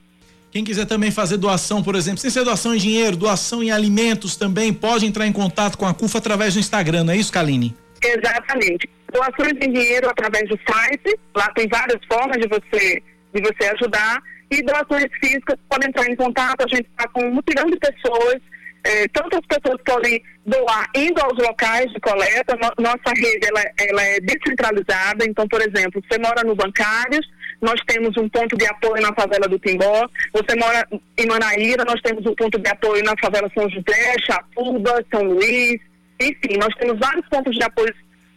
Quem 0.51 0.65
quiser 0.65 0.87
também 0.87 1.11
fazer 1.11 1.37
doação, 1.37 1.83
por 1.83 1.95
exemplo, 1.95 2.19
sem 2.19 2.31
ser 2.31 2.45
doação 2.45 2.75
em 2.75 2.79
dinheiro, 2.79 3.17
doação 3.17 3.63
em 3.63 3.71
alimentos 3.71 4.37
também, 4.37 4.73
pode 4.73 5.05
entrar 5.05 5.27
em 5.27 5.33
contato 5.33 5.77
com 5.77 5.87
a 5.87 5.93
CUFA 5.93 6.19
através 6.19 6.55
do 6.55 6.61
Instagram, 6.61 7.05
não 7.05 7.13
é 7.13 7.17
isso, 7.17 7.33
Kaline? 7.33 7.77
Exatamente. 8.03 8.89
Doações 9.13 9.53
em 9.61 9.73
dinheiro 9.73 10.09
através 10.09 10.49
do 10.49 10.59
site, 10.69 11.19
lá 11.35 11.49
tem 11.51 11.69
várias 11.69 11.99
formas 12.07 12.39
de 12.39 12.49
você, 12.49 13.03
de 13.35 13.43
você 13.43 13.69
ajudar. 13.75 14.23
E 14.51 14.63
doações 14.63 15.07
físicas, 15.21 15.57
podem 15.69 15.89
entrar 15.89 16.09
em 16.09 16.15
contato, 16.15 16.63
a 16.65 16.69
gente 16.69 16.89
está 16.89 17.09
com 17.09 17.25
um 17.25 17.35
mutirão 17.35 17.67
de 17.67 17.77
pessoas 17.79 18.41
é, 18.87 19.09
tantas 19.09 19.41
pessoas 19.47 19.81
podem 19.85 20.23
doar 20.45 20.89
indo 20.95 21.21
aos 21.21 21.37
locais 21.39 21.93
de 21.93 21.99
coleta. 21.99 22.57
nossa 22.79 23.11
rede 23.17 23.47
ela, 23.49 23.63
ela, 23.79 24.03
é 24.03 24.21
descentralizada. 24.21 25.25
Então, 25.25 25.49
por 25.49 25.61
exemplo, 25.61 26.01
você 26.09 26.19
mora 26.21 26.45
no 26.45 26.55
Bancários, 26.55 27.27
nós 27.61 27.81
temos 27.89 28.17
um 28.17 28.29
ponto 28.29 28.57
de 28.57 28.65
apoio 28.67 29.03
na 29.03 29.13
favela 29.13 29.49
do 29.49 29.59
Timbó. 29.59 30.09
Você 30.33 30.57
mora 30.57 30.87
em 31.19 31.27
Manaíra, 31.27 31.85
nós 31.85 32.01
temos 32.01 32.25
um 32.27 32.35
ponto 32.37 32.59
de 32.61 32.69
apoio 32.69 33.03
na 33.03 33.15
favela 33.21 33.51
São 33.55 33.69
José, 33.69 34.15
Chapurba, 34.25 35.05
São 35.13 35.25
Luís. 35.25 35.81
Enfim, 36.21 36.57
nós 36.57 36.73
temos 36.79 36.99
vários 37.01 37.29
pontos 37.29 37.57
de 37.57 37.65
apoio 37.65 37.93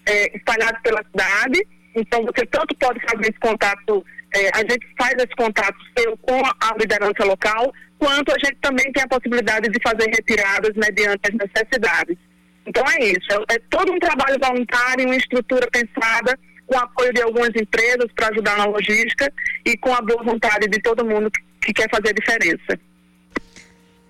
é, 0.07 0.35
espalhados 0.35 0.81
pela 0.81 1.03
cidade. 1.03 1.67
Então, 1.95 2.23
você 2.23 2.45
tanto 2.47 2.76
pode 2.77 2.99
fazer 3.01 3.30
esse 3.30 3.39
contato 3.39 4.03
é, 4.35 4.49
a 4.53 4.60
gente 4.60 4.85
faz 4.97 5.14
esse 5.15 5.35
contato 5.35 5.76
seu 5.97 6.18
com 6.18 6.39
a 6.45 6.76
liderança 6.80 7.23
local, 7.26 7.73
quanto 7.97 8.31
a 8.31 8.39
gente 8.43 8.57
também 8.61 8.91
tem 8.91 9.03
a 9.03 9.07
possibilidade 9.07 9.69
de 9.69 9.80
fazer 9.81 10.10
retiradas 10.10 10.72
mediante 10.76 11.22
as 11.23 11.35
necessidades. 11.35 12.18
Então 12.65 12.84
é 12.88 13.06
isso, 13.06 13.27
é, 13.31 13.56
é 13.56 13.60
todo 13.69 13.91
um 13.91 13.99
trabalho 13.99 14.38
voluntário, 14.39 15.06
uma 15.06 15.15
estrutura 15.15 15.68
pensada 15.72 16.38
com 16.68 16.77
apoio 16.77 17.11
de 17.14 17.22
algumas 17.22 17.49
empresas 17.49 18.06
para 18.15 18.27
ajudar 18.30 18.57
na 18.57 18.65
logística 18.65 19.31
e 19.65 19.76
com 19.77 19.93
a 19.93 20.01
boa 20.01 20.23
vontade 20.23 20.68
de 20.68 20.80
todo 20.81 21.06
mundo 21.06 21.31
que, 21.31 21.41
que 21.65 21.73
quer 21.73 21.89
fazer 21.89 22.10
a 22.10 22.14
diferença. 22.14 22.80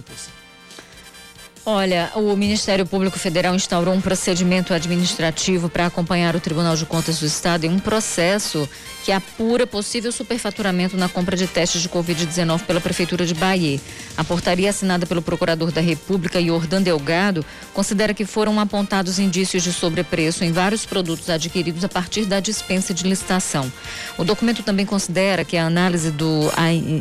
Olha, 1.64 2.10
o 2.14 2.34
Ministério 2.36 2.86
Público 2.86 3.18
Federal 3.18 3.54
instaurou 3.54 3.92
um 3.92 4.00
procedimento 4.00 4.72
administrativo 4.72 5.68
para 5.68 5.84
acompanhar 5.86 6.34
o 6.34 6.40
Tribunal 6.40 6.74
de 6.74 6.86
Contas 6.86 7.20
do 7.20 7.26
Estado 7.26 7.64
em 7.64 7.70
um 7.70 7.78
processo 7.78 8.66
que 9.04 9.12
apura 9.12 9.66
possível 9.66 10.10
superfaturamento 10.10 10.96
na 10.96 11.08
compra 11.08 11.36
de 11.36 11.46
testes 11.46 11.82
de 11.82 11.88
Covid-19 11.88 12.62
pela 12.62 12.80
Prefeitura 12.80 13.26
de 13.26 13.34
Bahia. 13.34 13.78
A 14.16 14.24
portaria 14.24 14.70
assinada 14.70 15.04
pelo 15.04 15.20
Procurador 15.20 15.70
da 15.70 15.80
República, 15.82 16.42
Jordan 16.42 16.80
Delgado, 16.80 17.44
considera 17.74 18.14
que 18.14 18.24
foram 18.24 18.58
apontados 18.58 19.18
indícios 19.18 19.62
de 19.62 19.72
sobrepreço 19.72 20.44
em 20.44 20.52
vários 20.52 20.86
produtos 20.86 21.28
adquiridos 21.28 21.84
a 21.84 21.88
partir 21.88 22.24
da 22.24 22.40
dispensa 22.40 22.94
de 22.94 23.04
licitação. 23.04 23.70
O 24.16 24.24
documento 24.24 24.62
também 24.62 24.86
considera 24.86 25.44
que 25.44 25.56
a 25.56 25.66
análise 25.66 26.10
do, 26.10 26.50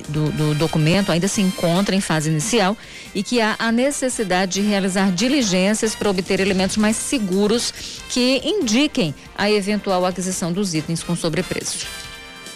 do, 0.09 0.31
do 0.31 0.55
documento 0.55 1.11
ainda 1.11 1.27
se 1.27 1.41
encontra 1.41 1.95
em 1.95 2.01
fase 2.01 2.29
inicial 2.29 2.77
e 3.15 3.23
que 3.23 3.39
há 3.39 3.55
a 3.57 3.71
necessidade 3.71 4.48
de 4.49 4.61
realizar 4.61 5.11
diligências 5.11 5.95
para 5.95 6.09
obter 6.09 6.39
elementos 6.39 6.75
mais 6.75 6.97
seguros 6.97 7.73
que 8.09 8.41
indiquem 8.43 9.13
a 9.37 9.49
eventual 9.49 10.05
aquisição 10.05 10.51
dos 10.51 10.73
itens 10.73 11.03
com 11.03 11.15
sobrepreço. 11.15 11.85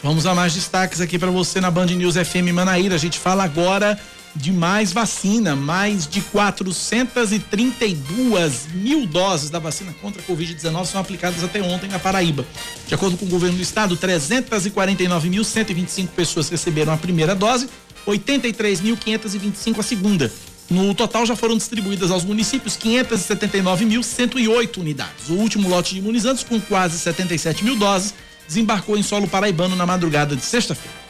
Vamos 0.01 0.25
a 0.25 0.35
mais 0.35 0.53
destaques 0.53 0.99
aqui 0.99 1.17
para 1.17 1.31
você 1.31 1.61
na 1.61 1.71
Band 1.71 1.85
News 1.85 2.15
FM 2.15 2.51
Manaíra. 2.53 2.95
A 2.95 2.97
gente 2.97 3.17
fala 3.17 3.45
agora 3.45 3.97
de 4.35 4.51
mais 4.51 4.91
vacina, 4.91 5.55
mais 5.55 6.07
de 6.07 6.19
432 6.21 8.67
mil 8.73 9.05
doses 9.05 9.51
da 9.51 9.59
vacina 9.59 9.93
contra 10.01 10.21
a 10.21 10.25
Covid-19 10.25 10.85
são 10.85 10.99
aplicadas 10.99 11.41
até 11.43 11.61
ontem 11.61 11.87
na 11.87 11.99
Paraíba. 11.99 12.43
De 12.87 12.95
acordo 12.95 13.15
com 13.15 13.25
o 13.25 13.29
governo 13.29 13.57
do 13.57 13.63
estado, 13.63 13.95
349.125 13.95 16.07
pessoas 16.09 16.49
receberam 16.49 16.91
a 16.91 16.97
primeira 16.97 17.35
dose, 17.35 17.69
83.525 18.07 19.79
a 19.79 19.83
segunda. 19.83 20.31
No 20.69 20.93
total 20.95 21.25
já 21.25 21.35
foram 21.35 21.57
distribuídas 21.57 22.11
aos 22.11 22.23
municípios 22.23 22.77
579.108 22.77 24.77
unidades. 24.77 25.29
O 25.29 25.33
último 25.33 25.67
lote 25.67 25.93
de 25.93 25.99
imunizantes, 25.99 26.43
com 26.43 26.59
quase 26.59 26.97
77 26.97 27.63
mil 27.63 27.75
doses, 27.75 28.13
desembarcou 28.47 28.97
em 28.97 29.03
solo 29.03 29.27
paraibano 29.27 29.75
na 29.75 29.85
madrugada 29.85 30.35
de 30.35 30.43
sexta-feira. 30.43 31.03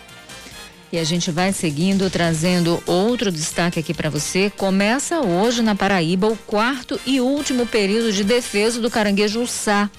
E 0.91 0.97
a 0.99 1.03
gente 1.03 1.31
vai 1.31 1.51
seguindo, 1.51 2.07
trazendo 2.09 2.83
outro 2.85 3.31
destaque 3.31 3.79
aqui 3.79 3.95
para 3.95 4.11
você. 4.11 4.51
Começa 4.55 5.21
hoje 5.21 5.63
na 5.63 5.73
Paraíba 5.73 6.27
o 6.27 6.37
quarto 6.37 6.99
e 7.03 7.19
último 7.19 7.65
período 7.65 8.13
de 8.13 8.23
defesa 8.23 8.79
do 8.79 8.91
caranguejo 8.91 9.47
Sá, 9.47 9.89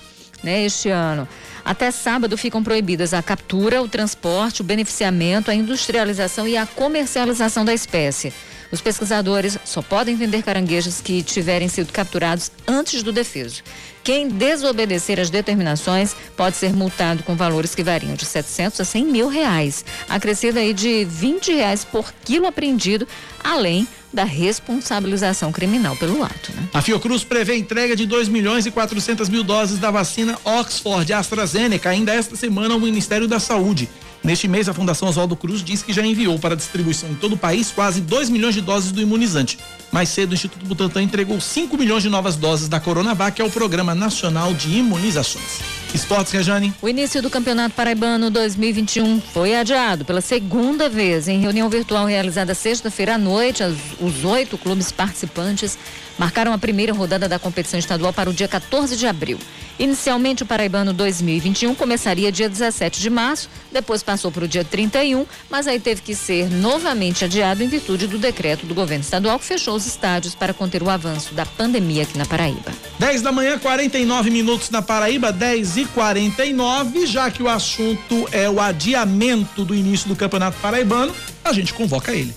né, 0.40 0.64
este 0.64 0.90
ano. 0.90 1.26
Até 1.64 1.90
sábado 1.90 2.36
ficam 2.36 2.62
proibidas 2.62 3.12
a 3.12 3.20
captura, 3.22 3.82
o 3.82 3.88
transporte, 3.88 4.60
o 4.60 4.64
beneficiamento, 4.64 5.50
a 5.50 5.54
industrialização 5.54 6.46
e 6.46 6.56
a 6.56 6.64
comercialização 6.64 7.64
da 7.64 7.74
espécie. 7.74 8.32
Os 8.74 8.80
pesquisadores 8.80 9.56
só 9.64 9.80
podem 9.80 10.16
vender 10.16 10.42
caranguejos 10.42 11.00
que 11.00 11.22
tiverem 11.22 11.68
sido 11.68 11.92
capturados 11.92 12.50
antes 12.66 13.04
do 13.04 13.12
defeso. 13.12 13.62
Quem 14.02 14.28
desobedecer 14.28 15.20
às 15.20 15.30
determinações 15.30 16.16
pode 16.36 16.56
ser 16.56 16.72
multado 16.72 17.22
com 17.22 17.36
valores 17.36 17.72
que 17.72 17.84
variam 17.84 18.16
de 18.16 18.24
700 18.24 18.80
a 18.80 18.84
100 18.84 19.04
mil 19.04 19.28
reais, 19.28 19.84
acrescido 20.08 20.58
aí 20.58 20.74
de 20.74 21.04
20 21.04 21.52
reais 21.52 21.84
por 21.84 22.12
quilo 22.24 22.48
apreendido, 22.48 23.06
além 23.44 23.86
da 24.12 24.24
responsabilização 24.24 25.52
criminal 25.52 25.94
pelo 25.94 26.24
ato. 26.24 26.52
Né? 26.56 26.68
A 26.74 26.82
Fiocruz 26.82 27.22
prevê 27.22 27.56
entrega 27.56 27.94
de 27.94 28.06
2 28.06 28.26
milhões 28.28 28.66
e 28.66 28.72
400 28.72 29.28
mil 29.28 29.44
doses 29.44 29.78
da 29.78 29.92
vacina 29.92 30.36
Oxford 30.44 31.12
AstraZeneca 31.12 31.90
ainda 31.90 32.12
esta 32.12 32.34
semana 32.34 32.74
ao 32.74 32.80
Ministério 32.80 33.28
da 33.28 33.38
Saúde. 33.38 33.88
Neste 34.24 34.48
mês, 34.48 34.70
a 34.70 34.72
Fundação 34.72 35.06
Oswaldo 35.06 35.36
Cruz 35.36 35.62
diz 35.62 35.82
que 35.82 35.92
já 35.92 36.04
enviou 36.04 36.38
para 36.38 36.56
distribuição 36.56 37.10
em 37.10 37.14
todo 37.14 37.34
o 37.34 37.36
país 37.36 37.70
quase 37.70 38.00
2 38.00 38.30
milhões 38.30 38.54
de 38.54 38.62
doses 38.62 38.90
do 38.90 39.02
imunizante. 39.02 39.58
Mais 39.92 40.08
cedo, 40.08 40.30
o 40.30 40.34
Instituto 40.34 40.64
Butantan 40.64 41.02
entregou 41.02 41.38
5 41.38 41.76
milhões 41.76 42.02
de 42.02 42.08
novas 42.08 42.34
doses 42.34 42.66
da 42.66 42.80
Coronavac 42.80 43.40
ao 43.42 43.50
Programa 43.50 43.94
Nacional 43.94 44.54
de 44.54 44.78
Imunizações. 44.78 45.60
Esportes, 45.94 46.32
Rejane. 46.32 46.72
O 46.80 46.88
início 46.88 47.20
do 47.20 47.28
Campeonato 47.28 47.74
Paraibano 47.74 48.30
2021 48.30 49.20
foi 49.20 49.54
adiado 49.54 50.06
pela 50.06 50.22
segunda 50.22 50.88
vez 50.88 51.28
em 51.28 51.38
reunião 51.38 51.68
virtual 51.68 52.06
realizada 52.06 52.54
sexta-feira 52.54 53.14
à 53.14 53.18
noite. 53.18 53.62
Os 54.00 54.24
oito 54.24 54.56
clubes 54.56 54.90
participantes 54.90 55.78
marcaram 56.18 56.52
a 56.52 56.58
primeira 56.58 56.92
rodada 56.92 57.28
da 57.28 57.38
competição 57.38 57.78
estadual 57.78 58.12
para 58.12 58.30
o 58.30 58.32
dia 58.32 58.48
14 58.48 58.96
de 58.96 59.06
abril. 59.06 59.38
Inicialmente, 59.78 60.44
o 60.44 60.46
Paraibano 60.46 60.92
2021 60.92 61.74
começaria 61.74 62.30
dia 62.30 62.48
17 62.48 63.00
de 63.00 63.10
março, 63.10 63.48
depois 63.72 64.02
passou 64.02 64.30
para 64.30 64.44
o 64.44 64.48
dia 64.48 64.64
31, 64.64 65.26
mas 65.50 65.66
aí 65.66 65.80
teve 65.80 66.00
que 66.00 66.14
ser 66.14 66.48
novamente 66.48 67.24
adiado 67.24 67.62
em 67.62 67.68
virtude 67.68 68.06
do 68.06 68.18
decreto 68.18 68.66
do 68.66 68.74
governo 68.74 69.02
estadual 69.02 69.38
que 69.38 69.44
fechou 69.44 69.74
os 69.74 69.86
estádios 69.86 70.34
para 70.34 70.54
conter 70.54 70.82
o 70.82 70.90
avanço 70.90 71.34
da 71.34 71.44
pandemia 71.44 72.04
aqui 72.04 72.16
na 72.16 72.24
Paraíba. 72.24 72.72
10 73.00 73.22
da 73.22 73.32
manhã, 73.32 73.58
49 73.58 74.30
minutos 74.30 74.70
na 74.70 74.80
Paraíba, 74.80 75.32
10 75.32 75.76
e 75.78 75.84
49 75.86 77.06
já 77.06 77.30
que 77.30 77.42
o 77.42 77.48
assunto 77.48 78.28
é 78.30 78.48
o 78.48 78.60
adiamento 78.60 79.64
do 79.64 79.74
início 79.74 80.08
do 80.08 80.14
Campeonato 80.14 80.56
Paraibano, 80.60 81.14
a 81.44 81.52
gente 81.52 81.74
convoca 81.74 82.12
ele. 82.12 82.34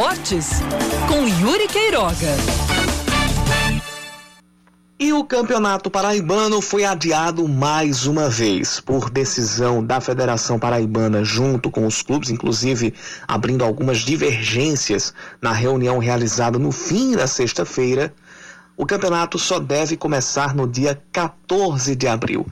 Esportes 0.00 0.48
com 1.08 1.28
Yuri 1.28 1.68
Queiroga. 1.68 2.34
E 4.98 5.12
o 5.12 5.22
Campeonato 5.24 5.90
Paraibano 5.90 6.62
foi 6.62 6.86
adiado 6.86 7.46
mais 7.46 8.06
uma 8.06 8.30
vez 8.30 8.80
por 8.80 9.10
decisão 9.10 9.84
da 9.84 10.00
Federação 10.00 10.58
Paraibana 10.58 11.22
junto 11.22 11.70
com 11.70 11.86
os 11.86 12.00
clubes, 12.00 12.30
inclusive 12.30 12.94
abrindo 13.28 13.62
algumas 13.62 13.98
divergências 13.98 15.12
na 15.38 15.52
reunião 15.52 15.98
realizada 15.98 16.58
no 16.58 16.72
fim 16.72 17.14
da 17.14 17.26
sexta-feira. 17.26 18.10
o 18.78 18.86
campeonato 18.86 19.38
só 19.38 19.58
deve 19.58 19.98
começar 19.98 20.54
no 20.54 20.66
dia 20.66 20.98
14 21.12 21.94
de 21.94 22.08
abril. 22.08 22.46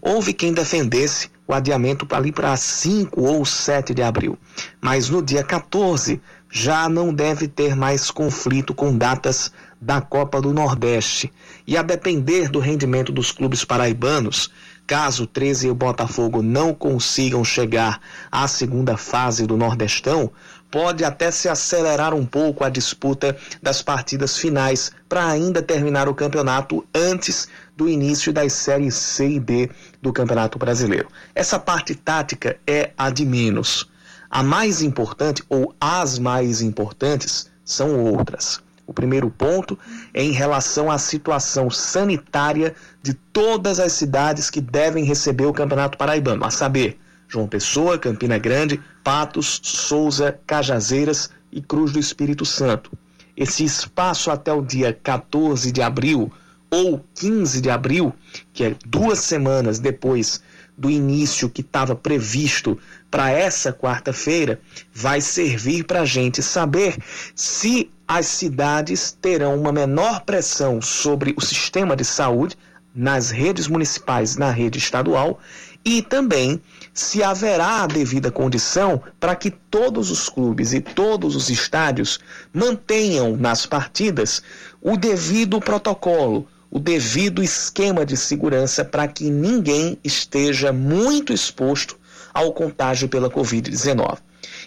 Houve 0.00 0.32
quem 0.32 0.52
defendesse 0.52 1.32
o 1.48 1.52
adiamento 1.52 2.06
ali 2.14 2.30
para 2.30 2.56
5 2.56 3.20
ou 3.20 3.44
7 3.44 3.92
de 3.92 4.02
abril, 4.02 4.38
mas 4.80 5.08
no 5.08 5.20
dia 5.20 5.42
14 5.42 6.20
já 6.54 6.86
não 6.86 7.14
deve 7.14 7.48
ter 7.48 7.74
mais 7.74 8.10
conflito 8.10 8.74
com 8.74 8.94
datas 8.94 9.50
da 9.80 10.02
Copa 10.02 10.38
do 10.38 10.52
Nordeste. 10.52 11.32
E 11.66 11.78
a 11.78 11.82
depender 11.82 12.50
do 12.50 12.60
rendimento 12.60 13.10
dos 13.10 13.32
clubes 13.32 13.64
paraibanos, 13.64 14.50
caso 14.86 15.24
o 15.24 15.26
13 15.26 15.68
e 15.68 15.70
o 15.70 15.74
Botafogo 15.74 16.42
não 16.42 16.74
consigam 16.74 17.42
chegar 17.42 17.98
à 18.30 18.46
segunda 18.46 18.98
fase 18.98 19.46
do 19.46 19.56
Nordestão, 19.56 20.30
pode 20.70 21.04
até 21.04 21.30
se 21.30 21.48
acelerar 21.48 22.12
um 22.12 22.26
pouco 22.26 22.64
a 22.64 22.68
disputa 22.68 23.34
das 23.62 23.80
partidas 23.80 24.36
finais 24.36 24.92
para 25.08 25.26
ainda 25.26 25.62
terminar 25.62 26.06
o 26.06 26.14
campeonato 26.14 26.84
antes 26.94 27.48
do 27.74 27.88
início 27.88 28.30
das 28.30 28.52
séries 28.52 28.94
C 28.94 29.30
e 29.30 29.40
D 29.40 29.70
do 30.02 30.12
Campeonato 30.12 30.58
Brasileiro. 30.58 31.08
Essa 31.34 31.58
parte 31.58 31.94
tática 31.94 32.58
é 32.66 32.90
a 32.96 33.08
de 33.08 33.24
menos. 33.24 33.90
A 34.32 34.42
mais 34.42 34.80
importante, 34.80 35.44
ou 35.46 35.74
as 35.78 36.18
mais 36.18 36.62
importantes, 36.62 37.50
são 37.62 38.02
outras. 38.02 38.62
O 38.86 38.94
primeiro 38.94 39.28
ponto 39.28 39.78
é 40.14 40.24
em 40.24 40.32
relação 40.32 40.90
à 40.90 40.96
situação 40.96 41.68
sanitária 41.68 42.74
de 43.02 43.12
todas 43.12 43.78
as 43.78 43.92
cidades 43.92 44.48
que 44.48 44.58
devem 44.58 45.04
receber 45.04 45.44
o 45.44 45.52
Campeonato 45.52 45.98
Paraibano, 45.98 46.46
a 46.46 46.50
saber, 46.50 46.98
João 47.28 47.46
Pessoa, 47.46 47.98
Campina 47.98 48.38
Grande, 48.38 48.80
Patos, 49.04 49.60
Souza, 49.62 50.40
Cajazeiras 50.46 51.28
e 51.52 51.60
Cruz 51.60 51.92
do 51.92 51.98
Espírito 51.98 52.46
Santo. 52.46 52.90
Esse 53.36 53.64
espaço 53.64 54.30
até 54.30 54.50
o 54.50 54.62
dia 54.62 54.98
14 55.02 55.70
de 55.70 55.82
abril 55.82 56.32
ou 56.70 57.04
15 57.16 57.60
de 57.60 57.68
abril, 57.68 58.14
que 58.54 58.64
é 58.64 58.76
duas 58.86 59.18
semanas 59.18 59.78
depois 59.78 60.40
do 60.82 60.90
início 60.90 61.48
que 61.48 61.60
estava 61.60 61.94
previsto 61.94 62.76
para 63.08 63.30
essa 63.30 63.72
quarta-feira, 63.72 64.60
vai 64.92 65.20
servir 65.20 65.84
para 65.84 66.00
a 66.00 66.04
gente 66.04 66.42
saber 66.42 66.96
se 67.36 67.88
as 68.06 68.26
cidades 68.26 69.16
terão 69.22 69.54
uma 69.54 69.70
menor 69.70 70.22
pressão 70.22 70.82
sobre 70.82 71.34
o 71.36 71.40
sistema 71.40 71.94
de 71.94 72.04
saúde 72.04 72.56
nas 72.92 73.30
redes 73.30 73.68
municipais, 73.68 74.36
na 74.36 74.50
rede 74.50 74.76
estadual 74.76 75.38
e 75.84 76.02
também 76.02 76.60
se 76.92 77.22
haverá 77.22 77.84
a 77.84 77.86
devida 77.86 78.32
condição 78.32 79.00
para 79.20 79.36
que 79.36 79.52
todos 79.52 80.10
os 80.10 80.28
clubes 80.28 80.72
e 80.72 80.80
todos 80.80 81.36
os 81.36 81.48
estádios 81.48 82.18
mantenham 82.52 83.36
nas 83.36 83.66
partidas 83.66 84.42
o 84.80 84.96
devido 84.96 85.60
protocolo, 85.60 86.46
o 86.72 86.78
devido 86.78 87.42
esquema 87.42 88.04
de 88.04 88.16
segurança 88.16 88.82
para 88.82 89.06
que 89.06 89.28
ninguém 89.28 89.98
esteja 90.02 90.72
muito 90.72 91.30
exposto 91.30 91.98
ao 92.32 92.50
contágio 92.50 93.10
pela 93.10 93.28
Covid-19. 93.28 94.16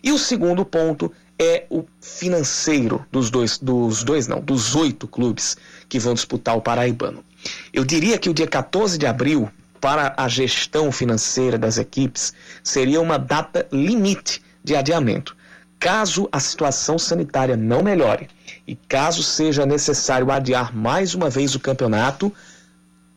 E 0.03 0.11
o 0.11 0.19
segundo 0.19 0.63
ponto 0.63 1.11
é 1.39 1.65
o 1.67 1.83
financeiro 1.99 3.03
dos 3.11 3.31
dois, 3.31 3.57
dos 3.57 4.03
dois 4.03 4.27
não, 4.27 4.39
dos 4.39 4.75
oito 4.75 5.07
clubes 5.07 5.57
que 5.89 5.97
vão 5.97 6.13
disputar 6.13 6.55
o 6.55 6.61
Paraibano. 6.61 7.25
Eu 7.73 7.83
diria 7.83 8.19
que 8.19 8.29
o 8.29 8.33
dia 8.35 8.47
14 8.47 8.99
de 8.99 9.07
abril 9.07 9.49
para 9.81 10.13
a 10.15 10.27
gestão 10.27 10.91
financeira 10.91 11.57
das 11.57 11.79
equipes 11.79 12.33
seria 12.63 13.01
uma 13.01 13.17
data 13.17 13.67
limite 13.71 14.43
de 14.63 14.75
adiamento. 14.75 15.35
Caso 15.79 16.29
a 16.31 16.39
situação 16.39 16.99
sanitária 16.99 17.57
não 17.57 17.81
melhore 17.81 18.27
e 18.67 18.75
caso 18.75 19.21
seja 19.21 19.65
necessário 19.65 20.31
adiar 20.31 20.75
mais 20.75 21.13
uma 21.13 21.29
vez 21.29 21.55
o 21.55 21.59
campeonato, 21.59 22.33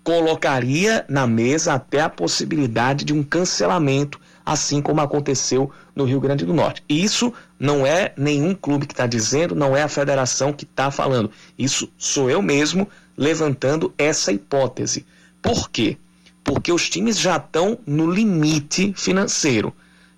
colocaria 0.05 1.05
na 1.09 1.27
mesa 1.27 1.75
até 1.75 2.01
a 2.01 2.09
possibilidade 2.09 3.05
de 3.05 3.13
um 3.13 3.23
cancelamento, 3.23 4.21
assim 4.45 4.81
como 4.81 5.01
aconteceu 5.01 5.71
no 5.95 6.05
Rio 6.05 6.21
Grande 6.21 6.45
do 6.45 6.55
Norte. 6.55 6.83
Isso 6.89 7.33
não 7.59 7.87
é 7.87 8.13
nenhum 8.17 8.55
clube 8.55 8.87
que 8.87 8.95
está 8.95 9.07
dizendo, 9.07 9.55
não 9.55 9.77
é 9.77 9.83
a 9.83 9.89
federação 9.89 10.53
que 10.53 10.65
está 10.65 10.91
falando. 10.91 11.31
Isso 11.59 11.91
sou 11.99 12.31
eu 12.31 12.41
mesmo 12.41 12.89
levantando 13.17 13.93
essa 13.99 14.33
hipótese. 14.33 15.05
Por 15.43 15.69
quê? 15.71 15.99
porque 16.49 16.73
os 16.73 16.89
times 16.89 17.19
já 17.19 17.37
estão 17.37 17.79
no 17.87 18.11
limite 18.11 18.95
financeiro, 18.97 19.71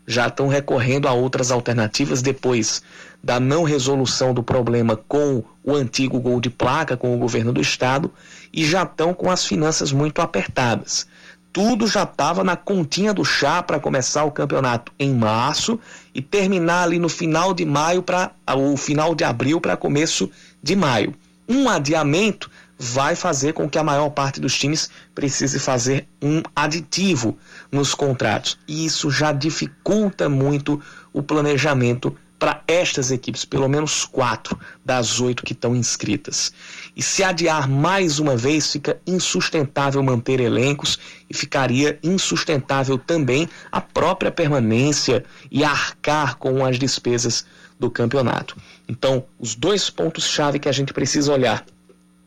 já 0.07 0.29
estão 0.29 0.47
recorrendo 0.47 1.09
a 1.09 1.13
outras 1.13 1.51
alternativas 1.51 2.23
depois 2.23 2.83
da 3.23 3.39
não 3.39 3.63
resolução 3.63 4.33
do 4.33 4.43
problema 4.43 4.97
com 4.97 5.43
o 5.63 5.75
antigo 5.75 6.19
gol 6.19 6.41
de 6.41 6.51
placa, 6.51 6.97
com 6.97 7.15
o 7.15 7.19
governo 7.19 7.53
do 7.53 7.61
estado, 7.61 8.11
e 8.53 8.65
já 8.65 8.83
estão 8.83 9.13
com 9.13 9.31
as 9.31 9.45
finanças 9.45 9.93
muito 9.93 10.21
apertadas. 10.23 11.07
Tudo 11.53 11.87
já 11.87 12.05
estava 12.05 12.45
na 12.45 12.57
continha 12.57 13.13
do 13.13 13.25
chá 13.25 13.63
para 13.63 13.81
começar 13.81 14.25
o 14.25 14.31
campeonato 14.31 14.93
em 14.99 15.13
março 15.13 15.81
e 16.15 16.23
terminar 16.23 16.85
ali 16.85 16.99
no 16.99 17.09
final 17.09 17.53
de 17.53 17.65
maio 17.65 18.03
para 18.03 18.31
o 18.57 18.77
final 18.77 19.15
de 19.15 19.25
abril 19.25 19.61
para 19.61 19.77
começo 19.77 20.31
de 20.63 20.77
maio. 20.77 21.13
Um 21.49 21.69
adiamento 21.69 22.49
vai 22.79 23.15
fazer 23.15 23.53
com 23.53 23.69
que 23.69 23.79
a 23.79 23.85
maior 23.85 24.09
parte 24.11 24.41
dos 24.41 24.57
times 24.57 24.89
precise 25.15 25.59
fazer 25.59 26.09
um 26.23 26.41
aditivo 26.55 27.37
nos 27.71 27.95
contratos. 27.95 28.57
E 28.67 28.87
isso 28.87 29.11
já 29.11 29.33
dificulta 29.33 30.29
muito 30.29 30.81
o 31.13 31.23
planejamento 31.23 32.17
para 32.41 32.63
estas 32.67 33.11
equipes, 33.11 33.45
pelo 33.45 33.69
menos 33.69 34.07
quatro 34.07 34.59
das 34.83 35.21
oito 35.21 35.45
que 35.45 35.53
estão 35.53 35.77
inscritas. 35.77 36.51
E 36.97 37.03
se 37.03 37.23
adiar 37.23 37.69
mais 37.69 38.19
uma 38.19 38.35
vez, 38.35 38.73
fica 38.73 38.99
insustentável 39.07 40.03
manter 40.03 40.41
elencos 40.41 40.99
e 41.29 41.35
ficaria 41.35 41.99
insustentável 42.03 42.97
também 42.97 43.47
a 43.71 43.81
própria 43.83 44.31
permanência 44.31 45.23
e 45.51 45.63
arcar 45.63 46.37
com 46.39 46.65
as 46.65 46.79
despesas 46.79 47.45
do 47.79 47.91
campeonato. 47.91 48.57
Então, 48.89 49.23
os 49.39 49.55
dois 49.55 49.91
pontos-chave 49.91 50.59
que 50.59 50.69
a 50.69 50.73
gente 50.73 50.95
precisa 50.95 51.33
olhar 51.33 51.65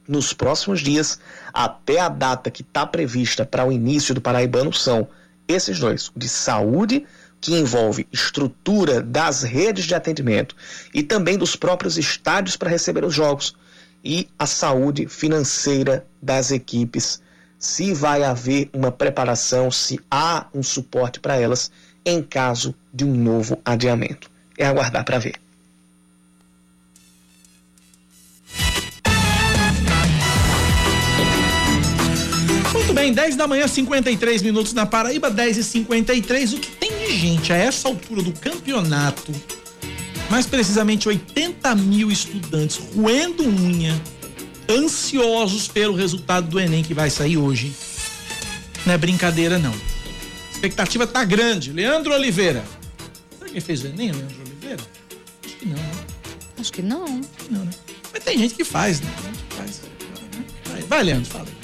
nos 0.07 0.31
próximos 0.31 0.81
dias, 0.81 1.19
até 1.51 1.99
a 1.99 2.09
data 2.09 2.51
que 2.51 2.61
está 2.61 2.85
prevista 2.85 3.45
para 3.45 3.65
o 3.65 3.71
início 3.71 4.13
do 4.13 4.21
Paraibano, 4.21 4.71
são 4.71 5.07
esses 5.47 5.79
dois: 5.79 6.09
o 6.09 6.19
de 6.19 6.29
saúde, 6.29 7.05
que 7.43 7.53
envolve 7.53 8.07
estrutura 8.09 9.01
das 9.01 9.43
redes 9.43 9.83
de 9.83 9.93
atendimento 9.93 10.55
e 10.93 11.03
também 11.03 11.37
dos 11.37 11.57
próprios 11.57 11.97
estádios 11.97 12.55
para 12.55 12.69
receber 12.69 13.03
os 13.03 13.13
jogos, 13.13 13.53
e 14.01 14.29
a 14.39 14.45
saúde 14.45 15.07
financeira 15.07 16.07
das 16.21 16.51
equipes, 16.51 17.21
se 17.59 17.93
vai 17.93 18.23
haver 18.23 18.69
uma 18.71 18.93
preparação, 18.93 19.69
se 19.69 19.99
há 20.09 20.47
um 20.53 20.63
suporte 20.63 21.19
para 21.19 21.35
elas 21.35 21.69
em 22.05 22.23
caso 22.23 22.73
de 22.93 23.03
um 23.03 23.13
novo 23.13 23.59
adiamento. 23.65 24.31
É 24.57 24.65
aguardar 24.65 25.03
para 25.03 25.19
ver. 25.19 25.42
Bem, 33.03 33.11
10 33.11 33.35
da 33.35 33.45
manhã, 33.47 33.67
53 33.67 34.41
minutos 34.41 34.71
na 34.71 34.85
Paraíba, 34.85 35.29
10 35.29 35.57
e 35.57 35.63
53 35.63 36.53
O 36.53 36.57
que 36.57 36.71
tem 36.71 36.89
de 36.99 37.17
gente 37.17 37.51
a 37.51 37.57
essa 37.57 37.89
altura 37.89 38.21
do 38.21 38.31
campeonato? 38.31 39.29
Mais 40.29 40.45
precisamente 40.45 41.09
80 41.09 41.75
mil 41.75 42.09
estudantes 42.09 42.77
roendo 42.95 43.43
unha, 43.43 44.01
ansiosos 44.69 45.67
pelo 45.67 45.93
resultado 45.93 46.47
do 46.47 46.59
Enem 46.59 46.81
que 46.81 46.93
vai 46.93 47.09
sair 47.09 47.35
hoje. 47.35 47.73
Não 48.85 48.93
é 48.93 48.97
brincadeira, 48.97 49.59
não. 49.59 49.73
A 49.73 50.51
expectativa 50.53 51.05
tá 51.05 51.25
grande. 51.25 51.73
Leandro 51.73 52.13
Oliveira. 52.13 52.63
Será 53.37 53.51
que 53.51 53.59
fez 53.59 53.83
o 53.83 53.87
Enem, 53.87 54.13
Leandro 54.13 54.41
Oliveira? 54.45 54.83
Acho 55.45 55.55
que 55.57 55.65
não, 55.65 55.75
né? 55.75 56.05
Acho 56.57 56.71
que 56.71 56.81
não. 56.81 57.21
Não, 57.51 57.65
né? 57.65 57.71
Mas 58.13 58.23
tem 58.23 58.37
gente 58.37 58.55
que 58.55 58.63
faz, 58.63 59.01
né? 59.01 59.11
Tem 59.17 59.33
gente 59.33 59.43
que 59.43 59.55
faz. 59.55 59.81
Vai, 60.69 60.81
vai 60.83 61.03
Leandro, 61.03 61.29
fala. 61.29 61.62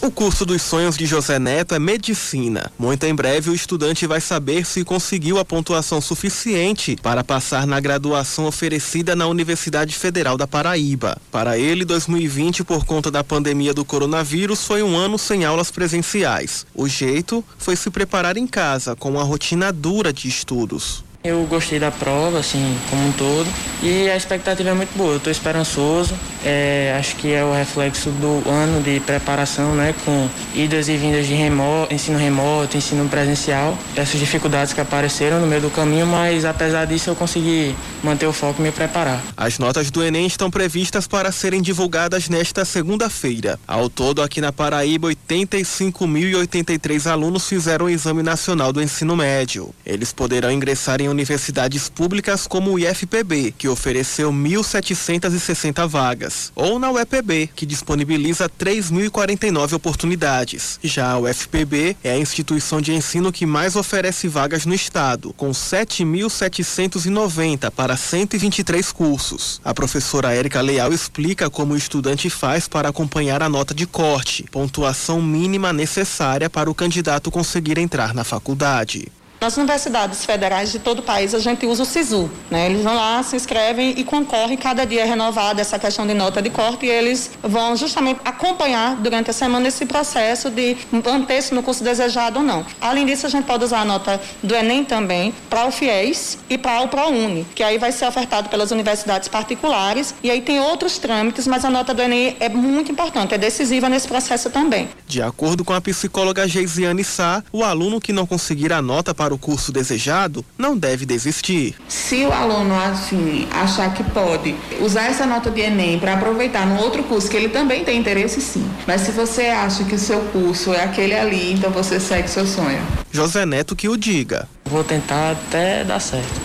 O 0.00 0.12
curso 0.12 0.46
dos 0.46 0.62
sonhos 0.62 0.96
de 0.96 1.06
José 1.06 1.40
Neto 1.40 1.74
é 1.74 1.78
medicina. 1.78 2.70
Muito 2.78 3.02
em 3.04 3.12
breve 3.12 3.50
o 3.50 3.54
estudante 3.54 4.06
vai 4.06 4.20
saber 4.20 4.64
se 4.64 4.84
conseguiu 4.84 5.38
a 5.38 5.44
pontuação 5.44 6.00
suficiente 6.00 6.96
para 7.02 7.24
passar 7.24 7.66
na 7.66 7.80
graduação 7.80 8.46
oferecida 8.46 9.16
na 9.16 9.26
Universidade 9.26 9.96
Federal 9.96 10.36
da 10.36 10.46
Paraíba. 10.46 11.20
Para 11.32 11.58
ele, 11.58 11.84
2020, 11.84 12.62
por 12.62 12.84
conta 12.84 13.10
da 13.10 13.24
pandemia 13.24 13.74
do 13.74 13.84
coronavírus, 13.84 14.64
foi 14.64 14.84
um 14.84 14.96
ano 14.96 15.18
sem 15.18 15.44
aulas 15.44 15.72
presenciais. 15.72 16.64
O 16.72 16.86
jeito 16.86 17.44
foi 17.58 17.74
se 17.74 17.90
preparar 17.90 18.36
em 18.36 18.46
casa, 18.46 18.94
com 18.94 19.10
uma 19.10 19.24
rotina 19.24 19.72
dura 19.72 20.12
de 20.12 20.28
estudos. 20.28 21.07
Eu 21.28 21.44
gostei 21.44 21.78
da 21.78 21.90
prova, 21.90 22.38
assim, 22.38 22.74
como 22.88 23.06
um 23.06 23.12
todo, 23.12 23.46
e 23.82 24.08
a 24.08 24.16
expectativa 24.16 24.70
é 24.70 24.72
muito 24.72 24.96
boa. 24.96 25.10
Eu 25.10 25.16
estou 25.18 25.30
esperançoso, 25.30 26.14
é, 26.42 26.96
acho 26.98 27.16
que 27.16 27.34
é 27.34 27.44
o 27.44 27.52
reflexo 27.52 28.08
do 28.12 28.48
ano 28.48 28.82
de 28.82 28.98
preparação, 29.00 29.74
né, 29.74 29.94
com 30.06 30.26
idas 30.54 30.88
e 30.88 30.96
vindas 30.96 31.26
de 31.26 31.34
remoto, 31.34 31.92
ensino 31.92 32.18
remoto, 32.18 32.78
ensino 32.78 33.06
presencial, 33.10 33.76
essas 33.94 34.18
dificuldades 34.18 34.72
que 34.72 34.80
apareceram 34.80 35.38
no 35.38 35.46
meio 35.46 35.60
do 35.60 35.68
caminho, 35.68 36.06
mas 36.06 36.46
apesar 36.46 36.86
disso 36.86 37.10
eu 37.10 37.14
consegui 37.14 37.76
manter 38.02 38.26
o 38.26 38.32
foco 38.32 38.62
e 38.62 38.62
me 38.62 38.72
preparar. 38.72 39.22
As 39.36 39.58
notas 39.58 39.90
do 39.90 40.02
Enem 40.02 40.26
estão 40.26 40.50
previstas 40.50 41.06
para 41.06 41.30
serem 41.30 41.60
divulgadas 41.60 42.30
nesta 42.30 42.64
segunda-feira. 42.64 43.60
Ao 43.68 43.90
todo, 43.90 44.22
aqui 44.22 44.40
na 44.40 44.50
Paraíba, 44.50 45.08
85.083 45.08 47.06
alunos 47.06 47.46
fizeram 47.46 47.84
o 47.84 47.90
Exame 47.90 48.22
Nacional 48.22 48.72
do 48.72 48.80
Ensino 48.80 49.14
Médio. 49.14 49.74
Eles 49.84 50.10
poderão 50.10 50.50
ingressar 50.50 51.02
em 51.02 51.08
universidades 51.18 51.88
públicas 51.88 52.46
como 52.46 52.70
o 52.70 52.78
IFPB, 52.78 53.52
que 53.58 53.66
ofereceu 53.66 54.32
1.760 54.32 55.88
vagas, 55.88 56.52
ou 56.54 56.78
na 56.78 56.92
UEPB, 56.92 57.50
que 57.56 57.66
disponibiliza 57.66 58.48
3.049 58.48 59.72
oportunidades. 59.72 60.78
Já 60.80 61.10
a 61.10 61.18
UFPB 61.18 61.96
é 62.04 62.12
a 62.12 62.18
instituição 62.18 62.80
de 62.80 62.94
ensino 62.94 63.32
que 63.32 63.44
mais 63.44 63.74
oferece 63.74 64.28
vagas 64.28 64.64
no 64.64 64.72
estado, 64.72 65.34
com 65.36 65.50
7.790 65.50 67.72
para 67.72 67.96
123 67.96 68.92
cursos. 68.92 69.60
A 69.64 69.74
professora 69.74 70.32
Érica 70.32 70.60
Leal 70.60 70.92
explica 70.92 71.50
como 71.50 71.74
o 71.74 71.76
estudante 71.76 72.30
faz 72.30 72.68
para 72.68 72.90
acompanhar 72.90 73.42
a 73.42 73.48
nota 73.48 73.74
de 73.74 73.88
corte, 73.88 74.44
pontuação 74.52 75.20
mínima 75.20 75.72
necessária 75.72 76.48
para 76.48 76.70
o 76.70 76.74
candidato 76.74 77.28
conseguir 77.28 77.76
entrar 77.76 78.14
na 78.14 78.22
faculdade. 78.22 79.10
Nas 79.40 79.56
universidades 79.56 80.24
federais 80.24 80.72
de 80.72 80.80
todo 80.80 80.98
o 80.98 81.02
país, 81.02 81.32
a 81.32 81.38
gente 81.38 81.64
usa 81.64 81.84
o 81.84 81.86
SISU. 81.86 82.28
Né? 82.50 82.66
Eles 82.66 82.82
vão 82.82 82.96
lá, 82.96 83.22
se 83.22 83.36
inscrevem 83.36 83.94
e 83.96 84.02
concorrem. 84.02 84.56
Cada 84.56 84.84
dia 84.84 85.02
é 85.02 85.04
renovada 85.04 85.60
essa 85.60 85.78
questão 85.78 86.04
de 86.04 86.12
nota 86.12 86.42
de 86.42 86.50
corte 86.50 86.86
e 86.86 86.90
eles 86.90 87.30
vão 87.40 87.76
justamente 87.76 88.20
acompanhar 88.24 88.96
durante 88.96 89.30
a 89.30 89.32
semana 89.32 89.68
esse 89.68 89.86
processo 89.86 90.50
de 90.50 90.76
manter-se 90.90 91.54
no 91.54 91.62
curso 91.62 91.84
desejado 91.84 92.40
ou 92.40 92.44
não. 92.44 92.66
Além 92.80 93.06
disso, 93.06 93.26
a 93.26 93.28
gente 93.28 93.44
pode 93.44 93.64
usar 93.64 93.82
a 93.82 93.84
nota 93.84 94.20
do 94.42 94.56
Enem 94.56 94.84
também 94.84 95.32
para 95.48 95.66
o 95.66 95.70
FIES 95.70 96.38
e 96.50 96.58
para 96.58 96.80
o 96.80 96.88
ProUni, 96.88 97.46
que 97.54 97.62
aí 97.62 97.78
vai 97.78 97.92
ser 97.92 98.06
ofertado 98.06 98.48
pelas 98.48 98.72
universidades 98.72 99.28
particulares. 99.28 100.16
E 100.20 100.32
aí 100.32 100.40
tem 100.40 100.58
outros 100.58 100.98
trâmites, 100.98 101.46
mas 101.46 101.64
a 101.64 101.70
nota 101.70 101.94
do 101.94 102.02
Enem 102.02 102.36
é 102.40 102.48
muito 102.48 102.90
importante, 102.90 103.34
é 103.34 103.38
decisiva 103.38 103.88
nesse 103.88 104.08
processo 104.08 104.50
também. 104.50 104.88
De 105.06 105.22
acordo 105.22 105.64
com 105.64 105.72
a 105.72 105.80
psicóloga 105.80 106.48
Geisiane 106.48 107.04
Sá, 107.04 107.44
o 107.52 107.62
aluno 107.62 108.00
que 108.00 108.12
não 108.12 108.26
conseguir 108.26 108.72
a 108.72 108.82
nota 108.82 109.14
para 109.14 109.27
para 109.28 109.34
o 109.34 109.38
curso 109.38 109.70
desejado, 109.70 110.42
não 110.56 110.74
deve 110.74 111.04
desistir. 111.04 111.74
Se 111.86 112.24
o 112.24 112.32
aluno 112.32 112.74
assim 112.80 113.46
achar 113.52 113.92
que 113.92 114.02
pode 114.02 114.54
usar 114.80 115.02
essa 115.02 115.26
nota 115.26 115.50
de 115.50 115.60
Enem 115.60 115.98
para 115.98 116.14
aproveitar 116.14 116.66
no 116.66 116.80
outro 116.80 117.02
curso 117.02 117.28
que 117.28 117.36
ele 117.36 117.50
também 117.50 117.84
tem 117.84 117.98
interesse, 117.98 118.40
sim. 118.40 118.66
Mas 118.86 119.02
se 119.02 119.10
você 119.12 119.48
acha 119.48 119.84
que 119.84 119.94
o 119.94 119.98
seu 119.98 120.20
curso 120.32 120.72
é 120.72 120.82
aquele 120.82 121.14
ali, 121.14 121.52
então 121.52 121.70
você 121.70 122.00
segue 122.00 122.26
seu 122.26 122.46
sonho. 122.46 122.80
José 123.12 123.44
Neto 123.44 123.76
que 123.76 123.86
o 123.86 123.98
diga. 123.98 124.48
Vou 124.64 124.82
tentar 124.82 125.32
até 125.32 125.84
dar 125.84 126.00
certo. 126.00 126.40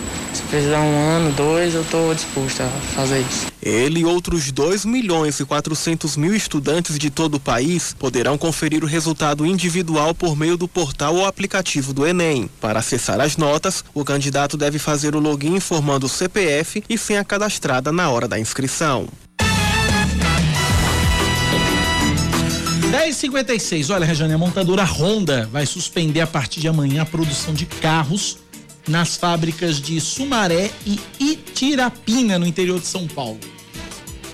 Precisar 0.54 0.82
um 0.82 0.96
ano, 0.96 1.32
dois, 1.32 1.74
eu 1.74 1.82
estou 1.82 2.14
disposto 2.14 2.60
a 2.60 2.68
fazer 2.94 3.22
isso. 3.22 3.48
Ele 3.60 3.98
e 3.98 4.04
outros 4.04 4.52
2 4.52 4.84
milhões 4.84 5.40
e 5.40 5.44
400 5.44 6.16
mil 6.16 6.32
estudantes 6.32 6.96
de 6.96 7.10
todo 7.10 7.34
o 7.34 7.40
país 7.40 7.92
poderão 7.98 8.38
conferir 8.38 8.84
o 8.84 8.86
resultado 8.86 9.44
individual 9.44 10.14
por 10.14 10.36
meio 10.36 10.56
do 10.56 10.68
portal 10.68 11.16
ou 11.16 11.26
aplicativo 11.26 11.92
do 11.92 12.06
Enem. 12.06 12.48
Para 12.60 12.78
acessar 12.78 13.20
as 13.20 13.36
notas, 13.36 13.84
o 13.92 14.04
candidato 14.04 14.56
deve 14.56 14.78
fazer 14.78 15.16
o 15.16 15.18
login 15.18 15.56
informando 15.56 16.06
o 16.06 16.08
CPF 16.08 16.84
e 16.88 16.96
senha 16.96 17.24
cadastrada 17.24 17.90
na 17.90 18.08
hora 18.08 18.28
da 18.28 18.38
inscrição. 18.38 19.08
10:56. 22.92 23.90
Olha, 23.90 24.06
Regiane, 24.06 24.34
a 24.34 24.38
montadora 24.38 24.84
Honda 24.84 25.48
vai 25.50 25.66
suspender 25.66 26.20
a 26.20 26.28
partir 26.28 26.60
de 26.60 26.68
amanhã 26.68 27.02
a 27.02 27.04
produção 27.04 27.52
de 27.52 27.66
carros 27.66 28.38
nas 28.88 29.16
fábricas 29.16 29.80
de 29.80 30.00
Sumaré 30.00 30.70
e 30.86 31.00
Itirapina, 31.18 32.38
no 32.38 32.46
interior 32.46 32.80
de 32.80 32.86
São 32.86 33.06
Paulo. 33.06 33.38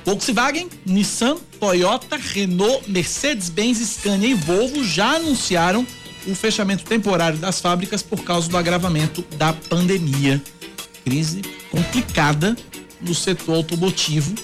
Volkswagen, 0.05 0.69
Nissan, 0.85 1.37
Toyota, 1.59 2.17
Renault, 2.17 2.91
Mercedes-Benz, 2.91 3.79
Scania 3.79 4.31
e 4.31 4.35
Volvo 4.35 4.83
já 4.83 5.17
anunciaram 5.17 5.87
o 6.27 6.35
fechamento 6.35 6.85
temporário 6.85 7.39
das 7.39 7.61
fábricas 7.61 8.03
por 8.03 8.23
causa 8.23 8.49
do 8.49 8.57
agravamento 8.57 9.25
da 9.37 9.53
pandemia. 9.53 10.43
Crise 11.05 11.43
complicada 11.71 12.57
no 13.01 13.15
setor 13.15 13.57
automotivo, 13.57 14.35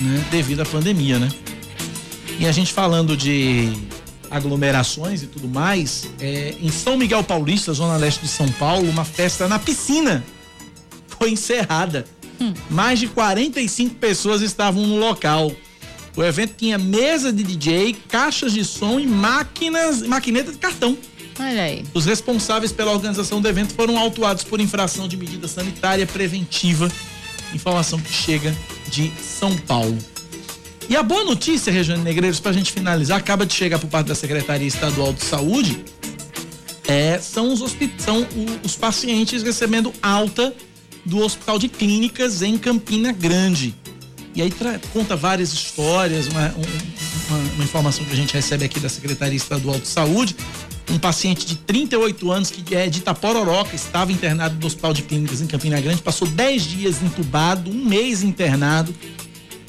né, 0.00 0.24
devido 0.30 0.60
à 0.60 0.66
pandemia, 0.66 1.18
né? 1.18 1.28
E 2.38 2.46
a 2.46 2.52
gente 2.52 2.72
falando 2.72 3.16
de 3.16 3.72
aglomerações 4.34 5.22
e 5.22 5.26
tudo 5.26 5.48
mais, 5.48 6.08
é, 6.20 6.54
em 6.60 6.70
São 6.70 6.96
Miguel 6.96 7.22
Paulista, 7.22 7.72
zona 7.72 7.96
leste 7.96 8.20
de 8.20 8.28
São 8.28 8.48
Paulo, 8.52 8.88
uma 8.90 9.04
festa 9.04 9.46
na 9.46 9.58
piscina 9.58 10.24
foi 11.18 11.30
encerrada. 11.30 12.04
Hum. 12.40 12.52
Mais 12.68 12.98
de 12.98 13.06
45 13.06 13.94
pessoas 13.94 14.42
estavam 14.42 14.86
no 14.86 14.98
local. 14.98 15.52
O 16.16 16.22
evento 16.22 16.54
tinha 16.56 16.78
mesa 16.78 17.32
de 17.32 17.42
DJ, 17.42 17.94
caixas 18.08 18.52
de 18.52 18.64
som 18.64 18.98
e 18.98 19.06
máquinas, 19.06 20.02
maquineta 20.02 20.52
de 20.52 20.58
cartão. 20.58 20.98
Olha 21.38 21.62
aí. 21.62 21.84
Os 21.94 22.04
responsáveis 22.04 22.72
pela 22.72 22.92
organização 22.92 23.40
do 23.40 23.48
evento 23.48 23.74
foram 23.74 23.98
autuados 23.98 24.44
por 24.44 24.60
infração 24.60 25.08
de 25.08 25.16
medida 25.16 25.48
sanitária 25.48 26.06
preventiva. 26.06 26.90
Informação 27.52 28.00
que 28.00 28.12
chega 28.12 28.54
de 28.88 29.12
São 29.20 29.56
Paulo. 29.58 29.98
E 30.88 30.96
a 30.96 31.02
boa 31.02 31.24
notícia, 31.24 31.72
Regiane 31.72 32.02
Negreiros, 32.02 32.40
para 32.40 32.50
a 32.50 32.54
gente 32.54 32.70
finalizar, 32.70 33.18
acaba 33.18 33.46
de 33.46 33.54
chegar 33.54 33.78
por 33.78 33.88
parte 33.88 34.08
da 34.08 34.14
Secretaria 34.14 34.68
Estadual 34.68 35.12
de 35.12 35.24
Saúde, 35.24 35.82
é, 36.86 37.18
são, 37.18 37.52
os, 37.52 37.60
são 37.98 38.26
os 38.62 38.76
pacientes 38.76 39.42
recebendo 39.42 39.92
alta 40.02 40.54
do 41.04 41.18
Hospital 41.18 41.58
de 41.58 41.68
Clínicas 41.68 42.42
em 42.42 42.58
Campina 42.58 43.12
Grande. 43.12 43.74
E 44.34 44.42
aí 44.42 44.52
conta 44.92 45.16
várias 45.16 45.52
histórias, 45.52 46.26
uma, 46.26 46.48
uma, 46.48 47.38
uma, 47.54 47.64
informação 47.64 48.04
que 48.04 48.12
a 48.12 48.16
gente 48.16 48.34
recebe 48.34 48.64
aqui 48.64 48.80
da 48.80 48.88
Secretaria 48.88 49.36
Estadual 49.36 49.78
de 49.78 49.86
Saúde. 49.86 50.36
Um 50.90 50.98
paciente 50.98 51.46
de 51.46 51.56
38 51.56 52.30
anos 52.30 52.50
que 52.50 52.74
é 52.74 52.88
de 52.88 52.98
Itapororoca, 52.98 53.74
estava 53.74 54.12
internado 54.12 54.56
no 54.60 54.66
Hospital 54.66 54.92
de 54.92 55.02
Clínicas 55.02 55.40
em 55.40 55.46
Campina 55.46 55.80
Grande, 55.80 56.02
passou 56.02 56.28
10 56.28 56.62
dias 56.62 57.02
entubado, 57.02 57.70
um 57.70 57.84
mês 57.84 58.22
internado, 58.22 58.94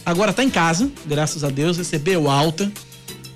Agora 0.06 0.32
está 0.32 0.44
em 0.44 0.50
casa, 0.50 0.92
graças 1.06 1.44
a 1.44 1.50
Deus, 1.50 1.78
recebeu 1.78 2.30
alta 2.30 2.72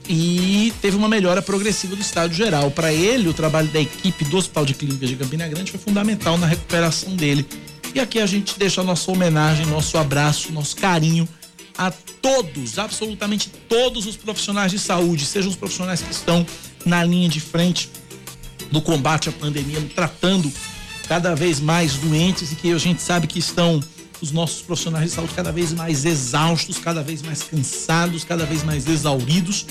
e 0.08 0.72
teve 0.82 0.96
uma 0.96 1.08
melhora 1.08 1.42
progressiva 1.42 1.96
do 1.96 2.02
estado 2.02 2.34
geral. 2.34 2.70
Para 2.70 2.94
ele, 2.94 3.28
o 3.28 3.34
trabalho 3.34 3.68
da 3.70 3.80
equipe 3.80 4.24
do 4.26 4.38
Hospital 4.38 4.66
de 4.66 4.74
Clínicas 4.76 5.10
de 5.10 5.16
Campina 5.16 5.48
Grande 5.48 5.72
foi 5.72 5.80
fundamental 5.80 6.38
na 6.38 6.46
recuperação 6.46 7.16
dele. 7.16 7.46
E 7.94 8.00
aqui 8.00 8.20
a 8.20 8.26
gente 8.28 8.58
deixa 8.58 8.82
a 8.82 8.84
nossa 8.84 9.12
homenagem, 9.12 9.66
nosso 9.66 9.98
abraço, 9.98 10.52
nosso 10.52 10.76
carinho 10.76 11.28
a 11.76 11.92
todos, 12.22 12.78
absolutamente 12.78 13.50
todos 13.68 14.06
os 14.06 14.16
profissionais 14.16 14.72
de 14.72 14.78
saúde, 14.78 15.26
sejam 15.26 15.50
os 15.50 15.56
profissionais 15.56 16.02
que 16.02 16.12
estão 16.12 16.46
na 16.86 17.04
linha 17.04 17.30
de 17.30 17.40
frente 17.40 17.90
do 18.72 18.82
combate 18.82 19.30
à 19.30 19.32
pandemia, 19.32 19.82
tratando 19.96 20.52
cada 21.08 21.34
vez 21.34 21.60
mais 21.60 21.96
doentes 21.96 22.52
e 22.52 22.56
que 22.56 22.72
a 22.72 22.78
gente 22.78 23.02
sabe 23.02 23.26
que 23.26 23.40
estão 23.40 23.80
os 24.22 24.32
nossos 24.32 24.62
profissionais 24.62 25.06
de 25.06 25.12
saúde 25.16 25.34
cada 25.34 25.52
vez 25.52 25.74
mais 25.74 26.06
exaustos, 26.06 26.78
cada 26.78 27.02
vez 27.02 27.22
mais 27.22 27.44
cansados, 27.44 28.24
cada 28.24 28.46
vez 28.46 28.64
mais 28.64 28.88
exauridos. 28.88 29.66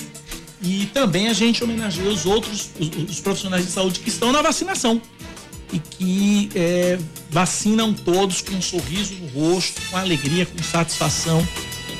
E 0.61 0.87
também 0.87 1.27
a 1.27 1.33
gente 1.33 1.63
homenageia 1.63 2.09
os 2.09 2.25
outros, 2.25 2.69
os, 2.79 2.87
os 3.09 3.19
profissionais 3.19 3.65
de 3.65 3.71
saúde 3.71 3.99
que 3.99 4.09
estão 4.09 4.31
na 4.31 4.41
vacinação 4.41 5.01
e 5.71 5.79
que 5.79 6.49
é, 6.55 6.97
vacinam 7.29 7.93
todos 7.93 8.41
com 8.41 8.55
um 8.55 8.61
sorriso 8.61 9.13
no 9.15 9.27
rosto, 9.27 9.81
com 9.89 9.97
alegria, 9.97 10.45
com 10.45 10.61
satisfação 10.63 11.45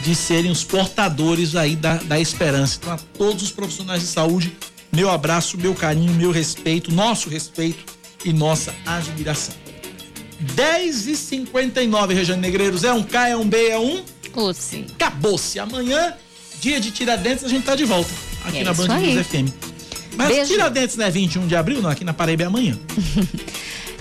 de 0.03 0.15
serem 0.15 0.49
os 0.49 0.63
portadores 0.63 1.55
aí 1.55 1.75
da, 1.75 1.97
da 1.97 2.19
esperança. 2.19 2.79
Então, 2.81 2.93
a 2.93 2.97
todos 2.97 3.43
os 3.43 3.51
profissionais 3.51 4.01
de 4.01 4.07
saúde, 4.07 4.55
meu 4.91 5.09
abraço, 5.09 5.57
meu 5.57 5.75
carinho, 5.75 6.13
meu 6.13 6.31
respeito, 6.31 6.91
nosso 6.91 7.29
respeito 7.29 7.83
e 8.25 8.33
nossa 8.33 8.73
admiração. 8.85 9.55
10 10.39 11.07
e 11.07 11.15
59 11.15 12.13
Regiane 12.13 12.41
Negreiros. 12.41 12.83
É 12.83 12.93
um 12.93 13.03
K, 13.03 13.29
é 13.29 13.35
um 13.35 13.47
B, 13.47 13.67
é 13.67 13.77
um. 13.77 14.03
Uci. 14.35 14.85
Acabou-se. 14.93 15.59
Amanhã, 15.59 16.13
dia 16.61 16.79
de 16.79 16.91
Tiradentes, 16.91 17.43
a 17.43 17.47
gente 17.47 17.65
tá 17.65 17.75
de 17.75 17.85
volta. 17.85 18.11
Aqui 18.45 18.59
é 18.59 18.63
na 18.63 18.73
Band 18.73 18.87
News 18.87 19.27
FM. 19.27 19.51
Mas 20.15 20.29
Beijo. 20.29 20.51
Tiradentes 20.51 20.95
não 20.95 21.05
é 21.05 21.11
21 21.11 21.47
de 21.47 21.55
abril, 21.55 21.81
não? 21.81 21.89
Aqui 21.89 22.03
na 22.03 22.13
Paraíba 22.13 22.43
é 22.43 22.45
amanhã. 22.45 22.77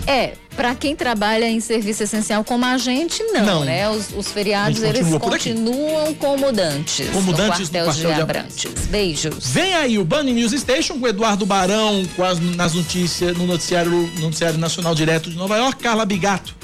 É, 0.07 0.33
para 0.59 0.75
quem 0.75 0.97
trabalha 0.97 1.49
em 1.49 1.61
serviço 1.61 2.03
essencial 2.03 2.43
como 2.43 2.65
a 2.65 2.77
gente, 2.77 3.23
não, 3.23 3.47
não. 3.47 3.65
né? 3.65 3.89
Os, 3.89 4.09
os 4.17 4.33
feriados, 4.33 4.83
eles 4.83 5.07
continuam 5.21 6.13
como 6.15 6.51
dantes. 6.51 7.09
Como 7.11 7.33
dantes 7.33 7.71
no 7.71 7.79
quartel 7.85 8.13
de 8.13 8.21
Abrantes. 8.21 8.87
Beijos. 8.91 9.51
Vem 9.51 9.73
aí 9.75 10.01
o 10.01 10.05
Band 10.05 10.25
News 10.25 10.51
Station 10.51 10.99
com 10.99 11.07
Eduardo 11.07 11.47
Barão, 11.47 12.05
com 12.17 12.25
as, 12.25 12.41
nas 12.57 12.75
notícias, 12.75 13.39
no 13.39 13.47
noticiário, 13.47 13.93
no 13.93 14.23
noticiário 14.23 14.59
Nacional 14.59 14.97
Direto 14.97 15.31
de 15.31 15.37
Nova 15.37 15.57
York, 15.57 15.81
Carla 15.81 16.05
Bigato 16.05 16.57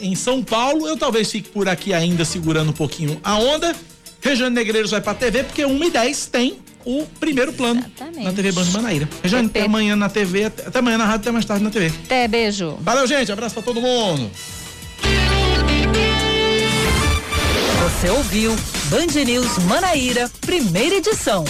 em 0.00 0.16
São 0.16 0.42
Paulo. 0.42 0.88
Eu 0.88 0.96
talvez 0.96 1.30
fique 1.30 1.50
por 1.50 1.68
aqui 1.68 1.94
ainda 1.94 2.24
segurando 2.24 2.70
um 2.70 2.74
pouquinho 2.74 3.20
a 3.22 3.38
onda. 3.38 3.76
Rejane 4.20 4.56
Negreiros 4.56 4.90
vai 4.90 5.00
pra 5.00 5.14
TV, 5.14 5.44
porque 5.44 5.64
1 5.64 5.84
e 5.84 5.90
10 5.90 6.26
tem 6.26 6.58
o 6.84 7.06
primeiro 7.18 7.52
plano 7.52 7.80
Exatamente. 7.80 8.24
na 8.24 8.32
TV 8.32 8.52
Band 8.52 8.64
Manaíra. 8.72 9.08
Rejane, 9.22 9.46
até 9.46 9.62
amanhã 9.62 9.96
na 9.96 10.08
TV, 10.08 10.44
até, 10.44 10.66
até 10.66 10.78
amanhã 10.78 10.98
na 10.98 11.04
rádio, 11.04 11.20
até 11.20 11.30
mais 11.30 11.44
tarde 11.44 11.64
na 11.64 11.70
TV. 11.70 11.92
Até, 12.04 12.28
beijo. 12.28 12.76
Valeu, 12.80 13.06
gente. 13.06 13.30
Abraço 13.30 13.54
pra 13.54 13.62
todo 13.62 13.80
mundo. 13.80 14.30
Você 17.82 18.08
ouviu 18.10 18.56
Band 18.86 19.24
News 19.24 19.58
Manaíra, 19.64 20.30
primeira 20.40 20.96
edição. 20.96 21.44